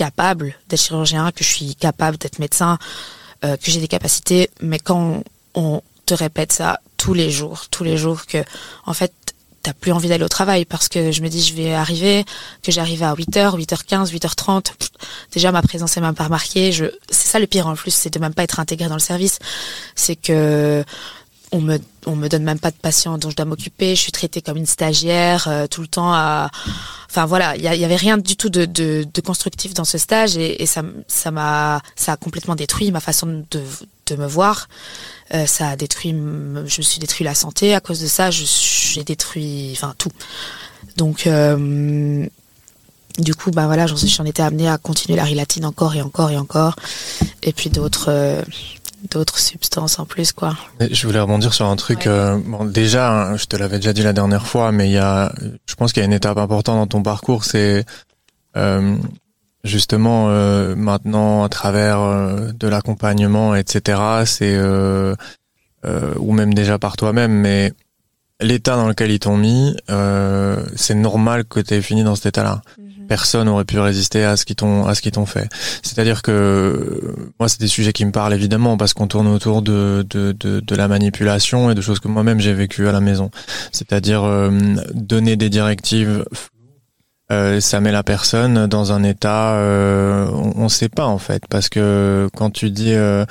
capable 0.00 0.54
d'être 0.66 0.80
chirurgien, 0.80 1.30
que 1.30 1.44
je 1.44 1.50
suis 1.50 1.74
capable 1.74 2.16
d'être 2.16 2.38
médecin, 2.38 2.78
euh, 3.44 3.58
que 3.58 3.70
j'ai 3.70 3.80
des 3.80 3.92
capacités, 3.96 4.48
mais 4.62 4.78
quand 4.78 5.22
on 5.54 5.82
te 6.06 6.14
répète 6.14 6.52
ça 6.52 6.80
tous 6.96 7.12
les 7.12 7.30
jours, 7.30 7.66
tous 7.70 7.84
les 7.84 7.98
jours, 7.98 8.24
que 8.24 8.38
en 8.86 8.94
fait 8.94 9.12
t'as 9.62 9.74
plus 9.74 9.92
envie 9.92 10.08
d'aller 10.08 10.24
au 10.24 10.34
travail 10.38 10.64
parce 10.64 10.88
que 10.88 11.12
je 11.12 11.20
me 11.20 11.28
dis 11.28 11.42
je 11.42 11.54
vais 11.54 11.74
arriver, 11.74 12.24
que 12.62 12.72
j'arrive 12.72 13.02
à 13.02 13.12
8h, 13.12 13.58
8h15, 13.58 14.10
8h30. 14.10 14.72
déjà 15.32 15.52
ma 15.52 15.60
présence 15.60 15.94
est 15.98 16.00
même 16.00 16.14
pas 16.14 16.24
remarquée. 16.24 16.72
C'est 16.72 17.28
ça 17.32 17.38
le 17.38 17.46
pire 17.46 17.66
en 17.66 17.74
plus, 17.74 17.90
c'est 17.90 18.12
de 18.14 18.18
même 18.18 18.32
pas 18.32 18.44
être 18.44 18.58
intégré 18.58 18.88
dans 18.88 19.00
le 19.02 19.06
service. 19.12 19.38
C'est 19.96 20.16
que 20.16 20.82
on 21.52 21.60
me 21.60 21.78
me 22.08 22.28
donne 22.28 22.44
même 22.44 22.58
pas 22.58 22.70
de 22.70 22.76
patients 22.76 23.18
dont 23.18 23.30
je 23.30 23.36
dois 23.36 23.44
m'occuper. 23.44 23.94
Je 23.94 24.00
suis 24.00 24.12
traitée 24.12 24.40
comme 24.40 24.56
une 24.56 24.66
stagiaire 24.66 25.46
euh, 25.48 25.66
tout 25.66 25.80
le 25.80 25.86
temps. 25.86 26.12
À... 26.12 26.50
Enfin 27.08 27.26
voilà, 27.26 27.56
il 27.56 27.62
y, 27.62 27.84
avait 27.84 27.96
rien 27.96 28.18
du 28.18 28.36
tout 28.36 28.50
de, 28.50 29.04
constructif 29.24 29.74
dans 29.74 29.84
ce 29.84 29.98
stage 29.98 30.36
et, 30.36 30.64
ça 30.66 30.82
m'a 31.30 31.82
a 32.06 32.16
complètement 32.16 32.54
détruit 32.54 32.92
ma 32.92 33.00
façon 33.00 33.44
de, 33.50 33.62
de 34.06 34.16
me 34.16 34.26
voir. 34.26 34.68
Euh, 35.34 35.46
ça 35.46 35.70
a 35.70 35.76
détruit, 35.76 36.10
je 36.10 36.14
me 36.14 36.66
suis 36.68 37.00
détruit 37.00 37.24
la 37.24 37.34
santé 37.34 37.74
à 37.74 37.80
cause 37.80 38.00
de 38.00 38.06
ça. 38.06 38.30
J'ai 38.30 39.02
détruit, 39.02 39.70
enfin 39.72 39.94
tout. 39.98 40.12
Donc 40.96 41.26
euh, 41.26 42.26
du 43.18 43.34
coup, 43.34 43.50
bah 43.50 43.66
voilà, 43.66 43.86
j'en 43.86 44.24
étais 44.24 44.42
amenée 44.42 44.68
à 44.68 44.78
continuer 44.78 45.16
la 45.16 45.24
rilatine 45.24 45.64
encore 45.64 45.94
et 45.96 46.02
encore 46.02 46.30
et 46.30 46.36
encore, 46.36 46.76
et 47.42 47.52
puis 47.52 47.70
d'autres 47.70 48.44
d'autres 49.08 49.38
substances 49.38 49.98
en 49.98 50.04
plus 50.04 50.32
quoi. 50.32 50.56
Je 50.80 51.06
voulais 51.06 51.20
rebondir 51.20 51.54
sur 51.54 51.66
un 51.66 51.76
truc. 51.76 52.06
Euh, 52.06 52.38
bon, 52.44 52.64
déjà, 52.64 53.10
hein, 53.10 53.36
je 53.36 53.46
te 53.46 53.56
l'avais 53.56 53.76
déjà 53.76 53.92
dit 53.92 54.02
la 54.02 54.12
dernière 54.12 54.46
fois, 54.46 54.72
mais 54.72 54.88
il 54.88 54.92
y 54.92 54.98
a, 54.98 55.32
je 55.66 55.74
pense 55.74 55.92
qu'il 55.92 56.00
y 56.00 56.04
a 56.04 56.06
une 56.06 56.12
étape 56.12 56.38
importante 56.38 56.76
dans 56.76 56.86
ton 56.86 57.02
parcours, 57.02 57.44
c'est 57.44 57.84
euh, 58.56 58.96
justement 59.64 60.28
euh, 60.28 60.74
maintenant 60.74 61.44
à 61.44 61.48
travers 61.48 62.00
euh, 62.00 62.52
de 62.52 62.68
l'accompagnement, 62.68 63.54
etc. 63.54 64.00
C'est 64.26 64.54
euh, 64.54 65.14
ou 66.16 66.32
même 66.32 66.54
déjà 66.54 66.78
par 66.78 66.96
toi-même, 66.96 67.32
mais 67.32 67.72
l'état 68.40 68.76
dans 68.76 68.88
lequel 68.88 69.10
ils 69.10 69.18
t'ont 69.20 69.36
mis, 69.36 69.76
c'est 70.76 70.94
normal 70.94 71.44
que 71.44 71.60
tu 71.60 71.74
aies 71.74 71.82
fini 71.82 72.04
dans 72.04 72.14
cet 72.14 72.26
état-là. 72.26 72.62
Mm 72.78 72.90
personne 73.10 73.46
n'aurait 73.46 73.64
pu 73.64 73.80
résister 73.80 74.24
à 74.24 74.36
ce 74.36 74.44
qu'ils 74.44 74.54
t'ont 74.54 74.86
à 74.86 74.94
ce 74.94 75.02
qu'ils 75.02 75.10
t'ont 75.10 75.26
fait. 75.26 75.48
C'est-à-dire 75.82 76.22
que 76.22 77.16
moi 77.40 77.48
c'est 77.48 77.58
des 77.60 77.66
sujets 77.66 77.92
qui 77.92 78.04
me 78.04 78.12
parlent 78.12 78.32
évidemment 78.32 78.76
parce 78.76 78.94
qu'on 78.94 79.08
tourne 79.08 79.26
autour 79.26 79.62
de, 79.62 80.06
de, 80.08 80.30
de, 80.30 80.60
de 80.60 80.74
la 80.76 80.86
manipulation 80.86 81.72
et 81.72 81.74
de 81.74 81.80
choses 81.80 81.98
que 81.98 82.06
moi-même 82.06 82.38
j'ai 82.38 82.54
vécues 82.54 82.86
à 82.86 82.92
la 82.92 83.00
maison. 83.00 83.32
C'est-à-dire 83.72 84.22
euh, 84.22 84.52
donner 84.94 85.34
des 85.34 85.50
directives 85.50 86.24
euh, 87.30 87.60
ça 87.60 87.80
met 87.80 87.92
la 87.92 88.02
personne 88.02 88.66
dans 88.66 88.92
un 88.92 89.04
état, 89.04 89.54
euh, 89.54 90.28
on 90.56 90.64
ne 90.64 90.68
sait 90.68 90.88
pas 90.88 91.06
en 91.06 91.18
fait, 91.18 91.44
parce 91.48 91.68
que 91.68 92.28
quand 92.36 92.50
tu 92.50 92.70
dis, 92.70 92.92
euh, 92.92 93.24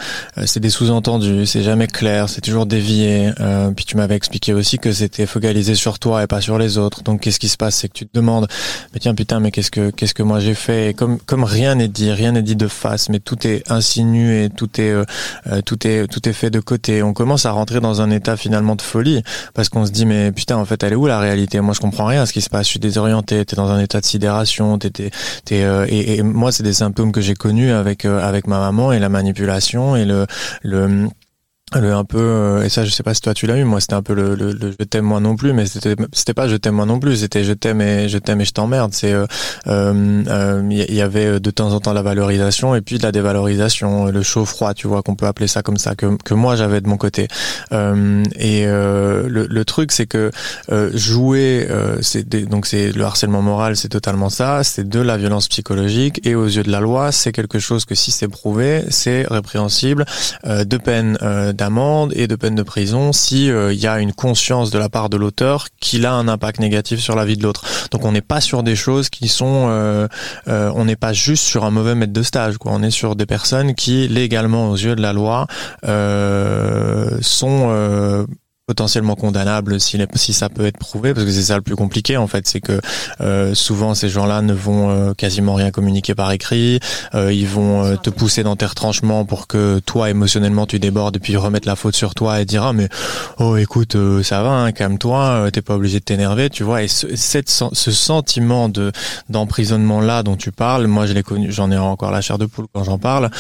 c'est 0.46 0.62
des 0.62 0.70
sous-entendus, 0.70 1.46
c'est 1.46 1.64
jamais 1.64 1.88
clair, 1.88 2.30
c'est 2.30 2.42
toujours 2.42 2.66
dévié. 2.66 3.32
puis 3.76 3.86
tu 3.86 3.98
m'avais 3.98 4.16
expliqué 4.16 4.54
aussi 4.54 4.78
que 4.80 4.92
c'était 4.92 5.26
focalisé 5.26 5.76
sur 5.76 6.00
toi 6.00 6.24
et 6.24 6.28
pas 6.28 6.42
sur 6.42 6.58
les 6.58 6.78
autres. 6.78 7.04
Donc 7.04 7.22
qu'est-ce 7.22 7.40
qui 7.40 7.50
se 7.50 7.58
passe, 7.58 7.76
c'est 7.76 7.90
que 7.90 7.94
tu 7.94 8.08
te 8.08 8.14
demandes, 8.14 8.48
mais 8.94 9.00
tiens 9.00 9.16
putain, 9.16 9.40
mais 9.40 9.52
qu'est-ce 9.52 9.72
que 9.72 9.90
qu'est-ce 9.92 10.14
que 10.14 10.24
moi 10.24 10.40
j'ai 10.40 10.56
fait? 10.56 10.96
Comme 10.96 11.20
comme 11.20 11.44
rien 11.44 11.76
n'est 11.76 11.88
dit, 11.88 12.12
rien 12.12 12.32
n'est 12.32 12.42
dit 12.42 12.56
de 12.56 12.68
face, 12.68 13.10
mais 13.10 13.20
tout 13.20 13.46
est 13.46 13.70
insinué, 13.70 14.50
tout 14.56 14.70
est 14.80 14.96
tout 15.66 15.88
est 15.88 16.08
tout 16.08 16.30
est 16.30 16.34
fait 16.34 16.50
de 16.50 16.60
côté. 16.60 17.04
On 17.04 17.14
commence 17.14 17.46
à 17.46 17.52
rentrer 17.52 17.82
dans 17.82 18.02
un 18.02 18.12
état 18.12 18.38
finalement 18.38 18.76
de 18.76 18.82
folie 18.82 19.24
parce 19.54 19.68
qu'on 19.70 19.86
se 19.86 19.92
dit 19.92 20.06
mais 20.06 20.32
putain 20.32 20.58
en 20.58 20.66
fait 20.66 20.82
elle 20.84 20.94
est 20.94 20.96
où 20.96 21.08
la 21.08 21.20
réalité? 21.20 21.60
Moi 21.60 21.74
je 21.74 21.82
comprends 21.82 22.06
rien 22.06 22.22
à 22.22 22.26
ce 22.26 22.34
qui 22.34 22.42
se 22.42 22.50
passe, 22.50 22.66
je 22.68 22.72
suis 22.72 22.80
désorienté, 22.80 23.44
t'es 23.46 23.56
dans 23.56 23.70
un 23.70 23.80
état 23.80 23.89
de 23.98 24.06
sidération, 24.06 24.78
t'es, 24.78 24.92
t'es, 24.92 25.12
euh, 25.64 25.86
et, 25.90 26.18
et, 26.18 26.22
moi 26.22 26.52
c'est 26.52 26.64
des 26.64 26.74
symptômes 26.74 27.12
que 27.12 27.22
j'ai 27.22 27.36
connus 27.36 27.72
avec 27.72 28.06
euh, 28.06 28.22
avec 28.22 28.48
ma 28.48 28.60
maman 28.60 28.92
et 28.92 29.00
la 29.00 29.10
manipulation 29.10 29.96
et 29.96 30.06
le 30.06 30.28
le 30.64 31.08
le 31.78 31.94
un 31.94 32.04
peu 32.04 32.18
euh, 32.20 32.64
et 32.64 32.70
ça 32.70 32.84
je 32.84 32.90
sais 32.90 33.04
pas 33.04 33.14
si 33.14 33.22
toi 33.22 33.34
tu 33.34 33.46
l'as 33.46 33.58
eu 33.58 33.64
moi 33.64 33.80
c'était 33.80 33.94
un 33.94 34.02
peu 34.02 34.14
le, 34.14 34.34
le, 34.34 34.54
le 34.54 34.72
je 34.80 34.86
t'aime 34.86 35.06
moi 35.06 35.20
non 35.20 35.36
plus 35.36 35.54
mais 35.54 35.68
c'était 35.68 35.96
c'était 36.14 36.34
pas 36.34 36.48
je 36.48 36.56
t'aime 36.56 36.76
moi 36.76 36.86
non 36.86 37.00
plus 37.00 37.18
c'était 37.18 37.44
je 37.44 37.54
t'aime 37.54 37.82
et 37.82 38.10
je 38.10 38.18
t'aime 38.18 38.42
et 38.42 38.46
je 38.46 38.54
t'emmerde. 38.54 38.94
C'est 38.94 39.14
euh, 39.14 39.26
il 39.68 40.30
euh, 40.30 40.64
y, 40.72 41.02
avait 41.02 41.40
de 41.40 41.52
temps 41.52 41.74
en 41.74 41.80
temps 41.80 41.94
la 41.94 42.02
valorisation 42.02 42.76
et 42.76 42.82
puis 42.82 42.98
de 42.98 43.04
la 43.04 43.12
dévalorisation 43.12 44.06
le 44.06 44.24
chaud 44.24 44.46
froid 44.46 44.74
tu 44.74 44.88
vois 44.88 45.04
qu'on 45.04 45.16
peut 45.16 45.28
appeler 45.28 45.48
ça 45.48 45.62
comme 45.62 45.78
ça 45.78 45.96
que 45.96 46.18
que 46.24 46.34
moi 46.34 46.56
j'avais 46.56 46.82
de 46.82 46.88
mon 46.88 46.98
côté. 46.98 47.28
Et 47.72 48.66
le, 48.66 49.28
le 49.28 49.66
truc 49.66 49.92
c'est 49.92 50.08
que 50.08 50.32
jouer 50.94 51.68
c'est 52.02 52.28
donc 52.28 52.66
c'est 52.66 52.92
le 52.92 53.04
harcèlement 53.04 53.42
moral 53.42 53.76
c'est 53.76 53.90
totalement 53.90 54.30
ça 54.30 54.64
c'est 54.64 54.88
de 54.88 55.00
la 55.00 55.18
violence 55.18 55.48
psychologique 55.48 56.20
et 56.26 56.36
aux 56.36 56.48
yeux 56.48 56.64
de 56.64 56.72
la 56.72 56.80
loi 56.80 57.12
c'est 57.12 57.32
quelque 57.32 57.60
chose 57.60 57.86
que 57.86 57.96
si 57.96 58.12
c'est 58.12 58.28
prouvé 58.28 58.84
c'est 58.90 59.26
répréhensible 59.30 60.06
de 60.46 60.78
peine 60.78 61.18
d'amende 61.60 62.14
et 62.16 62.28
de 62.28 62.36
peine 62.36 62.56
de 62.56 62.64
prison 62.64 63.14
si 63.14 63.48
il 63.48 63.80
y 63.80 63.86
a 63.86 64.00
une 64.00 64.14
conscience 64.14 64.72
de 64.72 64.80
la 64.80 64.90
part 64.90 65.10
de 65.10 65.18
l'auteur 65.18 65.68
qu'il 65.80 66.06
a 66.06 66.14
un 66.14 66.28
impact 66.28 66.60
négatif 66.60 67.00
sur 67.00 67.16
la 67.16 67.26
vie 67.26 67.38
de 67.38 67.44
l'autre. 67.44 67.64
Donc 67.92 68.06
on 68.06 68.12
n'est 68.12 68.22
pas 68.22 68.42
sur 68.42 68.64
des 68.64 68.76
choses 68.76 69.10
qui 69.10 69.28
sont, 69.28 70.08
on 70.48 70.86
n'est 70.86 70.96
pas 70.96 71.14
juste 71.14 71.44
sur 71.44 71.66
un 71.66 71.72
mauvais 71.72 71.96
maître 71.96 72.14
de 72.14 72.24
stage. 72.24 72.58
Quoi. 72.58 72.72
On 72.74 72.82
est 72.82 72.92
sur 72.92 73.16
des 73.16 73.26
personnes 73.26 73.76
qui 73.76 74.08
légalement 74.08 74.72
aux 74.72 74.78
yeux 74.78 74.96
de 74.96 75.02
la 75.02 75.14
loi 75.14 75.48
sont 77.22 78.26
potentiellement 78.70 79.16
condamnable 79.16 79.80
si, 79.80 79.98
si 80.14 80.32
ça 80.32 80.48
peut 80.48 80.68
être 80.68 80.78
prouvé 80.78 81.16
parce 81.16 81.26
que 81.26 81.32
c'est 81.32 81.42
ça 81.42 81.56
le 81.56 81.64
plus 81.64 81.76
compliqué 81.76 82.18
en 82.18 82.28
fait 82.28 82.48
c'est 82.48 82.62
que 82.62 82.80
euh, 83.20 83.56
souvent 83.56 83.96
ces 83.96 84.10
gens-là 84.10 84.44
ne 84.44 84.54
vont 84.54 84.92
euh, 84.92 85.14
quasiment 85.16 85.56
rien 85.56 85.72
communiquer 85.72 86.14
par 86.14 86.32
écrit. 86.32 86.80
Euh, 87.16 87.34
ils 87.34 87.48
vont 87.48 87.98
te 87.98 88.12
pousser 88.12 88.44
dans 88.44 88.56
tes 88.56 88.68
retranchements 88.68 89.26
pour 89.26 89.48
que 89.48 89.80
toi 89.80 90.12
émotionnellement 90.12 90.68
tu 90.68 90.78
débordes 90.78 91.16
et 91.16 91.20
puis 91.20 91.36
remettre 91.36 91.68
la 91.68 91.76
faute 91.76 91.96
sur 91.96 92.14
toi 92.14 92.42
et 92.42 92.46
dire 92.46 92.64
ah 92.64 92.74
mais 92.74 92.90
oh 93.40 93.58
écoute 93.58 93.98
ça 94.22 94.44
va 94.44 94.52
hein, 94.52 94.72
calme-toi 94.72 95.50
t'es 95.52 95.64
pas 95.64 95.74
obligé 95.74 96.00
de 96.00 96.04
t'énerver 96.04 96.52
tu 96.52 96.62
vois. 96.62 96.84
Et 96.84 96.88
ce, 96.88 97.16
cette, 97.16 97.50
ce 97.50 97.92
sentiment 97.92 98.70
de 98.70 98.92
d'emprisonnement 99.30 100.00
là 100.00 100.22
dont 100.22 100.36
tu 100.36 100.52
parles 100.52 100.86
moi 100.86 101.08
je 101.08 101.14
l'ai 101.14 101.24
connu 101.24 101.52
j'en 101.52 101.72
ai 101.72 101.78
encore 101.78 102.12
la 102.12 102.22
chair 102.22 102.38
de 102.38 102.46
poule 102.46 102.68
quand 102.72 102.84
j'en 102.84 103.00
parle 103.00 103.32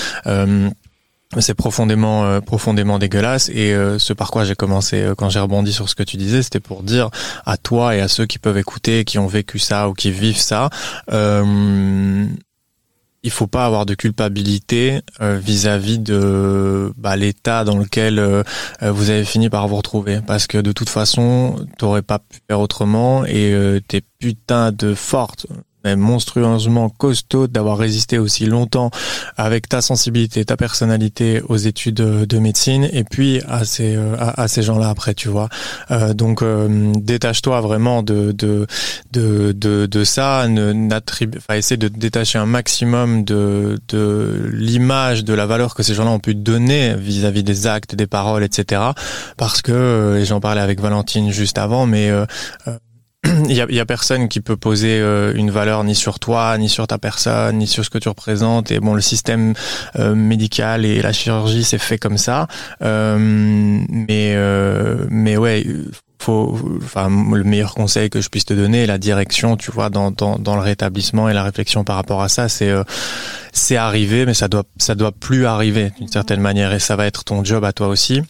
c'est 1.37 1.53
profondément 1.53 2.25
euh, 2.25 2.41
profondément 2.41 2.97
dégueulasse. 2.97 3.49
Et 3.49 3.73
euh, 3.73 3.99
ce 3.99 4.13
par 4.13 4.31
quoi 4.31 4.45
j'ai 4.45 4.55
commencé 4.55 5.01
euh, 5.01 5.15
quand 5.15 5.29
j'ai 5.29 5.39
rebondi 5.39 5.71
sur 5.71 5.87
ce 5.87 5.95
que 5.95 6.03
tu 6.03 6.17
disais 6.17 6.41
c'était 6.41 6.59
pour 6.59 6.81
dire 6.83 7.09
à 7.45 7.57
toi 7.57 7.95
et 7.95 8.01
à 8.01 8.07
ceux 8.07 8.25
qui 8.25 8.39
peuvent 8.39 8.57
écouter 8.57 9.05
qui 9.05 9.19
ont 9.19 9.27
vécu 9.27 9.59
ça 9.59 9.89
ou 9.89 9.93
qui 9.93 10.11
vivent 10.11 10.39
ça 10.39 10.69
euh, 11.11 12.25
il 13.21 13.31
faut 13.31 13.47
pas 13.47 13.65
avoir 13.65 13.85
de 13.85 13.95
culpabilité 13.95 15.01
vis-à-vis 15.19 15.99
de 15.99 16.93
bah, 16.95 17.17
l'état 17.17 17.65
dans 17.65 17.77
lequel 17.77 18.45
vous 18.81 19.09
avez 19.09 19.25
fini 19.25 19.49
par 19.49 19.67
vous 19.67 19.75
retrouver. 19.75 20.21
Parce 20.25 20.47
que 20.47 20.57
de 20.57 20.71
toute 20.71 20.87
façon 20.87 21.57
t'aurais 21.77 22.01
pas 22.01 22.19
pu 22.19 22.39
faire 22.47 22.61
autrement 22.61 23.25
et 23.25 23.81
tes 23.89 23.99
putains 24.19 24.71
de 24.71 24.93
fortes 24.93 25.47
monstrueusement 25.85 26.89
costaud 26.89 27.47
d'avoir 27.47 27.77
résisté 27.77 28.17
aussi 28.19 28.45
longtemps 28.45 28.91
avec 29.37 29.69
ta 29.69 29.81
sensibilité, 29.81 30.43
ta 30.45 30.57
personnalité 30.57 31.41
aux 31.47 31.57
études 31.57 31.95
de 31.95 32.39
médecine 32.39 32.89
et 32.91 33.03
puis 33.03 33.41
à 33.47 33.65
ces 33.65 33.95
euh, 33.95 34.15
à, 34.19 34.47
ces 34.47 34.61
gens-là 34.61 34.89
après, 34.89 35.13
tu 35.13 35.29
vois. 35.29 35.49
Euh, 35.91 36.13
donc 36.13 36.41
euh, 36.41 36.91
détache-toi 36.95 37.61
vraiment 37.61 38.03
de 38.03 38.31
de 38.31 38.67
de 39.11 39.53
de, 39.53 40.03
ça, 40.03 40.45
enfin 40.47 41.55
essaie 41.55 41.77
de 41.77 41.87
détacher 41.87 42.39
un 42.39 42.45
maximum 42.45 43.23
de 43.23 43.79
de 43.87 44.49
l'image, 44.53 45.23
de 45.23 45.33
la 45.33 45.45
valeur 45.45 45.75
que 45.75 45.83
ces 45.83 45.93
gens-là 45.93 46.11
ont 46.11 46.19
pu 46.19 46.35
donner 46.35 46.95
vis-à-vis 46.95 47.43
des 47.43 47.67
actes, 47.67 47.95
des 47.95 48.07
paroles, 48.07 48.43
etc. 48.43 48.81
Parce 49.37 49.61
que 49.61 50.17
et 50.19 50.25
j'en 50.25 50.39
parlais 50.39 50.61
avec 50.61 50.79
Valentine 50.79 51.31
juste 51.31 51.57
avant, 51.57 51.85
mais 51.85 52.11
il 53.49 53.51
y 53.51 53.61
a, 53.61 53.65
y 53.69 53.79
a, 53.79 53.85
personne 53.85 54.29
qui 54.29 54.39
peut 54.39 54.55
poser 54.55 54.99
euh, 54.99 55.33
une 55.35 55.51
valeur 55.51 55.83
ni 55.83 55.93
sur 55.93 56.19
toi, 56.19 56.57
ni 56.57 56.69
sur 56.69 56.87
ta 56.87 56.97
personne, 56.97 57.57
ni 57.57 57.67
sur 57.67 57.83
ce 57.83 57.89
que 57.89 57.97
tu 57.97 58.07
représentes. 58.07 58.71
Et 58.71 58.79
bon, 58.79 58.93
le 58.93 59.01
système 59.01 59.53
euh, 59.97 60.15
médical 60.15 60.85
et 60.85 61.01
la 61.01 61.11
chirurgie, 61.11 61.65
c'est 61.65 61.79
fait 61.79 61.97
comme 61.97 62.17
ça. 62.17 62.47
Euh, 62.81 63.17
mais 63.89 64.37
mais 65.09 65.35
ouais, 65.35 65.65
faut, 66.21 66.57
enfin, 66.81 67.09
le 67.09 67.43
meilleur 67.43 67.73
conseil 67.73 68.09
que 68.09 68.21
je 68.21 68.29
puisse 68.29 68.45
te 68.45 68.53
donner, 68.53 68.85
la 68.85 68.97
direction, 68.97 69.57
tu 69.57 69.71
vois, 69.71 69.89
dans, 69.89 70.11
dans, 70.11 70.37
dans 70.37 70.55
le 70.55 70.61
rétablissement 70.61 71.27
et 71.27 71.33
la 71.33 71.43
réflexion 71.43 71.83
par 71.83 71.97
rapport 71.97 72.21
à 72.21 72.29
ça, 72.29 72.47
c'est 72.47 72.73
c'est 73.51 73.77
arrivé, 73.77 74.25
mais 74.25 74.33
ça 74.33 74.47
doit 74.47 74.63
ça 74.77 74.95
doit 74.95 75.11
plus 75.11 75.45
arriver 75.45 75.91
d'une 75.97 76.07
certaine 76.07 76.39
manière. 76.39 76.73
Et 76.73 76.79
ça 76.79 76.95
va 76.95 77.05
être 77.05 77.25
ton 77.25 77.43
job 77.43 77.65
à 77.65 77.73
toi 77.73 77.87
aussi 77.89 78.21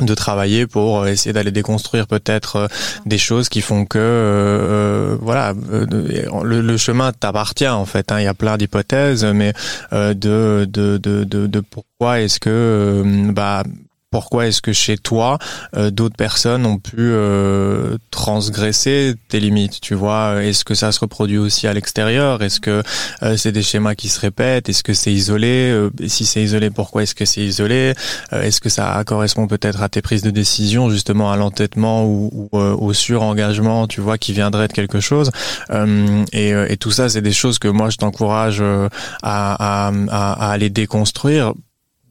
de 0.00 0.14
travailler 0.14 0.66
pour 0.66 1.06
essayer 1.06 1.32
d'aller 1.32 1.50
déconstruire 1.50 2.06
peut-être 2.06 2.56
euh, 2.56 2.68
des 3.06 3.18
choses 3.18 3.48
qui 3.48 3.60
font 3.60 3.84
que 3.84 3.98
euh, 3.98 4.00
euh 4.00 5.16
voilà 5.20 5.52
le, 5.52 6.60
le, 6.60 6.76
chemin 6.76 7.12
t'appartient 7.12 7.68
en 7.68 7.84
fait 7.84 8.10
hein. 8.12 8.20
il 8.20 8.24
y 8.24 8.28
a 8.28 8.34
plein 8.34 8.56
d'hypothèses 8.56 9.24
mais 9.24 9.52
de, 9.92 10.14
de, 10.14 10.64
de, 10.64 11.24
de, 11.24 11.46
de 11.46 11.60
pourquoi 11.60 12.20
est-ce 12.20 12.40
que 12.40 13.02
bah 13.32 13.62
pourquoi 14.10 14.48
est-ce 14.48 14.60
que 14.60 14.72
chez 14.72 14.98
toi 14.98 15.38
euh, 15.76 15.90
d'autres 15.90 16.16
personnes 16.16 16.66
ont 16.66 16.78
pu 16.78 16.96
euh, 16.98 17.96
transgresser 18.10 19.14
tes 19.28 19.38
limites 19.38 19.80
tu 19.80 19.94
vois? 19.94 20.42
Est-ce 20.42 20.64
que 20.64 20.74
ça 20.74 20.90
se 20.90 20.98
reproduit 20.98 21.38
aussi 21.38 21.68
à 21.68 21.72
l'extérieur? 21.72 22.42
Est-ce 22.42 22.58
que 22.58 22.82
euh, 23.22 23.36
c'est 23.36 23.52
des 23.52 23.62
schémas 23.62 23.94
qui 23.94 24.08
se 24.08 24.18
répètent? 24.18 24.68
Est-ce 24.68 24.82
que 24.82 24.94
c'est 24.94 25.12
isolé? 25.12 25.88
Si 26.08 26.26
c'est 26.26 26.42
isolé 26.42 26.70
pourquoi 26.70 27.04
est-ce 27.04 27.14
que 27.14 27.24
c'est 27.24 27.42
isolé? 27.42 27.94
Est-ce 28.32 28.60
que 28.60 28.68
ça 28.68 29.02
correspond 29.06 29.46
peut-être 29.46 29.80
à 29.80 29.88
tes 29.88 30.02
prises 30.02 30.22
de 30.22 30.30
décision 30.30 30.90
justement 30.90 31.30
à 31.30 31.36
l'entêtement 31.36 32.04
ou, 32.04 32.48
ou 32.52 32.58
au 32.58 32.92
surengagement 32.92 33.86
tu 33.86 34.00
vois 34.00 34.18
qui 34.18 34.32
viendrait 34.32 34.66
de 34.66 34.72
quelque 34.72 35.00
chose? 35.00 35.30
Et, 36.32 36.50
et, 36.50 36.76
tout 36.76 36.90
ça 36.90 37.08
c'est 37.08 37.22
des 37.22 37.32
choses 37.32 37.58
que 37.58 37.68
moi 37.68 37.90
je 37.90 37.96
t'encourage 37.96 38.60
à, 38.62 38.88
à, 39.22 39.92
à 40.10 40.50
aller 40.50 40.70
déconstruire 40.70 41.52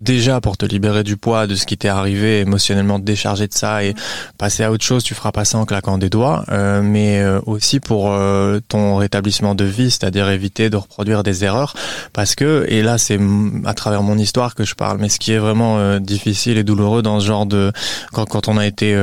déjà 0.01 0.39
pour 0.39 0.57
te 0.57 0.65
libérer 0.65 1.03
du 1.03 1.17
poids 1.17 1.45
de 1.45 1.55
ce 1.55 1.65
qui 1.65 1.77
t'est 1.77 1.89
arrivé 1.89 2.39
émotionnellement 2.39 2.99
te 2.99 3.05
décharger 3.05 3.47
de 3.47 3.53
ça 3.53 3.83
et 3.83 3.93
passer 4.37 4.63
à 4.63 4.71
autre 4.71 4.83
chose 4.83 5.03
tu 5.03 5.13
feras 5.13 5.31
pas 5.31 5.43
ça 5.43 5.57
en 5.57 5.65
claquant 5.65 5.97
des 5.97 6.09
doigts 6.09 6.45
euh, 6.49 6.81
mais 6.81 7.19
euh, 7.19 7.41
aussi 7.45 7.79
pour 7.79 8.11
euh, 8.11 8.59
ton 8.67 8.95
rétablissement 8.95 9.55
de 9.55 9.65
vie 9.65 9.91
c'est-à-dire 9.91 10.29
éviter 10.29 10.69
de 10.69 10.77
reproduire 10.77 11.23
des 11.23 11.43
erreurs. 11.43 11.73
Parce 12.13 12.35
que 12.35 12.65
et 12.69 12.81
là 12.81 12.97
c'est 12.97 13.19
à 13.65 13.73
travers 13.73 14.01
mon 14.01 14.17
histoire 14.17 14.55
que 14.55 14.63
je 14.63 14.75
parle 14.75 14.99
mais 14.99 15.09
ce 15.09 15.19
qui 15.19 15.33
est 15.33 15.37
vraiment 15.37 15.99
difficile 15.99 16.57
et 16.57 16.63
douloureux 16.63 17.01
dans 17.01 17.19
ce 17.19 17.25
genre 17.25 17.45
de 17.45 17.71
quand, 18.13 18.25
quand 18.25 18.47
on 18.47 18.57
a 18.57 18.65
été 18.65 18.95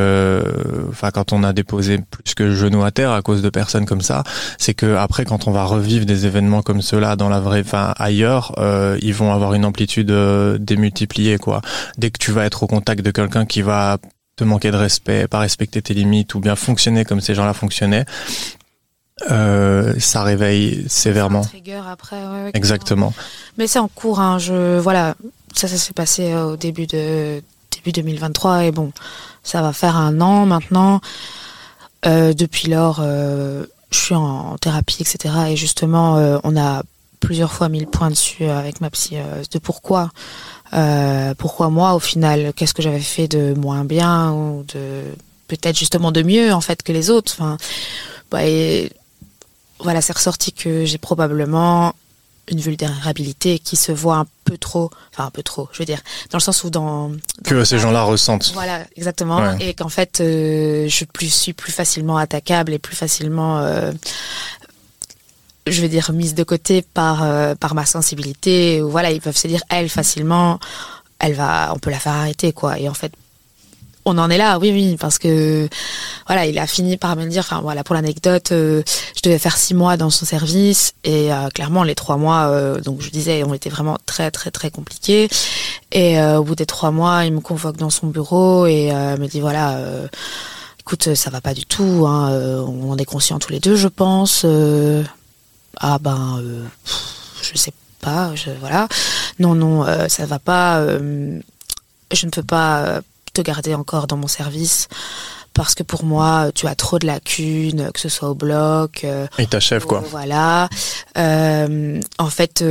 enfin 0.89 1.11
quand 1.11 1.33
on 1.33 1.43
a 1.43 1.53
déposé 1.53 1.99
plus 1.99 2.35
que 2.35 2.55
genou 2.55 2.85
à 2.85 2.91
terre 2.91 3.13
à 3.13 3.23
cause 3.23 3.43
de 3.43 3.51
personnes 3.51 3.87
comme 3.87 4.01
ça 4.01 4.25
c'est 4.59 4.75
que 4.75 4.97
après 4.97 5.25
quand 5.25 5.47
on 5.47 5.51
va 5.51 5.65
revivre 5.65 6.07
des 6.07 6.27
événements 6.27 6.63
comme 6.63 6.81
ceux-là 6.81 7.17
dans 7.17 7.29
la 7.29 7.41
vraie 7.41 7.61
enfin 7.61 7.93
ailleurs 7.99 8.55
ils 9.03 9.15
vont 9.15 9.33
avoir 9.33 9.55
une 9.55 9.65
amplitude 9.65 10.07
des 10.07 10.77
multiplier 10.87 11.39
quoi. 11.39 11.61
Dès 11.99 12.11
que 12.11 12.19
tu 12.19 12.31
vas 12.33 12.45
être 12.45 12.63
au 12.63 12.67
contact 12.67 13.01
de 13.03 13.11
quelqu'un 13.11 13.47
qui 13.47 13.63
va 13.63 13.99
te 14.37 14.45
manquer 14.45 14.71
de 14.71 14.77
respect, 14.77 15.27
pas 15.29 15.39
respecter 15.39 15.81
tes 15.83 15.95
limites 15.95 16.35
ou 16.35 16.41
bien 16.41 16.57
fonctionner 16.57 17.05
comme 17.05 17.21
ces 17.21 17.35
gens-là 17.35 17.55
fonctionnaient, 17.55 18.05
euh, 19.31 19.95
ça 19.99 20.23
réveille 20.23 20.85
sévèrement. 20.89 21.43
après, 21.89 22.23
Exactement. 22.53 23.15
Mais 23.57 23.67
c'est 23.67 23.79
en 23.79 23.89
cours. 23.89 24.21
Hein, 24.21 24.39
je 24.39 24.79
voilà, 24.79 25.15
ça, 25.55 25.69
ça 25.69 25.77
s'est 25.79 25.95
passé 25.95 26.33
euh, 26.33 26.53
au 26.53 26.57
début 26.57 26.87
de 26.87 27.43
début 27.73 27.93
2023 27.93 28.65
et 28.65 28.73
bon, 28.73 28.93
ça 29.43 29.63
va 29.63 29.73
faire 29.73 29.97
un 29.97 30.21
an 30.21 30.45
maintenant. 30.45 31.01
Euh, 32.05 32.35
depuis 32.35 32.69
lors, 32.69 33.03
je 33.03 33.67
suis 33.99 34.15
en 34.15 34.57
thérapie, 34.59 34.99
etc. 35.01 35.35
Et 35.49 35.57
justement, 35.57 36.41
on 36.45 36.57
a 36.57 36.83
plusieurs 37.21 37.53
fois 37.53 37.69
mis 37.69 37.81
le 37.81 37.87
point 37.87 38.11
dessus 38.11 38.45
avec 38.45 38.81
ma 38.81 38.91
psy 38.91 39.17
de 39.51 39.59
pourquoi 39.59 40.11
euh, 40.77 41.35
pourquoi 41.39 41.71
moi 41.71 41.95
au 41.95 42.01
final 42.01 42.53
Qu'est-ce 42.55 42.75
que 42.75 42.83
j'avais 42.83 43.01
fait 43.01 43.29
de 43.29 43.55
moins 43.55 43.85
bien 43.85 44.33
ou 44.33 44.65
de 44.75 45.03
peut-être 45.49 45.79
justement 45.79 46.13
de 46.13 46.23
mieux 46.23 46.53
en 46.53 46.61
fait 46.61 46.83
que 46.83 46.93
les 46.93 47.11
autres? 47.11 47.33
Enfin, 47.39 47.57
bah, 48.31 48.45
et 48.45 48.93
voilà, 49.81 50.01
c'est 50.01 50.15
ressorti 50.15 50.53
que 50.53 50.85
j'ai 50.85 50.99
probablement 50.99 51.95
une 52.49 52.61
vulnérabilité 52.61 53.59
qui 53.59 53.77
se 53.77 53.91
voit 53.91 54.19
un 54.19 54.27
peu 54.45 54.57
trop, 54.57 54.91
enfin 55.13 55.27
un 55.27 55.31
peu 55.31 55.43
trop, 55.43 55.69
je 55.73 55.79
veux 55.79 55.85
dire, 55.85 56.01
dans 56.31 56.39
le 56.39 56.43
sens 56.43 56.63
où 56.63 56.71
dans, 56.71 57.11
que 57.45 57.65
ces 57.65 57.79
gens-là 57.79 58.03
ressentent. 58.03 58.53
Voilà, 58.55 58.85
exactement, 58.97 59.57
et 59.59 59.75
qu'en 59.75 59.89
fait, 59.89 60.21
euh, 60.21 60.89
je 60.89 61.05
plus, 61.05 61.33
suis 61.33 61.53
plus 61.53 61.73
facilement 61.73 62.17
attaquable 62.17 62.73
et 62.73 62.79
plus 62.79 62.95
facilement 62.95 63.59
euh, 63.59 63.93
je 65.67 65.81
vais 65.81 65.89
dire 65.89 66.13
mise 66.13 66.35
de 66.35 66.45
côté 66.45 66.83
par 66.83 67.23
euh, 67.25 67.55
par 67.55 67.75
ma 67.75 67.85
sensibilité 67.85 68.81
ou 68.83 68.89
voilà 68.89 69.11
ils 69.11 69.21
peuvent 69.21 69.37
se 69.37 69.49
dire 69.49 69.63
elle 69.69 69.89
facilement 69.89 70.61
elle 71.19 71.35
va 71.35 71.73
on 71.75 71.79
peut 71.79 71.91
la 71.91 71.99
faire 71.99 72.13
arrêter 72.13 72.53
quoi. 72.53 72.79
Et 72.79 72.89
en 72.89 72.95
fait 72.95 73.13
on 74.05 74.17
en 74.19 74.31
est 74.31 74.39
là 74.39 74.61
oui 74.61 74.71
oui 74.71 74.97
parce 75.01 75.19
que 75.19 75.69
voilà 76.27 76.47
il 76.47 76.57
a 76.61 76.69
fini 76.69 76.97
par 76.97 77.17
me 77.17 77.27
dire 77.27 77.41
enfin 77.41 77.61
voilà 77.61 77.83
pour 77.83 77.97
l'anecdote 77.97 78.53
euh, 78.53 78.83
je 79.17 79.23
devais 79.23 79.41
faire 79.41 79.57
six 79.57 79.75
mois 79.75 79.97
dans 79.97 80.11
son 80.11 80.25
service 80.25 80.95
et 81.03 81.33
euh, 81.33 81.49
clairement 81.49 81.83
les 81.83 81.97
trois 81.97 82.17
mois 82.17 82.79
donc 82.85 83.01
je 83.01 83.11
disais 83.11 83.43
ont 83.43 83.55
été 83.55 83.69
vraiment 83.69 83.99
très 84.07 84.31
très 84.31 84.53
très 84.53 84.71
compliqués. 84.71 85.29
Et 85.93 86.21
au 86.21 86.45
bout 86.45 86.55
des 86.55 86.67
trois 86.67 86.93
mois 86.93 87.25
il 87.25 87.33
me 87.33 87.41
convoque 87.41 87.77
dans 87.77 87.91
son 87.91 88.07
bureau 88.07 88.67
et 88.67 88.93
me 88.93 89.27
dit 89.27 89.41
voilà 89.41 89.81
écoute 90.79 91.15
ça 91.15 91.31
va 91.31 91.41
pas 91.41 91.55
du 91.55 91.67
tout 91.67 92.05
hein, 92.07 92.31
on 92.67 92.97
est 92.97 93.05
conscients 93.05 93.41
tous 93.41 93.51
les 93.51 93.61
deux 93.61 93.75
je 93.77 93.89
pense 93.89 94.45
ah 95.81 95.99
ben, 95.99 96.39
euh, 96.41 96.65
je 97.43 97.57
sais 97.57 97.73
pas, 98.01 98.35
je, 98.35 98.51
voilà. 98.61 98.89
Non, 99.39 99.55
non, 99.55 99.87
euh, 99.87 100.09
ça 100.09 100.27
va 100.27 100.39
pas. 100.39 100.81
Euh, 100.81 101.39
je 102.13 102.27
ne 102.27 102.31
peux 102.31 102.43
pas 102.43 103.01
te 103.33 103.41
garder 103.43 103.75
encore 103.75 104.07
dans 104.07 104.17
mon 104.17 104.29
service 104.29 104.89
parce 105.53 105.75
que 105.75 105.83
pour 105.83 106.05
moi, 106.05 106.51
tu 106.55 106.67
as 106.67 106.75
trop 106.75 106.99
de 106.99 107.07
lacunes, 107.07 107.91
que 107.93 108.01
ce 108.01 108.09
soit 108.09 108.31
au 108.31 108.35
bloc. 108.35 109.07
Et 109.39 109.47
ta 109.47 109.61
chef, 109.61 109.85
quoi. 109.85 110.05
Voilà. 110.11 110.69
en 111.17 112.31
fait, 112.31 112.63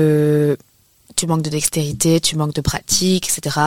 tu 1.16 1.28
manques 1.28 1.42
de 1.42 1.50
dextérité, 1.50 2.20
tu 2.20 2.36
manques 2.36 2.54
de 2.54 2.62
pratique, 2.62 3.28
etc. 3.28 3.60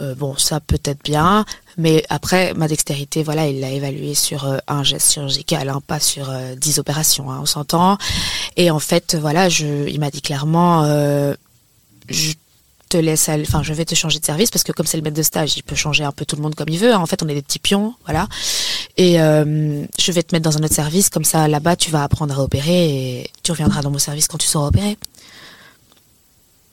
bon, 0.00 0.36
ça 0.36 0.60
peut 0.60 0.80
être 0.84 1.02
bien, 1.02 1.44
mais 1.78 2.04
après, 2.08 2.54
ma 2.54 2.68
dextérité, 2.68 3.22
voilà, 3.22 3.48
il 3.48 3.60
l'a 3.60 3.70
évalué 3.70 4.14
sur 4.14 4.46
un 4.66 4.82
geste 4.82 5.12
chirurgical, 5.12 5.68
hein, 5.68 5.80
pas 5.86 6.00
sur 6.00 6.32
dix 6.56 6.78
opérations, 6.78 7.30
hein, 7.30 7.38
on 7.40 7.46
s'entend. 7.46 7.98
Et 8.56 8.70
en 8.70 8.78
fait, 8.78 9.16
voilà, 9.16 9.48
je, 9.48 9.88
il 9.88 10.00
m'a 10.00 10.10
dit 10.10 10.22
clairement, 10.22 10.84
je 12.08 12.32
te 12.88 12.96
laisse, 12.96 13.28
enfin, 13.28 13.62
je 13.62 13.72
vais 13.72 13.84
te 13.84 13.94
changer 13.94 14.18
de 14.20 14.24
service 14.24 14.50
parce 14.50 14.62
que 14.62 14.72
comme 14.72 14.86
c'est 14.86 14.96
le 14.96 15.02
maître 15.02 15.16
de 15.16 15.22
stage, 15.22 15.56
il 15.56 15.62
peut 15.62 15.74
changer 15.74 16.04
un 16.04 16.12
peu 16.12 16.24
tout 16.24 16.36
le 16.36 16.42
monde 16.42 16.54
comme 16.54 16.68
il 16.68 16.78
veut. 16.78 16.92
Hein. 16.92 16.98
En 16.98 17.06
fait, 17.06 17.22
on 17.22 17.28
est 17.28 17.34
des 17.34 17.42
petits 17.42 17.58
pions, 17.58 17.94
voilà. 18.04 18.28
Et 18.96 19.20
euh, 19.20 19.84
je 19.98 20.12
vais 20.12 20.22
te 20.22 20.34
mettre 20.34 20.44
dans 20.44 20.56
un 20.56 20.62
autre 20.62 20.74
service, 20.74 21.10
comme 21.10 21.24
ça, 21.24 21.48
là-bas, 21.48 21.76
tu 21.76 21.90
vas 21.90 22.04
apprendre 22.04 22.38
à 22.38 22.42
opérer 22.42 23.20
et 23.20 23.30
tu 23.42 23.50
reviendras 23.50 23.82
dans 23.82 23.90
mon 23.90 23.98
service 23.98 24.28
quand 24.28 24.38
tu 24.38 24.46
sauras 24.46 24.68
opérer. 24.68 24.96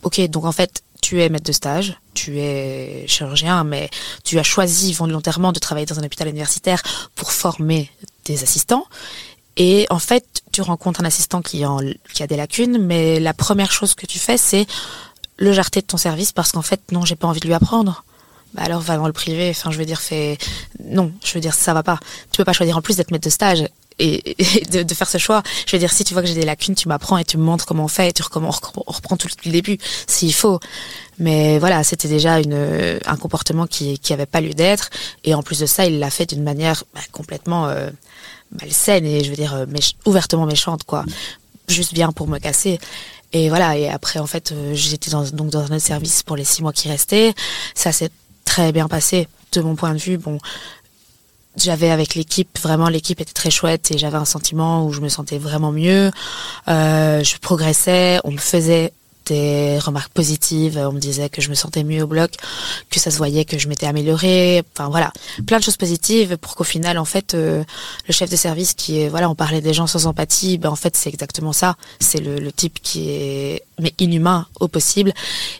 Ok, 0.04 0.22
donc 0.30 0.46
en 0.46 0.52
fait, 0.52 0.84
tu 1.02 1.22
es 1.22 1.30
maître 1.30 1.46
de 1.46 1.52
stage, 1.52 1.98
tu 2.14 2.40
es 2.40 3.06
chirurgien, 3.08 3.64
mais 3.64 3.90
tu 4.24 4.40
as 4.40 4.44
choisi 4.44 4.94
volontairement 4.94 5.52
de 5.52 5.60
travailler 5.60 5.86
dans 5.86 6.00
un 6.00 6.04
hôpital 6.04 6.28
universitaire 6.28 6.82
pour 7.16 7.32
former 7.32 7.90
des 8.26 8.44
assistants. 8.44 8.86
Et 9.58 9.86
en 9.90 10.00
fait, 10.00 10.26
tu 10.52 10.62
rencontres 10.62 11.02
un 11.02 11.06
assistant 11.06 11.42
qui, 11.42 11.64
a 11.64 12.28
des 12.28 12.36
lacunes, 12.36 12.78
mais 12.80 13.20
la 13.20 13.34
première 13.34 13.72
chose 13.72 13.94
que 13.94 14.06
tu 14.06 14.20
fais, 14.20 14.38
c'est 14.38 14.66
le 15.38 15.52
jarter 15.52 15.82
de 15.82 15.88
ton 15.88 15.98
service 15.98 16.32
parce 16.32 16.52
qu'en 16.52 16.62
fait, 16.62 16.82
non, 16.92 17.06
j'ai 17.06 17.16
pas 17.16 17.28
envie 17.28 17.40
de 17.40 17.48
lui 17.48 17.54
apprendre. 17.54 18.04
Bah 18.54 18.62
alors 18.64 18.82
va 18.82 18.98
dans 18.98 19.08
le 19.08 19.14
privé, 19.14 19.50
enfin 19.50 19.72
je 19.72 19.80
veux 19.80 19.86
dire, 19.86 20.00
fais... 20.00 20.38
Non, 20.84 21.12
je 21.24 21.34
veux 21.34 21.40
dire, 21.40 21.56
ça 21.56 21.74
va 21.74 21.82
pas. 21.82 22.00
Tu 22.32 22.38
peux 22.38 22.44
pas 22.44 22.54
choisir 22.54 22.78
en 22.78 22.82
plus 22.82 22.98
d'être 22.98 23.10
maître 23.10 23.26
de 23.26 23.32
stage 23.32 23.68
et, 24.04 24.36
de, 24.84 24.94
faire 24.94 25.10
ce 25.10 25.18
choix. 25.18 25.44
Je 25.66 25.76
veux 25.76 25.80
dire, 25.80 25.92
si 25.92 26.04
tu 26.04 26.14
vois 26.14 26.22
que 26.22 26.28
j'ai 26.28 26.36
des 26.36 26.46
lacunes, 26.46 26.76
tu 26.76 26.88
m'apprends 26.88 27.18
et 27.18 27.24
tu 27.24 27.38
me 27.38 27.44
montres 27.44 27.66
comment 27.66 27.86
on 27.86 27.88
fait 27.88 28.10
et 28.10 28.14
tu 28.14 28.24
on 28.36 28.50
reprend 28.50 29.18
tout 29.18 29.28
le 29.46 29.52
début 29.52 29.78
s'il 30.08 30.34
faut. 30.34 30.60
Mais 31.20 31.60
voilà, 31.60 31.84
c'était 31.84 32.08
déjà 32.08 32.36
un 32.36 33.18
comportement 33.18 33.68
qui, 33.68 34.00
qui 34.00 34.14
avait 34.14 34.26
pas 34.26 34.42
lieu 34.42 34.54
d'être. 34.54 34.90
Et 35.24 35.34
en 35.34 35.44
plus 35.44 35.60
de 35.60 35.66
ça, 35.66 35.86
il 35.86 36.00
l'a 36.00 36.10
fait 36.10 36.26
d'une 36.26 36.44
manière 36.44 36.84
bah, 36.94 37.02
complètement 37.12 37.68
euh, 37.68 37.90
malsaine 38.62 39.06
et 39.06 39.24
je 39.24 39.30
veux 39.30 39.36
dire 39.36 39.66
ouvertement 40.06 40.46
méchante, 40.46 40.84
quoi. 40.84 41.06
Juste 41.70 41.94
bien 41.94 42.12
pour 42.12 42.28
me 42.28 42.40
casser. 42.40 42.80
Et 43.34 43.50
voilà, 43.50 43.78
et 43.78 43.90
après, 43.90 44.20
en 44.20 44.28
fait, 44.28 44.52
euh, 44.52 44.74
j'étais 44.76 45.10
dans, 45.10 45.24
donc 45.24 45.50
dans 45.50 45.62
un 45.62 45.76
autre 45.76 45.80
service 45.80 46.22
pour 46.22 46.36
les 46.36 46.44
six 46.44 46.62
mois 46.62 46.72
qui 46.72 46.88
restaient. 46.88 47.34
Ça 47.74 47.92
s'est 47.92 48.12
très 48.46 48.72
bien 48.72 48.88
passé 48.88 49.28
de 49.54 49.62
mon 49.62 49.76
point 49.76 49.94
de 49.94 50.00
vue. 50.00 50.18
Bon, 50.18 50.38
j'avais 51.58 51.92
avec 51.92 52.16
l'équipe, 52.16 52.58
vraiment 52.62 52.90
l'équipe 52.90 53.20
était 53.22 53.34
très 53.34 53.50
chouette 53.50 53.92
et 53.92 53.98
j'avais 53.98 54.18
un 54.18 54.26
sentiment 54.26 54.86
où 54.86 54.92
je 54.92 55.02
me 55.02 55.10
sentais 55.10 55.38
vraiment 55.38 55.72
mieux. 55.72 56.12
Euh, 56.68 57.24
je 57.24 57.38
progressais, 57.38 58.20
on 58.24 58.32
me 58.32 58.38
faisait 58.38 58.92
des 59.26 59.80
remarques 59.80 60.12
positives. 60.12 60.78
On 60.78 60.92
me 60.92 61.00
disait 61.00 61.30
que 61.30 61.42
je 61.42 61.50
me 61.50 61.56
sentais 61.56 61.84
mieux 61.84 62.04
au 62.04 62.08
bloc, 62.08 62.32
que 62.90 63.00
ça 63.00 63.12
se 63.12 63.18
voyait 63.18 63.46
que 63.46 63.58
je 63.58 63.68
m'étais 63.68 63.86
améliorée. 63.86 64.64
Enfin 64.74 64.90
voilà, 64.90 65.12
plein 65.46 65.60
de 65.60 65.64
choses 65.64 65.78
positives 65.78 66.38
pour 66.38 66.56
qu'au 66.56 66.64
final, 66.64 66.98
en 66.98 67.06
fait, 67.06 67.34
euh, 67.34 67.64
le 68.08 68.14
chef 68.14 68.30
de 68.30 68.36
service 68.36 68.74
qui 68.74 69.00
est, 69.02 69.10
voilà, 69.10 69.30
on 69.30 69.36
parlait 69.36 69.62
des 69.62 69.74
gens 69.74 69.88
sans 69.88 70.08
empathie, 70.08 70.58
ben 70.58 70.70
en 70.70 70.76
fait 70.76 70.96
c'est 70.96 71.10
exactement 71.10 71.54
ça. 71.54 71.76
C'est 72.00 72.20
le, 72.20 72.52
type 72.52 72.80
qui 72.84 73.10
est 73.10 73.64
mais 73.80 73.94
inhumain 73.98 74.46
au 74.60 74.68
possible 74.68 75.12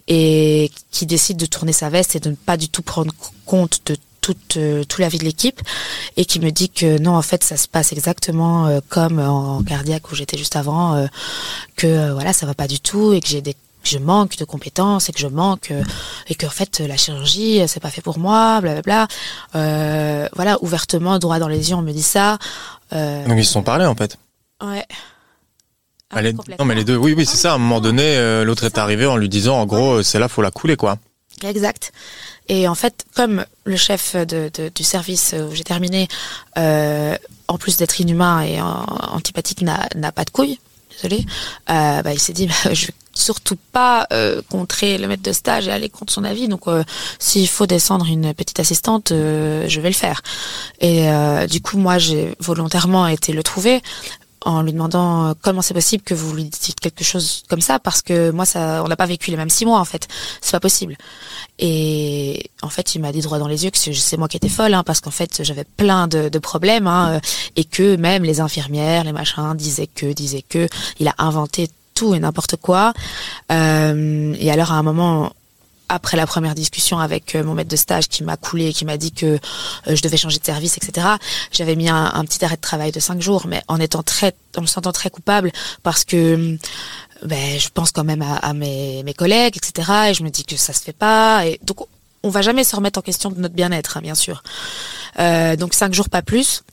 et 0.08 0.70
qui 0.92 1.08
décide 1.08 1.38
de 1.38 1.48
tourner 1.48 1.74
sa 1.74 1.90
veste 1.90 2.16
et 2.16 2.20
de 2.20 2.30
ne 2.30 2.36
pas 2.36 2.56
du 2.56 2.70
tout 2.70 2.84
prendre 2.84 3.12
compte 3.46 3.80
de 3.88 3.98
toute, 4.24 4.58
euh, 4.58 4.84
toute 4.86 5.00
la 5.00 5.10
vie 5.10 5.20
de 5.20 5.26
l'équipe 5.26 5.62
et 6.18 6.26
qui 6.26 6.40
me 6.40 6.50
dit 6.50 6.70
que 6.70 6.98
non, 6.98 7.16
en 7.16 7.22
fait, 7.22 7.44
ça 7.44 7.58
se 7.58 7.68
passe 7.68 7.92
exactement 7.92 8.66
euh, 8.66 8.80
comme 8.90 9.20
en 9.20 9.62
cardiaque 9.62 10.10
où 10.12 10.16
j'étais 10.16 10.38
juste 10.38 10.56
avant, 10.56 10.96
euh, 10.96 11.06
que 11.76 12.12
voilà, 12.14 12.34
ça 12.34 12.48
va 12.48 12.56
pas 12.56 12.68
du 12.68 12.80
tout 12.80 13.14
et 13.14 13.20
que 13.20 13.28
j'ai 13.28 13.42
des 13.42 13.56
je 13.86 13.98
manque 13.98 14.38
de 14.38 14.46
compétences 14.46 15.10
et 15.10 15.12
que 15.12 15.20
je 15.20 15.28
manque 15.28 15.74
et 16.30 16.36
que 16.36 16.46
en 16.46 16.50
fait 16.50 16.80
la 16.80 16.96
chirurgie 16.96 17.62
c'est 17.68 17.82
pas 17.82 17.90
fait 17.90 18.00
pour 18.02 18.18
moi 18.18 18.62
blablabla 18.62 19.10
euh, 19.56 20.30
voilà 20.38 20.58
ouvertement 20.64 21.20
droit 21.20 21.38
dans 21.38 21.50
les 21.50 21.70
yeux 21.70 21.76
on 21.76 21.82
me 21.82 21.92
dit 21.92 22.02
ça. 22.02 22.38
Euh, 22.94 23.28
donc 23.28 23.38
ils 23.38 23.44
se 23.44 23.52
sont 23.52 23.62
parlé 23.62 23.86
en 23.86 23.94
fait. 23.94 24.16
Ouais. 24.64 24.86
Ah, 26.12 26.22
non 26.22 26.64
mais 26.64 26.76
les 26.76 26.86
deux 26.86 26.96
oui 26.96 27.14
oui 27.18 27.26
c'est 27.26 27.36
ça 27.36 27.52
à 27.52 27.56
un 27.56 27.58
moment 27.58 27.82
donné 27.82 28.16
l'autre 28.46 28.64
est 28.64 28.78
arrivé 28.78 29.06
en 29.06 29.18
lui 29.18 29.28
disant 29.28 29.60
en 29.60 29.66
gros 29.66 30.02
c'est 30.02 30.18
là 30.18 30.30
faut 30.30 30.42
la 30.42 30.52
couler 30.52 30.78
quoi. 30.78 30.98
Exact. 31.42 31.92
Et 32.50 32.68
en 32.68 32.76
fait, 32.76 33.06
comme 33.16 33.46
le 33.64 33.78
chef 33.78 34.16
du 34.16 34.84
service 34.84 35.36
où 35.38 35.54
j'ai 35.56 35.64
terminé, 35.64 36.08
euh, 36.58 37.16
en 37.48 37.58
plus 37.58 37.78
d'être 37.78 38.00
inhumain 38.00 38.42
et 38.42 38.62
antipathique, 38.62 39.62
n'a 39.62 40.12
pas 40.12 40.26
de 40.26 40.30
couilles, 40.30 40.60
désolé, 40.92 41.26
euh, 41.70 42.02
bah, 42.02 42.14
il 42.14 42.20
s'est 42.20 42.34
dit, 42.34 42.48
bah, 42.64 42.74
je 42.74 42.88
vais 42.88 42.94
surtout 43.14 43.58
pas 43.72 44.08
euh, 44.12 44.42
contrer 44.50 44.98
le 44.98 45.08
maître 45.08 45.22
de 45.22 45.34
stage 45.34 45.68
et 45.68 45.72
aller 45.72 45.90
contre 45.90 46.12
son 46.12 46.24
avis. 46.24 46.48
Donc, 46.48 46.64
s'il 47.20 47.48
faut 47.48 47.68
descendre 47.68 48.06
une 48.08 48.34
petite 48.34 48.60
assistante, 48.60 49.10
je 49.10 49.80
vais 49.80 49.90
le 49.90 49.96
faire. 49.96 50.22
Et 50.82 51.08
du 51.48 51.62
coup, 51.62 51.78
moi, 51.78 51.98
j'ai 52.00 52.36
volontairement 52.40 53.08
été 53.08 53.34
le 53.34 53.44
trouver 53.44 53.82
en 54.46 54.62
lui 54.62 54.74
demandant 54.74 55.30
euh, 55.30 55.34
comment 55.42 55.62
c'est 55.62 55.74
possible 55.74 56.04
que 56.04 56.14
vous 56.14 56.34
lui 56.34 56.46
dites 56.46 56.80
quelque 56.80 57.04
chose 57.04 57.44
comme 57.50 57.62
ça 57.62 57.80
parce 57.80 58.02
que 58.02 58.32
moi 58.32 58.46
ça 58.46 58.82
on 58.84 58.88
n'a 58.88 58.96
pas 58.96 59.06
vécu 59.06 59.32
les 59.32 59.38
mêmes 59.38 59.50
six 59.50 59.66
mois 59.66 59.80
en 59.80 59.86
fait. 59.86 60.08
C'est 60.42 60.52
pas 60.52 60.60
possible. 60.60 60.98
Et 61.60 62.50
en 62.62 62.70
fait 62.70 62.96
il 62.96 63.00
m'a 63.00 63.12
dit 63.12 63.22
droit 63.22 63.40
dans 63.40 63.48
les 63.48 63.64
yeux 63.66 63.72
que 63.72 63.78
c'est 63.78 64.18
moi 64.18 64.28
qui 64.28 64.38
étais 64.38 64.50
folle 64.50 64.74
hein, 64.74 64.84
parce 64.84 65.02
qu'en 65.02 65.12
fait 65.12 65.44
j'avais 65.44 65.64
plein 65.64 66.08
de, 66.08 66.40
problèmes 66.40 66.88
hein, 66.88 67.16
euh, 67.16 67.20
et 67.56 67.64
que 67.64 67.96
même 67.96 68.24
les 68.24 68.42
infirmières 68.42 69.04
les 69.04 69.14
machins 69.14 69.54
disaient 69.56 69.88
que 69.88 70.12
disaient 70.14 70.44
que. 70.48 70.68
Il 71.00 71.08
a 71.08 71.16
inventé 71.18 71.70
tout 71.94 72.16
et 72.16 72.20
n'importe 72.20 72.56
quoi. 72.58 72.94
Euh, 73.52 74.36
et 74.40 74.52
alors 74.52 74.72
à 74.72 74.76
un 74.76 74.84
moment 74.84 75.34
après 75.94 76.18
la 76.18 76.26
première 76.26 76.56
discussion 76.56 76.98
avec 76.98 77.36
euh, 77.36 77.44
mon 77.44 77.54
maître 77.54 77.70
de 77.70 77.76
stage 77.76 78.08
qui 78.08 78.24
m'a 78.24 78.36
coulé, 78.36 78.74
qui 78.74 78.84
m'a 78.84 78.98
dit 78.98 79.12
que 79.12 79.26
euh, 79.26 79.96
je 79.96 80.02
devais 80.02 80.18
changer 80.18 80.40
de 80.40 80.46
service, 80.46 80.78
etc. 80.78 81.08
J'avais 81.52 81.76
mis 81.76 81.88
un, 81.88 82.26
petit 82.26 82.44
arrêt 82.44 82.56
de 82.56 82.62
travail 82.62 82.92
de 82.92 83.00
cinq 83.00 83.22
jours, 83.22 83.46
mais 83.48 83.62
en 83.68 83.80
étant 83.80 84.02
très, 84.02 84.34
en 84.58 84.62
me 84.62 84.66
sentant 84.66 84.92
très 84.92 85.10
coupable 85.10 85.52
parce 85.84 86.04
que 86.04 86.58
ben, 87.24 87.60
je 87.60 87.70
pense 87.70 87.92
quand 87.92 88.04
même 88.04 88.24
à, 88.24 88.54
mes, 88.54 89.04
mes, 89.04 89.14
collègues, 89.14 89.56
etc. 89.58 89.92
Et 90.10 90.14
je 90.14 90.24
me 90.24 90.30
dis 90.30 90.44
que 90.44 90.58
ça 90.58 90.74
se 90.74 90.82
fait 90.82 90.94
pas. 90.94 91.46
Et 91.46 91.60
donc 91.64 91.88
on 92.24 92.30
va 92.30 92.42
jamais 92.42 92.64
se 92.64 92.76
remettre 92.76 93.00
en 93.00 93.02
question 93.02 93.30
de 93.30 93.40
notre 93.40 93.54
bien-être, 93.54 93.98
hein, 93.98 94.02
bien 94.02 94.16
sûr. 94.16 94.44
Euh, 95.20 95.56
donc 95.58 95.74
cinq 95.74 95.94
jours, 95.94 96.10
pas 96.10 96.22
plus. 96.22 96.64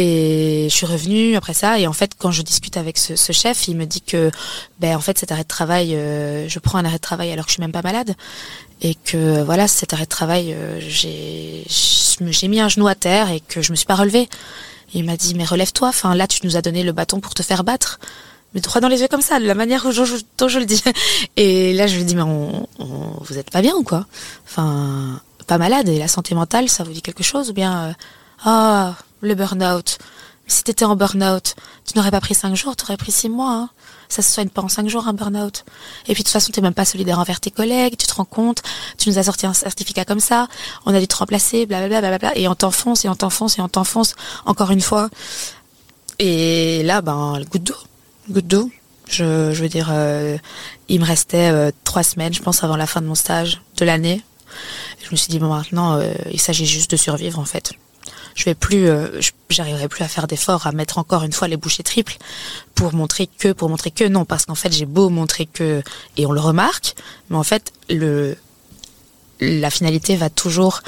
Et 0.00 0.68
je 0.70 0.74
suis 0.76 0.86
revenue 0.86 1.34
après 1.34 1.54
ça. 1.54 1.80
Et 1.80 1.88
en 1.88 1.92
fait, 1.92 2.12
quand 2.16 2.30
je 2.30 2.42
discute 2.42 2.76
avec 2.76 2.96
ce, 2.98 3.32
chef, 3.32 3.66
il 3.66 3.76
me 3.76 3.84
dit 3.84 4.00
que, 4.00 4.30
ben 4.78 4.94
en 4.96 5.00
fait, 5.00 5.18
cet 5.18 5.32
arrêt 5.32 5.42
de 5.42 5.48
travail, 5.48 5.96
euh, 5.96 6.48
je 6.48 6.58
prends 6.60 6.78
un 6.78 6.84
arrêt 6.84 6.98
de 6.98 7.02
travail 7.02 7.32
alors 7.32 7.46
que 7.46 7.50
je 7.50 7.54
suis 7.54 7.60
même 7.60 7.72
pas 7.72 7.82
malade, 7.82 8.14
et 8.80 8.94
que 8.94 9.42
voilà, 9.42 9.66
cet 9.66 9.94
arrêt 9.94 10.04
de 10.04 10.08
travail, 10.08 10.54
euh, 10.56 10.78
j'ai 10.80 12.48
mis 12.48 12.60
un 12.60 12.68
genou 12.68 12.86
à 12.86 12.94
terre 12.94 13.32
et 13.32 13.40
que 13.40 13.60
je 13.60 13.72
me 13.72 13.76
suis 13.76 13.86
pas 13.86 13.96
relevée. 13.96 14.28
il 14.94 15.04
m'a 15.04 15.16
dit 15.16 15.34
mais 15.34 15.44
relève-toi. 15.44 15.88
Enfin 15.88 16.14
là, 16.14 16.28
tu 16.28 16.46
nous 16.46 16.56
as 16.56 16.62
donné 16.62 16.84
le 16.84 16.92
bâton 16.92 17.18
pour 17.18 17.34
te 17.34 17.42
faire 17.42 17.64
battre 17.64 17.98
mais 18.54 18.60
droit 18.60 18.80
dans 18.80 18.88
les 18.88 19.00
yeux 19.00 19.08
comme 19.08 19.20
ça, 19.20 19.40
de 19.40 19.46
la 19.46 19.54
manière 19.54 19.82
dont 19.82 19.90
je, 19.90 20.14
dont 20.38 20.48
je 20.48 20.60
le 20.60 20.64
dis. 20.64 20.82
Et 21.36 21.72
là, 21.74 21.88
je 21.88 21.96
lui 21.96 22.04
dis, 22.04 22.14
mais 22.14 22.22
on, 22.22 22.66
vous 22.78 23.36
êtes 23.36 23.50
pas 23.50 23.62
bien 23.62 23.74
ou 23.74 23.82
quoi? 23.82 24.06
Enfin, 24.46 25.20
pas 25.46 25.58
malade. 25.58 25.88
Et 25.88 25.98
la 25.98 26.08
santé 26.08 26.34
mentale, 26.34 26.68
ça 26.68 26.84
vous 26.84 26.92
dit 26.92 27.02
quelque 27.02 27.22
chose 27.22 27.50
Ou 27.50 27.52
bien, 27.52 27.88
euh, 27.88 27.92
ah, 28.44 28.94
le 29.20 29.34
burn-out. 29.34 29.98
Si 30.46 30.64
t'étais 30.64 30.84
en 30.84 30.96
burn-out, 30.96 31.54
tu 31.84 31.96
n'aurais 31.96 32.10
pas 32.10 32.20
pris 32.20 32.34
cinq 32.34 32.54
jours, 32.54 32.74
tu 32.74 32.84
aurais 32.84 32.96
pris 32.96 33.12
six 33.12 33.28
mois. 33.28 33.52
Hein. 33.52 33.70
Ça 34.08 34.22
se 34.22 34.32
soigne 34.32 34.48
pas 34.48 34.62
en 34.62 34.68
cinq 34.68 34.88
jours, 34.88 35.06
un 35.06 35.12
burn-out. 35.12 35.64
Et 36.06 36.14
puis, 36.14 36.22
de 36.22 36.28
toute 36.28 36.32
façon, 36.32 36.50
t'es 36.52 36.62
même 36.62 36.74
pas 36.74 36.86
solidaire 36.86 37.18
envers 37.18 37.40
tes 37.40 37.50
collègues, 37.50 37.96
tu 37.98 38.06
te 38.06 38.14
rends 38.14 38.24
compte, 38.24 38.62
tu 38.96 39.10
nous 39.10 39.18
as 39.18 39.24
sorti 39.24 39.44
un 39.44 39.52
certificat 39.52 40.06
comme 40.06 40.20
ça, 40.20 40.48
on 40.86 40.94
a 40.94 41.00
dû 41.00 41.06
te 41.06 41.16
remplacer, 41.16 41.66
blablabla, 41.66 42.00
blablabla, 42.00 42.38
et 42.38 42.48
on 42.48 42.54
t'enfonce, 42.54 43.04
et 43.04 43.08
on 43.10 43.14
t'enfonce, 43.14 43.58
et 43.58 43.60
on 43.60 43.68
t'enfonce, 43.68 44.14
encore 44.46 44.70
une 44.70 44.80
fois. 44.80 45.10
Et 46.18 46.82
là, 46.84 47.02
ben, 47.02 47.38
le 47.38 47.44
goutte 47.44 47.64
d'eau 47.64 47.76
goutte 48.30 48.46
d'eau. 48.46 48.70
Je, 49.08 49.52
je 49.52 49.62
veux 49.62 49.68
dire, 49.68 49.88
euh, 49.90 50.36
il 50.88 51.00
me 51.00 51.06
restait 51.06 51.50
euh, 51.50 51.70
trois 51.84 52.02
semaines, 52.02 52.34
je 52.34 52.42
pense, 52.42 52.62
avant 52.62 52.76
la 52.76 52.86
fin 52.86 53.00
de 53.00 53.06
mon 53.06 53.14
stage 53.14 53.62
de 53.78 53.84
l'année. 53.84 54.22
Je 55.02 55.10
me 55.10 55.16
suis 55.16 55.28
dit 55.28 55.38
bon 55.38 55.48
maintenant, 55.48 55.94
euh, 55.94 56.12
il 56.30 56.40
s'agit 56.40 56.66
juste 56.66 56.90
de 56.90 56.96
survivre 56.96 57.38
en 57.38 57.44
fait. 57.44 57.72
Je 58.38 58.44
vais 58.44 58.54
plus, 58.54 58.88
j'arriverai 59.50 59.88
plus 59.88 60.04
à 60.04 60.08
faire 60.08 60.28
d'efforts, 60.28 60.68
à 60.68 60.70
mettre 60.70 60.98
encore 60.98 61.24
une 61.24 61.32
fois 61.32 61.48
les 61.48 61.56
bouchées 61.56 61.82
triples 61.82 62.16
pour 62.76 62.94
montrer 62.94 63.26
que, 63.26 63.50
pour 63.52 63.68
montrer 63.68 63.90
que 63.90 64.04
non, 64.04 64.24
parce 64.24 64.46
qu'en 64.46 64.54
fait 64.54 64.72
j'ai 64.72 64.86
beau 64.86 65.08
montrer 65.08 65.46
que 65.46 65.82
et 66.16 66.24
on 66.24 66.30
le 66.30 66.38
remarque, 66.38 66.94
mais 67.30 67.36
en 67.36 67.42
fait 67.42 67.72
la 69.40 69.70
finalité 69.70 70.14
va 70.14 70.30
toujours 70.30 70.82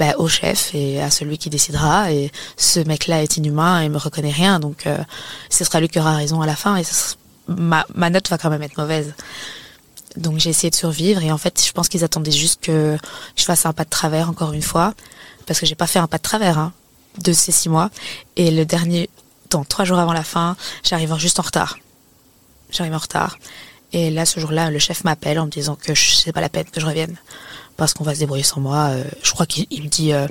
bah, 0.00 0.14
au 0.18 0.26
chef 0.26 0.74
et 0.74 1.00
à 1.00 1.12
celui 1.12 1.38
qui 1.38 1.48
décidera. 1.48 2.10
Et 2.10 2.32
ce 2.56 2.80
mec-là 2.80 3.22
est 3.22 3.36
inhumain 3.36 3.82
et 3.82 3.88
me 3.88 3.98
reconnaît 3.98 4.32
rien, 4.32 4.58
donc 4.58 4.88
euh, 4.88 4.98
ce 5.48 5.62
sera 5.62 5.78
lui 5.78 5.88
qui 5.88 6.00
aura 6.00 6.16
raison 6.16 6.40
à 6.40 6.46
la 6.46 6.56
fin. 6.56 6.76
Et 6.76 6.82
ma, 7.46 7.86
ma 7.94 8.10
note 8.10 8.28
va 8.28 8.36
quand 8.36 8.50
même 8.50 8.62
être 8.62 8.78
mauvaise. 8.78 9.14
Donc 10.16 10.40
j'ai 10.40 10.50
essayé 10.50 10.70
de 10.70 10.74
survivre 10.74 11.22
et 11.22 11.30
en 11.30 11.38
fait 11.38 11.64
je 11.64 11.70
pense 11.70 11.88
qu'ils 11.88 12.02
attendaient 12.02 12.32
juste 12.32 12.62
que 12.64 12.96
je 13.36 13.44
fasse 13.44 13.64
un 13.64 13.72
pas 13.72 13.84
de 13.84 13.90
travers 13.90 14.28
encore 14.28 14.54
une 14.54 14.62
fois 14.62 14.94
parce 15.46 15.60
que 15.60 15.66
j'ai 15.66 15.74
pas 15.76 15.86
fait 15.86 15.98
un 15.98 16.06
pas 16.06 16.16
de 16.16 16.22
travers 16.22 16.58
hein, 16.58 16.72
de 17.18 17.32
ces 17.32 17.52
six 17.52 17.68
mois 17.68 17.90
et 18.36 18.50
le 18.50 18.64
dernier, 18.64 19.08
dans 19.50 19.64
trois 19.64 19.84
jours 19.84 19.98
avant 19.98 20.12
la 20.12 20.24
fin, 20.24 20.56
j'arrive 20.82 21.14
juste 21.16 21.38
en 21.40 21.42
retard. 21.42 21.78
J'arrive 22.70 22.94
en 22.94 22.98
retard 22.98 23.38
Et 23.92 24.10
là, 24.10 24.26
ce 24.26 24.40
jour-là, 24.40 24.70
le 24.70 24.78
chef 24.78 25.04
m'appelle 25.04 25.38
en 25.38 25.46
me 25.46 25.50
disant 25.50 25.76
que 25.76 25.94
c'est 25.94 26.32
pas 26.32 26.40
la 26.40 26.48
peine 26.48 26.66
que 26.66 26.80
je 26.80 26.86
revienne 26.86 27.16
parce 27.76 27.94
qu'on 27.94 28.04
va 28.04 28.14
se 28.14 28.20
débrouiller 28.20 28.42
sans 28.42 28.60
moi. 28.60 28.88
Euh, 28.90 29.04
je 29.22 29.32
crois 29.32 29.46
qu'il 29.46 29.82
me 29.82 29.88
dit 29.88 30.12
euh, 30.12 30.26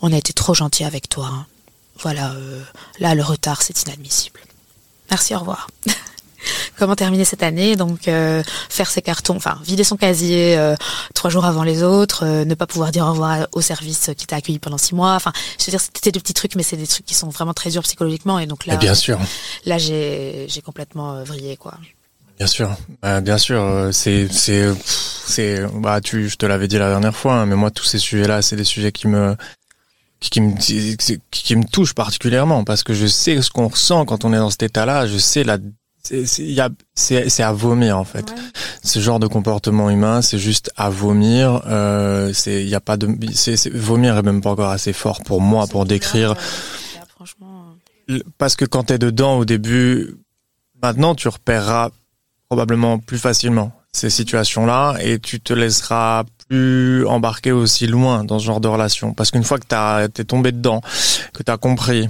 on 0.00 0.12
a 0.12 0.16
été 0.16 0.32
trop 0.32 0.54
gentil 0.54 0.84
avec 0.84 1.08
toi. 1.08 1.28
Hein. 1.32 1.46
Voilà, 2.00 2.32
euh, 2.32 2.62
là 2.98 3.14
le 3.14 3.22
retard 3.22 3.62
c'est 3.62 3.82
inadmissible. 3.82 4.40
Merci, 5.10 5.34
au 5.34 5.40
revoir. 5.40 5.68
Comment 6.78 6.96
terminer 6.96 7.24
cette 7.24 7.42
année 7.42 7.76
Donc 7.76 8.02
faire 8.04 8.90
ses 8.90 9.02
cartons, 9.02 9.36
enfin 9.36 9.58
vider 9.64 9.84
son 9.84 9.96
casier 9.96 10.58
trois 11.14 11.30
jours 11.30 11.44
avant 11.44 11.62
les 11.62 11.82
autres, 11.82 12.24
ne 12.24 12.54
pas 12.54 12.66
pouvoir 12.66 12.90
dire 12.90 13.04
au 13.06 13.10
revoir 13.10 13.46
au 13.52 13.60
service 13.60 14.10
qui 14.16 14.26
t'a 14.26 14.36
accueilli 14.36 14.58
pendant 14.58 14.78
six 14.78 14.94
mois. 14.94 15.14
Enfin, 15.14 15.32
je 15.58 15.66
veux 15.66 15.70
dire, 15.70 15.80
c'était 15.80 16.10
des 16.10 16.20
petits 16.20 16.34
trucs, 16.34 16.54
mais 16.56 16.62
c'est 16.62 16.76
des 16.76 16.86
trucs 16.86 17.06
qui 17.06 17.14
sont 17.14 17.28
vraiment 17.28 17.54
très 17.54 17.70
durs 17.70 17.82
psychologiquement. 17.82 18.38
Et 18.38 18.46
donc 18.46 18.66
là, 18.66 18.76
bien 18.76 18.94
sûr. 18.94 19.18
Là, 19.66 19.78
j'ai 19.78 20.46
j'ai 20.48 20.62
complètement 20.62 21.22
vrillé 21.24 21.56
quoi. 21.56 21.74
Bien 22.38 22.46
sûr, 22.46 22.76
bah, 23.02 23.20
bien 23.20 23.38
sûr, 23.38 23.62
euh, 23.62 23.92
c'est 23.92 24.26
c'est 24.28 24.68
c'est 24.82 25.64
bah 25.74 26.00
tu 26.00 26.28
je 26.28 26.36
te 26.36 26.46
l'avais 26.46 26.66
dit 26.66 26.78
la 26.78 26.88
dernière 26.88 27.14
fois, 27.14 27.34
hein, 27.34 27.46
mais 27.46 27.54
moi 27.54 27.70
tous 27.70 27.84
ces 27.84 27.98
sujets-là, 27.98 28.42
c'est 28.42 28.56
des 28.56 28.64
sujets 28.64 28.90
qui 28.90 29.06
me 29.06 29.36
qui 30.18 30.40
me 30.40 30.56
qui, 31.30 31.56
me 31.56 31.64
touchent 31.64 31.94
particulièrement 31.94 32.64
parce 32.64 32.82
que 32.82 32.94
je 32.94 33.06
sais 33.06 33.40
ce 33.42 33.50
qu'on 33.50 33.68
ressent 33.68 34.04
quand 34.06 34.24
on 34.24 34.32
est 34.32 34.38
dans 34.38 34.50
cet 34.50 34.64
état-là, 34.64 35.06
je 35.06 35.18
sais 35.18 35.44
la 35.44 35.58
c'est 36.02 37.42
à 37.42 37.52
vomir 37.52 37.98
en 37.98 38.04
fait. 38.04 38.34
Ce 38.82 38.98
genre 38.98 39.20
de 39.20 39.26
comportement 39.26 39.90
humain, 39.90 40.22
c'est 40.22 40.38
juste 40.38 40.72
à 40.76 40.90
vomir. 40.90 41.62
Euh, 41.66 42.32
c'est 42.32 42.62
il 42.62 42.68
y 42.68 42.74
a 42.74 42.80
pas 42.80 42.96
de 42.96 43.08
c'est 43.32 43.68
vomir 43.72 44.16
est 44.16 44.22
même 44.22 44.40
pas 44.40 44.50
encore 44.50 44.70
assez 44.70 44.92
fort 44.92 45.22
pour 45.22 45.40
moi 45.40 45.66
pour 45.66 45.84
décrire. 45.84 46.34
Parce 48.38 48.56
que 48.56 48.64
quand 48.64 48.84
t'es 48.84 48.98
dedans 48.98 49.38
au 49.38 49.44
début, 49.44 50.16
maintenant 50.82 51.14
tu 51.14 51.28
repéreras 51.28 51.90
probablement 52.48 52.98
plus 52.98 53.18
facilement 53.18 53.72
ces 53.92 54.10
situations-là 54.10 54.96
et 55.00 55.18
tu 55.18 55.40
te 55.40 55.52
laisseras 55.52 56.24
plus 56.48 57.06
embarquer 57.06 57.52
aussi 57.52 57.86
loin 57.86 58.24
dans 58.24 58.38
ce 58.38 58.44
genre 58.44 58.60
de 58.60 58.68
relation. 58.68 59.14
Parce 59.14 59.30
qu'une 59.30 59.44
fois 59.44 59.58
que 59.58 60.06
t'es 60.08 60.24
tombé 60.24 60.52
dedans, 60.52 60.82
que 61.32 61.42
tu 61.42 61.50
as 61.50 61.56
compris, 61.56 62.08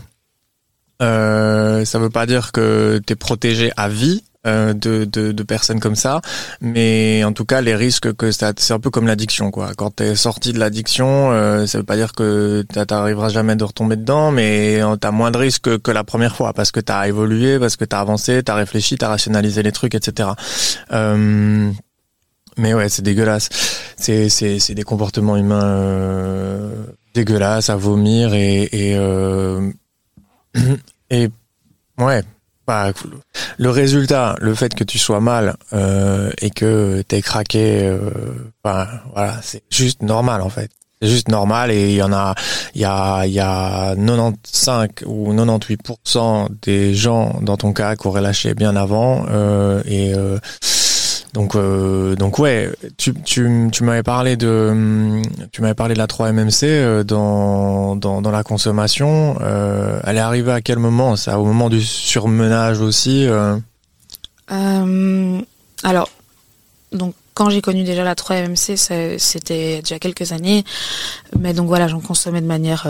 euh, 1.03 1.85
ça 1.85 1.99
veut 1.99 2.11
pas 2.11 2.27
dire 2.27 2.53
que 2.53 3.01
tu 3.07 3.13
es 3.13 3.17
protégé 3.17 3.73
à 3.77 3.89
vie, 3.89 4.25
euh, 4.47 4.73
de, 4.73 5.05
de, 5.05 5.31
de, 5.31 5.43
personnes 5.45 5.79
comme 5.79 5.95
ça. 5.95 6.21
Mais 6.61 7.23
en 7.25 7.33
tout 7.33 7.45
cas, 7.45 7.61
les 7.61 7.77
risques 7.77 8.13
que 8.15 8.33
ça, 8.33 8.53
c'est 8.57 8.73
un 8.73 8.81
peu 8.81 8.91
comme 8.91 9.07
l'addiction, 9.07 9.51
quoi. 9.53 9.73
Quand 9.77 9.91
t'es 9.91 10.17
sorti 10.17 10.53
de 10.53 10.59
l'addiction, 10.59 11.31
euh, 11.31 11.67
ça 11.67 11.79
veut 11.79 11.85
pas 11.85 11.95
dire 11.97 12.13
que 12.13 12.63
t'arriveras 12.63 13.29
jamais 13.29 13.55
de 13.55 13.63
retomber 13.63 13.97
dedans, 13.97 14.33
mais 14.33 14.81
t'as 15.01 15.13
moins 15.13 15.31
de 15.31 15.39
risques 15.39 15.79
que 15.79 15.91
la 15.93 16.03
première 16.03 16.35
fois 16.35 16.53
parce 16.55 16.73
que 16.73 16.81
t'as 16.81 17.07
évolué, 17.07 17.61
parce 17.61 17.77
que 17.77 17.85
t'as 17.85 18.01
avancé, 18.01 18.43
t'as 18.43 18.57
réfléchi, 18.57 18.97
t'as 18.97 19.09
rationalisé 19.09 19.63
les 19.63 19.73
trucs, 19.73 19.95
etc. 19.95 20.31
Euh, 20.93 21.71
mais 22.57 22.75
ouais, 22.75 22.89
c'est 22.89 23.03
dégueulasse. 23.03 23.49
C'est 23.97 24.29
c'est 24.29 24.59
c'est 24.59 24.75
des 24.75 24.83
comportements 24.83 25.37
humains 25.37 25.65
euh, 25.65 26.85
dégueulasses 27.15 27.71
à 27.71 27.77
vomir 27.77 28.35
et 28.35 28.69
et 28.73 28.97
euh, 28.97 29.71
et 31.13 31.29
ouais 31.99 32.23
bah, 32.67 32.93
le 33.59 33.71
résultat, 33.71 34.37
le 34.41 34.55
fait 34.55 34.75
que 34.75 34.85
tu 34.85 34.99
sois 34.99 35.21
mal 35.21 35.57
euh, 35.73 36.31
et 36.41 36.51
que 36.51 37.03
t'es 37.03 37.21
craqué, 37.21 37.83
euh, 37.83 37.99
bah, 38.63 38.89
voilà, 39.13 39.41
c'est 39.43 39.63
juste 39.71 40.03
normal 40.03 40.43
en 40.43 40.49
fait. 40.49 40.71
C'est 41.01 41.09
juste 41.09 41.29
normal 41.29 41.73
et 41.73 41.91
il 41.91 41.97
y 41.97 42.03
en 42.03 42.13
a, 42.13 42.37
il 42.77 42.81
y 42.81 42.85
a, 42.85 43.27
il 43.27 43.33
y 43.33 43.41
a 43.41 43.97
95 43.97 44.89
ou 45.07 45.35
98% 45.35 46.49
des 46.63 46.95
gens 46.95 47.41
dans 47.43 47.57
ton 47.57 47.73
cas 47.73 47.97
qui 47.97 48.07
auraient 48.07 48.21
lâché 48.21 48.55
bien 48.55 48.77
avant 48.77 49.27
euh, 49.29 49.83
et 49.85 50.15
euh, 50.15 50.39
donc, 51.33 51.57
euh, 51.57 52.15
donc 52.15 52.39
ouais, 52.39 52.71
tu, 52.99 53.15
tu, 53.15 53.69
tu 53.73 53.85
m'avais 53.85 54.03
parlé 54.03 54.37
de, 54.37 55.23
tu 55.51 55.63
m'avais 55.63 55.75
parlé 55.75 55.95
de 55.95 55.99
la 55.99 56.07
3MMC 56.07 56.65
euh, 56.65 57.05
dans, 57.05 57.97
dans, 57.97 58.21
dans 58.21 58.31
la 58.31 58.43
consommation. 58.43 59.39
Euh, 59.41 59.99
elle 60.05 60.19
est 60.19 60.21
arrivée 60.21 60.53
à 60.53 60.61
quel 60.61 60.79
moment 60.79 61.17
Ça, 61.17 61.39
au 61.39 61.45
moment 61.47 61.71
du 61.71 61.81
surmenage 61.81 62.81
aussi 62.81 63.27
Alors, 64.49 66.11
donc 66.93 67.15
quand 67.33 67.49
j'ai 67.49 67.63
connu 67.63 67.83
déjà 67.83 68.05
la 68.05 68.15
3MMC, 68.15 69.17
c'était 69.19 69.81
déjà 69.81 69.99
quelques 69.99 70.33
années, 70.33 70.65
mais 71.39 71.55
donc 71.55 71.67
voilà, 71.67 71.89
j'en 71.89 72.01
consommais 72.01 72.43
de 72.43 72.47
manière 72.47 72.87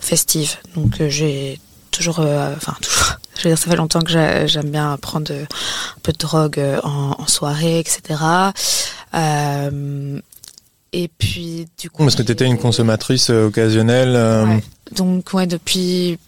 festive. 0.00 0.56
Donc 0.74 1.00
j'ai 1.08 1.60
toujours, 1.98 2.20
enfin 2.20 2.74
toujours 2.80 3.18
je 3.38 3.44
veux 3.44 3.50
dire, 3.50 3.58
ça 3.58 3.70
fait 3.70 3.76
longtemps 3.76 4.00
que 4.00 4.46
j'aime 4.46 4.70
bien 4.70 4.96
prendre 4.96 5.32
un 5.32 6.00
peu 6.02 6.12
de 6.12 6.18
drogue 6.18 6.58
euh, 6.58 6.80
en, 6.82 7.26
soirée, 7.26 7.78
etc. 7.78 8.20
Euh, 9.14 10.20
et 10.92 11.08
puis, 11.18 11.68
du 11.78 11.88
coup. 11.88 12.02
Parce 12.02 12.16
que 12.16 12.22
tu 12.22 12.32
étais 12.32 12.46
une 12.46 12.58
consommatrice 12.58 13.30
euh, 13.30 13.46
occasionnelle. 13.46 14.48
Ouais. 14.48 14.62
Donc, 14.96 15.32
ouais, 15.34 15.46
depuis 15.46 16.18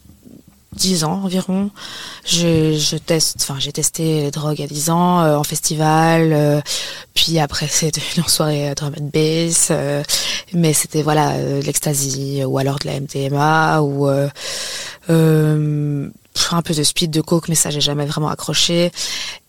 10 0.74 1.04
ans 1.04 1.22
environ. 1.24 1.70
Je, 2.24 2.96
teste, 2.96 3.36
enfin 3.40 3.56
j'ai 3.58 3.72
testé 3.72 4.22
les 4.22 4.30
drogues 4.30 4.62
à 4.62 4.66
10 4.66 4.90
ans 4.90 5.36
en 5.36 5.44
festival, 5.44 6.62
puis 7.14 7.38
après 7.38 7.66
c'est 7.70 7.94
devenu 7.94 8.24
en 8.24 8.28
soirée 8.28 8.74
drum 8.74 8.94
and 9.00 9.10
bass, 9.12 9.72
mais 10.52 10.72
c'était 10.72 11.02
voilà 11.02 11.36
l'ecstasy 11.60 12.42
ou 12.44 12.58
alors 12.58 12.78
de 12.78 12.86
la 12.86 13.00
MDMA 13.00 13.82
ou 13.82 14.08
un 16.52 16.62
peu 16.62 16.74
de 16.74 16.82
speed, 16.82 17.10
de 17.10 17.20
coke, 17.20 17.48
mais 17.48 17.54
ça 17.54 17.70
j'ai 17.70 17.80
jamais 17.80 18.06
vraiment 18.06 18.28
accroché. 18.28 18.90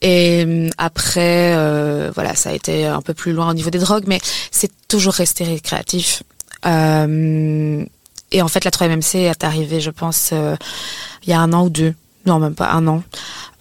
Et 0.02 0.44
euh, 0.46 0.70
après, 0.78 1.54
euh, 1.56 2.12
voilà, 2.14 2.36
ça 2.36 2.50
a 2.50 2.54
été 2.54 2.86
un 2.86 3.02
peu 3.02 3.14
plus 3.14 3.34
loin 3.34 3.50
au 3.50 3.54
niveau 3.54 3.70
des 3.70 3.80
drogues, 3.80 4.06
mais 4.08 4.20
c'est 4.52 4.72
toujours 4.88 5.14
resté 5.14 5.44
récréatif. 5.44 6.24
Euh, 6.66 7.86
et 8.32 8.42
en 8.42 8.48
fait, 8.48 8.64
la 8.66 8.72
3MMC 8.72 9.18
est 9.18 9.44
arrivée, 9.44 9.82
je 9.82 9.90
pense, 9.90 10.32
il 10.32 11.30
y 11.30 11.34
a 11.34 11.40
un 11.40 11.54
an 11.54 11.66
ou 11.66 11.70
deux. 11.70 11.94
Non 12.26 12.40
même 12.40 12.54
pas 12.54 12.72
un 12.72 12.86
an. 12.88 13.04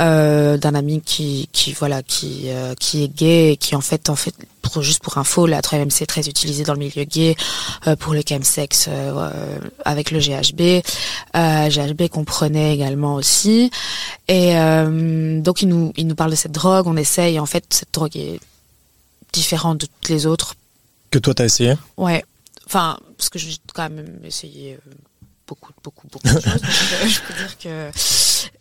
Euh, 0.02 0.56
d'un 0.56 0.74
ami 0.74 1.02
qui 1.02 1.48
qui 1.52 1.72
voilà 1.72 2.02
qui 2.02 2.44
euh, 2.46 2.74
qui 2.74 3.04
est 3.04 3.08
gay 3.08 3.52
et 3.52 3.56
qui 3.56 3.74
en 3.74 3.82
fait 3.82 4.08
en 4.08 4.16
fait 4.16 4.34
pour 4.62 4.82
juste 4.82 5.02
pour 5.02 5.18
info 5.18 5.46
la 5.46 5.60
3 5.60 5.78
c'est 5.90 6.06
très 6.06 6.26
utilisé 6.26 6.62
dans 6.64 6.72
le 6.72 6.78
milieu 6.78 7.04
gay 7.04 7.36
euh, 7.86 7.96
pour 7.96 8.14
le 8.14 8.22
chemsex 8.26 8.86
euh, 8.88 9.58
avec 9.84 10.10
le 10.10 10.20
GHB 10.20 10.82
GHB 11.34 12.08
qu'on 12.08 12.24
prenait 12.24 12.74
également 12.74 13.14
aussi. 13.14 13.70
Et 14.28 14.54
donc 14.54 15.62
il 15.62 15.68
nous 15.68 15.92
il 15.96 16.06
nous 16.06 16.14
parle 16.14 16.30
de 16.30 16.36
cette 16.36 16.52
drogue. 16.52 16.86
On 16.86 16.96
essaye 16.96 17.38
en 17.38 17.46
fait 17.46 17.64
cette 17.70 17.92
drogue 17.92 18.16
est 18.16 18.40
différente 19.32 19.78
de 19.78 19.86
toutes 19.86 20.08
les 20.08 20.26
autres. 20.26 20.54
Que 21.10 21.18
toi 21.18 21.34
t'as 21.34 21.44
essayé? 21.44 21.74
Ouais 21.96 22.24
enfin 22.70 22.98
parce 23.16 23.28
que 23.28 23.38
j'ai 23.40 23.56
quand 23.74 23.90
même 23.90 24.20
essayé 24.24 24.78
beaucoup, 25.50 25.72
beaucoup, 25.82 26.06
beaucoup 26.06 26.28
de 26.28 26.40
choses. 26.40 26.62
je 27.08 27.20
peux 27.26 27.34
dire 27.34 27.58
que 27.58 27.90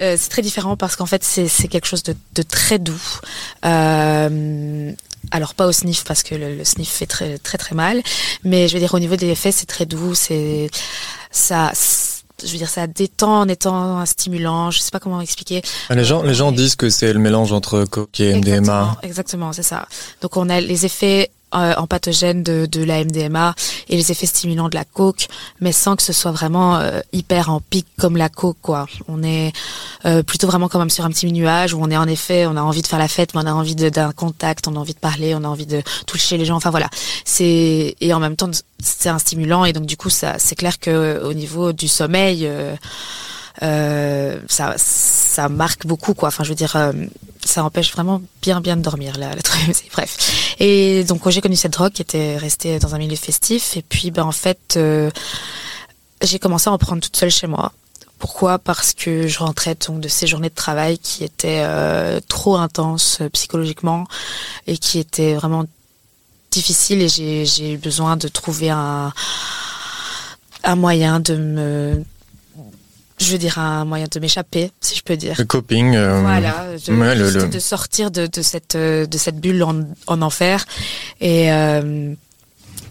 euh, 0.02 0.16
c'est 0.18 0.30
très 0.30 0.42
différent 0.42 0.76
parce 0.76 0.96
qu'en 0.96 1.06
fait, 1.06 1.24
c'est 1.24 1.68
quelque 1.68 1.86
chose 1.86 2.02
de, 2.02 2.16
de, 2.34 2.42
très 2.42 2.80
doux. 2.80 3.02
Euh, 3.64 4.92
alors 5.30 5.54
pas 5.54 5.68
au 5.68 5.72
sniff 5.72 6.04
parce 6.04 6.24
que 6.24 6.34
le, 6.34 6.64
sniff 6.64 6.90
fait 6.90 7.06
très 7.06 7.38
très 7.38 7.60
très 7.60 7.76
mal, 7.76 8.02
mais 8.44 8.68
je 8.68 8.74
veux 8.74 8.80
dire 8.80 8.94
au 8.96 9.00
niveau 9.00 9.16
des 9.16 9.28
effets, 9.28 9.52
c'est 9.52 9.68
très 9.68 9.86
doux. 9.86 10.16
C'est 10.16 10.72
ça 11.30 11.72
je 12.42 12.52
veux 12.54 12.58
dire, 12.58 12.70
ça 12.70 12.88
détend 12.88 13.42
en 13.42 13.48
étant 13.50 14.00
un 14.00 14.06
stimulant. 14.06 14.72
Je 14.72 14.80
sais 14.80 14.92
pas 14.92 15.02
comment 15.02 15.20
expliquer. 15.20 15.62
Ah, 15.90 15.96
les 15.96 16.06
gens, 16.06 16.24
les 16.24 16.34
gens 16.34 16.54
disent 16.54 16.78
que 16.78 16.90
c'est 16.90 17.12
le 17.12 17.20
mélange 17.20 17.52
entre 17.52 17.84
coke 17.84 18.18
et 18.22 18.34
MDMA. 18.34 18.98
Exactement 19.04 19.52
c'est 19.54 19.64
ça. 19.64 19.88
Donc 20.22 20.38
on 20.38 20.50
a 20.50 20.62
les 20.62 20.86
effets 20.86 21.32
euh, 21.56 21.74
en 21.78 21.88
pathogène 21.88 22.44
de, 22.44 22.68
de 22.68 22.84
la 22.84 23.04
MDMA 23.04 23.56
et 23.88 23.96
les 23.96 24.12
effets 24.12 24.28
stimulants 24.28 24.70
de 24.70 24.76
la 24.76 24.86
coke, 24.86 25.28
mais 25.60 25.72
sans 25.72 25.96
que 25.96 26.04
ce 26.04 26.14
soit 26.14 26.32
vraiment 26.32 26.78
euh, 26.78 27.00
hyper 27.12 27.50
en 27.50 27.60
pic 27.60 27.88
comme 27.98 28.18
la 28.18 28.30
coke 28.30 28.58
quoi. 28.62 28.86
On 29.08 29.24
est 29.24 29.52
euh, 30.06 30.22
plutôt 30.22 30.46
vraiment 30.46 30.68
comme 30.68 30.82
même 30.82 30.92
sur 30.92 31.06
un 31.06 31.10
petit 31.10 31.32
nuage 31.32 31.74
où 31.74 31.80
on 31.82 31.90
est 31.90 31.98
en 31.98 32.08
effet, 32.08 32.46
on 32.46 32.56
a 32.56 32.62
envie 32.62 32.84
de 32.84 32.88
faire 32.88 33.00
la 33.00 33.08
fête, 33.08 33.34
mais 33.34 33.42
on 33.44 33.48
a 33.48 33.54
envie 33.54 33.76
d'un 33.76 34.12
contact, 34.12 34.68
on 34.68 34.76
a 34.76 34.80
envie 34.80 34.94
de 34.94 35.00
parler, 35.00 35.34
on 35.34 35.44
a 35.44 35.48
envie 35.48 35.66
de 35.66 35.82
toucher 36.06 36.38
les 36.38 36.46
gens. 36.46 36.56
Enfin 36.56 36.70
voilà, 36.70 36.90
c'est 37.26 37.96
et 38.00 38.14
en 38.14 38.20
même 38.20 38.36
temps 38.36 38.52
c'est 38.80 39.10
un 39.10 39.18
stimulant 39.18 39.66
et 39.66 39.74
donc 39.74 39.86
du 39.88 39.98
coup 39.98 40.10
ça 40.12 40.36
c'est 40.38 40.56
clair 40.56 40.80
que 40.80 41.22
au 41.24 41.34
niveau 41.34 41.74
du 41.74 41.88
sommeil 41.88 42.48
euh, 43.62 44.40
ça, 44.48 44.76
ça 44.78 45.50
marque 45.50 45.86
beaucoup, 45.86 46.14
quoi. 46.14 46.30
Enfin, 46.30 46.44
je 46.44 46.50
veux 46.50 46.56
dire, 46.56 46.76
euh, 46.76 46.94
ça 47.44 47.64
empêche 47.64 47.92
vraiment 47.92 48.22
bien, 48.42 48.62
bien 48.62 48.78
de 48.78 48.82
dormir, 48.82 49.18
la, 49.18 49.36
la 49.36 49.42
Bref. 49.94 50.56
Et 50.60 51.04
donc, 51.04 51.28
j'ai 51.30 51.42
connu 51.42 51.56
cette 51.56 51.74
drogue 51.74 51.92
qui 51.92 52.02
était 52.02 52.38
restée 52.38 52.80
dans 52.80 52.96
un 52.96 52.98
milieu 52.98 53.16
festif. 53.16 53.76
Et 53.78 53.82
puis, 53.82 54.12
ben, 54.12 54.24
en 54.24 54.32
fait, 54.32 54.76
euh, 54.78 55.10
j'ai 56.22 56.40
commencé 56.40 56.70
à 56.70 56.74
en 56.74 56.78
prendre 56.78 57.02
toute 57.02 57.16
seule 57.16 57.32
chez 57.32 57.48
moi. 57.48 57.74
Pourquoi? 58.18 58.60
Parce 58.60 58.94
que 58.94 59.28
je 59.28 59.40
rentrais 59.40 59.76
donc 59.76 60.02
de 60.02 60.10
ces 60.10 60.28
journées 60.28 60.50
de 60.50 60.56
travail 60.56 60.98
qui 60.98 61.24
étaient 61.24 61.66
trop 62.28 62.58
intenses 62.58 63.20
psychologiquement 63.32 64.08
et 64.68 64.78
qui 64.78 65.00
étaient 65.00 65.36
vraiment 65.36 65.64
difficiles. 66.52 67.02
Et 67.02 67.08
j'ai 67.46 67.72
eu 67.72 67.78
besoin 67.78 68.18
de 68.18 68.28
trouver 68.28 68.72
un, 68.72 69.14
un 70.66 70.76
moyen 70.76 71.22
de 71.22 71.36
me 71.38 72.04
je 73.20 73.32
veux 73.32 73.38
dire 73.38 73.60
un 73.60 73.86
moyen 73.86 74.08
de 74.10 74.20
m'échapper, 74.20 74.72
si 74.82 74.96
je 74.96 75.04
peux 75.04 75.18
dire. 75.18 75.36
Le 75.38 75.46
coping. 75.46 75.96
Euh, 75.96 76.22
voilà, 76.22 76.66
de, 76.78 77.60
sortir 77.60 78.12
de, 78.12 78.30
cette 78.42 78.78
de 78.78 79.18
cette 79.18 79.40
bulle 79.40 79.62
en, 79.64 79.82
en 80.08 80.22
enfer. 80.22 80.66
Et 81.20 81.52
euh, 81.52 82.14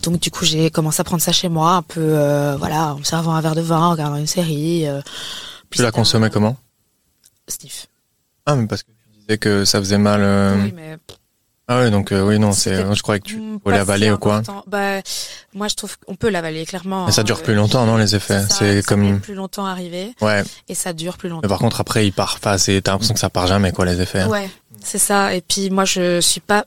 donc 0.02 0.20
du 0.20 0.30
coup, 0.30 0.44
j'ai 0.44 0.70
commencé 0.70 1.00
à 1.00 1.04
prendre 1.04 1.22
ça 1.22 1.32
chez 1.32 1.48
moi, 1.48 1.72
un 1.72 1.82
peu, 1.82 2.00
euh, 2.00 2.56
voilà, 2.56 2.94
en 2.94 3.04
servant 3.04 3.34
un 3.34 3.40
verre 3.40 3.54
de 3.54 3.60
vin, 3.60 3.80
en 3.80 3.90
regardant 3.92 4.16
une 4.16 4.26
série. 4.26 4.86
tu 5.70 5.82
la 5.82 5.90
consommais 5.90 6.30
comment? 6.30 6.56
Sniff. 7.48 7.86
Ah, 8.44 8.56
mais 8.56 8.66
parce 8.66 8.82
que 8.82 8.90
tu 8.90 9.20
disais 9.20 9.38
que 9.38 9.64
ça 9.64 9.78
faisait 9.78 9.98
mal. 9.98 10.20
Oui, 10.62 10.72
mais 10.74 10.96
ah 11.70 11.82
oui, 11.82 11.90
donc 11.90 12.12
euh, 12.12 12.22
oui, 12.22 12.38
non, 12.38 12.52
c'est, 12.52 12.94
je 12.94 13.02
croyais 13.02 13.20
que 13.20 13.28
tu 13.28 13.38
pouvais 13.62 13.76
l'avaler 13.76 14.10
ou 14.10 14.16
quoi. 14.16 14.42
Bah, 14.66 15.02
moi, 15.52 15.68
je 15.68 15.74
trouve 15.74 15.98
qu'on 15.98 16.14
peut 16.14 16.30
l'avaler 16.30 16.64
clairement. 16.64 17.04
Mais 17.04 17.12
ça 17.12 17.22
dure 17.22 17.42
plus 17.42 17.54
longtemps, 17.54 17.84
non, 17.84 17.98
les 17.98 18.16
effets? 18.16 18.40
C'est 18.48 18.82
comme 18.86 19.20
plus 19.20 19.34
longtemps 19.34 19.66
arrivé. 19.66 20.14
Ouais. 20.22 20.42
Et 20.70 20.74
ça 20.74 20.94
dure 20.94 21.18
plus 21.18 21.28
longtemps. 21.28 21.42
Mais 21.42 21.48
par 21.48 21.58
contre, 21.58 21.80
après, 21.82 22.06
il 22.06 22.12
part. 22.12 22.36
Enfin, 22.38 22.56
c'est 22.56 22.80
t'as 22.80 22.92
l'impression 22.92 23.12
que 23.12 23.20
ça 23.20 23.28
part 23.28 23.46
jamais, 23.46 23.72
quoi, 23.72 23.84
les 23.84 24.00
effets. 24.00 24.24
Ouais, 24.24 24.48
c'est 24.82 24.98
ça. 24.98 25.34
Et 25.34 25.42
puis 25.42 25.68
moi, 25.68 25.84
je 25.84 26.22
suis 26.22 26.40
pas. 26.40 26.64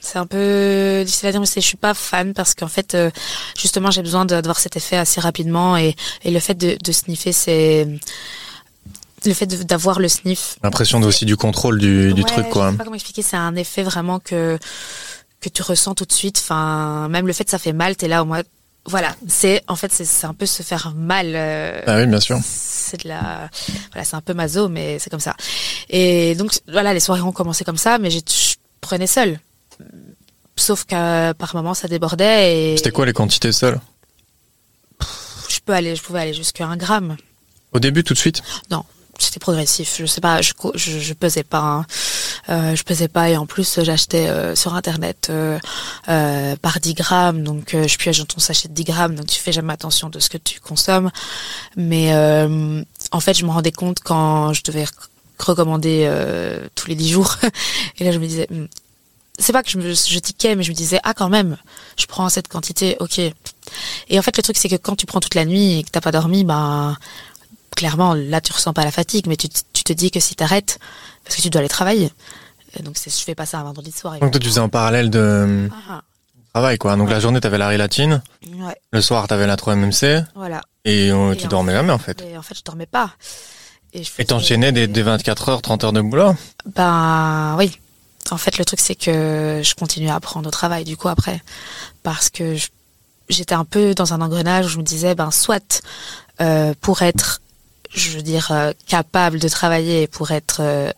C'est 0.00 0.18
un 0.18 0.26
peu 0.26 1.02
difficile 1.04 1.28
à 1.28 1.32
dire, 1.32 1.40
mais 1.40 1.46
je 1.52 1.58
suis 1.58 1.76
pas 1.76 1.92
fan 1.92 2.32
parce 2.32 2.54
qu'en 2.54 2.68
fait, 2.68 2.94
euh, 2.94 3.10
justement, 3.58 3.90
j'ai 3.90 4.02
besoin 4.02 4.24
de, 4.26 4.40
de, 4.40 4.46
voir 4.46 4.60
cet 4.60 4.76
effet 4.76 4.96
assez 4.96 5.20
rapidement 5.20 5.76
et, 5.76 5.96
et 6.22 6.30
le 6.30 6.38
fait 6.38 6.54
de, 6.54 6.78
de 6.80 6.92
sniffer, 6.92 7.32
c'est 7.32 7.88
le 9.28 9.34
fait 9.34 9.46
d'avoir 9.66 9.98
le 9.98 10.08
sniff. 10.08 10.56
L'impression 10.62 11.00
aussi 11.02 11.24
du 11.24 11.36
contrôle 11.36 11.78
du, 11.78 12.14
du 12.14 12.24
truc, 12.24 12.48
quoi. 12.48 12.66
Je 12.66 12.70
sais 12.72 12.76
pas 12.78 12.84
comment 12.84 12.96
expliquer. 12.96 13.22
C'est 13.22 13.36
un 13.36 13.54
effet 13.56 13.82
vraiment 13.82 14.18
que 14.18 14.58
que 15.40 15.48
tu 15.48 15.62
ressens 15.62 15.94
tout 15.94 16.04
de 16.04 16.12
suite. 16.12 16.38
Enfin, 16.42 17.08
même 17.08 17.26
le 17.26 17.32
fait 17.32 17.44
que 17.44 17.50
ça 17.50 17.58
fait 17.58 17.72
mal, 17.72 17.96
t'es 17.96 18.08
là 18.08 18.22
au 18.22 18.24
moins. 18.24 18.42
Voilà, 18.88 19.16
c'est 19.26 19.62
en 19.66 19.74
fait 19.74 19.92
c'est 19.92 20.26
un 20.26 20.34
peu 20.34 20.46
se 20.46 20.62
faire 20.62 20.94
mal. 20.96 21.32
Euh, 21.34 21.82
ah 21.86 21.98
oui, 21.98 22.06
bien 22.06 22.20
sûr. 22.20 22.38
C'est 22.44 23.02
de 23.02 23.08
la, 23.08 23.50
voilà, 23.92 24.04
c'est 24.04 24.14
un 24.14 24.20
peu 24.20 24.32
maso, 24.32 24.68
mais 24.68 24.98
c'est 25.00 25.10
comme 25.10 25.20
ça. 25.20 25.34
Et 25.88 26.34
donc 26.36 26.52
voilà, 26.68 26.94
les 26.94 27.00
soirées 27.00 27.22
ont 27.22 27.32
commencé 27.32 27.64
comme 27.64 27.78
ça, 27.78 27.98
mais 27.98 28.10
je 28.10 28.20
prenais 28.80 29.08
seul. 29.08 29.40
Sauf 30.56 30.84
qu'à 30.84 31.34
par 31.34 31.54
moment 31.54 31.74
ça 31.74 31.88
débordait. 31.88 32.74
Et... 32.74 32.76
C'était 32.76 32.92
quoi 32.92 33.06
les 33.06 33.12
quantités 33.12 33.52
seules? 33.52 33.80
Je 35.48 35.58
peux 35.64 35.72
aller, 35.72 35.96
je 35.96 36.02
pouvais 36.02 36.20
aller 36.20 36.34
jusqu'à 36.34 36.66
un 36.66 36.76
gramme. 36.76 37.16
Au 37.72 37.80
début, 37.80 38.04
tout 38.04 38.14
de 38.14 38.18
suite? 38.18 38.42
Non, 38.70 38.84
c'était 39.18 39.40
progressif. 39.40 39.96
Je 39.98 40.06
sais 40.06 40.20
pas, 40.20 40.42
je, 40.42 40.52
je, 40.74 40.98
je 40.98 41.14
pesais 41.14 41.42
pas, 41.42 41.60
hein. 41.60 41.86
euh, 42.48 42.76
je 42.76 42.82
pesais 42.82 43.08
pas 43.08 43.30
et 43.30 43.36
en 43.36 43.46
plus 43.46 43.80
j'achetais 43.82 44.28
euh, 44.28 44.54
sur 44.54 44.74
internet 44.74 45.28
euh, 45.30 45.58
euh 46.08 46.56
par 46.56 46.80
10 46.80 46.94
grammes, 46.94 47.42
donc 47.42 47.74
euh, 47.74 47.86
je 47.88 47.98
pioche 47.98 48.18
dans 48.18 48.24
ton 48.24 48.40
sachet 48.40 48.68
de 48.68 48.74
10 48.74 48.84
grammes, 48.84 49.14
donc 49.14 49.26
tu 49.26 49.40
fais 49.40 49.52
jamais 49.52 49.72
attention 49.72 50.08
de 50.08 50.18
ce 50.18 50.28
que 50.28 50.38
tu 50.38 50.60
consommes. 50.60 51.10
Mais 51.76 52.12
en 53.12 53.20
fait, 53.20 53.34
je 53.34 53.44
me 53.44 53.50
rendais 53.50 53.72
compte 53.72 54.00
quand 54.00 54.52
je 54.52 54.62
devais 54.62 54.86
recommander 55.38 56.10
tous 56.74 56.88
les 56.88 56.94
10 56.94 57.08
jours, 57.10 57.36
et 57.98 58.04
là 58.04 58.12
je 58.12 58.18
me 58.18 58.26
disais, 58.26 58.46
hmm, 58.50 58.66
c'est 59.38 59.52
pas 59.52 59.62
que 59.62 59.70
je, 59.70 59.78
me, 59.78 59.92
je 59.92 60.18
tiquais, 60.18 60.56
mais 60.56 60.62
je 60.62 60.70
me 60.70 60.76
disais 60.76 60.98
ah 61.02 61.14
quand 61.14 61.28
même, 61.28 61.56
je 61.98 62.06
prends 62.06 62.28
cette 62.28 62.48
quantité, 62.48 62.96
ok. 63.00 63.18
Et 64.08 64.18
en 64.18 64.22
fait 64.22 64.36
le 64.36 64.42
truc 64.42 64.56
c'est 64.56 64.68
que 64.68 64.76
quand 64.76 64.96
tu 64.96 65.06
prends 65.06 65.20
toute 65.20 65.34
la 65.34 65.44
nuit 65.44 65.80
et 65.80 65.82
que 65.82 65.90
t'as 65.90 66.00
pas 66.00 66.12
dormi, 66.12 66.44
ben 66.44 66.96
clairement, 67.76 68.14
là, 68.14 68.40
tu 68.40 68.52
ressens 68.52 68.72
pas 68.72 68.84
la 68.84 68.90
fatigue, 68.90 69.26
mais 69.28 69.36
tu, 69.36 69.48
te 69.48 69.92
dis 69.92 70.10
que 70.10 70.18
si 70.18 70.34
tu 70.34 70.42
arrêtes, 70.42 70.80
parce 71.22 71.36
que 71.36 71.42
tu 71.42 71.50
dois 71.50 71.60
aller 71.60 71.68
travailler. 71.68 72.10
donc, 72.80 72.96
je 73.04 73.10
fais 73.10 73.36
pas 73.36 73.46
ça 73.46 73.60
un 73.60 73.62
vendredi 73.62 73.92
soir. 73.92 74.18
Donc, 74.18 74.32
toi, 74.32 74.40
tu 74.40 74.48
faisais 74.48 74.60
en 74.60 74.68
parallèle 74.68 75.10
de 75.10 75.68
ah, 75.70 75.76
ah. 75.90 76.02
travail, 76.52 76.78
quoi. 76.78 76.96
Donc, 76.96 77.10
la 77.10 77.20
journée, 77.20 77.40
tu 77.40 77.46
avais 77.46 77.58
la 77.58 77.68
rélatine. 77.68 78.22
Ouais. 78.44 78.74
Le 78.90 79.00
soir, 79.00 79.28
tu 79.28 79.34
avais 79.34 79.46
la 79.46 79.54
3-MMC. 79.54 80.24
Voilà. 80.34 80.62
Et, 80.84 81.12
tu 81.38 81.46
dormais 81.46 81.72
jamais, 81.72 81.92
en 81.92 81.98
fait. 81.98 82.20
Et 82.22 82.36
en 82.36 82.42
fait, 82.42 82.56
je 82.56 82.64
dormais 82.64 82.86
pas. 82.86 83.12
Et 83.92 84.24
t'enchaînais 84.24 84.72
des, 84.72 84.88
des 84.88 85.02
24 85.02 85.48
heures, 85.48 85.62
30 85.62 85.84
heures 85.84 85.92
de 85.92 86.00
boulot? 86.00 86.34
Ben, 86.74 87.54
oui. 87.56 87.78
En 88.30 88.36
fait, 88.36 88.58
le 88.58 88.64
truc, 88.64 88.80
c'est 88.80 88.94
que 88.94 89.60
je 89.62 89.74
continuais 89.74 90.10
à 90.10 90.16
apprendre 90.16 90.48
au 90.48 90.50
travail, 90.50 90.84
du 90.84 90.96
coup, 90.96 91.08
après. 91.08 91.40
Parce 92.02 92.28
que 92.28 92.56
j'étais 93.28 93.54
un 93.54 93.64
peu 93.64 93.94
dans 93.94 94.12
un 94.12 94.20
engrenage 94.20 94.66
où 94.66 94.68
je 94.68 94.78
me 94.78 94.82
disais, 94.82 95.14
ben, 95.14 95.30
soit, 95.30 95.82
euh, 96.40 96.74
pour 96.80 97.02
être 97.02 97.40
je 97.96 98.10
veux 98.10 98.22
dire, 98.22 98.48
euh, 98.52 98.72
capable 98.86 99.38
de 99.38 99.48
travailler 99.48 100.06
pour 100.06 100.30
être 100.30 100.58
euh, 100.60 100.92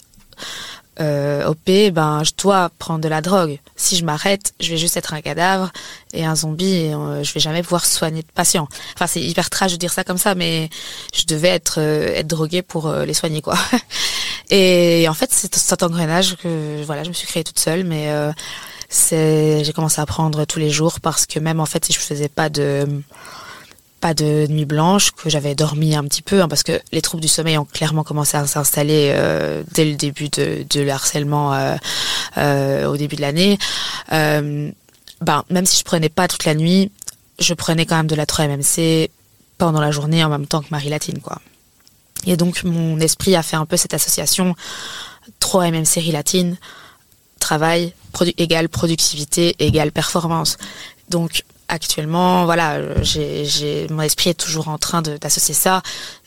euh 1.00 1.46
OP, 1.46 1.92
ben 1.92 2.24
je 2.24 2.32
dois 2.36 2.70
prendre 2.78 3.00
de 3.00 3.08
la 3.08 3.20
drogue. 3.20 3.58
Si 3.76 3.96
je 3.96 4.04
m'arrête, 4.04 4.52
je 4.58 4.70
vais 4.70 4.76
juste 4.76 4.96
être 4.96 5.14
un 5.14 5.20
cadavre 5.20 5.70
et 6.12 6.24
un 6.24 6.34
zombie 6.34 6.74
et 6.74 6.94
euh, 6.94 7.22
je 7.22 7.32
vais 7.32 7.40
jamais 7.40 7.62
pouvoir 7.62 7.86
soigner 7.86 8.22
de 8.22 8.32
patients. 8.34 8.68
Enfin, 8.94 9.06
c'est 9.06 9.20
hyper 9.20 9.48
trash 9.48 9.72
de 9.72 9.76
dire 9.76 9.92
ça 9.92 10.02
comme 10.02 10.18
ça, 10.18 10.34
mais 10.34 10.70
je 11.14 11.24
devais 11.24 11.48
être 11.48 11.78
être 11.78 12.26
droguée 12.26 12.62
pour 12.62 12.92
les 12.92 13.14
soigner 13.14 13.42
quoi. 13.42 13.56
et 14.50 15.06
en 15.08 15.14
fait, 15.14 15.32
c'est 15.32 15.54
cet 15.54 15.84
engrenage 15.84 16.36
que 16.36 16.82
voilà, 16.84 17.04
je 17.04 17.10
me 17.10 17.14
suis 17.14 17.28
créée 17.28 17.44
toute 17.44 17.60
seule, 17.60 17.84
mais 17.84 18.12
c'est 18.88 19.62
j'ai 19.64 19.72
commencé 19.72 20.00
à 20.00 20.06
prendre 20.06 20.46
tous 20.46 20.58
les 20.58 20.70
jours 20.70 20.98
parce 21.00 21.26
que 21.26 21.38
même 21.38 21.60
en 21.60 21.66
fait, 21.66 21.84
si 21.84 21.92
je 21.92 22.00
faisais 22.00 22.28
pas 22.28 22.48
de 22.48 22.88
pas 24.00 24.14
de 24.14 24.46
nuit 24.48 24.64
blanche, 24.64 25.10
que 25.12 25.28
j'avais 25.28 25.54
dormi 25.54 25.94
un 25.94 26.04
petit 26.04 26.22
peu, 26.22 26.40
hein, 26.40 26.48
parce 26.48 26.62
que 26.62 26.80
les 26.92 27.02
troubles 27.02 27.22
du 27.22 27.28
sommeil 27.28 27.58
ont 27.58 27.64
clairement 27.64 28.04
commencé 28.04 28.36
à 28.36 28.46
s'installer 28.46 29.10
euh, 29.12 29.62
dès 29.72 29.84
le 29.84 29.96
début 29.96 30.28
de, 30.28 30.64
de 30.68 30.80
euh, 30.80 31.76
euh, 32.36 32.86
au 32.86 32.96
début 32.96 33.16
de 33.16 33.20
l'année. 33.20 33.58
ben, 34.10 35.44
même 35.50 35.66
si 35.66 35.78
je 35.78 35.84
prenais 35.84 36.08
pas 36.08 36.28
toute 36.28 36.44
la 36.44 36.54
nuit, 36.54 36.92
je 37.40 37.54
prenais 37.54 37.86
quand 37.86 37.96
même 37.96 38.06
de 38.06 38.14
la 38.14 38.24
3-MMC 38.24 39.10
pendant 39.58 39.80
la 39.80 39.90
journée 39.90 40.22
en 40.22 40.28
même 40.28 40.46
temps 40.46 40.62
que 40.62 40.68
Marie 40.70 40.90
Latine, 40.90 41.18
quoi. 41.20 41.40
Et 42.26 42.36
donc 42.36 42.64
mon 42.64 42.98
esprit 43.00 43.36
a 43.36 43.42
fait 43.42 43.56
un 43.56 43.66
peu 43.66 43.76
cette 43.76 43.94
association 43.94 44.54
3-MMC 45.40 46.12
Latine, 46.12 46.56
travail 47.38 47.94
égale 48.38 48.68
productivité 48.68 49.54
égale 49.60 49.92
performance. 49.92 50.56
Donc 51.10 51.44
actuellement, 51.68 52.44
voilà, 52.44 52.78
mon 53.90 54.02
esprit 54.02 54.30
est 54.30 54.40
toujours 54.40 54.68
en 54.68 54.78
train 54.78 55.02
d'associer 55.02 55.54
ça. 55.54 55.82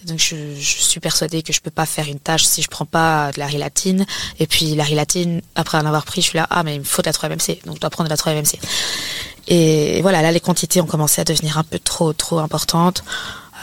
Donc 0.05 0.19
je, 0.19 0.35
suis 0.59 0.99
persuadée 0.99 1.41
que 1.41 1.51
je 1.51 1.61
peux 1.61 1.72
pas 1.72 1.85
faire 1.85 2.07
une 2.07 2.19
tâche 2.19 2.43
si 2.43 2.61
je 2.61 2.69
prends 2.69 2.85
pas 2.85 3.31
de 3.31 3.39
la 3.39 3.47
rilatine. 3.47 4.05
Et 4.39 4.47
puis 4.47 4.76
la 4.76 4.84
rilatine, 4.84 5.41
après 5.55 5.77
en 5.77 5.85
avoir 5.85 6.05
pris, 6.05 6.22
je 6.22 6.27
suis 6.27 6.38
là, 6.38 6.47
ah 6.49 6.63
mais 6.63 6.76
il 6.76 6.80
me 6.80 6.85
faut 6.85 7.01
de 7.01 7.07
la 7.07 7.13
3-MMC, 7.13 7.65
donc 7.65 7.76
je 7.76 7.81
dois 7.81 7.89
prendre 7.89 8.09
de 8.09 8.13
la 8.13 8.18
3-MMC. 8.18 8.59
Et 9.47 10.01
voilà, 10.01 10.22
là 10.22 10.31
les 10.31 10.39
quantités 10.39 10.80
ont 10.81 10.85
commencé 10.85 11.22
à 11.22 11.23
devenir 11.23 11.57
un 11.57 11.63
peu 11.63 11.80
trop 11.80 12.13
trop 12.13 12.39
importantes. 12.39 13.03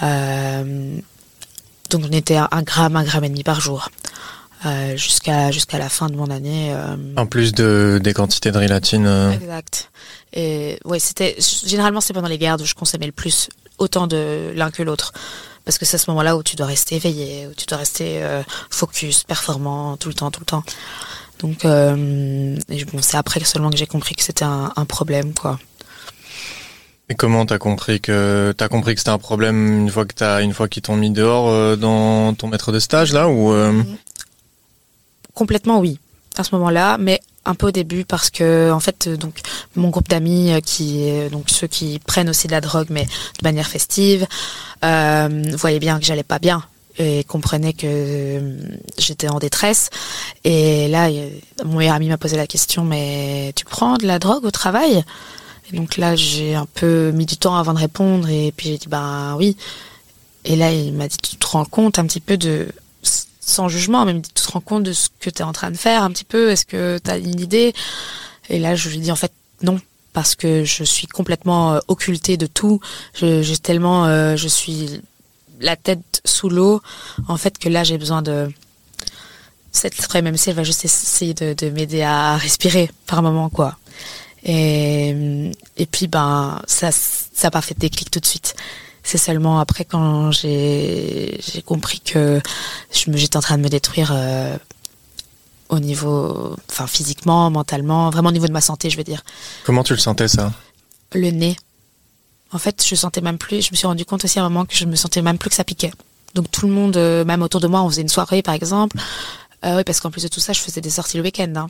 Euh, 0.02 0.98
donc 1.90 2.02
on 2.04 2.12
était 2.12 2.36
à 2.36 2.48
un 2.50 2.62
gramme, 2.62 2.96
un 2.96 3.04
gramme 3.04 3.24
et 3.24 3.44
par 3.44 3.60
jour. 3.60 3.88
Euh, 4.66 4.96
jusqu'à 4.96 5.52
jusqu'à 5.52 5.78
la 5.78 5.88
fin 5.88 6.08
de 6.08 6.16
mon 6.16 6.30
année. 6.30 6.72
Euh... 6.72 6.96
En 7.16 7.26
plus 7.26 7.52
de 7.52 8.00
des 8.02 8.12
quantités 8.12 8.50
de 8.50 8.58
rilatine. 8.58 9.06
Euh... 9.06 9.30
Exact. 9.30 9.90
Et 10.32 10.80
ouais, 10.84 10.98
c'était 10.98 11.36
généralement 11.64 12.00
c'est 12.00 12.12
pendant 12.12 12.28
les 12.28 12.38
gardes 12.38 12.60
où 12.62 12.64
je 12.64 12.74
consommais 12.74 13.06
le 13.06 13.12
plus, 13.12 13.50
autant 13.78 14.08
de 14.08 14.52
l'un 14.54 14.70
que 14.70 14.82
l'autre, 14.82 15.12
parce 15.64 15.78
que 15.78 15.84
c'est 15.84 15.94
à 15.94 15.98
ce 15.98 16.10
moment-là 16.10 16.36
où 16.36 16.42
tu 16.42 16.56
dois 16.56 16.66
rester 16.66 16.96
éveillé, 16.96 17.46
où 17.46 17.54
tu 17.54 17.66
dois 17.66 17.78
rester 17.78 18.20
focus, 18.68 19.24
performant 19.24 19.96
tout 19.96 20.08
le 20.08 20.14
temps, 20.14 20.30
tout 20.30 20.40
le 20.40 20.46
temps. 20.46 20.64
Donc 21.38 21.62
bon, 21.62 22.98
c'est 23.00 23.16
après 23.16 23.42
seulement 23.44 23.70
que 23.70 23.78
j'ai 23.78 23.86
compris 23.86 24.14
que 24.16 24.22
c'était 24.22 24.44
un, 24.44 24.72
un, 24.76 24.84
problème, 24.84 25.32
quoi. 25.32 25.58
Et 27.10 27.14
comment 27.14 27.46
t'as 27.46 27.58
compris 27.58 28.00
que 28.00 28.52
t'as 28.56 28.68
compris 28.68 28.94
que 28.94 29.00
c'était 29.00 29.10
un 29.10 29.18
problème 29.18 29.80
une 29.80 29.90
fois 29.90 30.04
que 30.04 30.12
t'as 30.12 30.42
une 30.42 30.52
fois 30.52 30.68
qu'ils 30.68 30.82
t'ont 30.82 30.96
mis 30.96 31.10
dehors 31.10 31.48
euh, 31.48 31.74
dans 31.74 32.34
ton 32.34 32.48
maître 32.48 32.70
de 32.70 32.78
stage 32.78 33.14
là 33.14 33.30
ou 33.30 33.50
Complètement 35.38 35.78
oui 35.78 36.00
à 36.36 36.42
ce 36.42 36.52
moment-là, 36.56 36.98
mais 36.98 37.20
un 37.44 37.54
peu 37.54 37.68
au 37.68 37.70
début 37.70 38.04
parce 38.04 38.28
que 38.28 38.72
en 38.72 38.80
fait 38.80 39.08
donc 39.08 39.38
mon 39.76 39.88
groupe 39.88 40.08
d'amis 40.08 40.50
euh, 40.50 40.58
qui 40.58 41.08
donc 41.30 41.48
ceux 41.48 41.68
qui 41.68 42.00
prennent 42.04 42.28
aussi 42.28 42.48
de 42.48 42.52
la 42.52 42.60
drogue 42.60 42.88
mais 42.90 43.04
de 43.04 43.44
manière 43.44 43.68
festive 43.68 44.26
euh, 44.84 45.42
voyaient 45.56 45.78
bien 45.78 46.00
que 46.00 46.04
j'allais 46.04 46.24
pas 46.24 46.40
bien 46.40 46.64
et 46.98 47.22
comprenaient 47.22 47.72
que 47.72 47.86
euh, 47.86 48.58
j'étais 48.98 49.28
en 49.28 49.38
détresse. 49.38 49.90
Et 50.42 50.88
là 50.88 51.08
mon 51.64 51.78
meilleur 51.78 51.94
ami 51.94 52.08
m'a 52.08 52.18
posé 52.18 52.36
la 52.36 52.48
question 52.48 52.82
mais 52.82 53.52
tu 53.54 53.64
prends 53.64 53.96
de 53.96 54.08
la 54.08 54.18
drogue 54.18 54.44
au 54.44 54.50
travail? 54.50 55.04
Et 55.72 55.76
donc 55.76 55.98
là 55.98 56.16
j'ai 56.16 56.56
un 56.56 56.66
peu 56.66 57.12
mis 57.12 57.26
du 57.26 57.36
temps 57.36 57.56
avant 57.56 57.74
de 57.74 57.78
répondre 57.78 58.28
et 58.28 58.52
puis 58.56 58.70
j'ai 58.70 58.78
dit 58.78 58.88
ben 58.88 59.36
oui. 59.38 59.56
Et 60.44 60.56
là 60.56 60.72
il 60.72 60.92
m'a 60.94 61.06
dit 61.06 61.16
tu 61.16 61.36
te 61.36 61.46
rends 61.46 61.64
compte 61.64 62.00
un 62.00 62.06
petit 62.06 62.20
peu 62.20 62.36
de 62.36 62.66
sans 63.48 63.68
jugement, 63.68 64.04
même 64.04 64.22
tu 64.22 64.30
te 64.30 64.52
rends 64.52 64.60
compte 64.60 64.82
de 64.82 64.92
ce 64.92 65.08
que 65.20 65.30
tu 65.30 65.38
es 65.38 65.42
en 65.42 65.52
train 65.52 65.70
de 65.70 65.76
faire 65.76 66.02
un 66.02 66.10
petit 66.10 66.24
peu, 66.24 66.50
est-ce 66.50 66.66
que 66.66 66.98
tu 67.02 67.10
as 67.10 67.16
une 67.16 67.40
idée? 67.40 67.72
Et 68.48 68.58
là, 68.58 68.74
je 68.74 68.88
lui 68.88 68.98
dis 68.98 69.10
en 69.10 69.16
fait 69.16 69.32
non, 69.62 69.80
parce 70.12 70.34
que 70.34 70.64
je 70.64 70.84
suis 70.84 71.06
complètement 71.06 71.74
euh, 71.74 71.78
occultée 71.88 72.36
de 72.36 72.46
tout. 72.46 72.80
J'ai 73.14 73.56
tellement, 73.56 74.06
euh, 74.06 74.36
je 74.36 74.48
suis 74.48 75.00
la 75.60 75.76
tête 75.76 76.20
sous 76.24 76.48
l'eau, 76.48 76.80
en 77.26 77.36
fait, 77.36 77.58
que 77.58 77.68
là, 77.68 77.84
j'ai 77.84 77.98
besoin 77.98 78.22
de 78.22 78.50
cette 79.72 79.94
si 79.94 80.50
elle 80.50 80.56
va 80.56 80.64
juste 80.64 80.84
essayer 80.84 81.34
de, 81.34 81.54
de 81.54 81.70
m'aider 81.70 82.02
à 82.02 82.36
respirer 82.36 82.90
par 83.06 83.22
moment, 83.22 83.48
quoi. 83.48 83.76
Et, 84.44 85.50
et 85.76 85.86
puis, 85.86 86.06
ben, 86.06 86.62
ça, 86.66 86.90
ça 86.92 87.46
n'a 87.48 87.50
pas 87.50 87.60
fait 87.60 87.78
déclic 87.78 88.10
tout 88.10 88.20
de 88.20 88.26
suite 88.26 88.54
C'est 89.10 89.16
seulement 89.16 89.58
après 89.58 89.86
quand 89.86 90.32
j'ai 90.32 91.40
compris 91.64 92.00
que 92.00 92.42
j'étais 92.92 93.38
en 93.38 93.40
train 93.40 93.56
de 93.56 93.62
me 93.62 93.70
détruire 93.70 94.12
euh, 94.14 94.54
au 95.70 95.78
niveau, 95.78 96.54
enfin 96.68 96.86
physiquement, 96.86 97.50
mentalement, 97.50 98.10
vraiment 98.10 98.28
au 98.28 98.32
niveau 98.32 98.48
de 98.48 98.52
ma 98.52 98.60
santé, 98.60 98.90
je 98.90 98.98
veux 98.98 99.04
dire. 99.04 99.24
Comment 99.64 99.82
tu 99.82 99.94
le 99.94 99.98
sentais 99.98 100.28
ça? 100.28 100.52
Le 101.14 101.30
nez. 101.30 101.56
En 102.52 102.58
fait, 102.58 102.84
je 102.86 102.94
sentais 102.94 103.22
même 103.22 103.38
plus. 103.38 103.62
Je 103.62 103.70
me 103.70 103.76
suis 103.76 103.86
rendu 103.86 104.04
compte 104.04 104.24
aussi 104.24 104.38
à 104.40 104.44
un 104.44 104.50
moment 104.50 104.66
que 104.66 104.74
je 104.74 104.84
me 104.84 104.94
sentais 104.94 105.22
même 105.22 105.38
plus 105.38 105.48
que 105.48 105.56
ça 105.56 105.64
piquait. 105.64 105.92
Donc 106.34 106.50
tout 106.50 106.66
le 106.66 106.74
monde, 106.74 106.98
euh, 106.98 107.24
même 107.24 107.40
autour 107.40 107.62
de 107.62 107.66
moi, 107.66 107.80
on 107.80 107.88
faisait 107.88 108.02
une 108.02 108.10
soirée 108.10 108.42
par 108.42 108.52
exemple. 108.52 108.98
Euh, 109.64 109.78
oui, 109.78 109.84
parce 109.84 110.00
qu'en 110.00 110.10
plus 110.10 110.24
de 110.24 110.28
tout 110.28 110.40
ça, 110.40 110.52
je 110.52 110.60
faisais 110.60 110.82
des 110.82 110.90
sorties 110.90 111.16
le 111.16 111.22
week-end. 111.22 111.50
Hein. 111.56 111.68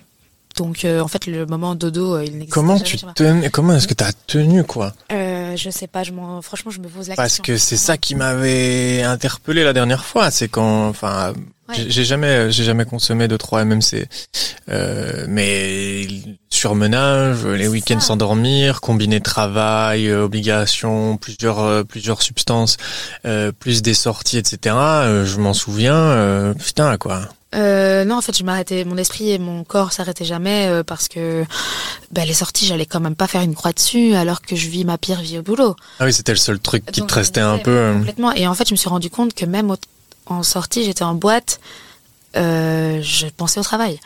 Donc 0.56 0.84
euh, 0.84 1.00
en 1.00 1.08
fait, 1.08 1.26
le 1.26 1.46
moment 1.46 1.74
dodo, 1.74 2.16
euh, 2.16 2.24
il 2.24 2.32
n'existe 2.32 2.52
Comment 2.52 2.78
tu 2.80 2.96
tenais 3.14 3.48
Comment 3.50 3.74
est-ce 3.74 3.86
que 3.86 3.94
t'as 3.94 4.12
tenu 4.26 4.64
quoi? 4.64 4.92
Euh, 5.12 5.56
Je 5.56 5.70
sais 5.70 5.86
pas. 5.86 6.02
Je 6.02 6.12
m'en- 6.12 6.42
franchement, 6.42 6.70
je 6.70 6.80
me 6.80 6.88
pose 6.88 7.08
la 7.08 7.14
Parce 7.14 7.36
question. 7.38 7.44
que 7.44 7.56
c'est 7.58 7.76
ça 7.76 7.96
qui 7.96 8.14
m'avait 8.14 9.02
interpellé 9.02 9.62
la 9.64 9.72
dernière 9.72 10.04
fois. 10.04 10.30
C'est 10.30 10.48
quand, 10.48 10.88
enfin, 10.88 11.32
Ouais. 11.68 11.74
j'ai- 11.88 12.04
jamais, 12.04 12.50
j'ai 12.50 12.64
jamais 12.64 12.84
consommé 12.86 13.28
de 13.28 13.36
3 13.36 13.62
MMC. 13.64 14.06
Euh, 14.70 15.26
mais 15.28 16.06
surmenage, 16.50 17.44
les 17.46 17.68
week-ends 17.68 18.00
sans 18.00 18.16
dormir, 18.16 18.80
combiné 18.80 19.20
travail, 19.20 20.08
euh, 20.08 20.24
obligations, 20.24 21.16
plusieurs, 21.16 21.60
euh, 21.60 21.84
plusieurs 21.84 22.22
substances, 22.22 22.76
euh, 23.26 23.52
plus 23.52 23.82
des 23.82 23.94
sorties, 23.94 24.38
etc. 24.38 24.74
euh, 24.76 25.24
je 25.26 25.38
m'en 25.38 25.54
souviens. 25.54 25.94
euh, 25.94 26.54
putain 26.54 26.96
quoi. 26.96 27.22
Euh, 27.54 28.04
non, 28.04 28.16
en 28.16 28.20
fait, 28.20 28.36
je 28.36 28.44
m'arrêtais, 28.44 28.84
mon 28.84 28.98
esprit 28.98 29.30
et 29.30 29.38
mon 29.38 29.64
corps 29.64 29.92
s'arrêtaient 29.92 30.26
jamais 30.26 30.66
euh, 30.68 30.82
parce 30.82 31.08
que 31.08 31.44
ben, 32.12 32.26
les 32.26 32.34
sorties, 32.34 32.66
j'allais 32.66 32.84
quand 32.84 33.00
même 33.00 33.14
pas 33.14 33.26
faire 33.26 33.40
une 33.40 33.54
croix 33.54 33.72
dessus 33.72 34.14
alors 34.14 34.42
que 34.42 34.54
je 34.54 34.68
vis 34.68 34.84
ma 34.84 34.98
pire 34.98 35.20
vie 35.22 35.38
au 35.38 35.42
boulot. 35.42 35.74
Ah 35.98 36.04
oui, 36.04 36.12
c'était 36.12 36.32
le 36.32 36.38
seul 36.38 36.58
truc 36.58 36.84
qui 36.92 37.00
Donc, 37.00 37.08
te 37.08 37.14
restait 37.14 37.40
un 37.40 37.56
peu. 37.58 37.92
Complètement. 37.98 38.32
Et 38.32 38.46
en 38.46 38.54
fait, 38.54 38.68
je 38.68 38.74
me 38.74 38.76
suis 38.76 38.90
rendu 38.90 39.08
compte 39.08 39.32
que 39.32 39.46
même 39.46 39.70
au- 39.70 39.76
en 40.28 40.42
sortie, 40.42 40.84
j'étais 40.84 41.04
en 41.04 41.14
boîte, 41.14 41.60
euh, 42.36 43.00
je 43.02 43.26
pensais 43.28 43.58
au 43.60 43.62
travail. 43.64 43.98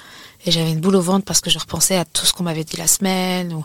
Et 0.45 0.51
j'avais 0.51 0.73
une 0.73 0.81
boule 0.81 0.97
au 0.97 1.01
ventre 1.01 1.25
parce 1.25 1.41
que 1.41 1.51
je 1.51 1.59
repensais 1.61 1.97
à 1.97 2.05
tout 2.05 2.27
ce 2.27 2.33
qu'on 2.33 2.43
m'avait 2.43 2.65
dit 2.65 2.77
la 2.77 2.89
semaine, 2.89 3.53
ou, 3.53 3.65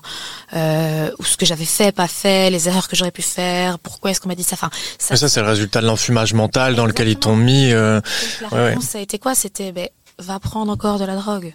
euh, 0.55 1.09
ou 1.17 1.23
ce 1.25 1.35
que 1.35 1.43
j'avais 1.45 1.65
fait, 1.65 1.91
pas 1.91 2.07
fait, 2.07 2.51
les 2.51 2.67
erreurs 2.67 2.87
que 2.87 2.95
j'aurais 2.95 3.09
pu 3.11 3.23
faire, 3.23 3.79
pourquoi 3.79 4.11
est-ce 4.11 4.21
qu'on 4.21 4.29
m'a 4.29 4.35
dit 4.35 4.43
ça. 4.43 4.53
Enfin, 4.53 4.69
ça, 4.99 5.27
c'est 5.27 5.41
le 5.41 5.47
résultat 5.47 5.81
de 5.81 5.87
l'enfumage 5.87 6.33
mental 6.35 6.75
dans 6.75 6.85
lequel 6.85 7.07
ils 7.07 7.17
t'ont 7.17 7.35
mis. 7.35 7.71
euh, 7.71 7.99
la 8.41 8.47
Ouais, 8.49 8.53
ouais. 8.63 8.69
réponse, 8.69 8.83
ça 8.83 8.99
a 8.99 9.01
été 9.01 9.17
quoi? 9.17 9.33
C'était, 9.33 9.71
ben, 9.71 9.89
va 10.19 10.39
prendre 10.39 10.71
encore 10.71 10.99
de 10.99 11.05
la 11.05 11.15
drogue, 11.15 11.53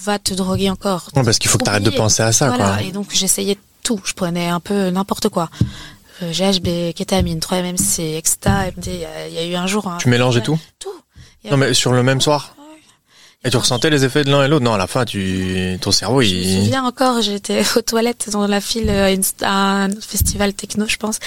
va 0.00 0.18
te 0.18 0.32
droguer 0.32 0.70
encore. 0.70 1.10
ouais, 1.16 1.22
parce 1.22 1.38
qu'il 1.38 1.50
faut 1.50 1.58
que 1.58 1.64
t'arrêtes 1.64 1.82
de 1.82 1.88
Oublier. 1.88 1.98
penser 2.02 2.22
à 2.22 2.32
ça, 2.32 2.48
voilà. 2.48 2.76
quoi. 2.76 2.82
Et 2.82 2.92
donc 2.92 3.08
j'essayais 3.12 3.58
tout. 3.82 4.00
Je 4.04 4.14
prenais 4.14 4.48
un 4.48 4.60
peu 4.60 4.88
n'importe 4.88 5.28
quoi. 5.28 5.50
Euh, 6.22 6.32
GHB, 6.32 6.92
kétamine, 6.94 7.38
3-MMC, 7.40 8.16
Exta, 8.16 8.66
MD. 8.76 8.86
Il 8.88 9.00
y, 9.00 9.04
a- 9.04 9.28
il 9.28 9.34
y 9.34 9.38
a 9.38 9.46
eu 9.46 9.54
un 9.54 9.66
jour. 9.66 9.86
un- 9.88 9.96
Tu 9.98 10.08
mélangeais 10.08 10.42
tout 10.42 10.58
Tout. 10.78 10.90
Il 11.44 11.48
y 11.48 11.50
Non, 11.50 11.56
mais 11.56 11.74
sur 11.74 11.92
le 11.92 12.02
même 12.02 12.20
soir. 12.20 12.54
Et 13.44 13.50
tu 13.50 13.56
ressentais 13.56 13.90
les 13.90 14.04
effets 14.04 14.22
de 14.22 14.30
l'un 14.30 14.44
et 14.44 14.48
l'autre 14.48 14.64
Non, 14.64 14.74
à 14.74 14.78
la 14.78 14.86
fin, 14.86 15.04
tu, 15.04 15.76
ton 15.80 15.90
cerveau, 15.90 16.22
Je 16.22 16.28
me 16.32 16.40
il. 16.40 16.58
souviens 16.64 16.84
encore, 16.84 17.20
j'étais 17.22 17.62
aux 17.76 17.82
toilettes 17.82 18.30
dans 18.30 18.46
la 18.46 18.60
file 18.60 18.88
à 18.90 19.10
une- 19.10 19.24
à 19.40 19.84
un 19.84 19.90
festival 20.00 20.54
techno, 20.54 20.86
je 20.86 20.96
pense. 20.96 21.18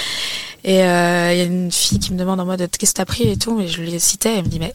Et 0.64 0.82
euh, 0.84 1.34
il 1.34 1.38
y 1.38 1.42
a 1.42 1.44
une 1.44 1.72
fille 1.74 2.00
qui 2.00 2.14
me 2.14 2.18
demande 2.20 2.40
en 2.40 2.46
mode 2.46 2.70
qu'est-ce 2.78 2.94
que 2.94 2.98
t'as 2.98 3.06
pris 3.06 3.24
et 3.30 3.38
tout. 3.38 3.60
Et 3.60 3.68
je 3.68 3.82
lui 3.82 4.00
citais, 4.00 4.36
elle 4.38 4.46
me 4.46 4.50
dit 4.50 4.60
mais 4.60 4.74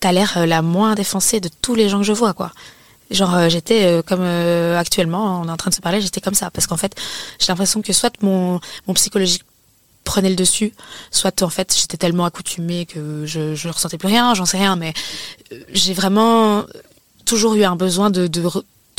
t'as 0.00 0.12
l'air 0.12 0.36
euh, 0.36 0.44
la 0.46 0.60
moins 0.60 0.94
défoncée 0.94 1.40
de 1.40 1.48
tous 1.62 1.74
les 1.74 1.88
gens 1.88 1.98
que 1.98 2.04
je 2.04 2.12
vois, 2.12 2.34
quoi. 2.34 2.52
Genre 3.10 3.34
euh, 3.34 3.48
j'étais 3.48 3.84
euh, 3.84 4.02
comme 4.02 4.20
euh, 4.22 4.78
actuellement, 4.78 5.40
on 5.40 5.48
est 5.48 5.50
en 5.50 5.56
train 5.56 5.70
de 5.70 5.74
se 5.74 5.80
parler, 5.80 6.00
j'étais 6.00 6.20
comme 6.20 6.34
ça. 6.34 6.50
Parce 6.50 6.66
qu'en 6.66 6.76
fait 6.76 6.94
j'ai 7.38 7.46
l'impression 7.48 7.82
que 7.82 7.92
soit 7.92 8.12
mon 8.22 8.60
mon 8.86 8.94
psychologique 8.94 9.44
prenait 10.04 10.30
le 10.30 10.36
dessus, 10.36 10.72
soit 11.10 11.42
en 11.42 11.48
fait 11.48 11.76
j'étais 11.78 11.96
tellement 11.96 12.24
accoutumée 12.24 12.86
que 12.86 13.24
je 13.26 13.54
je 13.54 13.68
ressentais 13.68 13.98
plus 13.98 14.08
rien, 14.08 14.34
j'en 14.34 14.46
sais 14.46 14.58
rien, 14.58 14.76
mais 14.76 14.92
j'ai 15.72 15.94
vraiment 15.94 16.64
toujours 17.24 17.54
eu 17.54 17.64
un 17.64 17.76
besoin 17.76 18.10
de 18.10 18.26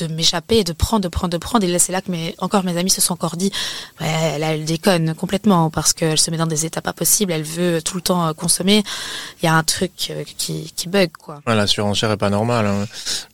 de 0.04 0.14
m'échapper, 0.14 0.64
de 0.64 0.74
prendre, 0.74 1.04
de 1.04 1.08
prendre, 1.08 1.32
de 1.32 1.38
prendre. 1.38 1.64
Et 1.66 1.68
là, 1.72 1.80
c'est 1.80 1.92
là 1.92 2.02
que 2.02 2.12
mes, 2.12 2.36
encore 2.40 2.64
mes 2.64 2.78
amis 2.78 2.90
se 2.90 3.02
sont 3.02 3.14
encore 3.14 3.36
dit, 3.38 3.52
ouais, 4.02 4.40
là, 4.40 4.54
elle 4.54 4.66
déconne 4.66 5.14
complètement 5.16 5.70
parce 5.70 5.94
qu'elle 5.94 6.18
se 6.20 6.32
met 6.32 6.38
dans 6.38 6.48
des 6.48 6.66
états 6.66 6.82
pas 6.82 6.94
possibles, 6.94 7.32
elle 7.32 7.44
veut 7.44 7.82
tout 7.82 7.96
le 7.96 8.02
temps 8.02 8.28
euh, 8.28 8.34
consommer. 8.34 8.84
Il 9.42 9.46
y 9.46 9.50
a 9.50 9.56
un 9.56 9.64
truc 9.64 9.92
euh, 10.12 10.24
qui, 10.38 10.72
qui 10.76 10.88
bug, 10.90 11.10
quoi. 11.18 11.42
Ouais, 11.48 11.56
la 11.56 11.68
surenchère 11.68 12.12
est 12.12 12.18
pas 12.18 12.30
normale. 12.30 12.66
hein. 12.66 12.86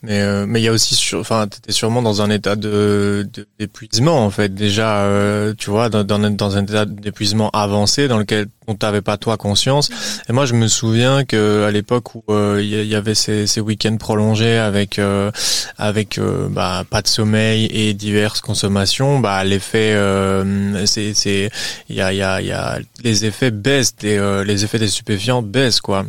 Mais 0.03 0.21
euh, 0.21 0.45
mais 0.47 0.61
il 0.61 0.63
y 0.63 0.67
a 0.67 0.71
aussi, 0.71 0.97
enfin, 1.15 1.47
t'étais 1.47 1.71
sûrement 1.71 2.01
dans 2.01 2.21
un 2.21 2.29
état 2.29 2.55
de 2.55 3.27
d'épuisement 3.59 4.23
en 4.25 4.29
fait. 4.29 4.53
Déjà, 4.53 4.99
euh, 5.05 5.53
tu 5.57 5.69
vois, 5.69 5.89
dans, 5.89 6.03
dans, 6.03 6.57
un 6.57 6.63
état 6.63 6.85
d'épuisement 6.85 7.49
avancé 7.51 8.07
dans 8.07 8.17
lequel 8.17 8.47
dont 8.67 8.75
t'avais 8.75 9.01
pas 9.01 9.17
toi 9.17 9.37
conscience. 9.37 9.89
Et 10.27 10.33
moi, 10.33 10.45
je 10.45 10.53
me 10.53 10.67
souviens 10.67 11.23
que 11.25 11.63
à 11.67 11.71
l'époque 11.71 12.15
où 12.15 12.23
euh, 12.29 12.59
il 12.61 12.67
y, 12.67 12.87
y 12.87 12.95
avait 12.95 13.15
ces, 13.15 13.45
ces 13.47 13.61
week-ends 13.61 13.97
prolongés 13.97 14.57
avec 14.57 14.97
euh, 14.99 15.31
avec 15.77 16.17
euh, 16.17 16.47
bah, 16.55 16.85
pas 16.89 17.01
de 17.01 17.07
sommeil 17.07 17.65
et 17.65 17.93
diverses 17.93 18.39
consommations, 18.39 19.19
bah 19.19 19.43
l'effet, 19.43 19.93
euh, 19.93 20.85
c'est 20.85 21.13
c'est 21.13 21.49
il 21.89 21.97
y 21.97 22.01
a 22.01 22.13
y 22.13 22.23
a 22.23 22.41
y 22.41 22.53
a 22.53 22.79
les 23.03 23.25
effets 23.25 23.51
baissent, 23.51 23.97
des, 23.97 24.17
euh, 24.17 24.45
les 24.45 24.63
effets 24.63 24.79
des 24.79 24.87
stupéfiants 24.87 25.41
baissent 25.41 25.81
quoi. 25.81 26.05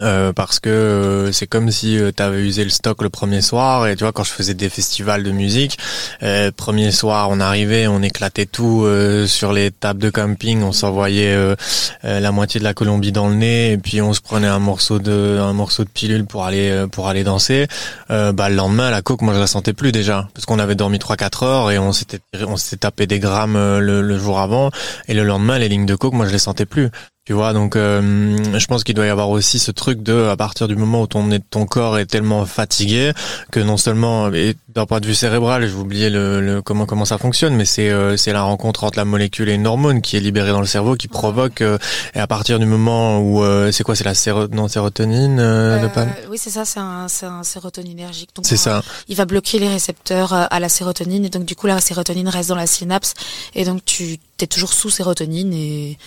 Euh, 0.00 0.32
parce 0.32 0.60
que 0.60 0.68
euh, 0.68 1.32
c'est 1.32 1.48
comme 1.48 1.72
si 1.72 1.98
tu 2.16 2.22
avais 2.22 2.40
usé 2.40 2.62
le 2.62 2.70
stock 2.70 3.02
le 3.02 3.08
premier 3.08 3.40
soir 3.40 3.88
et 3.88 3.96
tu 3.96 4.04
vois 4.04 4.12
quand 4.12 4.22
je 4.22 4.30
faisais 4.30 4.54
des 4.54 4.68
festivals 4.68 5.24
de 5.24 5.32
musique 5.32 5.76
euh, 6.22 6.52
premier 6.56 6.92
soir 6.92 7.30
on 7.32 7.40
arrivait 7.40 7.88
on 7.88 8.00
éclatait 8.00 8.46
tout 8.46 8.84
euh, 8.84 9.26
sur 9.26 9.52
les 9.52 9.72
tables 9.72 10.00
de 10.00 10.08
camping 10.10 10.62
on 10.62 10.70
s'envoyait 10.70 11.34
euh, 11.34 11.56
euh, 12.04 12.20
la 12.20 12.30
moitié 12.30 12.60
de 12.60 12.64
la 12.64 12.74
Colombie 12.74 13.10
dans 13.10 13.28
le 13.28 13.34
nez 13.34 13.72
et 13.72 13.76
puis 13.78 14.00
on 14.00 14.12
se 14.12 14.20
prenait 14.20 14.46
un 14.46 14.60
morceau 14.60 15.00
de 15.00 15.40
un 15.40 15.52
morceau 15.52 15.82
de 15.82 15.88
pilule 15.88 16.26
pour 16.26 16.44
aller 16.44 16.70
euh, 16.70 16.86
pour 16.86 17.08
aller 17.08 17.24
danser. 17.24 17.66
Euh, 18.12 18.30
bah 18.30 18.48
le 18.48 18.54
lendemain 18.54 18.90
la 18.90 19.02
coke 19.02 19.22
moi 19.22 19.34
je 19.34 19.40
la 19.40 19.48
sentais 19.48 19.72
plus 19.72 19.90
déjà 19.90 20.28
parce 20.32 20.46
qu'on 20.46 20.60
avait 20.60 20.76
dormi 20.76 21.00
3 21.00 21.16
4 21.16 21.42
heures 21.42 21.70
et 21.72 21.78
on 21.80 21.92
s'était 21.92 22.20
on 22.46 22.56
s'était 22.56 22.76
tapé 22.76 23.08
des 23.08 23.18
grammes 23.18 23.56
euh, 23.56 23.80
le, 23.80 24.00
le 24.02 24.16
jour 24.16 24.38
avant 24.38 24.70
et 25.08 25.14
le 25.14 25.24
lendemain 25.24 25.58
les 25.58 25.68
lignes 25.68 25.86
de 25.86 25.96
coke 25.96 26.14
moi 26.14 26.26
je 26.26 26.32
les 26.32 26.38
sentais 26.38 26.66
plus 26.66 26.90
tu 27.28 27.34
vois, 27.34 27.52
donc 27.52 27.76
euh, 27.76 28.58
je 28.58 28.66
pense 28.68 28.84
qu'il 28.84 28.94
doit 28.94 29.04
y 29.04 29.10
avoir 29.10 29.28
aussi 29.28 29.58
ce 29.58 29.70
truc 29.70 30.02
de, 30.02 30.28
à 30.28 30.36
partir 30.38 30.66
du 30.66 30.76
moment 30.76 31.02
où 31.02 31.06
ton, 31.06 31.28
ton 31.50 31.66
corps 31.66 31.98
est 31.98 32.06
tellement 32.06 32.46
fatigué 32.46 33.12
que 33.52 33.60
non 33.60 33.76
seulement, 33.76 34.32
et 34.32 34.56
d'un 34.70 34.86
point 34.86 34.98
de 34.98 35.06
vue 35.06 35.14
cérébral, 35.14 35.68
j'ai 35.68 35.74
oublié 35.74 36.08
le, 36.08 36.40
le 36.40 36.62
comment 36.62 36.86
comment 36.86 37.04
ça 37.04 37.18
fonctionne, 37.18 37.54
mais 37.54 37.66
c'est 37.66 37.90
euh, 37.90 38.16
c'est 38.16 38.32
la 38.32 38.40
rencontre 38.40 38.84
entre 38.84 38.96
la 38.98 39.04
molécule 39.04 39.50
et 39.50 39.52
une 39.52 39.66
hormone 39.66 40.00
qui 40.00 40.16
est 40.16 40.20
libérée 40.20 40.52
dans 40.52 40.62
le 40.62 40.66
cerveau 40.66 40.96
qui 40.96 41.06
provoque, 41.06 41.60
euh, 41.60 41.76
et 42.14 42.18
à 42.18 42.26
partir 42.26 42.58
du 42.58 42.64
moment 42.64 43.18
où 43.18 43.44
euh, 43.44 43.72
c'est 43.72 43.84
quoi, 43.84 43.94
c'est 43.94 44.04
la 44.04 44.14
séro, 44.14 44.48
non, 44.48 44.66
sérotonine, 44.66 45.38
euh, 45.38 45.76
Euh, 45.76 45.82
dopamine 45.82 46.14
oui, 46.30 46.38
c'est 46.38 46.48
ça, 46.48 46.64
c'est 46.64 46.80
un, 46.80 47.08
c'est 47.08 47.26
un 47.26 47.42
sérotoninergique. 47.42 48.30
C'est 48.42 48.56
ça. 48.56 48.82
il 49.06 49.16
va 49.16 49.26
bloquer 49.26 49.58
les 49.58 49.68
récepteurs 49.68 50.32
à 50.32 50.60
la 50.60 50.70
sérotonine 50.70 51.26
et 51.26 51.28
donc 51.28 51.44
du 51.44 51.54
coup 51.56 51.66
la 51.66 51.82
sérotonine 51.82 52.30
reste 52.30 52.48
dans 52.48 52.54
la 52.54 52.66
synapse 52.66 53.12
et 53.54 53.66
donc 53.66 53.84
tu 53.84 54.18
es 54.40 54.46
toujours 54.46 54.72
sous 54.72 54.88
sérotonine 54.88 55.52
et 55.52 55.98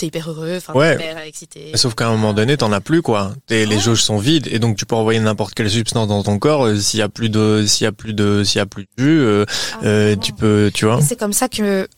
t'es 0.00 0.06
hyper 0.06 0.30
heureux, 0.30 0.56
enfin 0.56 0.72
Ouais. 0.74 0.94
hyper 0.94 1.18
excité. 1.18 1.72
Sauf 1.76 1.94
qu'à 1.94 2.08
un 2.08 2.12
moment 2.12 2.32
donné, 2.32 2.56
t'en 2.56 2.72
as 2.72 2.80
plus 2.80 3.02
quoi. 3.02 3.32
T'es- 3.46 3.66
les 3.66 3.78
jauges 3.78 4.02
sont 4.02 4.18
vides 4.18 4.48
et 4.50 4.58
donc 4.58 4.76
tu 4.76 4.86
peux 4.86 4.94
envoyer 4.96 5.20
n'importe 5.20 5.54
quelle 5.54 5.70
substance 5.70 6.08
dans 6.08 6.22
ton 6.22 6.38
corps. 6.38 6.66
euh, 6.66 6.76
S'il 6.78 6.98
y 7.00 7.02
a 7.02 7.08
plus 7.08 7.28
de, 7.30 7.64
s'il 7.66 7.84
y 7.84 7.86
a 7.86 7.92
plus 7.92 8.14
de, 8.14 8.42
s'il 8.44 8.58
y 8.58 8.60
a 8.62 8.66
plus 8.66 8.84
de 8.98 9.02
jus, 9.02 9.20
euh, 9.20 9.44
Ah, 9.74 9.84
euh, 9.84 10.16
tu 10.16 10.32
peux, 10.32 10.70
tu 10.74 10.86
vois. 10.86 11.00
C'est 11.02 11.16
comme 11.16 11.32
ça 11.32 11.48
que 11.48 11.88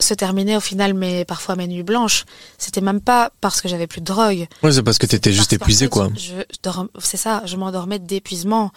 se 0.00 0.14
terminaient 0.14 0.56
au 0.56 0.60
final 0.60 0.94
mes 0.94 1.24
parfois 1.24 1.56
mes 1.56 1.66
nuits 1.66 1.82
blanches. 1.82 2.24
C'était 2.56 2.80
même 2.80 3.00
pas 3.00 3.30
parce 3.40 3.60
que 3.60 3.68
j'avais 3.68 3.88
plus 3.88 4.00
de 4.00 4.06
drogue. 4.06 4.46
Ouais, 4.62 4.70
c'est 4.72 4.82
parce 4.84 4.98
que 4.98 5.06
t'étais 5.06 5.32
juste 5.32 5.52
épuisé 5.52 5.88
quoi. 5.88 6.08
Je, 6.16 6.34
je 6.64 6.70
c'est 7.00 7.16
ça, 7.16 7.42
je 7.46 7.56
m'endormais 7.56 7.98
d'épuisement. 7.98 8.70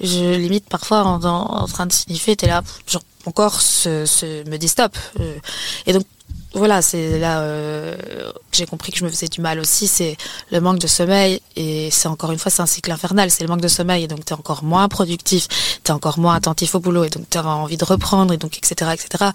Je 0.00 0.34
limite 0.36 0.68
parfois 0.68 1.04
en, 1.04 1.24
en, 1.24 1.62
en 1.62 1.66
train 1.66 1.86
de 1.86 1.92
sniffer, 1.92 2.36
t'es 2.36 2.46
là, 2.48 2.62
genre 2.86 3.02
mon 3.26 3.32
corps 3.32 3.60
se, 3.62 4.04
se 4.06 4.48
me 4.48 4.56
dit 4.58 4.68
stop. 4.68 4.96
Euh, 5.20 5.34
Et 5.86 5.92
donc 5.92 6.04
voilà, 6.54 6.80
c'est 6.82 7.18
là 7.18 7.40
euh, 7.40 7.96
que 8.50 8.56
j'ai 8.56 8.66
compris 8.66 8.90
que 8.90 8.98
je 8.98 9.04
me 9.04 9.10
faisais 9.10 9.28
du 9.28 9.40
mal 9.40 9.58
aussi, 9.60 9.86
c'est 9.86 10.16
le 10.50 10.60
manque 10.60 10.78
de 10.78 10.86
sommeil 10.86 11.40
et 11.56 11.90
c'est 11.90 12.08
encore 12.08 12.32
une 12.32 12.38
fois 12.38 12.50
c'est 12.50 12.62
un 12.62 12.66
cycle 12.66 12.90
infernal, 12.90 13.30
c'est 13.30 13.44
le 13.44 13.48
manque 13.48 13.60
de 13.60 13.68
sommeil 13.68 14.04
et 14.04 14.08
donc 14.08 14.24
t'es 14.24 14.32
encore 14.34 14.64
moins 14.64 14.88
productif, 14.88 15.46
t'es 15.84 15.92
encore 15.92 16.18
moins 16.18 16.34
attentif 16.34 16.74
au 16.74 16.80
boulot 16.80 17.04
et 17.04 17.10
donc 17.10 17.26
t'as 17.28 17.42
envie 17.42 17.76
de 17.76 17.84
reprendre 17.84 18.32
et 18.32 18.38
donc 18.38 18.56
etc 18.56 18.92
etc 18.94 19.30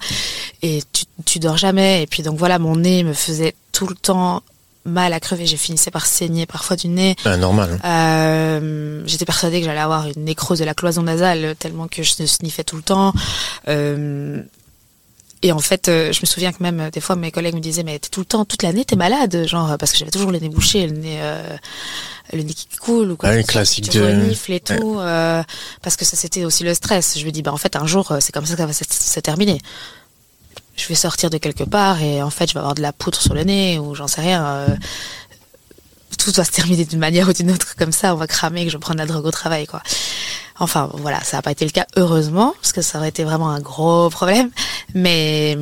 et 0.62 0.82
tu, 0.92 1.04
tu 1.24 1.38
dors 1.38 1.56
jamais 1.56 2.02
et 2.02 2.06
puis 2.06 2.22
donc 2.22 2.38
voilà 2.38 2.58
mon 2.58 2.76
nez 2.76 3.04
me 3.04 3.12
faisait 3.14 3.54
tout 3.72 3.86
le 3.86 3.94
temps 3.94 4.42
mal 4.84 5.12
à 5.14 5.20
crever, 5.20 5.46
j'ai 5.46 5.56
finissé 5.56 5.90
par 5.90 6.04
saigner 6.04 6.44
parfois 6.44 6.76
du 6.76 6.88
nez. 6.88 7.16
Ah, 7.24 7.38
normal. 7.38 7.80
Euh, 7.84 9.02
J'étais 9.06 9.24
persuadée 9.24 9.60
que 9.60 9.66
j'allais 9.66 9.80
avoir 9.80 10.06
une 10.08 10.24
nécrose 10.24 10.58
de 10.58 10.64
la 10.64 10.74
cloison 10.74 11.02
nasale 11.02 11.54
tellement 11.58 11.88
que 11.88 12.02
je 12.02 12.26
sniffais 12.26 12.64
tout 12.64 12.76
le 12.76 12.82
temps. 12.82 13.14
Euh, 13.68 14.42
et 15.46 15.52
en 15.52 15.58
fait, 15.58 15.88
euh, 15.88 16.10
je 16.12 16.20
me 16.22 16.26
souviens 16.26 16.52
que 16.52 16.62
même 16.62 16.80
euh, 16.80 16.90
des 16.90 17.00
fois 17.00 17.14
mes 17.16 17.30
collègues 17.30 17.54
me 17.54 17.60
disaient 17.60 17.82
mais 17.84 17.98
t'es 17.98 18.08
tout 18.08 18.20
le 18.20 18.26
temps, 18.26 18.44
toute 18.44 18.62
l'année 18.62 18.84
t'es 18.84 18.96
malade, 18.96 19.46
genre 19.46 19.76
parce 19.78 19.92
que 19.92 19.98
j'avais 19.98 20.10
toujours 20.10 20.30
le 20.32 20.38
nez 20.38 20.48
bouché, 20.48 20.86
le 20.86 20.96
nez, 20.96 21.18
euh, 21.20 21.56
le 22.32 22.42
nez 22.42 22.54
qui 22.54 22.66
coule 22.80 23.10
ou 23.12 23.16
quoi. 23.16 23.28
Ce 23.28 23.42
soit, 23.42 23.52
classique 23.52 23.90
tu 23.90 23.98
de- 23.98 24.04
renifles 24.04 24.52
et 24.52 24.60
tout, 24.60 24.98
euh, 24.98 25.42
parce 25.82 25.96
que 25.96 26.04
ça 26.04 26.16
c'était 26.16 26.44
aussi 26.44 26.64
le 26.64 26.72
stress. 26.74 27.18
Je 27.18 27.24
me 27.26 27.30
dis 27.30 27.42
bah 27.42 27.52
en 27.52 27.56
fait 27.58 27.76
un 27.76 27.86
jour 27.86 28.10
euh, 28.12 28.18
c'est 28.20 28.32
comme 28.32 28.46
ça 28.46 28.54
que 28.54 28.58
ça 28.60 28.66
va 28.66 28.72
se, 28.72 28.84
se 28.88 29.20
terminer. 29.20 29.60
je 30.76 30.88
vais 30.88 30.94
sortir 30.94 31.30
de 31.30 31.38
quelque 31.38 31.64
part 31.64 32.00
et 32.02 32.22
en 32.22 32.30
fait 32.30 32.48
je 32.48 32.54
vais 32.54 32.60
avoir 32.60 32.74
de 32.74 32.82
la 32.82 32.92
poudre 32.92 33.20
sur 33.20 33.34
le 33.34 33.44
nez 33.44 33.78
ou 33.78 33.94
j'en 33.94 34.08
sais 34.08 34.22
rien. 34.22 34.44
Euh, 34.46 34.68
tout 36.18 36.32
va 36.32 36.44
se 36.44 36.52
terminer 36.52 36.84
d'une 36.86 37.00
manière 37.00 37.28
ou 37.28 37.32
d'une 37.32 37.50
autre 37.50 37.74
comme 37.76 37.92
ça, 37.92 38.14
on 38.14 38.16
va 38.16 38.26
cramer 38.26 38.64
que 38.64 38.70
je 38.70 38.78
prends 38.78 38.94
de 38.94 38.98
la 38.98 39.06
drogue 39.06 39.26
au 39.26 39.30
travail 39.30 39.66
quoi. 39.66 39.82
Enfin 40.58 40.88
voilà, 40.94 41.22
ça 41.24 41.38
n'a 41.38 41.42
pas 41.42 41.50
été 41.50 41.64
le 41.64 41.70
cas 41.70 41.86
heureusement 41.96 42.54
parce 42.60 42.72
que 42.72 42.82
ça 42.82 42.98
aurait 42.98 43.08
été 43.08 43.24
vraiment 43.24 43.50
un 43.50 43.60
gros 43.60 44.08
problème. 44.10 44.50
Mais 44.94 45.56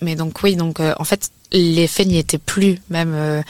mais 0.00 0.16
donc 0.16 0.42
oui 0.42 0.56
donc 0.56 0.80
euh, 0.80 0.94
en 0.98 1.04
fait 1.04 1.30
l'effet 1.52 2.04
n'y 2.04 2.18
était 2.18 2.38
plus 2.38 2.80
même 2.88 3.14
euh, 3.14 3.42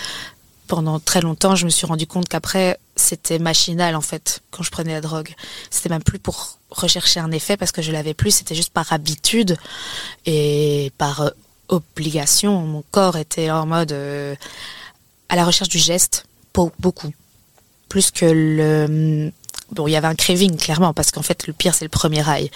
pendant 0.66 1.00
très 1.00 1.20
longtemps. 1.22 1.56
Je 1.56 1.64
me 1.64 1.70
suis 1.70 1.86
rendu 1.86 2.06
compte 2.06 2.28
qu'après 2.28 2.78
c'était 2.96 3.38
machinal 3.38 3.96
en 3.96 4.02
fait 4.02 4.42
quand 4.50 4.62
je 4.62 4.70
prenais 4.70 4.92
la 4.92 5.00
drogue. 5.00 5.34
C'était 5.70 5.88
même 5.88 6.02
plus 6.02 6.18
pour 6.18 6.58
rechercher 6.70 7.20
un 7.20 7.30
effet 7.30 7.56
parce 7.56 7.72
que 7.72 7.80
je 7.80 7.92
l'avais 7.92 8.14
plus, 8.14 8.32
c'était 8.32 8.54
juste 8.54 8.72
par 8.72 8.92
habitude 8.92 9.56
et 10.26 10.92
par 10.98 11.22
euh, 11.22 11.30
obligation. 11.68 12.60
Mon 12.60 12.84
corps 12.90 13.16
était 13.16 13.50
en 13.50 13.64
mode 13.64 13.92
à 15.30 15.36
la 15.36 15.46
recherche 15.46 15.70
du 15.70 15.78
geste, 15.78 16.26
beaucoup. 16.78 17.12
Plus 17.88 18.10
que 18.10 18.26
le... 18.26 19.32
Bon, 19.72 19.86
il 19.86 19.92
y 19.92 19.96
avait 19.96 20.06
un 20.06 20.14
craving, 20.14 20.56
clairement, 20.56 20.92
parce 20.92 21.10
qu'en 21.10 21.22
fait, 21.22 21.46
le 21.46 21.52
pire, 21.52 21.74
c'est 21.74 21.84
le 21.84 21.90
premier 21.90 22.20
rail. 22.20 22.50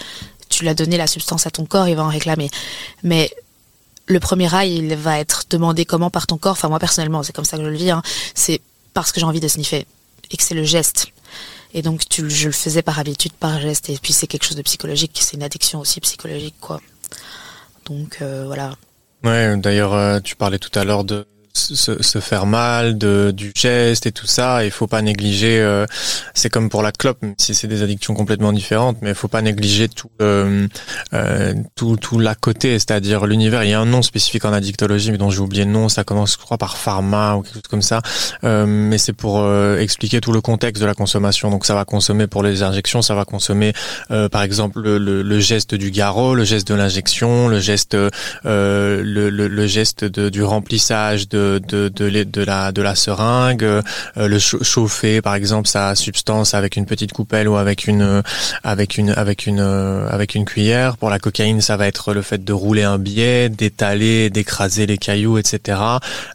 Tu 0.49 0.63
l'as 0.63 0.75
donné 0.75 0.97
la 0.97 1.07
substance 1.07 1.47
à 1.47 1.51
ton 1.51 1.65
corps, 1.65 1.87
il 1.87 1.95
va 1.95 2.03
en 2.03 2.09
réclamer. 2.09 2.49
Mais 3.03 3.31
le 4.05 4.19
premier 4.19 4.47
rail, 4.47 4.75
il 4.75 4.95
va 4.95 5.19
être 5.19 5.45
demandé 5.49 5.85
comment 5.85 6.09
par 6.09 6.27
ton 6.27 6.37
corps. 6.37 6.53
Enfin, 6.53 6.69
moi, 6.69 6.79
personnellement, 6.79 7.23
c'est 7.23 7.33
comme 7.33 7.45
ça 7.45 7.57
que 7.57 7.63
je 7.63 7.69
le 7.69 7.75
vis. 7.75 7.91
Hein. 7.91 8.01
C'est 8.35 8.61
parce 8.93 9.11
que 9.11 9.19
j'ai 9.19 9.25
envie 9.25 9.39
de 9.39 9.47
sniffer 9.47 9.85
et 10.31 10.37
que 10.37 10.43
c'est 10.43 10.55
le 10.55 10.63
geste. 10.63 11.07
Et 11.73 11.81
donc, 11.81 12.01
je 12.11 12.47
le 12.47 12.53
faisais 12.53 12.81
par 12.81 12.99
habitude, 12.99 13.33
par 13.33 13.59
geste. 13.59 13.89
Et 13.89 13.97
puis, 14.01 14.13
c'est 14.13 14.27
quelque 14.27 14.45
chose 14.45 14.55
de 14.55 14.61
psychologique. 14.61 15.19
C'est 15.21 15.35
une 15.35 15.43
addiction 15.43 15.79
aussi 15.79 15.99
psychologique, 15.99 16.55
quoi. 16.61 16.79
Donc, 17.85 18.19
euh, 18.21 18.43
voilà. 18.45 18.75
Ouais, 19.23 19.57
d'ailleurs, 19.57 19.93
euh, 19.93 20.19
tu 20.19 20.35
parlais 20.35 20.59
tout 20.59 20.77
à 20.77 20.83
l'heure 20.83 21.03
de 21.03 21.27
se, 21.57 22.01
se, 22.01 22.19
faire 22.19 22.45
mal, 22.45 22.97
de, 22.97 23.31
du 23.35 23.51
geste 23.55 24.05
et 24.05 24.11
tout 24.11 24.27
ça. 24.27 24.63
Il 24.63 24.71
faut 24.71 24.87
pas 24.87 25.01
négliger. 25.01 25.59
Euh, 25.59 25.85
c'est 26.33 26.49
comme 26.49 26.69
pour 26.69 26.81
la 26.81 26.91
clope, 26.91 27.19
si 27.37 27.55
c'est 27.55 27.67
des 27.67 27.83
addictions 27.83 28.13
complètement 28.13 28.53
différentes, 28.53 28.97
mais 29.01 29.09
il 29.09 29.15
faut 29.15 29.27
pas 29.27 29.41
négliger 29.41 29.89
tout 29.89 30.09
euh, 30.21 30.67
euh, 31.13 31.53
tout 31.75 31.97
tout 31.97 32.19
l'à 32.19 32.35
côté, 32.35 32.73
c'est-à-dire 32.73 33.25
l'univers. 33.25 33.63
Il 33.63 33.69
y 33.69 33.73
a 33.73 33.79
un 33.79 33.85
nom 33.85 34.01
spécifique 34.01 34.45
en 34.45 34.53
addictologie, 34.53 35.11
mais 35.11 35.17
dont 35.17 35.29
j'ai 35.29 35.39
oublié 35.39 35.65
le 35.65 35.71
nom. 35.71 35.89
Ça 35.89 36.03
commence, 36.03 36.33
je 36.33 36.37
crois, 36.37 36.57
par 36.57 36.77
pharma 36.77 37.35
ou 37.35 37.41
quelque 37.41 37.55
chose 37.55 37.63
comme 37.69 37.81
ça. 37.81 38.01
Euh, 38.43 38.65
mais 38.67 38.97
c'est 38.97 39.13
pour 39.13 39.39
euh, 39.39 39.77
expliquer 39.79 40.21
tout 40.21 40.31
le 40.31 40.41
contexte 40.41 40.81
de 40.81 40.87
la 40.87 40.93
consommation. 40.93 41.49
Donc 41.49 41.65
ça 41.65 41.73
va 41.73 41.85
consommer 41.85 42.27
pour 42.27 42.43
les 42.43 42.63
injections, 42.63 43.01
ça 43.01 43.15
va 43.15 43.25
consommer, 43.25 43.73
par 44.31 44.41
exemple, 44.41 44.81
le, 44.81 44.97
le, 44.97 45.39
geste 45.39 45.75
du 45.75 45.91
garrot, 45.91 46.35
le 46.35 46.43
geste 46.43 46.67
de 46.67 46.73
l'injection, 46.73 47.47
le 47.47 47.59
geste 47.59 47.95
le, 48.43 49.01
le, 49.03 49.29
le, 49.29 49.67
geste 49.67 50.03
de, 50.03 50.29
du 50.29 50.43
remplissage 50.43 51.27
de 51.29 51.46
de, 51.47 51.89
de, 51.89 52.23
de, 52.23 52.43
la, 52.43 52.71
de 52.71 52.81
la 52.81 52.95
seringue, 52.95 53.63
euh, 53.63 53.81
le 54.15 54.39
chauffer 54.39 55.21
par 55.21 55.35
exemple 55.35 55.67
sa 55.67 55.95
substance 55.95 56.53
avec 56.53 56.75
une 56.75 56.85
petite 56.85 57.13
coupelle 57.13 57.47
ou 57.47 57.55
avec 57.55 57.87
une 57.87 58.23
avec 58.63 58.97
une 58.97 59.11
avec 59.11 59.45
une 59.45 59.59
avec 59.59 60.35
une 60.35 60.45
cuillère. 60.45 60.97
Pour 60.97 61.09
la 61.09 61.19
cocaïne, 61.19 61.61
ça 61.61 61.77
va 61.77 61.87
être 61.87 62.13
le 62.13 62.21
fait 62.21 62.43
de 62.43 62.53
rouler 62.53 62.83
un 62.83 62.97
billet, 62.97 63.49
d'étaler, 63.49 64.29
d'écraser 64.29 64.85
les 64.85 64.97
cailloux, 64.97 65.37
etc. 65.37 65.79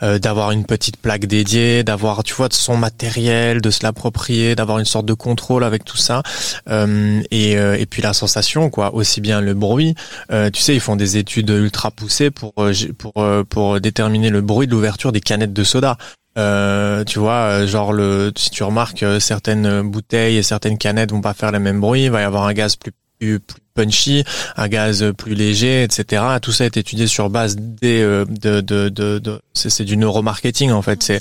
Euh, 0.02 0.18
d'avoir 0.18 0.52
une 0.52 0.64
petite 0.64 0.96
plaque 0.96 1.26
dédiée, 1.26 1.84
d'avoir 1.84 2.22
tu 2.22 2.34
vois 2.34 2.48
de 2.48 2.54
son 2.54 2.76
matériel, 2.76 3.60
de 3.60 3.70
se 3.70 3.82
l'approprier, 3.82 4.54
d'avoir 4.54 4.78
une 4.78 4.84
sorte 4.84 5.06
de 5.06 5.14
contrôle 5.14 5.64
avec 5.64 5.84
tout 5.84 5.96
ça. 5.96 6.22
Euh, 6.68 7.20
et, 7.30 7.52
et 7.52 7.86
puis 7.86 8.02
la 8.02 8.12
sensation 8.12 8.70
quoi, 8.70 8.94
aussi 8.94 9.20
bien 9.20 9.40
le 9.40 9.54
bruit. 9.54 9.94
tu 10.30 10.60
sais, 10.60 10.74
ils 10.74 10.80
font 10.80 10.96
des 10.96 11.16
études 11.16 11.50
ultra 11.50 11.90
poussées 11.90 12.30
pour 12.30 12.54
pour 12.98 13.14
pour 13.48 13.80
déterminer 13.80 14.30
le 14.30 14.40
bruit 14.40 14.66
de 14.66 14.72
l'ouverture 14.72 15.01
des 15.10 15.20
canettes 15.20 15.52
de 15.52 15.64
soda. 15.64 15.96
Euh, 16.38 17.04
tu 17.04 17.18
vois, 17.18 17.32
euh, 17.32 17.66
genre 17.66 17.92
le, 17.92 18.32
si 18.36 18.50
tu 18.50 18.62
remarques 18.62 19.02
euh, 19.02 19.20
certaines 19.20 19.82
bouteilles 19.82 20.38
et 20.38 20.42
certaines 20.42 20.78
canettes 20.78 21.10
vont 21.10 21.20
pas 21.20 21.34
faire 21.34 21.52
le 21.52 21.58
même 21.58 21.80
bruit, 21.80 22.08
va 22.08 22.22
y 22.22 22.24
avoir 22.24 22.44
un 22.44 22.54
gaz 22.54 22.76
plus, 22.76 22.92
plus, 23.18 23.40
punchy, 23.74 24.24
un 24.56 24.68
gaz 24.68 25.12
plus 25.16 25.34
léger, 25.34 25.82
etc. 25.82 26.22
Tout 26.40 26.52
ça 26.52 26.64
est 26.64 26.76
étudié 26.76 27.06
sur 27.06 27.28
base 27.28 27.56
des 27.56 28.02
de 28.02 28.60
de 28.60 28.88
de, 28.88 29.18
de 29.18 29.40
c'est 29.54 29.84
du 29.84 29.96
neuromarketing 29.96 30.70
en 30.72 30.82
fait. 30.82 31.02
C'est 31.02 31.20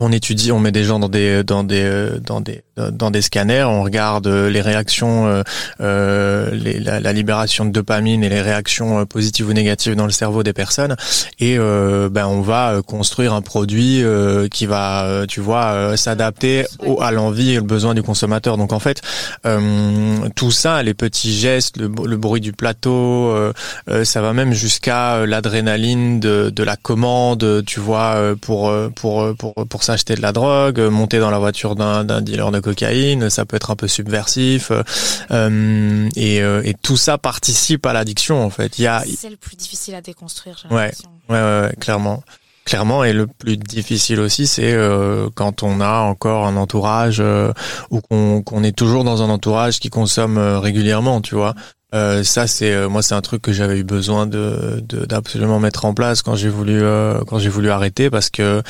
on 0.00 0.10
étudie, 0.10 0.50
on 0.50 0.58
met 0.58 0.72
des 0.72 0.84
gens 0.84 0.98
dans 0.98 1.08
des 1.08 1.44
dans 1.44 1.62
des 1.62 2.10
dans 2.24 2.40
des 2.40 2.64
dans 2.76 3.10
des 3.12 3.22
scanners, 3.22 3.64
on 3.64 3.84
regarde 3.84 4.26
les 4.26 4.60
réactions, 4.60 5.26
euh, 5.26 5.42
euh 5.80 6.50
la, 6.52 7.12
libération 7.12 7.64
de 7.64 7.70
dopamine 7.70 8.24
et 8.24 8.28
les 8.28 8.40
réactions 8.40 8.98
euh, 8.98 9.04
positives 9.04 9.48
ou 9.48 9.52
négatives 9.52 9.94
dans 9.94 10.06
le 10.06 10.12
cerveau 10.12 10.42
des 10.42 10.52
personnes, 10.52 10.96
et 11.38 11.56
euh, 11.58 12.08
ben 12.08 12.26
on 12.26 12.40
va 12.40 12.80
construire 12.84 13.32
un 13.32 13.42
produit 13.42 14.02
euh, 14.02 14.48
qui 14.48 14.66
va, 14.66 15.24
tu 15.28 15.40
vois, 15.40 15.96
s'adapter 15.96 16.64
à 17.00 17.12
l'envie 17.12 17.52
et 17.52 17.56
le 17.56 17.62
besoin 17.62 17.94
du 17.94 18.02
consommateur. 18.02 18.56
Donc 18.56 18.72
en 18.72 18.80
fait, 18.80 19.00
tout 20.34 20.50
ça, 20.50 20.82
les 20.82 20.94
petits 20.94 21.32
gestes, 21.32 21.76
le, 21.76 21.86
le 21.86 22.16
bruit 22.16 22.40
du 22.40 22.52
plateau, 22.52 23.32
ça 24.02 24.20
va 24.20 24.32
même 24.32 24.52
jusqu'à 24.52 25.24
l'adrénaline 25.26 26.18
de, 26.18 26.50
de 26.50 26.62
la 26.64 26.76
commande, 26.76 27.62
tu 27.64 27.78
vois, 27.78 28.34
pour 28.40 28.72
pour 28.96 29.34
pour 29.36 29.54
pour 29.68 29.83
s'acheter 29.84 30.14
de 30.14 30.22
la 30.22 30.32
drogue, 30.32 30.80
monter 30.80 31.18
dans 31.18 31.30
la 31.30 31.38
voiture 31.38 31.76
d'un 31.76 32.20
dealer 32.20 32.50
de 32.50 32.60
cocaïne, 32.60 33.30
ça 33.30 33.44
peut 33.44 33.56
être 33.56 33.70
un 33.70 33.76
peu 33.76 33.88
subversif, 33.88 34.72
euh, 35.30 36.08
et, 36.16 36.42
euh, 36.42 36.62
et, 36.64 36.74
tout 36.74 36.96
ça 36.96 37.18
participe 37.18 37.86
à 37.86 37.92
l'addiction 37.92 38.44
en 38.44 38.50
fait. 38.50 38.78
Il 38.78 38.82
y 38.82 38.86
a 38.86 39.02
c'est 39.16 39.30
le 39.30 39.36
plus 39.36 39.56
difficile 39.56 39.94
à 39.94 40.00
déconstruire. 40.00 40.64
Ouais, 40.70 40.92
ouais, 41.28 41.36
ouais, 41.36 41.72
clairement. 41.80 42.22
Clairement, 42.64 43.04
et 43.04 43.12
le 43.12 43.26
plus 43.26 43.58
difficile 43.58 44.20
aussi, 44.20 44.46
c'est 44.46 44.72
euh, 44.72 45.28
quand 45.34 45.62
on 45.62 45.82
a 45.82 45.98
encore 45.98 46.46
un 46.46 46.56
entourage 46.56 47.18
euh, 47.20 47.52
ou 47.90 48.00
qu'on 48.00 48.62
est 48.62 48.74
toujours 48.74 49.04
dans 49.04 49.22
un 49.22 49.28
entourage 49.28 49.80
qui 49.80 49.90
consomme 49.90 50.38
euh, 50.38 50.58
régulièrement, 50.60 51.20
tu 51.20 51.34
vois. 51.34 51.54
Euh, 51.94 52.24
ça 52.24 52.46
c'est 52.46 52.88
moi 52.88 53.02
c'est 53.02 53.14
un 53.14 53.20
truc 53.20 53.40
que 53.40 53.52
j'avais 53.52 53.78
eu 53.78 53.84
besoin 53.84 54.26
de 54.26 54.82
d'absolument 55.06 55.60
mettre 55.60 55.84
en 55.84 55.94
place 55.94 56.22
quand 56.22 56.34
j'ai 56.34 56.48
voulu 56.48 56.82
quand 57.28 57.38
j'ai 57.38 57.50
voulu 57.50 57.70
arrêter 57.70 58.10
parce 58.10 58.30
que 58.30 58.62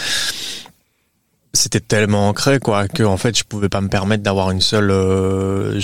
c'était 1.55 1.81
tellement 1.81 2.29
ancré 2.29 2.59
quoi 2.59 2.89
que 2.89 3.03
en 3.03 3.17
fait 3.17 3.39
je 3.39 3.45
pouvais 3.45 3.69
pas 3.69 3.81
me 3.81 3.89
permettre 3.89 4.23
d'avoir 4.23 4.51
une 4.51 4.61
seule 4.61 4.91
euh, 4.91 5.81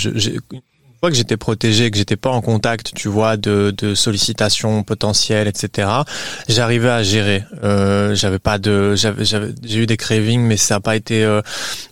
fois 1.01 1.09
que 1.09 1.17
j'étais 1.17 1.37
protégé, 1.37 1.89
que 1.89 1.97
j'étais 1.97 2.15
pas 2.15 2.29
en 2.29 2.41
contact, 2.41 2.91
tu 2.93 3.07
vois, 3.07 3.35
de, 3.35 3.73
de 3.75 3.95
sollicitations 3.95 4.83
potentielles, 4.83 5.47
etc. 5.47 5.89
J'arrivais 6.47 6.91
à 6.91 7.01
gérer. 7.01 7.43
Euh, 7.63 8.13
j'avais 8.13 8.37
pas 8.37 8.59
de, 8.59 8.93
j'ai 8.95 9.79
eu 9.79 9.87
des 9.87 9.97
cravings, 9.97 10.41
mais 10.41 10.57
ça 10.57 10.75
a 10.75 10.79
pas 10.79 10.95
été. 10.95 11.23
Euh, 11.23 11.41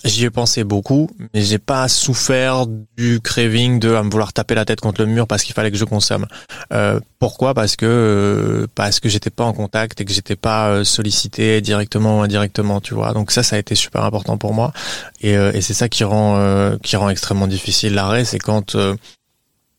j'y 0.03 0.25
ai 0.25 0.29
pensé 0.29 0.63
beaucoup, 0.63 1.09
mais 1.33 1.41
j'ai 1.41 1.57
pas 1.57 1.87
souffert 1.87 2.67
du 2.67 3.19
craving 3.19 3.79
de 3.79 3.95
à 3.95 4.03
me 4.03 4.11
vouloir 4.11 4.31
taper 4.31 4.53
la 4.53 4.63
tête 4.63 4.79
contre 4.79 5.01
le 5.01 5.07
mur 5.07 5.25
parce 5.25 5.41
qu'il 5.41 5.55
fallait 5.55 5.71
que 5.71 5.77
je 5.77 5.85
consomme. 5.85 6.27
Euh, 6.71 6.99
pourquoi? 7.17 7.55
Parce 7.55 7.75
que 7.75 7.87
euh, 7.87 8.67
parce 8.75 8.99
que 8.99 9.09
j'étais 9.09 9.31
pas 9.31 9.43
en 9.43 9.53
contact 9.53 10.01
et 10.01 10.05
que 10.05 10.13
j'étais 10.13 10.35
pas 10.35 10.69
euh, 10.69 10.83
sollicité 10.83 11.61
directement 11.61 12.19
ou 12.19 12.21
indirectement, 12.21 12.79
tu 12.79 12.93
vois. 12.93 13.13
Donc 13.13 13.31
ça, 13.31 13.41
ça 13.41 13.55
a 13.55 13.59
été 13.59 13.73
super 13.73 14.03
important 14.03 14.37
pour 14.37 14.53
moi, 14.53 14.71
et, 15.21 15.31
et 15.31 15.61
c'est 15.61 15.73
ça 15.73 15.89
qui 15.89 16.03
rend 16.03 16.77
qui 16.83 16.95
rend 16.95 17.09
extrêmement 17.09 17.47
difficile 17.47 17.95
l'arrêt, 17.95 18.23
c'est 18.23 18.37
quand 18.37 18.75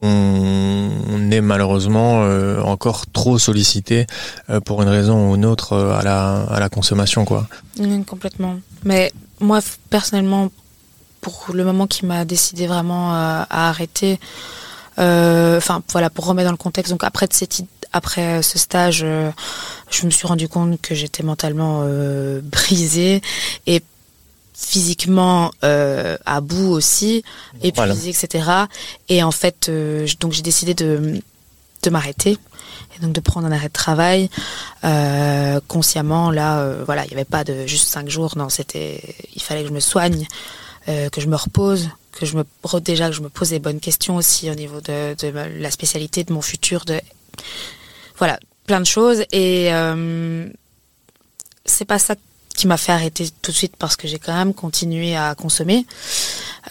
on, 0.02 1.30
est 1.30 1.40
malheureusement 1.40 2.22
euh, 2.24 2.60
encore 2.62 3.06
trop 3.06 3.38
sollicité 3.38 4.06
euh, 4.48 4.60
pour 4.60 4.82
une 4.82 4.88
raison 4.88 5.30
ou 5.30 5.34
une 5.36 5.44
autre 5.44 5.74
euh, 5.74 5.98
à 5.98 6.02
la, 6.02 6.42
à 6.42 6.58
la 6.58 6.68
consommation 6.68 7.24
quoi. 7.24 7.46
complètement. 8.06 8.56
Mais 8.84 9.12
moi 9.40 9.60
personnellement 9.90 10.50
pour 11.20 11.46
le 11.52 11.64
moment 11.64 11.86
qui 11.86 12.06
m'a 12.06 12.24
décidé 12.24 12.66
vraiment 12.66 13.12
à 13.12 13.46
arrêter 13.50 14.18
enfin 14.96 15.82
voilà 15.92 16.10
pour 16.10 16.26
remettre 16.26 16.46
dans 16.46 16.52
le 16.52 16.58
contexte 16.58 16.90
donc 16.90 17.04
après 17.04 17.26
cette 17.30 17.62
après 17.92 18.42
ce 18.42 18.58
stage 18.58 19.04
je 19.90 20.06
me 20.06 20.10
suis 20.10 20.26
rendu 20.26 20.48
compte 20.48 20.80
que 20.80 20.94
j'étais 20.94 21.22
mentalement 21.22 21.84
brisée 22.42 23.22
et 23.66 23.82
physiquement 24.60 25.50
euh, 25.64 26.16
à 26.26 26.40
bout 26.40 26.70
aussi, 26.70 27.24
épuisé, 27.62 28.10
etc. 28.10 28.44
Et 29.08 29.22
en 29.22 29.30
fait, 29.30 29.68
euh, 29.68 30.06
donc 30.20 30.32
j'ai 30.32 30.42
décidé 30.42 30.74
de, 30.74 31.20
de 31.82 31.90
m'arrêter 31.90 32.38
et 32.96 33.00
donc 33.00 33.12
de 33.12 33.20
prendre 33.20 33.46
un 33.46 33.52
arrêt 33.52 33.68
de 33.68 33.72
travail 33.72 34.28
euh, 34.84 35.60
consciemment. 35.66 36.30
Là, 36.30 36.72
voilà, 36.84 37.04
il 37.04 37.08
n'y 37.08 37.14
avait 37.14 37.24
pas 37.24 37.42
de 37.42 37.66
juste 37.66 37.88
cinq 37.88 38.08
jours. 38.08 38.36
Non, 38.36 38.48
c'était, 38.48 39.02
il 39.34 39.42
fallait 39.42 39.62
que 39.62 39.68
je 39.68 39.74
me 39.74 39.80
soigne, 39.80 40.26
que 40.86 41.20
je 41.20 41.26
me 41.26 41.36
repose, 41.36 41.88
que 42.12 42.26
je 42.26 42.36
me 42.36 42.44
déjà 42.80 43.08
que 43.08 43.16
je 43.16 43.22
me 43.22 43.28
pose 43.28 43.50
des 43.50 43.60
bonnes 43.60 43.80
questions 43.80 44.16
aussi 44.16 44.50
au 44.50 44.54
niveau 44.54 44.80
de, 44.80 45.14
de 45.14 45.32
la 45.58 45.70
spécialité 45.70 46.22
de 46.22 46.32
mon 46.32 46.42
futur. 46.42 46.84
De 46.84 47.00
voilà, 48.18 48.38
plein 48.66 48.80
de 48.80 48.86
choses 48.86 49.24
et 49.32 49.70
c'est 51.64 51.84
pas 51.86 51.98
ça 51.98 52.14
qui 52.60 52.66
m'a 52.66 52.76
fait 52.76 52.92
arrêter 52.92 53.26
tout 53.40 53.52
de 53.52 53.56
suite 53.56 53.74
parce 53.78 53.96
que 53.96 54.06
j'ai 54.06 54.18
quand 54.18 54.34
même 54.34 54.52
continué 54.52 55.16
à 55.16 55.34
consommer. 55.34 55.86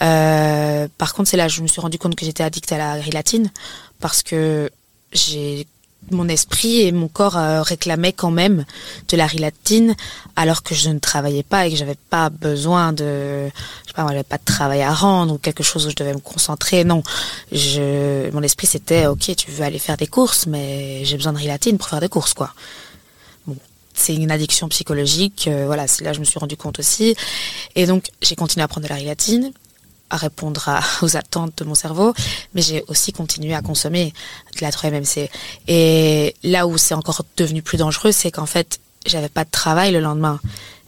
Euh, 0.02 0.86
par 0.98 1.14
contre, 1.14 1.28
c'est 1.28 1.36
là 1.36 1.48
je 1.48 1.62
me 1.62 1.66
suis 1.66 1.80
rendu 1.80 1.98
compte 1.98 2.14
que 2.14 2.24
j'étais 2.24 2.44
addict 2.44 2.70
à 2.70 2.78
la 2.78 3.00
grélatine 3.00 3.50
parce 3.98 4.22
que 4.22 4.70
j'ai 5.12 5.66
mon 6.12 6.28
esprit 6.28 6.82
et 6.82 6.92
mon 6.92 7.08
corps 7.08 7.36
euh, 7.36 7.62
réclamaient 7.62 8.12
quand 8.12 8.30
même 8.30 8.64
de 9.08 9.16
la 9.16 9.26
rilatine 9.26 9.96
alors 10.36 10.62
que 10.62 10.76
je 10.76 10.90
ne 10.90 11.00
travaillais 11.00 11.42
pas 11.42 11.66
et 11.66 11.70
que 11.70 11.76
j'avais 11.76 11.98
pas 12.08 12.30
besoin 12.30 12.92
de 12.92 13.48
je 13.82 13.88
sais 13.88 13.94
pas 13.94 14.06
j'avais 14.08 14.22
pas 14.22 14.38
de 14.38 14.44
travail 14.44 14.82
à 14.82 14.94
rendre 14.94 15.34
ou 15.34 15.38
quelque 15.38 15.62
chose 15.62 15.86
où 15.86 15.90
je 15.90 15.96
devais 15.96 16.14
me 16.14 16.20
concentrer 16.20 16.84
non 16.84 17.02
je 17.52 18.30
mon 18.30 18.42
esprit 18.42 18.66
c'était 18.66 19.06
OK 19.06 19.36
tu 19.36 19.50
veux 19.50 19.62
aller 19.64 19.78
faire 19.78 19.98
des 19.98 20.06
courses 20.06 20.46
mais 20.46 21.04
j'ai 21.04 21.16
besoin 21.16 21.34
de 21.34 21.38
rilatine 21.38 21.76
pour 21.76 21.88
faire 21.88 22.00
des 22.00 22.08
courses 22.08 22.32
quoi 22.32 22.54
c'est 24.00 24.14
une 24.14 24.30
addiction 24.30 24.68
psychologique 24.68 25.46
euh, 25.48 25.66
voilà 25.66 25.86
c'est 25.86 26.04
là 26.04 26.12
je 26.12 26.20
me 26.20 26.24
suis 26.24 26.38
rendu 26.38 26.56
compte 26.56 26.78
aussi 26.78 27.14
et 27.76 27.86
donc 27.86 28.10
j'ai 28.22 28.34
continué 28.34 28.64
à 28.64 28.68
prendre 28.68 28.86
de 28.86 28.90
la 28.92 28.96
rilatine 28.96 29.52
à 30.10 30.16
répondre 30.16 30.68
aux 31.02 31.16
attentes 31.16 31.56
de 31.58 31.64
mon 31.64 31.74
cerveau, 31.74 32.12
mais 32.54 32.62
j'ai 32.62 32.84
aussi 32.88 33.12
continué 33.12 33.54
à 33.54 33.62
consommer 33.62 34.12
de 34.56 34.60
la 34.60 34.70
3-MMC. 34.70 35.30
Et 35.68 36.34
là 36.42 36.66
où 36.66 36.76
c'est 36.76 36.94
encore 36.94 37.22
devenu 37.36 37.62
plus 37.62 37.78
dangereux, 37.78 38.12
c'est 38.12 38.30
qu'en 38.30 38.46
fait, 38.46 38.80
j'avais 39.06 39.28
pas 39.28 39.44
de 39.44 39.50
travail 39.50 39.92
le 39.92 40.00
lendemain. 40.00 40.40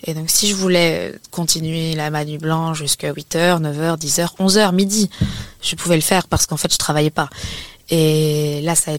Et 0.05 0.15
donc, 0.15 0.29
si 0.29 0.49
je 0.49 0.57
voulais 0.57 1.15
continuer 1.31 1.95
la 1.95 2.11
manu 2.11 2.37
blanche 2.37 2.79
jusqu'à 2.79 3.13
8h, 3.13 3.63
9h, 3.63 3.99
10h, 3.99 4.37
11h, 4.39 4.75
midi, 4.75 5.09
je 5.63 5.77
pouvais 5.77 5.95
le 5.95 6.03
faire 6.03 6.27
parce 6.27 6.47
qu'en 6.47 6.57
fait, 6.57 6.73
je 6.73 6.79
travaillais 6.79 7.11
pas. 7.11 7.31
Et 7.89 8.61
là, 8.63 8.75
ça 8.75 8.93
a 8.93 8.95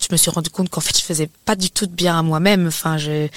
je 0.00 0.08
me 0.12 0.16
suis 0.16 0.30
rendu 0.30 0.50
compte 0.50 0.68
qu'en 0.68 0.80
fait, 0.80 0.96
je 0.96 1.02
faisais 1.02 1.28
pas 1.44 1.56
du 1.56 1.70
tout 1.70 1.86
de 1.86 1.92
bien 1.92 2.18
à 2.18 2.22
moi-même. 2.22 2.66
Enfin, 2.66 2.98
je, 2.98 3.28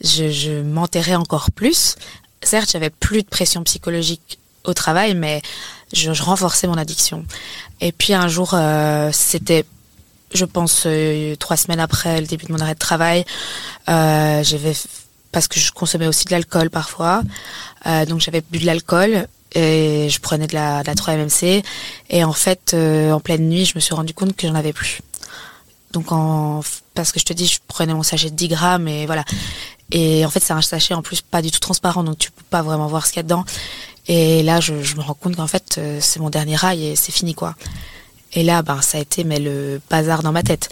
je, 0.00 0.62
m'enterrais 0.62 1.14
encore 1.14 1.50
plus. 1.50 1.96
Certes, 2.42 2.70
j'avais 2.72 2.90
plus 2.90 3.22
de 3.22 3.28
pression 3.28 3.62
psychologique 3.64 4.38
au 4.64 4.74
travail, 4.74 5.14
mais 5.14 5.40
je, 5.92 6.10
renforçais 6.10 6.66
mon 6.66 6.76
addiction. 6.76 7.24
Et 7.80 7.92
puis 7.92 8.14
un 8.14 8.28
jour, 8.28 8.52
euh, 8.54 9.10
c'était, 9.12 9.64
je 10.32 10.44
pense, 10.44 10.84
euh, 10.86 11.36
trois 11.36 11.56
semaines 11.56 11.80
après 11.80 12.20
le 12.20 12.26
début 12.26 12.46
de 12.46 12.52
mon 12.52 12.60
arrêt 12.60 12.74
de 12.74 12.78
travail, 12.78 13.24
euh, 13.88 14.42
j'avais 14.42 14.72
parce 15.32 15.48
que 15.48 15.58
je 15.58 15.72
consommais 15.72 16.06
aussi 16.06 16.26
de 16.26 16.30
l'alcool 16.30 16.70
parfois, 16.70 17.22
donc 18.06 18.20
j'avais 18.20 18.40
bu 18.52 18.60
de 18.60 18.66
l'alcool 18.66 19.26
et 19.52 20.06
je 20.08 20.20
prenais 20.20 20.46
de 20.46 20.54
la, 20.54 20.82
de 20.84 20.86
la 20.86 20.94
3-MMC. 20.94 21.64
Et 22.08 22.22
en 22.22 22.32
fait, 22.32 22.72
en 22.72 23.18
pleine 23.18 23.48
nuit, 23.48 23.64
je 23.64 23.72
me 23.74 23.80
suis 23.80 23.94
rendu 23.96 24.14
compte 24.14 24.36
que 24.36 24.46
j'en 24.46 24.54
avais 24.54 24.72
plus. 24.72 25.00
Donc 25.94 26.12
en 26.12 26.60
parce 26.92 27.10
que 27.12 27.18
je 27.18 27.24
te 27.24 27.32
dis, 27.32 27.46
je 27.46 27.58
prenais 27.66 27.94
mon 27.94 28.02
sachet 28.02 28.28
de 28.28 28.36
10 28.36 28.48
grammes 28.48 28.88
et 28.88 29.06
voilà. 29.06 29.24
Et 29.90 30.26
en 30.26 30.30
fait, 30.30 30.40
c'est 30.40 30.52
un 30.52 30.62
sachet 30.62 30.94
en 30.94 31.02
plus 31.02 31.22
pas 31.22 31.40
du 31.40 31.50
tout 31.50 31.60
transparent, 31.60 32.04
donc 32.04 32.18
tu 32.18 32.30
peux 32.30 32.44
pas 32.50 32.62
vraiment 32.62 32.86
voir 32.86 33.06
ce 33.06 33.12
qu'il 33.12 33.18
y 33.18 33.20
a 33.20 33.22
dedans. 33.22 33.44
Et 34.06 34.42
là, 34.42 34.60
je, 34.60 34.72
me 34.74 35.00
rends 35.00 35.14
compte 35.14 35.36
qu'en 35.36 35.46
fait, 35.46 35.76
euh, 35.78 35.98
c'est 36.00 36.20
mon 36.20 36.30
dernier 36.30 36.56
rail 36.56 36.84
et 36.84 36.96
c'est 36.96 37.12
fini, 37.12 37.34
quoi. 37.34 37.54
Et 38.34 38.42
là, 38.42 38.62
ben, 38.62 38.82
ça 38.82 38.98
a 38.98 39.00
été 39.00 39.22
mais 39.22 39.38
le 39.38 39.80
bazar 39.88 40.22
dans 40.22 40.32
ma 40.32 40.42
tête. 40.42 40.68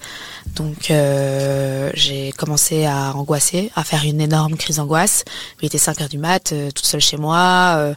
Donc, 0.56 0.90
euh, 0.90 1.90
j'ai 1.94 2.32
commencé 2.32 2.84
à 2.84 3.14
angoisser, 3.14 3.70
à 3.76 3.84
faire 3.84 4.04
une 4.04 4.20
énorme 4.20 4.56
crise 4.56 4.76
d'angoisse. 4.76 5.24
Il 5.60 5.66
était 5.66 5.78
5 5.78 6.00
heures 6.00 6.08
du 6.08 6.18
mat, 6.18 6.52
euh, 6.52 6.70
toute 6.72 6.86
seule 6.86 7.00
chez 7.00 7.16
moi. 7.16 7.74
Euh, 7.76 7.94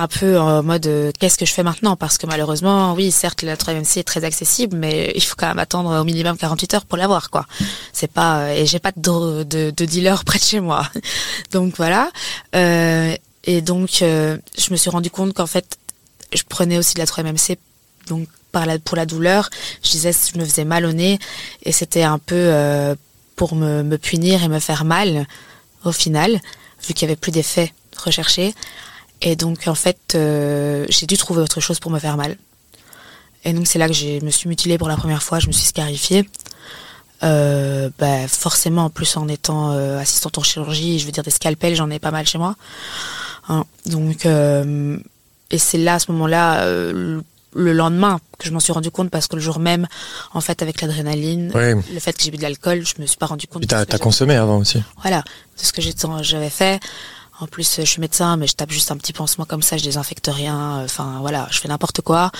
un 0.00 0.08
peu 0.08 0.38
en 0.38 0.62
mode 0.62 0.86
euh, 0.86 1.12
qu'est-ce 1.18 1.38
que 1.38 1.46
je 1.46 1.52
fais 1.52 1.62
maintenant? 1.62 1.96
Parce 1.96 2.18
que 2.18 2.26
malheureusement 2.26 2.94
oui 2.94 3.10
certes 3.10 3.42
la 3.42 3.56
3MC 3.56 4.00
est 4.00 4.04
très 4.04 4.24
accessible 4.24 4.76
mais 4.76 5.12
il 5.14 5.22
faut 5.22 5.36
quand 5.36 5.48
même 5.48 5.58
attendre 5.58 6.00
au 6.00 6.04
minimum 6.04 6.36
48 6.36 6.74
heures 6.74 6.84
pour 6.84 6.98
l'avoir 6.98 7.30
quoi 7.30 7.46
c'est 7.92 8.10
pas 8.10 8.54
et 8.54 8.66
j'ai 8.66 8.78
pas 8.78 8.92
de, 8.96 9.44
de, 9.44 9.70
de, 9.70 9.84
dealer 9.84 10.24
près 10.24 10.38
de 10.38 10.44
chez 10.44 10.60
moi 10.60 10.88
donc 11.52 11.76
voilà 11.76 12.10
euh, 12.54 13.14
et 13.44 13.60
donc, 13.60 14.02
euh, 14.02 14.36
je 14.58 14.70
me 14.70 14.76
suis 14.76 14.90
rendu 14.90 15.10
compte 15.10 15.32
qu'en 15.32 15.46
fait, 15.46 15.78
je 16.32 16.42
prenais 16.48 16.78
aussi 16.78 16.94
de 16.94 17.00
la 17.00 17.06
3-MMC 17.06 17.56
donc 18.06 18.28
par 18.52 18.66
la, 18.66 18.78
pour 18.78 18.96
la 18.96 19.06
douleur. 19.06 19.48
Je 19.82 19.90
disais 19.90 20.12
je 20.12 20.38
me 20.38 20.44
faisais 20.44 20.64
mal 20.64 20.84
au 20.84 20.92
nez 20.92 21.18
et 21.62 21.72
c'était 21.72 22.02
un 22.02 22.18
peu 22.18 22.34
euh, 22.36 22.94
pour 23.36 23.54
me, 23.54 23.96
punir 23.96 24.42
et 24.42 24.48
me 24.48 24.58
faire 24.58 24.84
mal 24.84 25.26
au 25.84 25.92
final, 25.92 26.40
vu 26.86 26.94
qu'il 26.94 27.02
y 27.02 27.10
avait 27.10 27.16
plus 27.16 27.32
d'effets 27.32 27.72
recherchés. 27.96 28.54
Et 29.22 29.36
donc, 29.36 29.66
en 29.66 29.74
fait, 29.74 29.98
euh, 30.14 30.86
j'ai 30.88 31.06
dû 31.06 31.16
trouver 31.16 31.42
autre 31.42 31.60
chose 31.60 31.78
pour 31.78 31.90
me 31.90 31.98
faire 31.98 32.16
mal. 32.16 32.36
Et 33.44 33.52
donc, 33.52 33.66
c'est 33.66 33.78
là 33.78 33.86
que 33.86 33.94
je 33.94 34.24
me 34.24 34.30
suis 34.30 34.48
mutilée 34.48 34.78
pour 34.78 34.88
la 34.88 34.96
première 34.96 35.22
fois, 35.22 35.38
je 35.38 35.46
me 35.46 35.52
suis 35.52 35.66
scarifiée. 35.66 36.28
Euh, 37.22 37.90
bah, 37.98 38.28
forcément, 38.28 38.84
en 38.86 38.90
plus 38.90 39.16
en 39.16 39.28
étant 39.28 39.72
euh, 39.72 39.98
assistante 39.98 40.38
en 40.38 40.42
chirurgie, 40.42 40.98
je 40.98 41.06
veux 41.06 41.12
dire 41.12 41.22
des 41.22 41.30
scalpels, 41.30 41.74
j'en 41.74 41.90
ai 41.90 41.98
pas 41.98 42.10
mal 42.10 42.26
chez 42.26 42.38
moi. 42.38 42.56
Hein, 43.48 43.64
donc, 43.86 44.26
et 44.26 45.58
c'est 45.58 45.78
là, 45.78 45.94
à 45.94 45.98
ce 45.98 46.12
moment-là, 46.12 46.64
le 47.54 47.72
lendemain 47.72 48.20
que 48.38 48.46
je 48.46 48.52
m'en 48.52 48.60
suis 48.60 48.72
rendu 48.72 48.90
compte 48.90 49.10
parce 49.10 49.26
que 49.26 49.36
le 49.36 49.42
jour 49.42 49.58
même, 49.58 49.86
en 50.32 50.40
fait, 50.40 50.62
avec 50.62 50.80
l'adrénaline, 50.80 51.50
Oui. 51.54 51.82
le 51.92 52.00
fait 52.00 52.12
que 52.12 52.22
j'ai 52.22 52.30
bu 52.30 52.36
de 52.36 52.42
l'alcool, 52.42 52.84
je 52.86 53.00
me 53.00 53.06
suis 53.06 53.16
pas 53.18 53.26
rendu 53.26 53.46
compte. 53.46 53.66
T'as 53.66 53.84
consommé 53.98 54.36
avant 54.36 54.58
aussi. 54.58 54.82
Voilà, 55.02 55.18
de 55.18 55.64
ce 55.64 55.72
que 55.72 55.82
j'avais 56.22 56.50
fait. 56.50 56.80
En 57.40 57.46
plus, 57.46 57.76
je 57.78 57.86
suis 57.86 58.00
médecin, 58.02 58.36
mais 58.36 58.46
je 58.46 58.54
tape 58.54 58.70
juste 58.70 58.90
un 58.90 58.98
petit 58.98 59.14
pansement 59.14 59.46
comme 59.46 59.62
ça, 59.62 59.78
je 59.78 59.82
désinfecte 59.82 60.28
rien. 60.30 60.82
Enfin, 60.84 61.18
voilà, 61.20 61.48
je 61.50 61.58
fais 61.58 61.68
n'importe 61.68 62.02
quoi. 62.02 62.30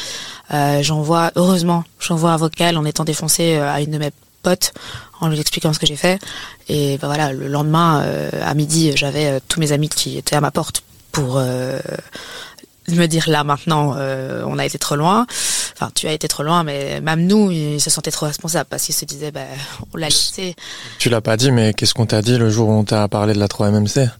Euh, 0.53 0.83
j'envoie, 0.83 1.33
heureusement, 1.37 1.85
j'envoie 1.99 2.33
un 2.33 2.37
vocal 2.37 2.77
en 2.77 2.85
étant 2.85 3.05
défoncé 3.05 3.57
euh, 3.57 3.73
à 3.73 3.81
une 3.81 3.93
de 3.93 3.99
mes 3.99 4.11
potes 4.43 4.75
en 5.21 5.29
lui 5.29 5.41
expliquant 5.41 5.73
ce 5.73 5.79
que 5.79 5.87
j'ai 5.87 5.97
fait. 5.97 6.21
Et 6.69 6.99
ben 6.99 7.07
voilà, 7.07 7.33
le 7.33 7.49
lendemain, 7.49 8.03
euh, 8.03 8.31
à 8.43 8.53
midi, 8.53 8.93
j'avais 8.95 9.41
tous 9.49 9.59
mes 9.59 9.73
amis 9.73 9.89
qui 9.89 10.19
étaient 10.19 10.37
à 10.37 10.43
ma 10.43 10.51
porte 10.51 10.83
pour 11.13 11.37
me 11.37 13.07
dire 13.07 13.29
là 13.29 13.43
maintenant, 13.43 13.97
on 13.97 14.59
a 14.59 14.67
été 14.67 14.79
trop 14.79 14.97
loin. 14.97 15.27
Enfin, 15.75 15.91
tu 15.95 16.09
as 16.09 16.13
été 16.13 16.29
trop 16.29 16.43
loin, 16.43 16.63
mais 16.63 17.01
même 17.01 17.27
nous, 17.27 17.51
ils 17.51 17.81
se 17.81 17.89
sentaient 17.91 18.11
trop 18.11 18.27
responsables 18.27 18.69
parce 18.69 18.85
qu'ils 18.85 18.95
se 18.95 19.05
disaient, 19.07 19.31
ben, 19.31 19.47
on 19.93 19.97
l'a 19.97 20.09
laissé. 20.09 20.55
Tu 20.99 21.09
l'as 21.09 21.21
pas 21.21 21.37
dit, 21.37 21.51
mais 21.51 21.73
qu'est-ce 21.75 21.95
qu'on 21.95 22.07
t'a 22.07 22.23
dit 22.23 22.37
le 22.37 22.51
jour 22.51 22.69
où 22.69 22.73
on 22.73 22.85
t'a 22.85 23.09
parlé 23.09 23.33
de 23.33 23.39
la 23.39 23.47
3MMC 23.47 24.11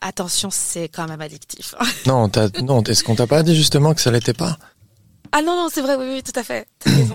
Attention, 0.00 0.50
c'est 0.52 0.88
quand 0.88 1.08
même 1.08 1.20
addictif. 1.20 1.74
Non, 2.06 2.24
on 2.24 2.28
t'a- 2.28 2.48
non, 2.62 2.82
est-ce 2.84 3.02
qu'on 3.04 3.14
t'a 3.16 3.26
pas 3.26 3.42
dit 3.42 3.56
justement 3.56 3.94
que 3.94 4.00
ça 4.00 4.10
l'était 4.10 4.32
pas? 4.34 4.56
Ah 5.32 5.42
non, 5.42 5.56
non, 5.56 5.68
c'est 5.72 5.82
vrai, 5.82 5.94
oui, 5.96 6.06
oui, 6.14 6.22
tout 6.22 6.38
à 6.40 6.42
fait. 6.42 6.66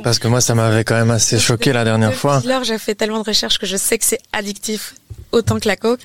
Parce 0.04 0.20
que 0.20 0.28
moi, 0.28 0.40
ça 0.40 0.54
m'avait 0.54 0.84
quand 0.84 0.94
même 0.96 1.10
assez 1.10 1.40
choqué 1.40 1.74
la 1.74 1.84
dernière 1.84 2.14
fois. 2.14 2.42
lors, 2.46 2.64
j'ai 2.64 2.78
fait 2.78 2.94
tellement 2.94 3.20
de 3.20 3.26
recherches 3.26 3.58
que 3.58 3.66
je 3.66 3.76
sais 3.78 3.98
que 3.98 4.06
c'est 4.06 4.20
addictif 4.32 4.94
autant 5.32 5.60
que 5.60 5.68
la 5.68 5.76
coke. 5.78 6.02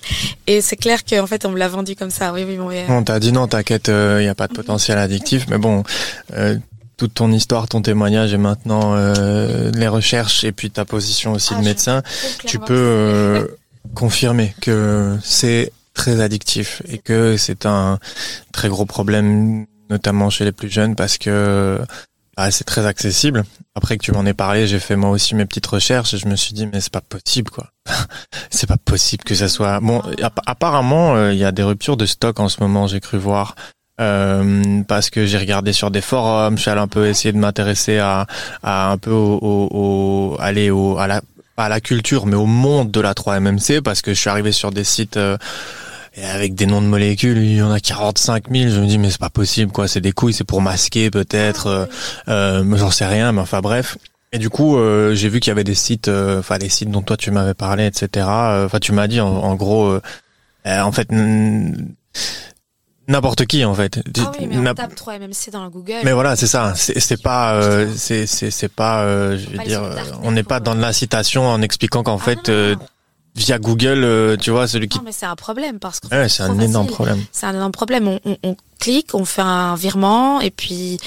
Et 0.47 0.63
c'est 0.63 0.77
clair 0.77 1.05
qu'en 1.05 1.27
fait, 1.27 1.45
on 1.45 1.51
me 1.51 1.59
l'a 1.59 1.69
vendu 1.69 1.97
comme 1.97 2.09
ça. 2.11 2.33
Oui, 2.33 2.45
oui, 2.45 2.57
bon, 2.57 2.69
oui. 2.69 2.79
On 2.89 3.03
t'a 3.05 3.21
dit 3.21 3.31
non, 3.31 3.47
t'inquiète, 3.47 3.89
il 3.89 4.21
n'y 4.21 4.29
a 4.29 4.35
pas 4.35 4.49
de 4.49 4.55
potentiel 4.55 4.97
addictif. 4.97 5.47
Mais 5.51 5.59
bon, 5.59 5.83
euh, 6.33 6.57
toute 6.97 7.13
ton 7.13 7.31
histoire, 7.31 7.69
ton 7.69 7.83
témoignage 7.83 8.33
et 8.33 8.39
maintenant 8.39 8.95
euh, 8.95 9.71
les 9.75 9.89
recherches 9.89 10.45
et 10.45 10.53
puis 10.53 10.71
ta 10.71 10.87
position 10.87 11.33
aussi 11.35 11.53
Ah, 11.55 11.61
de 11.61 11.65
médecin, 11.65 12.03
tu 12.47 12.59
peux 12.59 12.73
euh, 12.75 13.47
confirmer 13.95 14.55
que 14.63 15.19
c'est 15.23 15.73
très 15.99 16.21
addictif 16.21 16.81
et 16.89 16.99
que 16.99 17.37
c'est 17.37 17.67
un 17.67 17.99
très 18.53 18.69
gros 18.69 18.87
problème, 18.87 19.67
notamment 19.91 20.31
chez 20.31 20.45
les 20.45 20.53
plus 20.53 20.71
jeunes, 20.71 20.95
parce 20.95 21.19
que 21.19 21.79
bah, 22.37 22.51
c'est 22.53 22.65
très 22.65 22.87
accessible. 22.87 23.43
Après 23.75 23.99
que 23.99 24.05
tu 24.05 24.13
m'en 24.13 24.25
aies 24.25 24.33
parlé, 24.35 24.67
j'ai 24.69 24.79
fait 24.79 24.95
moi 24.97 25.11
aussi 25.11 25.35
mes 25.35 25.45
petites 25.45 25.67
recherches 25.67 26.15
et 26.15 26.19
je 26.19 26.29
me 26.29 26.37
suis 26.37 26.55
dit 26.55 26.67
mais 26.67 26.81
c'est 26.81 26.93
pas 26.93 27.01
possible 27.01 27.51
quoi. 27.51 27.67
c'est 28.51 28.69
pas 28.69 28.77
possible 28.77 29.25
que 29.25 29.35
ça 29.35 29.49
soit 29.49 29.81
bon. 29.81 30.01
app- 30.23 30.41
apparemment, 30.47 31.17
euh, 31.17 31.33
il 31.33 31.39
y 31.39 31.45
a 31.45 31.51
des 31.53 31.65
ruptures 31.65 31.97
de 31.97 32.07
stock 32.07 32.39
en 32.41 32.49
ce 32.49 32.63
moment, 32.63 32.87
j'ai 32.87 33.01
cru 33.01 33.19
voir. 33.19 33.57
Euh, 34.01 34.83
parce 34.87 35.11
que 35.11 35.27
j'ai 35.27 35.39
regardé 35.39 35.73
sur 35.73 35.91
des 35.91 36.01
forums, 36.01 36.57
je 36.57 36.63
suis 36.63 36.71
allé 36.71 36.81
un 36.81 36.87
peu 36.87 37.09
essayer 37.09 37.33
de 37.33 37.39
m'intéresser 37.39 37.99
à, 37.99 38.29
à 38.63 38.93
un 38.93 38.97
peu 38.99 39.11
au, 39.11 39.39
au, 39.43 39.69
au- 39.73 40.37
aller 40.41 40.71
au, 40.71 40.97
à 40.99 41.09
la 41.09 41.21
à 41.57 41.69
la 41.69 41.81
culture, 41.81 42.25
mais 42.27 42.37
au 42.37 42.47
monde 42.47 42.93
de 42.93 43.01
la 43.01 43.15
3MMC, 43.15 43.81
parce 43.83 44.01
que 44.01 44.15
je 44.15 44.21
suis 44.21 44.31
arrivé 44.31 44.53
sur 44.53 44.71
des 44.71 44.85
sites 44.85 45.17
euh, 45.17 45.37
et 46.15 46.25
avec 46.25 46.55
des 46.55 46.67
noms 46.67 46.81
de 46.83 46.87
molécules, 46.87 47.39
il 47.39 47.57
y 47.57 47.63
en 47.63 47.71
a 47.71 47.81
45 47.81 48.45
000. 48.51 48.71
Je 48.71 48.81
me 48.81 48.87
dis 48.87 48.99
mais 48.99 49.11
c'est 49.11 49.21
pas 49.21 49.31
possible 49.31 49.71
quoi, 49.73 49.89
c'est 49.89 50.01
des 50.01 50.13
couilles, 50.13 50.33
c'est 50.35 50.45
pour 50.45 50.61
masquer 50.63 51.11
peut-être, 51.11 51.67
euh, 51.67 51.87
euh, 52.29 52.77
j'en 52.77 52.91
sais 52.91 53.07
rien, 53.07 53.33
mais 53.33 53.41
enfin 53.41 53.61
bref. 53.61 53.97
Et 54.33 54.39
du 54.39 54.51
coup, 54.51 54.77
euh, 54.77 55.15
j'ai 55.15 55.29
vu 55.31 55.41
qu'il 55.41 55.51
y 55.51 55.53
avait 55.53 55.65
des 55.65 55.75
sites, 55.75 56.09
euh, 56.09 56.41
enfin 56.41 56.59
des 56.59 56.69
sites 56.69 56.91
dont 56.91 57.01
toi 57.03 57.17
tu 57.17 57.31
m'avais 57.31 57.55
parlé, 57.55 57.87
etc. 57.87 58.27
Euh, 58.29 58.67
Enfin, 58.67 58.79
tu 58.79 58.93
m'as 58.93 59.07
dit 59.09 59.21
en, 59.21 59.29
en 59.29 59.55
gros, 59.55 59.87
euh, 59.87 60.03
euh, 60.67 60.81
en 60.83 60.93
fait, 60.93 61.09
n'importe 63.09 63.47
qui 63.47 63.65
en 63.65 63.75
fait. 63.75 64.01
Ah 64.19 64.33
oui, 64.39 64.47
mais 64.51 64.59
on 64.71 64.75
tape 64.75 64.95
3MMC 64.95 65.51
dans 65.51 65.65
le 65.65 65.71
Google. 65.71 65.95
mais 66.05 66.13
voilà, 66.13 66.37
c'est 66.37 66.47
ça. 66.47 66.75
C'est 66.77 67.23
pas, 67.23 67.55
euh, 67.55 67.91
c'est 67.97 68.27
c'est 68.27 68.69
pas, 68.69 69.03
euh, 69.05 69.39
je 69.39 69.49
veux 69.49 69.59
les 69.59 69.65
dire, 69.65 69.83
euh, 69.83 69.97
on 70.23 70.33
n'est 70.33 70.43
pas 70.43 70.61
dans 70.61 70.75
de 70.75 70.79
euh, 70.81 70.83
l'incitation 70.83 71.47
en 71.49 71.63
expliquant 71.63 72.03
qu'en 72.03 72.17
Ah, 72.17 72.23
fait, 72.23 72.49
non, 72.49 72.55
euh, 72.55 72.75
non, 72.75 72.81
non. 72.81 72.87
Via 73.39 73.59
Google, 73.59 74.03
euh, 74.05 74.37
tu 74.37 74.51
vois, 74.51 74.67
celui 74.69 74.89
qui, 74.89 74.99
Non, 74.99 75.05
mais 75.05 75.13
c'est 75.13 75.27
un 75.27 75.37
problème 75.37 75.79
parce 75.79 76.01
que 76.01 76.09
ouais, 76.09 76.29
c'est 76.29 76.43
un 76.43 76.59
énorme 76.59 76.87
facile. 76.87 76.95
problème. 76.95 77.25
C'est 77.33 77.47
un 77.47 77.55
énorme 77.55 77.73
problème. 77.73 78.09
On, 78.09 78.21
on, 78.25 78.37
on 78.43 78.57
clique, 78.81 79.15
on 79.15 79.25
fait 79.25 79.43
un 79.43 79.75
virement 79.77 80.41
et 80.41 80.51
puis 80.51 80.99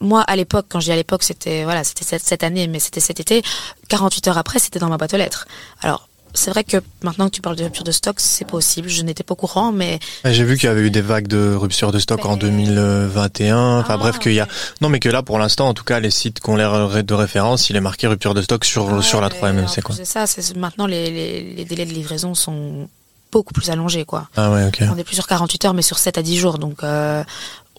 moi 0.00 0.22
à 0.22 0.36
l'époque, 0.36 0.66
quand 0.68 0.80
je 0.80 0.86
dis 0.86 0.92
à 0.92 0.96
l'époque, 0.96 1.22
c'était 1.22 1.64
voilà, 1.64 1.82
c'était 1.84 2.04
cette, 2.04 2.22
cette 2.24 2.42
année, 2.44 2.66
mais 2.68 2.78
c'était 2.78 3.00
cet 3.00 3.20
été. 3.20 3.42
48 3.88 4.28
heures 4.28 4.38
après, 4.38 4.58
c'était 4.58 4.78
dans 4.78 4.88
ma 4.88 4.96
boîte 4.98 5.14
aux 5.14 5.18
lettres. 5.18 5.46
Alors 5.82 6.07
c'est 6.34 6.50
vrai 6.50 6.62
que 6.64 6.76
maintenant 7.02 7.26
que 7.28 7.34
tu 7.34 7.40
parles 7.40 7.56
de 7.56 7.64
rupture 7.64 7.84
de 7.84 7.90
stock, 7.90 8.16
c'est 8.20 8.46
possible. 8.46 8.88
Je 8.88 9.02
n'étais 9.02 9.22
pas 9.24 9.32
au 9.32 9.36
courant, 9.36 9.72
mais 9.72 9.98
J'ai 10.24 10.44
vu 10.44 10.56
qu'il 10.56 10.68
y 10.68 10.70
avait 10.72 10.82
eu 10.82 10.90
des 10.90 11.00
vagues 11.00 11.26
de 11.26 11.54
rupture 11.54 11.90
de 11.92 11.98
stock 11.98 12.24
en 12.26 12.32
Ben- 12.36 12.48
2021. 12.50 13.80
Enfin 13.80 13.94
Ah, 13.94 13.96
bref, 13.96 14.18
qu'il 14.18 14.32
y 14.34 14.40
a. 14.40 14.46
Non, 14.80 14.88
mais 14.88 15.00
que 15.00 15.08
là, 15.08 15.22
pour 15.22 15.38
l'instant, 15.38 15.68
en 15.68 15.74
tout 15.74 15.84
cas, 15.84 16.00
les 16.00 16.10
sites 16.10 16.40
qui 16.40 16.50
ont 16.50 16.56
l'air 16.56 17.02
de 17.02 17.14
référence, 17.14 17.70
il 17.70 17.76
est 17.76 17.80
marqué 17.80 18.06
rupture 18.06 18.34
de 18.34 18.42
stock 18.42 18.64
sur 18.64 18.86
Ouais, 18.92 19.02
sur 19.02 19.20
la 19.20 19.28
mais 19.28 19.34
3MMC 19.36 19.78
en 19.78 19.82
quoi. 19.82 19.94
de 19.96 20.04
ça, 20.04 20.26
c'est 20.26 20.56
maintenant 20.56 20.86
les, 20.86 21.10
les, 21.10 21.54
les 21.54 21.64
délais 21.64 21.86
de 21.86 21.92
livraison 21.92 22.34
sont 22.34 22.88
beaucoup 23.32 23.52
plus 23.52 23.70
allongés, 23.70 24.04
quoi. 24.04 24.28
Ah 24.36 24.50
ouais, 24.50 24.64
ok. 24.66 24.82
On 24.92 24.96
est 24.98 25.04
plus 25.04 25.14
sur 25.16 25.26
48 25.26 25.64
heures, 25.66 25.74
mais 25.74 25.82
sur 25.82 25.98
7 25.98 26.18
à 26.18 26.22
10 26.22 26.36
jours. 26.38 26.58
Donc, 26.58 26.82
euh, 26.82 27.22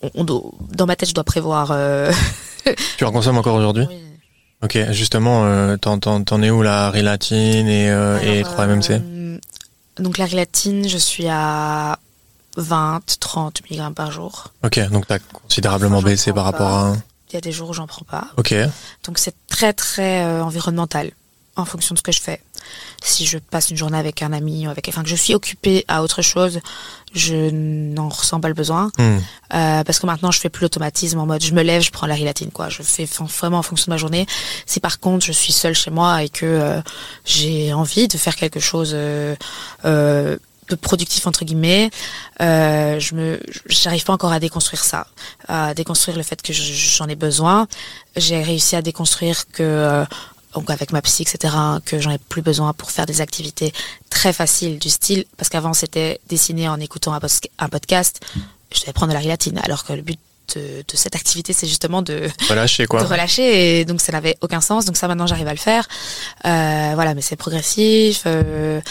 on, 0.03 0.09
on 0.15 0.23
doit- 0.23 0.43
dans 0.73 0.85
ma 0.85 0.95
tête, 0.95 1.09
je 1.09 1.13
dois 1.15 1.23
prévoir. 1.23 1.69
euh, 1.71 2.11
Tu 2.97 3.05
en 3.05 3.11
consommes 3.11 3.37
encore 3.37 3.55
aujourd'hui 3.55 3.85
oui. 3.89 3.95
Ok, 4.61 4.77
justement, 4.91 5.45
euh, 5.45 5.77
t'en 5.77 6.41
es 6.41 6.49
où 6.49 6.61
la 6.61 6.91
Rilatine 6.91 7.67
et 7.67 7.89
euh, 7.89 8.19
et 8.19 8.39
Alors, 8.43 8.55
3MMC 8.59 8.91
euh, 8.91 9.37
donc, 9.97 10.17
la 10.17 10.25
rilatine, 10.25 10.87
je 10.87 10.97
suis 10.97 11.27
à 11.27 11.99
20, 12.55 13.01
30 13.19 13.61
mg 13.69 13.93
par 13.93 14.11
jour. 14.11 14.53
Ok, 14.63 14.79
donc 14.91 15.07
t'as 15.07 15.19
considérablement 15.19 15.97
Enfin, 15.97 16.07
baissé 16.07 16.31
par 16.31 16.45
rapport 16.45 16.71
à. 16.71 16.95
Il 17.29 17.33
y 17.33 17.37
a 17.37 17.41
des 17.41 17.51
jours 17.51 17.69
où 17.69 17.73
j'en 17.73 17.85
prends 17.85 18.05
pas. 18.05 18.27
Ok. 18.37 18.55
Donc 19.03 19.17
c'est 19.17 19.35
très 19.47 19.73
très 19.73 20.23
euh, 20.23 20.43
environnemental 20.43 21.11
en 21.57 21.65
fonction 21.65 21.93
de 21.93 21.99
ce 21.99 22.03
que 22.03 22.11
je 22.13 22.21
fais. 22.21 22.41
Si 23.01 23.25
je 23.25 23.37
passe 23.37 23.69
une 23.71 23.77
journée 23.77 23.97
avec 23.97 24.21
un 24.21 24.33
ami, 24.33 24.67
ou 24.67 24.69
avec, 24.69 24.87
enfin 24.89 25.03
que 25.03 25.09
je 25.09 25.15
suis 25.15 25.33
occupée 25.35 25.85
à 25.87 26.03
autre 26.03 26.21
chose, 26.21 26.59
je 27.13 27.49
n'en 27.51 28.09
ressens 28.09 28.39
pas 28.39 28.47
le 28.49 28.53
besoin 28.53 28.91
Hmm. 28.97 29.17
Euh, 29.53 29.83
parce 29.83 29.97
que 29.99 30.05
maintenant 30.05 30.29
je 30.31 30.39
fais 30.39 30.49
plus 30.49 30.61
l'automatisme 30.63 31.17
en 31.19 31.25
mode 31.25 31.41
je 31.43 31.53
me 31.53 31.63
lève, 31.63 31.81
je 31.81 31.89
prends 31.91 32.05
la 32.07 32.13
rilatine 32.15 32.51
quoi. 32.51 32.69
Je 32.69 32.83
fais 32.83 33.05
vraiment 33.05 33.57
en 33.59 33.63
fonction 33.63 33.85
de 33.85 33.91
ma 33.91 33.97
journée. 33.97 34.27
Si 34.67 34.79
par 34.79 34.99
contre 34.99 35.25
je 35.25 35.31
suis 35.31 35.53
seule 35.53 35.73
chez 35.73 35.89
moi 35.91 36.23
et 36.23 36.29
que 36.29 36.45
euh, 36.45 36.81
j'ai 37.25 37.73
envie 37.73 38.07
de 38.07 38.17
faire 38.17 38.35
quelque 38.35 38.59
chose 38.59 38.91
euh, 38.93 39.35
de 39.83 40.75
productif 40.75 41.25
entre 41.25 41.45
guillemets, 41.45 41.89
euh, 42.41 42.99
je 42.99 43.15
me, 43.15 43.39
j'arrive 43.67 44.03
pas 44.03 44.13
encore 44.13 44.31
à 44.31 44.39
déconstruire 44.39 44.83
ça, 44.83 45.07
à 45.47 45.73
déconstruire 45.73 46.15
le 46.15 46.21
fait 46.23 46.39
que 46.43 46.53
je- 46.53 46.73
j'en 46.73 47.07
ai 47.07 47.15
besoin. 47.15 47.67
J'ai 48.15 48.43
réussi 48.43 48.75
à 48.75 48.83
déconstruire 48.83 49.47
que 49.51 50.05
donc 50.53 50.69
avec 50.69 50.91
ma 50.91 51.01
psy, 51.01 51.23
etc., 51.23 51.53
que 51.85 51.99
j'en 51.99 52.11
ai 52.11 52.17
plus 52.17 52.41
besoin 52.41 52.73
pour 52.73 52.91
faire 52.91 53.05
des 53.05 53.21
activités 53.21 53.73
très 54.09 54.33
faciles 54.33 54.79
du 54.79 54.89
style, 54.89 55.25
parce 55.37 55.49
qu'avant 55.49 55.73
c'était 55.73 56.19
dessiner 56.27 56.67
en 56.67 56.79
écoutant 56.79 57.13
un, 57.13 57.69
podcast, 57.69 58.19
je 58.73 58.81
devais 58.81 58.93
prendre 58.93 59.09
de 59.09 59.13
la 59.13 59.19
rilatine, 59.19 59.59
alors 59.63 59.83
que 59.83 59.93
le 59.93 60.01
but 60.01 60.19
de, 60.55 60.83
de 60.87 60.97
cette 60.97 61.15
activité 61.15 61.53
c'est 61.53 61.67
justement 61.67 62.01
de, 62.01 62.27
Relâché 62.49 62.87
quoi. 62.87 63.01
de 63.03 63.07
relâcher, 63.07 63.79
et 63.79 63.85
donc 63.85 64.01
ça 64.01 64.11
n'avait 64.11 64.37
aucun 64.41 64.61
sens, 64.61 64.85
donc 64.85 64.97
ça 64.97 65.07
maintenant 65.07 65.27
j'arrive 65.27 65.47
à 65.47 65.53
le 65.53 65.59
faire. 65.59 65.87
Euh, 66.45 66.91
voilà, 66.95 67.13
mais 67.13 67.21
c'est 67.21 67.35
progressif, 67.35 68.23
euh, 68.25 68.81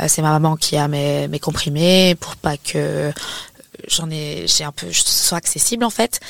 euh, 0.00 0.06
c'est 0.08 0.22
ma 0.22 0.30
maman 0.30 0.56
qui 0.56 0.76
a 0.76 0.88
mes, 0.88 1.28
mes 1.28 1.38
comprimés 1.38 2.14
pour 2.18 2.36
pas 2.36 2.56
que 2.56 3.12
j'en 3.88 4.10
ai, 4.10 4.46
j'ai 4.46 4.64
un 4.64 4.72
peu, 4.72 4.86
je 4.90 5.02
sois 5.04 5.38
accessible 5.38 5.84
en 5.84 5.90
fait. 5.90 6.20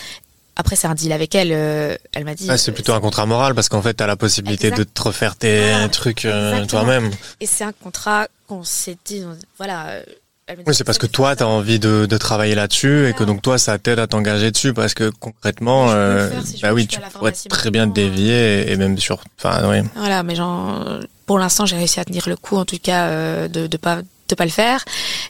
Après, 0.57 0.77
c'est 0.77 0.87
un 0.87 0.95
deal 0.95 1.13
avec 1.13 1.35
elle. 1.35 1.51
euh, 1.53 1.97
elle 2.13 2.25
m'a 2.25 2.35
dit. 2.35 2.47
Ah, 2.49 2.59
c'est 2.59 2.73
plutôt 2.73 2.93
un 2.93 3.01
contrat 3.01 3.25
moral 3.27 3.55
parce 3.55 3.69
qu'en 3.69 3.81
fait, 3.83 3.95
t'as 3.95 4.07
la 4.07 4.17
possibilité 4.17 4.69
Exact. 4.69 4.79
de 4.79 4.85
te 4.85 5.03
refaire 5.03 5.37
tes 5.37 5.73
trucs 5.91 6.25
euh, 6.27 6.65
toi-même. 6.67 7.11
Et 7.41 7.47
c'est 7.47 7.65
un 7.65 7.73
contrat 7.73 8.29
qu'on 8.49 8.63
s'est 8.65 8.97
dit, 9.05 9.23
voilà. 9.57 9.87
euh, 9.87 10.03
elle 10.47 10.57
me 10.59 10.63
dit, 10.63 10.69
Oui, 10.69 10.75
c'est 10.75 10.85
parce 10.85 10.99
que 10.99 11.07
toi, 11.07 11.35
t'as 11.37 11.45
ça. 11.47 11.49
envie 11.51 11.79
de, 11.79 12.05
de 12.05 12.17
travailler 12.19 12.55
là-dessus 12.55 13.09
et 13.09 13.15
que 13.15 13.25
donc 13.25 13.41
toi, 13.41 13.57
ça 13.59 13.79
t'aide 13.79 13.99
à 13.99 14.07
t'engager 14.07 14.51
dessus 14.51 14.75
parce 14.75 14.93
que 14.93 15.09
concrètement, 15.21 15.87
euh, 15.91 16.29
si 16.45 16.61
bah 16.61 16.75
oui, 16.75 16.87
tu 16.87 16.99
pourrais 17.15 17.33
très 17.33 17.71
bien 17.71 17.89
te 17.89 17.95
dévier 17.95 18.63
et, 18.69 18.73
et 18.73 18.77
même 18.77 18.99
sur, 18.99 19.23
enfin, 19.39 19.63
oui. 19.71 19.89
Voilà, 19.97 20.23
mais 20.23 20.35
genre, 20.35 20.85
pour 21.25 21.39
l'instant, 21.39 21.65
j'ai 21.65 21.77
réussi 21.77 21.99
à 22.01 22.05
tenir 22.05 22.29
le 22.29 22.37
coup, 22.37 22.57
en 22.59 22.65
tout 22.67 22.79
cas, 22.83 23.07
euh, 23.07 23.49
de 23.49 23.67
de 23.67 23.77
pas 23.79 24.01
de 24.29 24.35
pas 24.35 24.45
le 24.45 24.51
faire. 24.51 24.85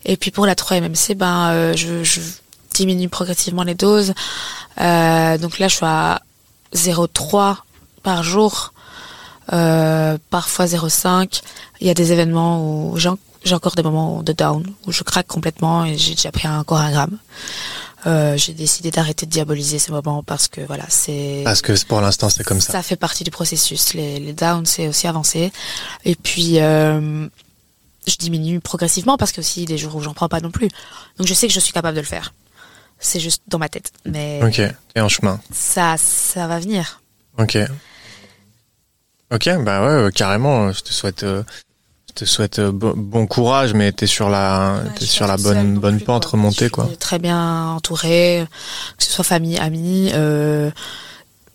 Et 0.04 0.16
puis 0.16 0.30
pour 0.32 0.46
la 0.46 0.54
3 0.56 0.80
MMC, 0.80 1.14
ben, 1.14 1.50
euh, 1.50 1.72
je, 1.76 2.02
je 2.04 2.20
diminue 2.72 3.08
progressivement 3.08 3.62
les 3.62 3.74
doses. 3.74 4.12
Euh, 4.80 5.38
donc 5.38 5.58
là, 5.58 5.68
je 5.68 5.74
suis 5.76 5.84
à 5.86 6.20
0,3 6.74 7.56
par 8.02 8.22
jour, 8.22 8.72
euh, 9.52 10.18
parfois 10.30 10.66
0,5. 10.66 11.42
Il 11.80 11.86
y 11.86 11.90
a 11.90 11.94
des 11.94 12.12
événements 12.12 12.60
où 12.90 12.96
j'ai 12.98 13.08
en- 13.10 13.18
j'ai 13.44 13.54
encore 13.54 13.74
des 13.74 13.82
moments 13.82 14.22
de 14.22 14.32
down 14.32 14.64
où 14.86 14.92
je 14.92 15.02
craque 15.02 15.26
complètement 15.26 15.84
et 15.84 15.96
j'ai 15.98 16.14
déjà 16.14 16.30
pris 16.30 16.46
encore 16.48 16.78
un 16.78 16.90
gramme. 16.92 17.18
Euh, 18.06 18.36
j'ai 18.36 18.52
décidé 18.52 18.90
d'arrêter 18.90 19.26
de 19.26 19.30
diaboliser 19.30 19.78
ces 19.78 19.92
moments 19.92 20.22
parce 20.24 20.48
que 20.48 20.60
voilà, 20.62 20.84
c'est 20.88 21.42
Parce 21.44 21.62
que 21.62 21.72
pour 21.84 22.00
l'instant, 22.00 22.28
c'est 22.28 22.42
comme 22.42 22.60
ça. 22.60 22.72
ça 22.72 22.82
fait 22.82 22.96
partie 22.96 23.22
du 23.22 23.30
processus. 23.30 23.94
Les, 23.94 24.18
les 24.18 24.32
downs, 24.32 24.66
c'est 24.66 24.88
aussi 24.88 25.06
avancé. 25.06 25.52
Et 26.04 26.16
puis, 26.16 26.58
euh, 26.60 27.28
je 28.08 28.16
diminue 28.16 28.58
progressivement 28.60 29.16
parce 29.16 29.30
que 29.30 29.40
aussi 29.40 29.64
des 29.66 29.78
jours 29.78 29.94
où 29.94 30.00
j'en 30.00 30.14
prends 30.14 30.28
pas 30.28 30.40
non 30.40 30.50
plus. 30.50 30.68
Donc 31.18 31.26
je 31.28 31.34
sais 31.34 31.46
que 31.46 31.52
je 31.52 31.60
suis 31.60 31.72
capable 31.72 31.94
de 31.96 32.00
le 32.00 32.06
faire. 32.06 32.32
C'est 33.04 33.20
juste 33.20 33.42
dans 33.48 33.58
ma 33.58 33.68
tête. 33.68 33.92
Mais 34.06 34.40
Ok, 34.42 34.62
t'es 34.94 35.00
en 35.00 35.08
chemin. 35.08 35.38
ça, 35.52 35.96
ça 35.98 36.46
va 36.46 36.58
venir. 36.60 37.02
Ok. 37.38 37.58
Ok, 39.32 39.48
bah 39.64 39.80
ouais, 39.82 39.88
euh, 39.88 40.10
carrément. 40.10 40.72
Je 40.72 40.80
te 40.82 40.92
souhaite, 40.92 41.22
euh, 41.22 41.42
je 42.10 42.12
te 42.14 42.24
souhaite 42.24 42.58
euh, 42.58 42.70
bon, 42.72 43.26
courage, 43.26 43.72
mais 43.74 43.90
t'es 43.92 44.06
sur 44.06 44.28
la, 44.28 44.82
Ouais, 44.84 44.90
t'es 44.98 45.04
sur 45.06 45.26
la 45.26 45.36
bonne, 45.36 45.78
bonne 45.78 46.00
pente 46.00 46.24
quoi. 46.24 46.32
remontée, 46.32 46.66
Je 46.66 46.70
quoi. 46.70 46.86
suis 46.86 46.96
Très 46.98 47.18
bien 47.18 47.68
entourée, 47.70 48.46
que 48.98 49.04
ce 49.04 49.10
soit 49.10 49.24
famille, 49.24 49.58
amis. 49.58 50.10
Euh, 50.14 50.70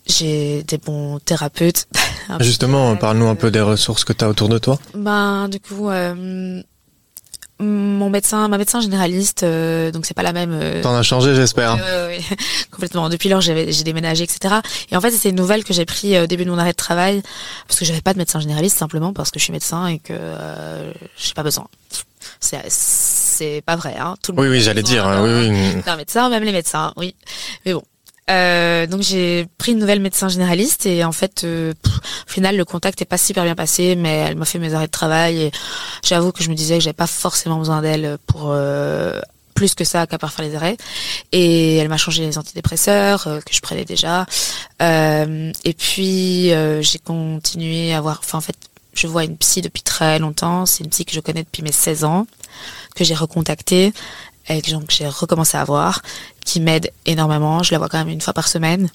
j'ai 0.06 0.62
des 0.64 0.78
bons 0.78 1.18
thérapeutes. 1.20 1.86
Justement, 2.40 2.96
parle-nous 2.96 3.28
un 3.28 3.36
peu 3.36 3.46
euh, 3.46 3.50
des 3.50 3.60
ressources 3.60 4.04
que 4.04 4.12
t'as 4.12 4.26
autour 4.28 4.48
de 4.48 4.58
toi. 4.58 4.78
Ben, 4.94 5.48
du 5.48 5.60
coup, 5.60 5.88
euh, 5.88 6.62
mon 7.60 8.08
médecin, 8.10 8.46
ma 8.48 8.56
médecin 8.58 8.80
généraliste, 8.80 9.42
euh, 9.42 9.90
donc 9.90 10.06
c'est 10.06 10.14
pas 10.14 10.22
la 10.22 10.32
même. 10.32 10.52
euh, 10.52 10.82
T'en 10.82 10.94
as 10.94 11.02
changé, 11.02 11.34
j'espère. 11.34 11.74
Ouais, 11.76 12.18
ouais. 12.18 12.20
complètement. 12.70 13.08
Depuis 13.08 13.28
lors, 13.28 13.40
j'ai 13.40 13.66
déménagé, 13.84 14.24
etc. 14.24 14.56
Et 14.90 14.96
en 14.96 15.00
fait, 15.00 15.10
c'est 15.10 15.30
une 15.30 15.36
nouvelle 15.36 15.64
que 15.64 15.72
j'ai 15.74 15.84
pris 15.84 16.14
euh, 16.16 16.24
au 16.24 16.26
début 16.26 16.44
de 16.44 16.50
mon 16.50 16.58
arrêt 16.58 16.70
de 16.72 16.76
travail 16.76 17.22
parce 17.66 17.78
que 17.78 17.84
j'avais 17.84 18.00
pas 18.00 18.12
de 18.12 18.18
médecin 18.18 18.38
généraliste 18.40 18.78
simplement 18.78 19.12
parce 19.12 19.30
que 19.30 19.38
je 19.38 19.44
suis 19.44 19.52
médecin 19.52 19.86
et 19.88 19.98
que 19.98 20.12
euh, 20.12 20.92
j'ai 21.16 21.34
pas 21.34 21.42
besoin. 21.42 21.66
C'est 22.40 23.62
pas 23.64 23.76
vrai, 23.76 23.96
hein. 23.98 24.14
Tout 24.22 24.32
le 24.32 24.38
Oui, 24.40 24.46
monde 24.46 24.56
oui, 24.56 24.60
j'allais 24.62 24.82
dire, 24.82 25.04
d'un- 25.04 25.22
oui, 25.24 25.48
oui. 25.50 25.82
d'un 25.84 25.96
médecin, 25.96 26.28
même 26.28 26.44
les 26.44 26.52
médecins, 26.52 26.92
oui. 26.96 27.14
Mais 27.66 27.72
bon. 27.74 27.82
Euh, 28.30 28.86
donc 28.86 29.02
j'ai 29.02 29.46
pris 29.56 29.72
une 29.72 29.78
nouvelle 29.78 30.00
médecin 30.00 30.28
généraliste 30.28 30.86
et 30.86 31.04
en 31.04 31.12
fait, 31.12 31.44
euh, 31.44 31.72
au 31.86 32.30
final, 32.30 32.56
le 32.56 32.64
contact 32.64 33.00
est 33.00 33.06
pas 33.06 33.18
super 33.18 33.44
bien 33.44 33.54
passé, 33.54 33.96
mais 33.96 34.16
elle 34.16 34.36
m'a 34.36 34.44
fait 34.44 34.58
mes 34.58 34.74
arrêts 34.74 34.86
de 34.86 34.92
travail 34.92 35.42
et 35.42 35.52
j'avoue 36.02 36.32
que 36.32 36.42
je 36.42 36.50
me 36.50 36.54
disais 36.54 36.78
que 36.78 36.84
j'avais 36.84 36.94
pas 36.94 37.06
forcément 37.06 37.58
besoin 37.58 37.80
d'elle 37.80 38.18
pour 38.26 38.50
euh, 38.50 39.20
plus 39.54 39.74
que 39.74 39.84
ça 39.84 40.06
qu'à 40.06 40.18
part 40.18 40.32
faire 40.32 40.44
les 40.44 40.54
arrêts. 40.54 40.76
Et 41.32 41.76
elle 41.76 41.88
m'a 41.88 41.96
changé 41.96 42.24
les 42.24 42.38
antidépresseurs 42.38 43.24
que 43.24 43.52
je 43.52 43.60
prenais 43.60 43.84
déjà. 43.84 44.26
Et 44.80 45.74
puis 45.76 46.50
j'ai 46.80 46.98
continué 47.04 47.92
à 47.92 48.00
voir. 48.00 48.20
Enfin 48.22 48.38
en 48.38 48.42
fait, 48.42 48.56
je 48.94 49.06
vois 49.06 49.24
une 49.24 49.36
psy 49.36 49.62
depuis 49.62 49.82
très 49.82 50.18
longtemps. 50.18 50.66
C'est 50.66 50.84
une 50.84 50.90
psy 50.90 51.04
que 51.04 51.12
je 51.12 51.20
connais 51.20 51.42
depuis 51.42 51.62
mes 51.62 51.72
16 51.72 52.04
ans 52.04 52.26
que 52.94 53.04
j'ai 53.04 53.14
recontactée 53.14 53.92
et 54.48 54.62
que 54.62 54.68
j'ai 54.88 55.08
recommencé 55.08 55.56
à 55.56 55.64
voir, 55.64 56.02
qui 56.48 56.60
m'aide 56.60 56.90
énormément. 57.04 57.62
Je 57.62 57.72
la 57.72 57.78
vois 57.78 57.88
quand 57.90 57.98
même 57.98 58.08
une 58.08 58.22
fois 58.22 58.32
par 58.32 58.48
semaine. 58.48 58.88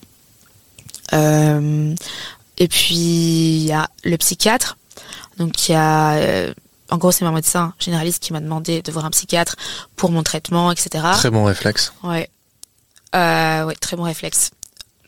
Euh, 1.13 1.93
et 2.57 2.67
puis 2.67 2.95
il 2.95 3.65
y 3.65 3.71
a 3.71 3.87
le 4.03 4.17
psychiatre, 4.17 4.77
donc 5.37 5.51
qui 5.51 5.73
a, 5.73 6.13
euh, 6.15 6.53
en 6.89 6.97
gros 6.97 7.11
c'est 7.11 7.25
mon 7.25 7.31
médecin 7.31 7.73
généraliste 7.77 8.23
qui 8.23 8.33
m'a 8.33 8.39
demandé 8.39 8.81
de 8.81 8.91
voir 8.91 9.05
un 9.05 9.11
psychiatre 9.11 9.55
pour 9.95 10.09
mon 10.11 10.23
traitement, 10.23 10.71
etc. 10.71 11.05
Très 11.13 11.29
bon 11.29 11.43
réflexe. 11.43 11.93
Ouais, 12.03 12.27
euh, 13.15 13.65
ouais, 13.65 13.75
très 13.75 13.95
bon 13.95 14.03
réflexe. 14.03 14.51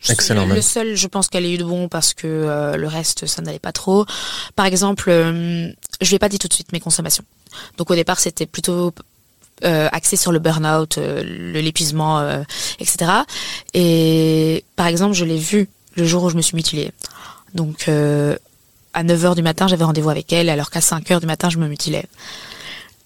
Excellent, 0.08 0.42
Le, 0.42 0.46
même. 0.48 0.56
le 0.56 0.62
seul, 0.62 0.94
je 0.94 1.08
pense 1.08 1.26
qu'elle 1.26 1.44
a 1.44 1.48
eu 1.48 1.58
de 1.58 1.64
bon 1.64 1.88
parce 1.88 2.14
que 2.14 2.28
euh, 2.28 2.76
le 2.76 2.86
reste, 2.86 3.26
ça 3.26 3.42
n'allait 3.42 3.58
pas 3.58 3.72
trop. 3.72 4.06
Par 4.54 4.66
exemple, 4.66 5.10
euh, 5.10 5.68
je 6.00 6.08
lui 6.08 6.14
ai 6.14 6.18
pas 6.20 6.28
dit 6.28 6.38
tout 6.38 6.46
de 6.46 6.52
suite 6.52 6.70
mes 6.72 6.78
consommations. 6.78 7.24
Donc 7.78 7.90
au 7.90 7.96
départ, 7.96 8.20
c'était 8.20 8.46
plutôt 8.46 8.92
euh, 9.64 9.88
axé 9.90 10.16
sur 10.16 10.32
le 10.32 10.38
burn-out, 10.38 10.98
euh, 10.98 11.22
l'épuisement, 11.54 12.18
euh, 12.18 12.42
etc. 12.78 13.10
Et 13.72 14.64
par 14.76 14.86
exemple, 14.86 15.14
je 15.14 15.24
l'ai 15.24 15.38
vu 15.38 15.70
le 15.94 16.04
jour 16.04 16.24
où 16.24 16.28
je 16.28 16.36
me 16.36 16.42
suis 16.42 16.56
mutilée. 16.56 16.92
Donc 17.54 17.88
à 17.88 19.04
9h 19.04 19.34
du 19.34 19.42
matin, 19.42 19.66
j'avais 19.66 19.84
rendez-vous 19.84 20.10
avec 20.10 20.30
elle, 20.32 20.50
alors 20.50 20.70
qu'à 20.70 20.80
5h 20.80 21.20
du 21.20 21.26
matin, 21.26 21.48
je 21.48 21.56
me 21.56 21.68
mutilais. 21.68 22.04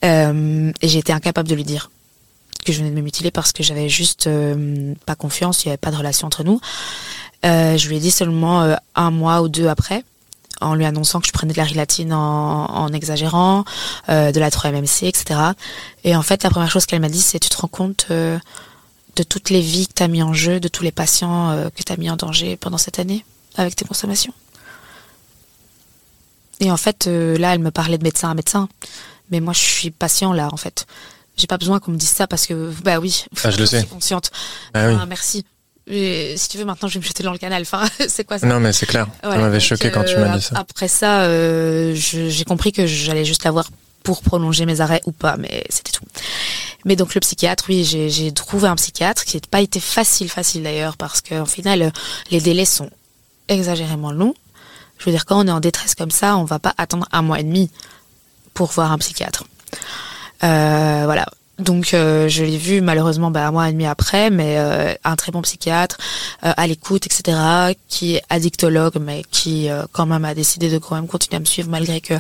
Et 0.03 0.73
été 0.83 1.13
incapable 1.13 1.49
de 1.49 1.55
lui 1.55 1.63
dire 1.63 1.91
que 2.65 2.73
je 2.73 2.79
venais 2.79 2.91
de 2.91 2.97
me 2.97 3.03
mutiler 3.03 3.31
parce 3.31 3.53
que 3.53 3.63
j'avais 3.63 3.89
juste 3.89 4.29
pas 5.07 5.15
confiance, 5.15 5.65
il 5.65 5.69
n'y 5.69 5.71
avait 5.73 5.79
pas 5.79 5.93
de 5.93 5.97
relation 5.97 6.27
entre 6.27 6.43
nous. 6.43 6.61
Je 7.45 7.89
lui 7.89 7.99
ai 7.99 8.01
dit 8.01 8.11
seulement 8.11 8.77
un 8.97 9.11
mois 9.13 9.43
ou 9.43 9.49
deux 9.49 9.69
après, 9.69 10.03
en 10.61 10.75
lui 10.75 10.85
annonçant 10.85 11.21
que 11.21 11.27
je 11.27 11.33
prenais 11.33 11.53
de 11.53 11.59
la 11.59 11.65
rilatine 11.65 12.13
en, 12.13 12.67
en 12.67 12.93
exagérant, 12.93 13.65
euh, 14.09 14.33
de 14.33 14.41
la 14.41 14.51
3-MMC, 14.51 15.07
etc. 15.07 15.41
Et 16.05 16.15
en 16.17 16.23
fait, 16.23 16.43
la 16.43 16.51
première 16.51 16.71
chose 16.71 16.87
qu'elle 16.87 17.01
m'a 17.01 17.09
dit, 17.09 17.21
c'est 17.23 17.39
tu 17.39 17.49
te 17.49 17.57
rends 17.57 17.69
compte 17.69 18.07
euh, 18.11 18.39
de 19.17 19.23
toutes 19.23 19.51
les 19.51 19.61
vies 19.61 19.87
que 19.89 19.95
tu 19.95 20.03
as 20.03 20.09
mis 20.09 20.23
en 20.23 20.33
jeu, 20.33 20.61
de 20.61 20.69
tous 20.69 20.83
les 20.85 20.93
patients 20.93 21.51
euh, 21.51 21.69
que 21.71 21.83
tu 21.83 21.93
as 21.93 21.97
mis 21.97 22.11
en 22.11 22.17
danger 22.17 22.57
pendant 22.57 22.79
cette 22.79 22.99
année 22.99 23.25
avec 23.57 23.75
tes 23.77 23.85
consommations 23.85 24.33
Et 26.61 26.71
en 26.71 26.77
fait, 26.77 27.07
là, 27.07 27.55
elle 27.55 27.61
me 27.61 27.71
parlait 27.71 27.99
de 27.99 28.05
médecin 28.05 28.31
à 28.31 28.35
médecin. 28.35 28.69
Mais 29.31 29.41
moi, 29.41 29.53
je 29.53 29.61
suis 29.61 29.91
patient 29.91 30.33
là, 30.33 30.49
en 30.53 30.57
fait. 30.57 30.87
J'ai 31.37 31.47
pas 31.47 31.59
besoin 31.59 31.81
qu'on 31.81 31.93
me 31.93 31.97
dise 31.97 32.11
ça 32.11 32.27
parce 32.27 32.47
que, 32.47 32.73
bah 32.85 32.99
oui, 32.99 33.25
ah, 33.45 33.51
je 33.51 33.59
le 33.59 33.67
sais. 33.67 33.79
suis 33.81 33.89
consciente. 33.89 34.31
Ah, 34.75 34.89
oui. 34.89 34.97
merci. 35.09 35.45
Et 35.91 36.37
si 36.37 36.49
tu 36.49 36.59
veux, 36.59 36.65
maintenant, 36.65 36.89
je 36.89 36.95
vais 36.95 37.01
me 37.01 37.05
jeter 37.05 37.23
dans 37.23 37.33
le 37.33 37.39
canal. 37.39 37.63
Enfin, 37.63 37.85
c'est 38.09 38.25
quoi 38.25 38.39
ça 38.39 38.47
Non, 38.47 38.61
mais 38.61 38.73
c'est 38.73 38.87
clair. 38.87 39.09
ça 39.23 39.37
m'avait 39.37 39.61
choqué 39.61 39.91
quand 39.91 40.05
tu 40.05 40.17
m'as 40.17 40.37
dit 40.37 40.43
ça. 40.43 40.57
Après 40.59 40.89
ça, 40.89 41.23
euh, 41.23 41.93
j'ai 41.95 42.45
compris 42.45 42.73
que 42.73 42.87
j'allais 42.87 43.25
juste 43.25 43.45
l'avoir 43.45 43.69
pour 44.03 44.23
prolonger 44.23 44.65
mes 44.67 44.81
arrêts 44.81 45.03
ou 45.07 45.13
pas, 45.13 45.37
mais 45.37 45.65
c'était 45.69 45.93
tout. 45.93 46.05
Mais 46.85 46.97
donc 46.97 47.15
le 47.15 47.21
psychiatre, 47.21 47.65
oui, 47.69 47.85
j'ai 47.85 48.33
trouvé 48.33 48.69
un 48.69 48.77
psychiatre 48.77 49.25
qui 49.25 49.37
n'a 49.37 49.43
pas 49.51 49.61
été 49.61 49.81
facile, 49.81 50.31
facile 50.31 50.63
d'ailleurs, 50.63 50.97
parce 50.97 51.21
qu'en 51.21 51.45
final, 51.45 51.93
les 52.31 52.41
délais 52.41 52.65
sont 52.65 52.91
exagérément 53.49 54.13
longs. 54.13 54.35
Je 54.99 55.07
veux 55.07 55.13
dire, 55.13 55.25
quand 55.27 55.45
on 55.45 55.47
est 55.47 55.53
en 55.53 55.61
détresse 55.61 55.95
comme 55.95 56.11
ça, 56.11 56.37
on 56.37 56.45
va 56.45 56.59
pas 56.59 56.75
attendre 56.79 57.07
un 57.13 57.23
mois 57.23 57.41
et 57.41 57.43
demi 57.43 57.71
pour 58.55 58.71
voir 58.71 58.93
un 58.93 58.99
psychiatre. 58.99 59.45
Euh, 60.45 61.03
voilà. 61.05 61.27
Donc 61.61 61.95
euh, 61.95 62.29
je 62.29 62.43
l'ai 62.45 62.57
vu 62.57 62.81
malheureusement 62.81 63.31
bah, 63.31 63.47
un 63.47 63.51
mois 63.51 63.69
et 63.69 63.73
demi 63.73 63.87
après, 63.87 64.31
mais 64.31 64.57
euh, 64.59 64.95
un 65.05 65.17
très 65.17 65.31
bon 65.31 65.43
psychiatre 65.43 65.99
à 66.43 66.67
l'écoute, 66.67 67.07
etc., 67.07 67.37
qui 67.89 68.17
est 68.17 68.23
addictologue, 68.31 68.97
mais 69.01 69.25
qui 69.31 69.69
quand 69.93 70.07
même 70.07 70.25
a 70.25 70.35
décidé 70.35 70.71
de 70.71 70.79
quand 70.79 70.95
même 70.95 71.07
continuer 71.07 71.37
à 71.37 71.41
me 71.41 71.45
suivre 71.45 71.69
malgré 71.69 72.01
que 72.01 72.15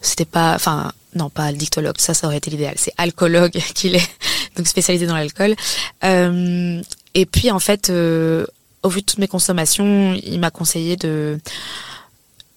c'était 0.00 0.24
pas, 0.24 0.54
enfin 0.54 0.92
non 1.14 1.28
pas 1.28 1.46
addictologue, 1.46 1.96
ça 1.98 2.14
ça 2.14 2.28
aurait 2.28 2.36
été 2.36 2.50
l'idéal, 2.50 2.74
c'est 2.76 2.92
alcoologue 2.96 3.50
qu'il 3.74 3.96
est, 3.96 4.10
donc 4.56 4.68
spécialisé 4.68 5.06
dans 5.06 5.16
l'alcool. 5.16 5.56
et 6.02 7.26
puis 7.26 7.50
en 7.50 7.58
fait, 7.58 7.90
au 7.90 8.88
vu 8.88 9.00
de 9.00 9.06
toutes 9.06 9.18
mes 9.18 9.28
consommations, 9.28 10.14
il 10.22 10.38
m'a 10.38 10.50
conseillé 10.50 10.96
de 10.96 11.38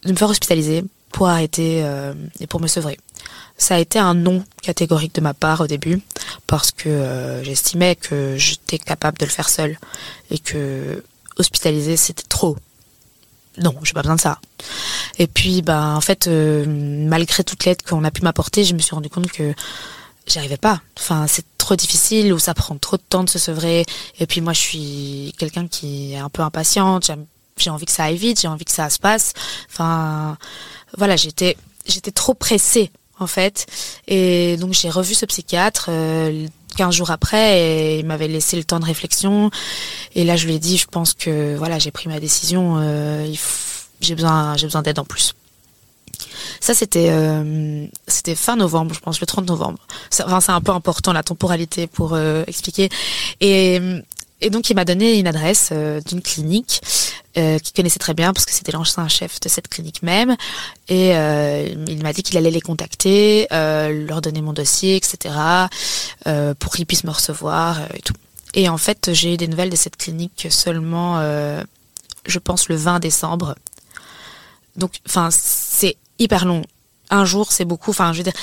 me 0.06 0.16
faire 0.16 0.30
hospitaliser 0.30 0.84
pour 1.12 1.28
arrêter 1.28 1.84
et 2.40 2.48
pour 2.48 2.62
me 2.62 2.68
sevrer. 2.68 3.00
Ça 3.62 3.76
a 3.76 3.78
été 3.78 4.00
un 4.00 4.16
non 4.16 4.44
catégorique 4.64 5.14
de 5.14 5.22
ma 5.22 5.36
part 5.36 5.62
au 5.62 5.68
début 5.68 6.02
parce 6.48 6.72
que 6.72 6.90
euh, 6.90 7.44
j'estimais 7.44 7.96
que 7.96 8.36
j'étais 8.36 8.80
capable 8.80 9.20
de 9.20 9.26
le 9.26 9.30
faire 9.30 9.50
seule 9.50 9.78
et 10.32 10.40
que 10.40 11.04
hospitaliser 11.38 11.96
c'était 11.96 12.26
trop. 12.28 12.58
Non, 13.60 13.76
j'ai 13.84 13.94
pas 13.94 14.02
besoin 14.02 14.16
de 14.16 14.22
ça. 14.22 14.40
Et 15.20 15.28
puis, 15.28 15.62
ben, 15.62 15.94
en 15.96 16.02
fait, 16.02 16.26
euh, 16.26 16.66
malgré 16.68 17.44
toute 17.44 17.64
l'aide 17.66 17.84
qu'on 17.84 18.04
a 18.04 18.10
pu 18.10 18.24
m'apporter, 18.24 18.64
je 18.64 18.74
me 18.74 18.80
suis 18.80 18.96
rendu 18.96 19.12
compte 19.12 19.32
que 19.32 19.54
j'y 20.26 20.40
arrivais 20.40 20.58
pas. 20.58 20.82
Enfin, 20.98 21.28
c'est 21.28 21.46
trop 21.60 21.76
difficile 21.76 22.34
ou 22.34 22.40
ça 22.40 22.56
prend 22.56 22.76
trop 22.78 22.98
de 22.98 23.04
temps 23.08 23.24
de 23.24 23.30
se 23.30 23.38
sevrer. 23.38 23.86
Et 24.20 24.26
puis 24.26 24.42
moi, 24.42 24.54
je 24.54 24.60
suis 24.60 25.36
quelqu'un 25.38 25.68
qui 25.68 26.14
est 26.14 26.18
un 26.18 26.30
peu 26.30 26.42
impatiente. 26.42 27.12
J'ai 27.58 27.70
envie 27.70 27.86
que 27.86 27.92
ça 27.92 28.06
aille 28.06 28.18
vite, 28.18 28.42
j'ai 28.42 28.48
envie 28.48 28.66
que 28.66 28.72
ça 28.72 28.90
se 28.90 28.98
passe. 28.98 29.34
Enfin, 29.70 30.40
voilà, 30.98 31.16
j'étais 31.16 31.56
trop 32.16 32.34
pressée 32.34 32.90
en 33.22 33.28
fait. 33.28 33.66
Et 34.08 34.58
donc 34.58 34.74
j'ai 34.74 34.90
revu 34.90 35.14
ce 35.14 35.26
psychiatre 35.26 35.88
euh, 35.90 36.48
15 36.78 36.96
jours 36.96 37.12
après 37.12 37.60
et 37.60 38.00
il 38.00 38.06
m'avait 38.06 38.28
laissé 38.28 38.58
le 38.58 38.64
temps 38.64 38.80
de 38.80 38.86
réflexion. 38.86 39.52
Et 40.16 40.24
là 40.24 40.36
je 40.36 40.48
lui 40.48 40.56
ai 40.56 40.60
dit, 40.60 40.78
je 40.78 40.88
pense 40.88 41.14
que 41.14 41.56
voilà, 41.56 41.80
j'ai 41.80 41.92
pris 41.92 42.10
ma 42.10 42.20
décision. 42.20 42.78
Euh, 42.78 43.32
j'ai 44.02 44.16
besoin, 44.16 44.56
besoin 44.56 44.82
d'aide 44.82 45.00
en 45.00 45.06
plus. 45.06 45.34
Ça 46.60 46.74
c'était 46.74 47.10
euh, 47.10 47.88
fin 48.36 48.56
novembre, 48.56 48.94
je 48.94 49.00
pense, 49.00 49.20
le 49.20 49.28
30 49.28 49.48
novembre. 49.48 49.80
Enfin 50.26 50.42
c'est 50.42 50.52
un 50.52 50.62
peu 50.62 50.72
important 50.72 51.14
la 51.14 51.24
temporalité 51.24 51.88
pour 51.88 52.14
euh, 52.14 52.44
expliquer. 52.48 52.90
Et 53.40 53.80
donc 54.50 54.70
il 54.70 54.76
m'a 54.76 54.86
donné 54.86 55.20
une 55.20 55.28
adresse 55.28 55.70
euh, 55.72 56.02
d'une 56.02 56.22
clinique 56.22 56.82
euh, 57.38 57.60
qu'il 57.60 57.74
connaissait 57.74 58.00
très 58.00 58.14
bien 58.14 58.34
parce 58.34 58.46
que 58.46 58.52
c'était 58.52 58.72
l'ancien 58.72 59.08
chef 59.08 59.40
de 59.40 59.48
cette 59.48 59.68
clinique 59.68 60.04
même. 60.04 60.36
Et 60.88 61.16
euh, 61.16 61.74
il 61.88 62.02
m'a 62.04 62.14
dit 62.14 62.24
qu'il 62.24 62.38
allait 62.38 62.52
les 62.52 62.62
contacter, 62.62 63.48
euh, 63.54 64.06
leur 64.06 64.22
donner 64.22 64.42
mon 64.42 64.54
dossier, 64.54 64.98
etc. 64.98 65.36
Euh, 66.28 66.54
pour 66.54 66.74
qu'ils 66.74 66.86
puissent 66.86 67.06
me 67.06 67.12
recevoir 67.12 67.80
et 67.94 68.02
tout. 68.02 68.16
Et 68.54 68.68
en 68.68 68.78
fait, 68.78 69.12
j'ai 69.14 69.34
eu 69.34 69.38
des 69.38 69.48
nouvelles 69.48 69.70
de 69.70 69.78
cette 69.78 69.96
clinique 69.96 70.48
seulement, 70.50 71.22
je 72.26 72.40
pense, 72.40 72.68
le 72.68 72.76
20 72.76 73.00
décembre. 73.00 73.56
Donc, 74.76 74.96
enfin, 75.08 75.30
c'est 75.32 75.96
hyper 76.20 76.44
long. 76.44 76.62
Un 77.10 77.24
jour, 77.24 77.54
c'est 77.54 77.64
beaucoup. 77.64 77.92
Enfin, 77.92 78.12
je 78.12 78.18
veux 78.18 78.24
dire, 78.26 78.34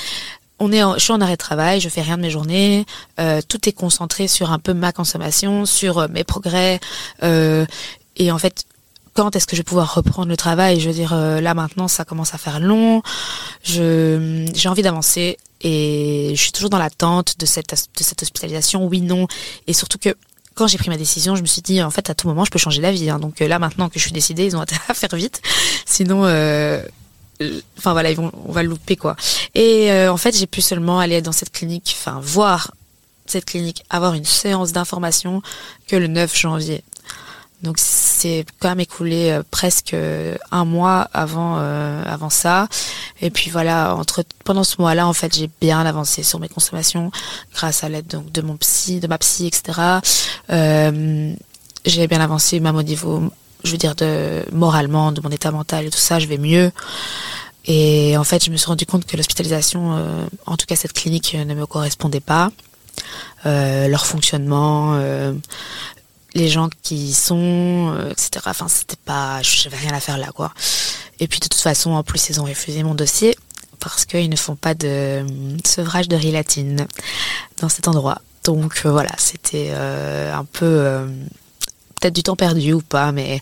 on 0.57 0.71
est 0.71 0.81
je 0.81 1.03
suis 1.03 1.13
en 1.13 1.21
arrêt 1.21 1.33
de 1.33 1.37
travail, 1.37 1.79
je 1.79 1.89
fais 1.89 2.01
rien 2.01 2.17
de 2.17 2.23
mes 2.23 2.31
journées, 2.31 2.87
tout 3.47 3.69
est 3.69 3.73
concentré 3.73 4.27
sur 4.27 4.51
un 4.51 4.57
peu 4.57 4.73
ma 4.73 4.91
consommation, 4.91 5.67
sur 5.67 6.09
mes 6.09 6.23
progrès, 6.23 6.79
et 7.21 8.31
en 8.31 8.37
fait, 8.39 8.65
quand 9.13 9.35
est-ce 9.35 9.47
que 9.47 9.55
je 9.55 9.61
vais 9.61 9.65
pouvoir 9.65 9.93
reprendre 9.95 10.27
le 10.27 10.37
travail? 10.37 10.79
Je 10.79 10.87
veux 10.87 10.93
dire, 10.93 11.15
là 11.15 11.53
maintenant, 11.53 11.87
ça 11.87 12.05
commence 12.05 12.33
à 12.33 12.37
faire 12.37 12.59
long, 12.59 13.01
j'ai 13.63 14.69
envie 14.69 14.81
d'avancer 14.81 15.37
et 15.61 16.31
je 16.35 16.41
suis 16.41 16.51
toujours 16.51 16.69
dans 16.69 16.77
l'attente 16.77 17.35
de 17.37 17.45
cette 17.45 17.73
hospitalisation, 18.21 18.85
oui 18.85 19.01
non, 19.01 19.27
et 19.67 19.73
surtout 19.73 19.97
que 19.97 20.15
quand 20.55 20.67
j'ai 20.67 20.77
pris 20.77 20.89
ma 20.89 20.97
décision, 20.97 21.35
je 21.35 21.41
me 21.41 21.47
suis 21.47 21.61
dit 21.61 21.81
en 21.81 21.89
fait 21.89 22.09
à 22.09 22.15
tout 22.15 22.27
moment 22.27 22.43
je 22.43 22.51
peux 22.51 22.59
changer 22.59 22.81
la 22.81 22.91
vie. 22.91 23.09
Hein. 23.09 23.19
donc 23.19 23.39
là 23.39 23.59
maintenant 23.59 23.89
que 23.89 23.97
je 23.97 24.03
suis 24.03 24.11
décidée, 24.11 24.45
ils 24.45 24.57
ont 24.57 24.61
à 24.61 24.93
faire 24.93 25.15
vite, 25.15 25.41
sinon 25.85 26.25
enfin 27.77 27.93
voilà, 27.93 28.11
ils 28.11 28.17
vont, 28.17 28.31
on 28.45 28.51
va 28.51 28.63
le 28.63 28.69
louper 28.69 28.95
quoi. 28.95 29.15
Et 29.55 29.91
euh, 29.91 30.11
en 30.11 30.17
fait, 30.17 30.35
j'ai 30.35 30.47
pu 30.47 30.61
seulement 30.61 30.99
aller 30.99 31.21
dans 31.21 31.31
cette 31.31 31.51
clinique, 31.51 31.95
enfin 31.99 32.19
voir 32.21 32.71
cette 33.25 33.45
clinique, 33.45 33.83
avoir 33.89 34.13
une 34.13 34.25
séance 34.25 34.71
d'information 34.71 35.41
que 35.87 35.95
le 35.95 36.07
9 36.07 36.35
janvier. 36.35 36.83
Donc 37.63 37.75
c'est 37.77 38.45
quand 38.59 38.69
même 38.69 38.79
écoulé 38.79 39.31
euh, 39.31 39.43
presque 39.49 39.93
euh, 39.93 40.37
un 40.51 40.65
mois 40.65 41.09
avant 41.13 41.57
avant 41.57 42.29
ça. 42.29 42.67
Et 43.21 43.29
puis 43.29 43.49
voilà, 43.49 43.95
entre 43.95 44.23
pendant 44.45 44.63
ce 44.63 44.75
mois-là, 44.79 45.07
en 45.07 45.13
fait, 45.13 45.35
j'ai 45.35 45.49
bien 45.59 45.85
avancé 45.85 46.23
sur 46.23 46.39
mes 46.39 46.49
consommations 46.49 47.11
grâce 47.53 47.83
à 47.83 47.89
l'aide 47.89 48.07
donc 48.07 48.31
de 48.31 48.41
mon 48.41 48.55
psy, 48.57 48.99
de 48.99 49.07
ma 49.07 49.17
psy, 49.17 49.47
etc. 49.47 49.99
j'ai 51.85 52.07
bien 52.07 52.21
avancé 52.21 52.59
même 52.59 52.75
au 52.75 52.83
niveau 52.83 53.31
je 53.63 53.71
veux 53.71 53.77
dire, 53.77 53.95
de 53.95 54.45
moralement, 54.51 55.11
de 55.11 55.21
mon 55.21 55.29
état 55.29 55.51
mental 55.51 55.85
et 55.85 55.89
tout 55.89 55.97
ça, 55.97 56.19
je 56.19 56.27
vais 56.27 56.37
mieux. 56.37 56.71
Et 57.65 58.17
en 58.17 58.23
fait, 58.23 58.43
je 58.43 58.51
me 58.51 58.57
suis 58.57 58.67
rendu 58.67 58.85
compte 58.85 59.05
que 59.05 59.17
l'hospitalisation, 59.17 59.95
euh, 59.97 60.25
en 60.45 60.57
tout 60.57 60.65
cas 60.65 60.75
cette 60.75 60.93
clinique, 60.93 61.35
euh, 61.35 61.45
ne 61.45 61.53
me 61.53 61.65
correspondait 61.65 62.21
pas. 62.21 62.51
Euh, 63.45 63.87
leur 63.87 64.05
fonctionnement, 64.05 64.95
euh, 64.95 65.33
les 66.33 66.47
gens 66.47 66.69
qui 66.81 66.95
y 66.95 67.13
sont, 67.13 67.93
euh, 67.95 68.11
etc. 68.11 68.45
Enfin, 68.45 68.67
c'était 68.67 68.97
pas, 69.03 69.41
j'avais 69.41 69.77
rien 69.77 69.93
à 69.93 69.99
faire 69.99 70.17
là, 70.17 70.29
quoi. 70.33 70.53
Et 71.19 71.27
puis 71.27 71.39
de 71.39 71.47
toute 71.47 71.61
façon, 71.61 71.91
en 71.91 72.03
plus, 72.03 72.29
ils 72.29 72.39
ont 72.39 72.45
refusé 72.45 72.83
mon 72.83 72.95
dossier 72.95 73.35
parce 73.79 74.05
qu'ils 74.05 74.29
ne 74.29 74.35
font 74.35 74.55
pas 74.55 74.73
de 74.73 75.25
sevrage 75.65 76.07
de 76.07 76.15
rilatine 76.15 76.87
dans 77.61 77.69
cet 77.69 77.87
endroit. 77.87 78.21
Donc 78.43 78.81
voilà, 78.85 79.11
c'était 79.17 79.71
un 79.71 80.45
peu 80.45 81.07
peut-être 81.99 82.15
du 82.15 82.23
temps 82.23 82.35
perdu 82.35 82.73
ou 82.73 82.81
pas, 82.81 83.11
mais 83.11 83.39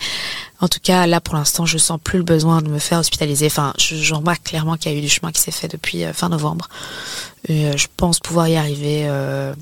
en 0.59 0.67
tout 0.67 0.79
cas, 0.81 1.05
là, 1.05 1.21
pour 1.21 1.35
l'instant, 1.35 1.65
je 1.65 1.77
sens 1.77 1.99
plus 2.03 2.17
le 2.17 2.23
besoin 2.23 2.61
de 2.61 2.69
me 2.69 2.79
faire 2.79 2.99
hospitaliser. 2.99 3.45
Enfin, 3.45 3.73
je, 3.77 4.13
remarque 4.13 4.43
clairement 4.43 4.75
qu'il 4.75 4.91
y 4.91 4.95
a 4.95 4.97
eu 4.97 5.01
du 5.01 5.09
chemin 5.09 5.31
qui 5.31 5.41
s'est 5.41 5.51
fait 5.51 5.67
depuis 5.67 6.03
euh, 6.03 6.13
fin 6.13 6.29
novembre. 6.29 6.67
Et 7.47 7.67
euh, 7.67 7.77
je 7.77 7.87
pense 7.95 8.19
pouvoir 8.19 8.47
y 8.47 8.55
arriver, 8.55 9.05
euh, 9.07 9.53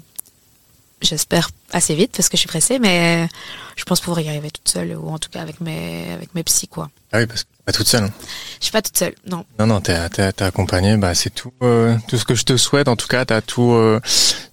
j'espère, 1.01 1.49
assez 1.72 1.95
vite, 1.95 2.11
parce 2.15 2.30
que 2.30 2.38
je 2.38 2.39
suis 2.39 2.47
pressée, 2.47 2.80
mais 2.80 3.27
je 3.76 3.84
pense 3.84 3.99
pouvoir 3.99 4.22
y 4.22 4.30
arriver 4.30 4.51
toute 4.51 4.67
seule, 4.67 4.95
ou 4.95 5.09
en 5.09 5.19
tout 5.19 5.30
cas 5.30 5.41
avec 5.41 5.61
mes, 5.61 6.11
avec 6.11 6.34
mes 6.35 6.43
psys, 6.43 6.67
quoi. 6.67 6.89
Ah 7.11 7.19
oui, 7.19 7.27
parce 7.27 7.43
que 7.43 7.49
pas 7.65 7.72
toute 7.72 7.88
seule. 7.88 8.03
Hein. 8.03 8.13
Je 8.59 8.65
suis 8.65 8.72
pas 8.72 8.81
toute 8.81 8.97
seule, 8.97 9.15
non. 9.27 9.45
Non, 9.59 9.67
non, 9.67 9.81
t'es, 9.81 10.09
t'es, 10.09 10.43
accompagnée, 10.43 10.97
bah, 10.97 11.15
c'est 11.15 11.31
tout, 11.31 11.51
tout 11.59 12.17
ce 12.17 12.26
que 12.26 12.35
je 12.35 12.43
te 12.43 12.57
souhaite. 12.57 12.88
En 12.88 12.95
tout 12.95 13.07
cas, 13.07 13.26
t'as 13.26 13.41
tout, 13.41 13.76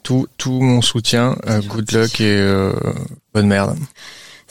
tout, 0.02 0.26
tout 0.38 0.60
mon 0.60 0.80
soutien. 0.80 1.36
good 1.68 1.92
luck 1.92 2.20
et 2.20 2.72
bonne 3.34 3.46
merde. 3.46 3.76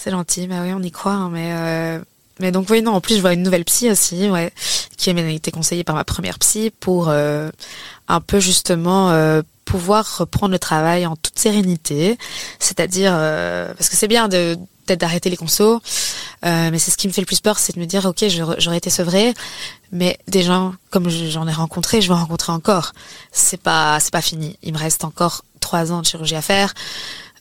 C'est 0.04 0.10
gentil, 0.10 0.48
bah 0.48 0.64
oui, 0.64 0.74
on 0.74 0.82
y 0.82 0.90
croit, 0.90 1.14
hein, 1.14 1.30
mais 1.30 1.54
euh, 1.54 2.00
mais 2.40 2.52
donc 2.52 2.72
oui, 2.72 2.82
non, 2.82 2.94
en 2.94 3.02
plus 3.02 3.18
je 3.18 3.22
vois 3.22 3.34
une 3.34 3.44
nouvelle 3.44 3.66
psy 3.66 3.92
aussi, 3.92 4.32
ouais, 4.32 4.52
qui 4.98 5.12
a 5.12 5.14
été 5.14 5.52
conseillée 5.52 5.84
par 5.84 5.94
ma 5.94 6.04
première 6.04 6.40
psy 6.40 6.72
pour 6.80 7.10
euh, 7.10 7.52
un 8.08 8.20
peu 8.20 8.40
justement 8.40 9.12
euh, 9.12 9.44
pouvoir 9.66 10.18
reprendre 10.18 10.52
le 10.52 10.60
travail 10.60 11.06
en 11.06 11.16
toute 11.16 11.38
sérénité, 11.38 12.18
c'est-à-dire 12.60 13.12
parce 13.12 13.90
que 13.90 13.96
c'est 13.96 14.08
bien 14.08 14.28
peut-être 14.30 15.00
d'arrêter 15.00 15.30
les 15.30 15.38
consos, 15.38 15.80
mais 16.44 16.80
c'est 16.80 16.92
ce 16.92 16.98
qui 16.98 17.08
me 17.08 17.14
fait 17.14 17.22
le 17.22 17.28
plus 17.28 17.40
peur, 17.42 17.60
c'est 17.60 17.76
de 17.76 17.80
me 17.80 17.86
dire 17.86 18.06
ok, 18.06 18.26
j'aurais 18.58 18.78
été 18.78 18.90
sevrée, 18.90 19.34
mais 19.92 20.18
des 20.28 20.44
gens 20.44 20.74
comme 20.90 21.10
j'en 21.10 21.48
ai 21.48 21.54
rencontré, 21.54 22.02
je 22.02 22.08
vais 22.08 22.14
en 22.14 22.22
rencontrer 22.22 22.52
encore. 22.52 22.94
C'est 23.32 23.62
pas 23.62 24.00
c'est 24.00 24.12
pas 24.12 24.22
fini, 24.22 24.58
il 24.64 24.74
me 24.74 24.80
reste 24.80 25.04
encore 25.06 25.46
trois 25.60 25.92
ans 25.92 26.02
de 26.02 26.06
chirurgie 26.06 26.36
à 26.36 26.42
faire. 26.42 26.74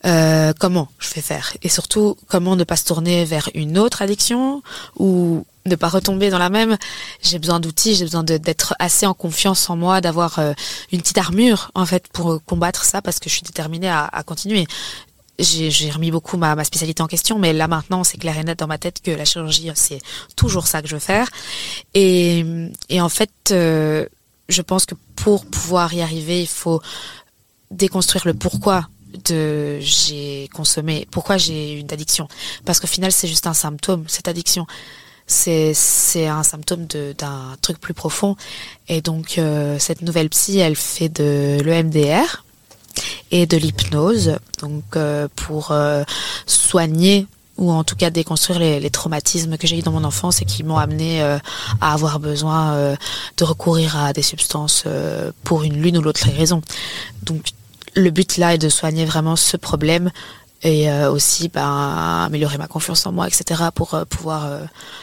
Euh, 0.05 0.53
comment 0.57 0.87
je 0.97 1.07
fais 1.07 1.21
faire? 1.21 1.53
Et 1.61 1.69
surtout 1.69 2.17
comment 2.27 2.55
ne 2.55 2.63
pas 2.63 2.75
se 2.75 2.85
tourner 2.85 3.23
vers 3.25 3.49
une 3.53 3.77
autre 3.77 4.01
addiction 4.01 4.63
ou 4.97 5.45
ne 5.65 5.75
pas 5.75 5.89
retomber 5.89 6.29
dans 6.29 6.39
la 6.39 6.49
même. 6.49 6.77
J'ai 7.21 7.39
besoin 7.39 7.59
d'outils, 7.59 7.95
j'ai 7.95 8.05
besoin 8.05 8.23
d'être 8.23 8.75
assez 8.79 9.05
en 9.05 9.13
confiance 9.13 9.69
en 9.69 9.75
moi, 9.75 10.01
d'avoir 10.01 10.39
euh, 10.39 10.53
une 10.91 11.01
petite 11.01 11.17
armure 11.17 11.71
en 11.75 11.85
fait 11.85 12.07
pour 12.07 12.43
combattre 12.45 12.83
ça 12.83 13.01
parce 13.01 13.19
que 13.19 13.29
je 13.29 13.35
suis 13.35 13.43
déterminée 13.43 13.89
à, 13.89 14.09
continuer. 14.25 14.65
j'ai 15.39 15.89
remis 15.91 16.11
beaucoup 16.11 16.37
ma, 16.37 16.63
spécialité 16.63 17.01
en 17.01 17.07
question, 17.07 17.39
mais 17.39 17.53
là 17.53 17.67
maintenant, 17.67 18.03
c'est 18.03 18.17
clair 18.17 18.37
et 18.37 18.43
net 18.43 18.59
dans 18.59 18.67
ma 18.67 18.77
tête 18.77 19.01
que 19.01 19.11
la 19.11 19.25
chirurgie, 19.25 19.69
c'est 19.75 19.99
toujours 20.35 20.67
ça 20.67 20.81
que 20.81 20.87
je 20.87 20.95
veux 20.95 20.99
faire. 20.99 21.29
Et, 21.93 22.45
et 22.89 23.01
en 23.01 23.09
fait, 23.09 23.31
euh, 23.51 24.05
je 24.49 24.61
pense 24.61 24.85
que 24.85 24.95
pour 25.15 25.45
pouvoir 25.45 25.93
y 25.93 26.01
arriver, 26.01 26.41
il 26.41 26.47
faut 26.47 26.81
déconstruire 27.71 28.25
le 28.25 28.33
pourquoi 28.33 28.87
de 29.25 29.79
j'ai 29.79 30.49
consommé, 30.53 31.07
pourquoi 31.11 31.37
j'ai 31.37 31.73
une 31.73 31.91
addiction. 31.91 32.27
Parce 32.65 32.79
qu'au 32.79 32.87
final, 32.87 33.11
c'est 33.11 33.27
juste 33.27 33.47
un 33.47 33.53
symptôme, 33.53 34.05
cette 34.07 34.27
addiction. 34.27 34.65
C'est, 35.31 36.27
un 36.27 36.43
symptôme 36.43 36.85
d'un 36.87 37.55
truc 37.61 37.79
plus 37.79 37.93
profond. 37.93 38.35
Et 38.89 39.01
donc, 39.01 39.37
euh, 39.37 39.79
cette 39.79 40.01
nouvelle 40.01 40.29
psy, 40.29 40.59
elle 40.59 40.75
fait 40.75 41.07
de 41.07 41.61
l'EMDR, 41.63 42.43
et 43.31 43.45
de 43.45 43.55
l'hypnose, 43.55 44.37
donc 44.59 44.83
euh, 44.97 45.29
pour 45.37 45.71
euh, 45.71 46.03
soigner 46.45 47.27
ou 47.57 47.71
en 47.71 47.85
tout 47.85 47.95
cas 47.95 48.09
déconstruire 48.09 48.59
les, 48.59 48.89
traumatismes 48.89 49.55
que 49.57 49.67
j'ai 49.67 49.79
eu 49.79 49.81
dans 49.81 49.93
mon 49.93 50.03
enfance 50.03 50.41
et 50.41 50.45
qui 50.45 50.63
m'ont 50.63 50.77
amené 50.77 51.21
à 51.21 51.39
avoir 51.93 52.19
besoin 52.19 52.95
de 53.37 53.43
recourir 53.43 53.97
à 53.97 54.13
des 54.13 54.23
substances 54.23 54.85
pour 55.43 55.61
une 55.61 55.79
l'une 55.79 55.97
ou 55.97 56.01
l'autre 56.01 56.27
raison. 56.35 56.61
Donc 57.21 57.51
le 57.93 58.09
but 58.09 58.37
là 58.37 58.55
est 58.55 58.57
de 58.57 58.69
soigner 58.69 59.05
vraiment 59.05 59.35
ce 59.35 59.57
problème 59.57 60.11
et 60.63 60.91
aussi 61.05 61.49
ben, 61.49 62.23
améliorer 62.25 62.57
ma 62.57 62.67
confiance 62.67 63.05
en 63.05 63.11
moi, 63.11 63.27
etc. 63.27 63.63
pour 63.73 63.99
pouvoir 64.09 64.59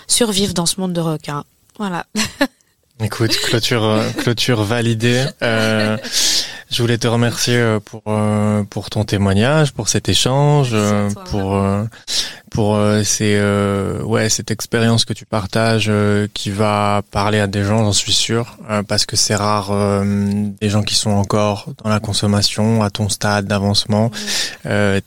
survivre 0.06 0.54
dans 0.54 0.66
ce 0.66 0.80
monde 0.80 0.92
de 0.92 1.00
requins. 1.00 1.44
Voilà. 1.78 2.06
Écoute, 3.00 3.36
clôture, 3.44 4.00
clôture 4.18 4.62
validée. 4.62 5.24
Je 6.70 6.82
voulais 6.82 6.98
te 6.98 7.06
remercier 7.06 7.56
euh, 7.56 7.80
pour 7.80 8.02
euh, 8.08 8.62
pour 8.64 8.90
ton 8.90 9.04
témoignage, 9.04 9.72
pour 9.72 9.88
cet 9.88 10.08
échange, 10.08 10.70
euh, 10.72 11.08
pour 11.30 11.58
pour 12.50 12.78
ces 13.04 13.40
ouais 14.02 14.28
cette 14.28 14.50
expérience 14.50 15.04
que 15.04 15.12
tu 15.12 15.26
partages 15.26 15.90
qui 16.34 16.50
va 16.50 17.02
parler 17.10 17.40
à 17.40 17.46
des 17.46 17.62
gens, 17.62 17.84
j'en 17.84 17.92
suis 17.92 18.12
sûr, 18.12 18.56
parce 18.88 19.06
que 19.06 19.16
c'est 19.16 19.34
rare 19.34 19.70
des 20.04 20.68
gens 20.68 20.82
qui 20.82 20.94
sont 20.94 21.10
encore 21.10 21.68
dans 21.82 21.90
la 21.90 22.00
consommation 22.00 22.82
à 22.82 22.90
ton 22.90 23.08
stade 23.08 23.46
d'avancement. 23.46 24.10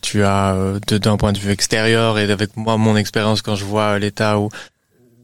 tu 0.02 0.24
as 0.24 0.56
d'un 0.90 1.18
point 1.18 1.34
de 1.34 1.40
vue 1.40 1.52
extérieur 1.52 2.20
et 2.20 2.32
avec 2.32 2.56
moi 2.56 2.78
mon 2.78 2.96
expérience 2.96 3.42
quand 3.42 3.56
je 3.56 3.66
vois 3.66 3.98
l'état 4.00 4.40
où 4.40 4.50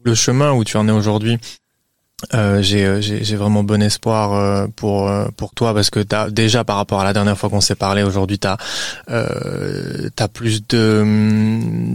le 0.02 0.14
chemin 0.14 0.52
où 0.52 0.64
tu 0.64 0.76
en 0.76 0.88
es 0.88 0.92
aujourd'hui 0.92 1.38
euh, 2.34 2.36
euh, 2.58 2.62
j'ai, 2.62 3.22
j'ai, 3.22 3.36
vraiment 3.36 3.62
bon 3.62 3.80
espoir 3.80 4.32
euh, 4.32 4.66
pour 4.74 5.10
pour 5.36 5.52
toi 5.54 5.72
parce 5.72 5.88
que 5.88 6.00
t'as 6.00 6.30
déjà 6.30 6.64
par 6.64 6.76
rapport 6.76 7.00
à 7.00 7.04
la 7.04 7.12
dernière 7.12 7.38
fois 7.38 7.48
qu'on 7.48 7.60
s'est 7.60 7.76
parlé 7.76 8.02
aujourd'hui 8.02 8.38
t'as 8.40 8.56
euh, 9.08 10.08
t'as 10.16 10.26
plus 10.26 10.66
de 10.66 11.04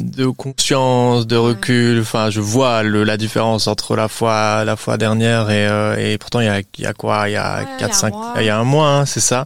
de 0.02 0.28
conscience 0.28 1.28
de 1.28 1.36
recul. 1.36 2.00
Enfin 2.02 2.30
je 2.30 2.40
vois 2.40 2.84
le, 2.84 3.04
la 3.04 3.18
différence 3.18 3.68
entre 3.68 3.98
la 3.98 4.08
fois 4.08 4.64
la 4.64 4.78
fois 4.78 4.98
dernière 4.98 5.50
et 5.50 6.14
et 6.14 6.18
pourtant 6.18 6.40
il 6.40 6.45
y 6.45 6.50
a 6.50 6.60
il 6.60 6.84
y 6.84 6.86
a 6.86 6.94
quoi? 6.94 7.28
Il 7.28 7.34
y 7.34 7.38
a 7.38 7.66
quatre 7.78 7.95
cinq 7.95 8.14
il 8.38 8.45
y 8.45 8.50
a 8.50 8.58
un 8.58 8.64
mois 8.64 8.90
hein, 8.90 9.06
c'est 9.06 9.20
ça. 9.20 9.45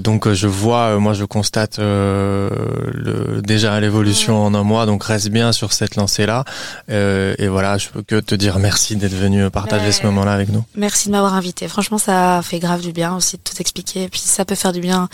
Donc 0.00 0.30
je 0.30 0.46
vois 0.46 0.98
moi 0.98 1.14
je 1.14 1.24
constate 1.24 1.78
le 1.78 3.40
déjà 3.42 3.80
l'évolution 3.80 4.44
en 4.44 4.54
un 4.54 4.62
mois. 4.62 4.84
Donc 4.84 5.04
reste 5.04 5.30
bien 5.30 5.52
sur 5.52 5.72
cette 5.72 5.96
lancée 5.96 6.26
là 6.26 6.44
et 6.88 7.48
voilà 7.48 7.78
je 7.78 7.88
peux 7.88 8.02
que 8.02 8.20
te 8.20 8.34
dire 8.34 8.58
merci 8.58 8.96
d'être 8.96 9.14
venu 9.14 9.48
partager 9.50 9.85
ce 9.92 10.02
moment-là 10.04 10.32
avec 10.32 10.48
nous. 10.48 10.64
Merci 10.74 11.08
de 11.08 11.12
m'avoir 11.12 11.34
invité. 11.34 11.68
Franchement, 11.68 11.98
ça 11.98 12.40
fait 12.42 12.58
grave 12.58 12.80
du 12.80 12.92
bien 12.92 13.16
aussi 13.16 13.36
de 13.36 13.42
tout 13.42 13.56
expliquer. 13.60 14.04
Et 14.04 14.08
puis 14.08 14.20
ça 14.20 14.44
peut 14.44 14.54
faire 14.54 14.72
du 14.72 14.80
bien 14.80 15.08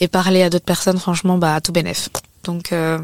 et 0.00 0.08
parler 0.08 0.42
à 0.42 0.50
d'autres 0.50 0.64
personnes, 0.64 0.98
franchement, 0.98 1.38
bah, 1.38 1.54
à 1.54 1.60
tout 1.60 1.72
bénef. 1.72 2.08
Donc, 2.44 2.72
euh, 2.72 2.98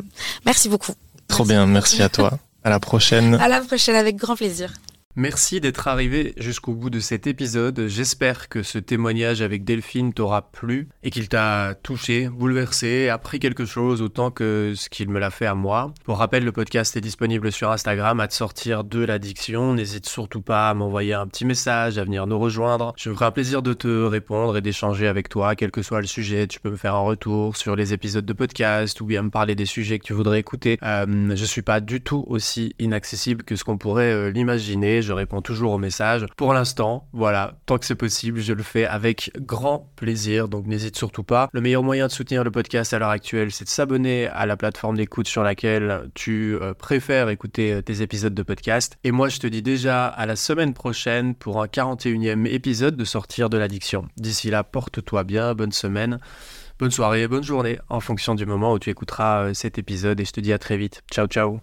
merci 0.46 0.68
beaucoup. 0.68 0.92
Trop 1.28 1.44
bien, 1.44 1.66
merci 1.66 2.02
à 2.02 2.08
toi. 2.08 2.38
À 2.64 2.70
la 2.70 2.78
prochaine. 2.78 3.34
À 3.34 3.48
la 3.48 3.60
prochaine, 3.60 3.96
avec 3.96 4.16
grand 4.16 4.36
plaisir. 4.36 4.72
Merci 5.14 5.60
d'être 5.60 5.88
arrivé 5.88 6.32
jusqu'au 6.38 6.72
bout 6.72 6.88
de 6.88 6.98
cet 6.98 7.26
épisode. 7.26 7.86
J'espère 7.86 8.48
que 8.48 8.62
ce 8.62 8.78
témoignage 8.78 9.42
avec 9.42 9.62
Delphine 9.62 10.14
t'aura 10.14 10.50
plu 10.50 10.88
et 11.02 11.10
qu'il 11.10 11.28
t'a 11.28 11.74
touché, 11.82 12.30
bouleversé, 12.30 13.10
appris 13.10 13.38
quelque 13.38 13.66
chose 13.66 14.00
autant 14.00 14.30
que 14.30 14.72
ce 14.74 14.88
qu'il 14.88 15.10
me 15.10 15.20
l'a 15.20 15.28
fait 15.28 15.44
à 15.44 15.54
moi. 15.54 15.92
Pour 16.04 16.16
rappel, 16.16 16.46
le 16.46 16.52
podcast 16.52 16.96
est 16.96 17.02
disponible 17.02 17.52
sur 17.52 17.70
Instagram 17.70 18.20
à 18.20 18.28
te 18.28 18.32
sortir 18.32 18.84
de 18.84 19.04
l'addiction. 19.04 19.74
N'hésite 19.74 20.06
surtout 20.06 20.40
pas 20.40 20.70
à 20.70 20.74
m'envoyer 20.74 21.12
un 21.12 21.26
petit 21.26 21.44
message, 21.44 21.98
à 21.98 22.04
venir 22.04 22.26
nous 22.26 22.38
rejoindre. 22.38 22.94
Je 22.96 23.12
ferai 23.12 23.26
un 23.26 23.32
plaisir 23.32 23.60
de 23.60 23.74
te 23.74 24.04
répondre 24.04 24.56
et 24.56 24.62
d'échanger 24.62 25.08
avec 25.08 25.28
toi, 25.28 25.54
quel 25.56 25.70
que 25.70 25.82
soit 25.82 26.00
le 26.00 26.06
sujet. 26.06 26.46
Tu 26.46 26.58
peux 26.58 26.70
me 26.70 26.76
faire 26.76 26.94
un 26.94 27.00
retour 27.00 27.58
sur 27.58 27.76
les 27.76 27.92
épisodes 27.92 28.24
de 28.24 28.32
podcast 28.32 28.98
ou 29.02 29.04
bien 29.04 29.24
me 29.24 29.30
parler 29.30 29.56
des 29.56 29.66
sujets 29.66 29.98
que 29.98 30.04
tu 30.04 30.14
voudrais 30.14 30.40
écouter. 30.40 30.78
Euh, 30.82 31.36
je 31.36 31.44
suis 31.44 31.60
pas 31.60 31.80
du 31.80 32.00
tout 32.00 32.24
aussi 32.28 32.74
inaccessible 32.78 33.42
que 33.42 33.56
ce 33.56 33.64
qu'on 33.64 33.76
pourrait 33.76 34.10
euh, 34.10 34.30
l'imaginer 34.30 35.01
je 35.02 35.12
réponds 35.12 35.42
toujours 35.42 35.72
aux 35.72 35.78
messages. 35.78 36.26
Pour 36.36 36.52
l'instant, 36.54 37.08
voilà, 37.12 37.54
tant 37.66 37.78
que 37.78 37.86
c'est 37.86 37.94
possible, 37.94 38.40
je 38.40 38.52
le 38.52 38.62
fais 38.62 38.86
avec 38.86 39.30
grand 39.38 39.90
plaisir, 39.96 40.48
donc 40.48 40.66
n'hésite 40.66 40.96
surtout 40.96 41.24
pas. 41.24 41.48
Le 41.52 41.60
meilleur 41.60 41.82
moyen 41.82 42.06
de 42.06 42.12
soutenir 42.12 42.44
le 42.44 42.50
podcast 42.50 42.92
à 42.92 42.98
l'heure 42.98 43.10
actuelle, 43.10 43.50
c'est 43.52 43.64
de 43.64 43.70
s'abonner 43.70 44.28
à 44.28 44.46
la 44.46 44.56
plateforme 44.56 44.96
d'écoute 44.96 45.28
sur 45.28 45.42
laquelle 45.42 46.10
tu 46.14 46.56
euh, 46.60 46.74
préfères 46.74 47.28
écouter 47.28 47.72
euh, 47.72 47.82
tes 47.82 48.02
épisodes 48.02 48.34
de 48.34 48.42
podcast. 48.42 48.96
Et 49.04 49.10
moi, 49.10 49.28
je 49.28 49.38
te 49.38 49.46
dis 49.46 49.62
déjà 49.62 50.06
à 50.06 50.26
la 50.26 50.36
semaine 50.36 50.74
prochaine 50.74 51.34
pour 51.34 51.62
un 51.62 51.66
41e 51.66 52.46
épisode 52.46 52.96
de 52.96 53.04
Sortir 53.04 53.50
de 53.50 53.58
l'addiction. 53.58 54.06
D'ici 54.16 54.50
là, 54.50 54.64
porte-toi 54.64 55.24
bien, 55.24 55.54
bonne 55.54 55.72
semaine. 55.72 56.18
Bonne 56.78 56.90
soirée, 56.90 57.28
bonne 57.28 57.44
journée, 57.44 57.78
en 57.88 58.00
fonction 58.00 58.34
du 58.34 58.46
moment 58.46 58.72
où 58.72 58.78
tu 58.78 58.90
écouteras 58.90 59.44
euh, 59.44 59.54
cet 59.54 59.78
épisode 59.78 60.18
et 60.20 60.24
je 60.24 60.32
te 60.32 60.40
dis 60.40 60.52
à 60.52 60.58
très 60.58 60.76
vite. 60.76 61.02
Ciao 61.12 61.26
ciao 61.26 61.50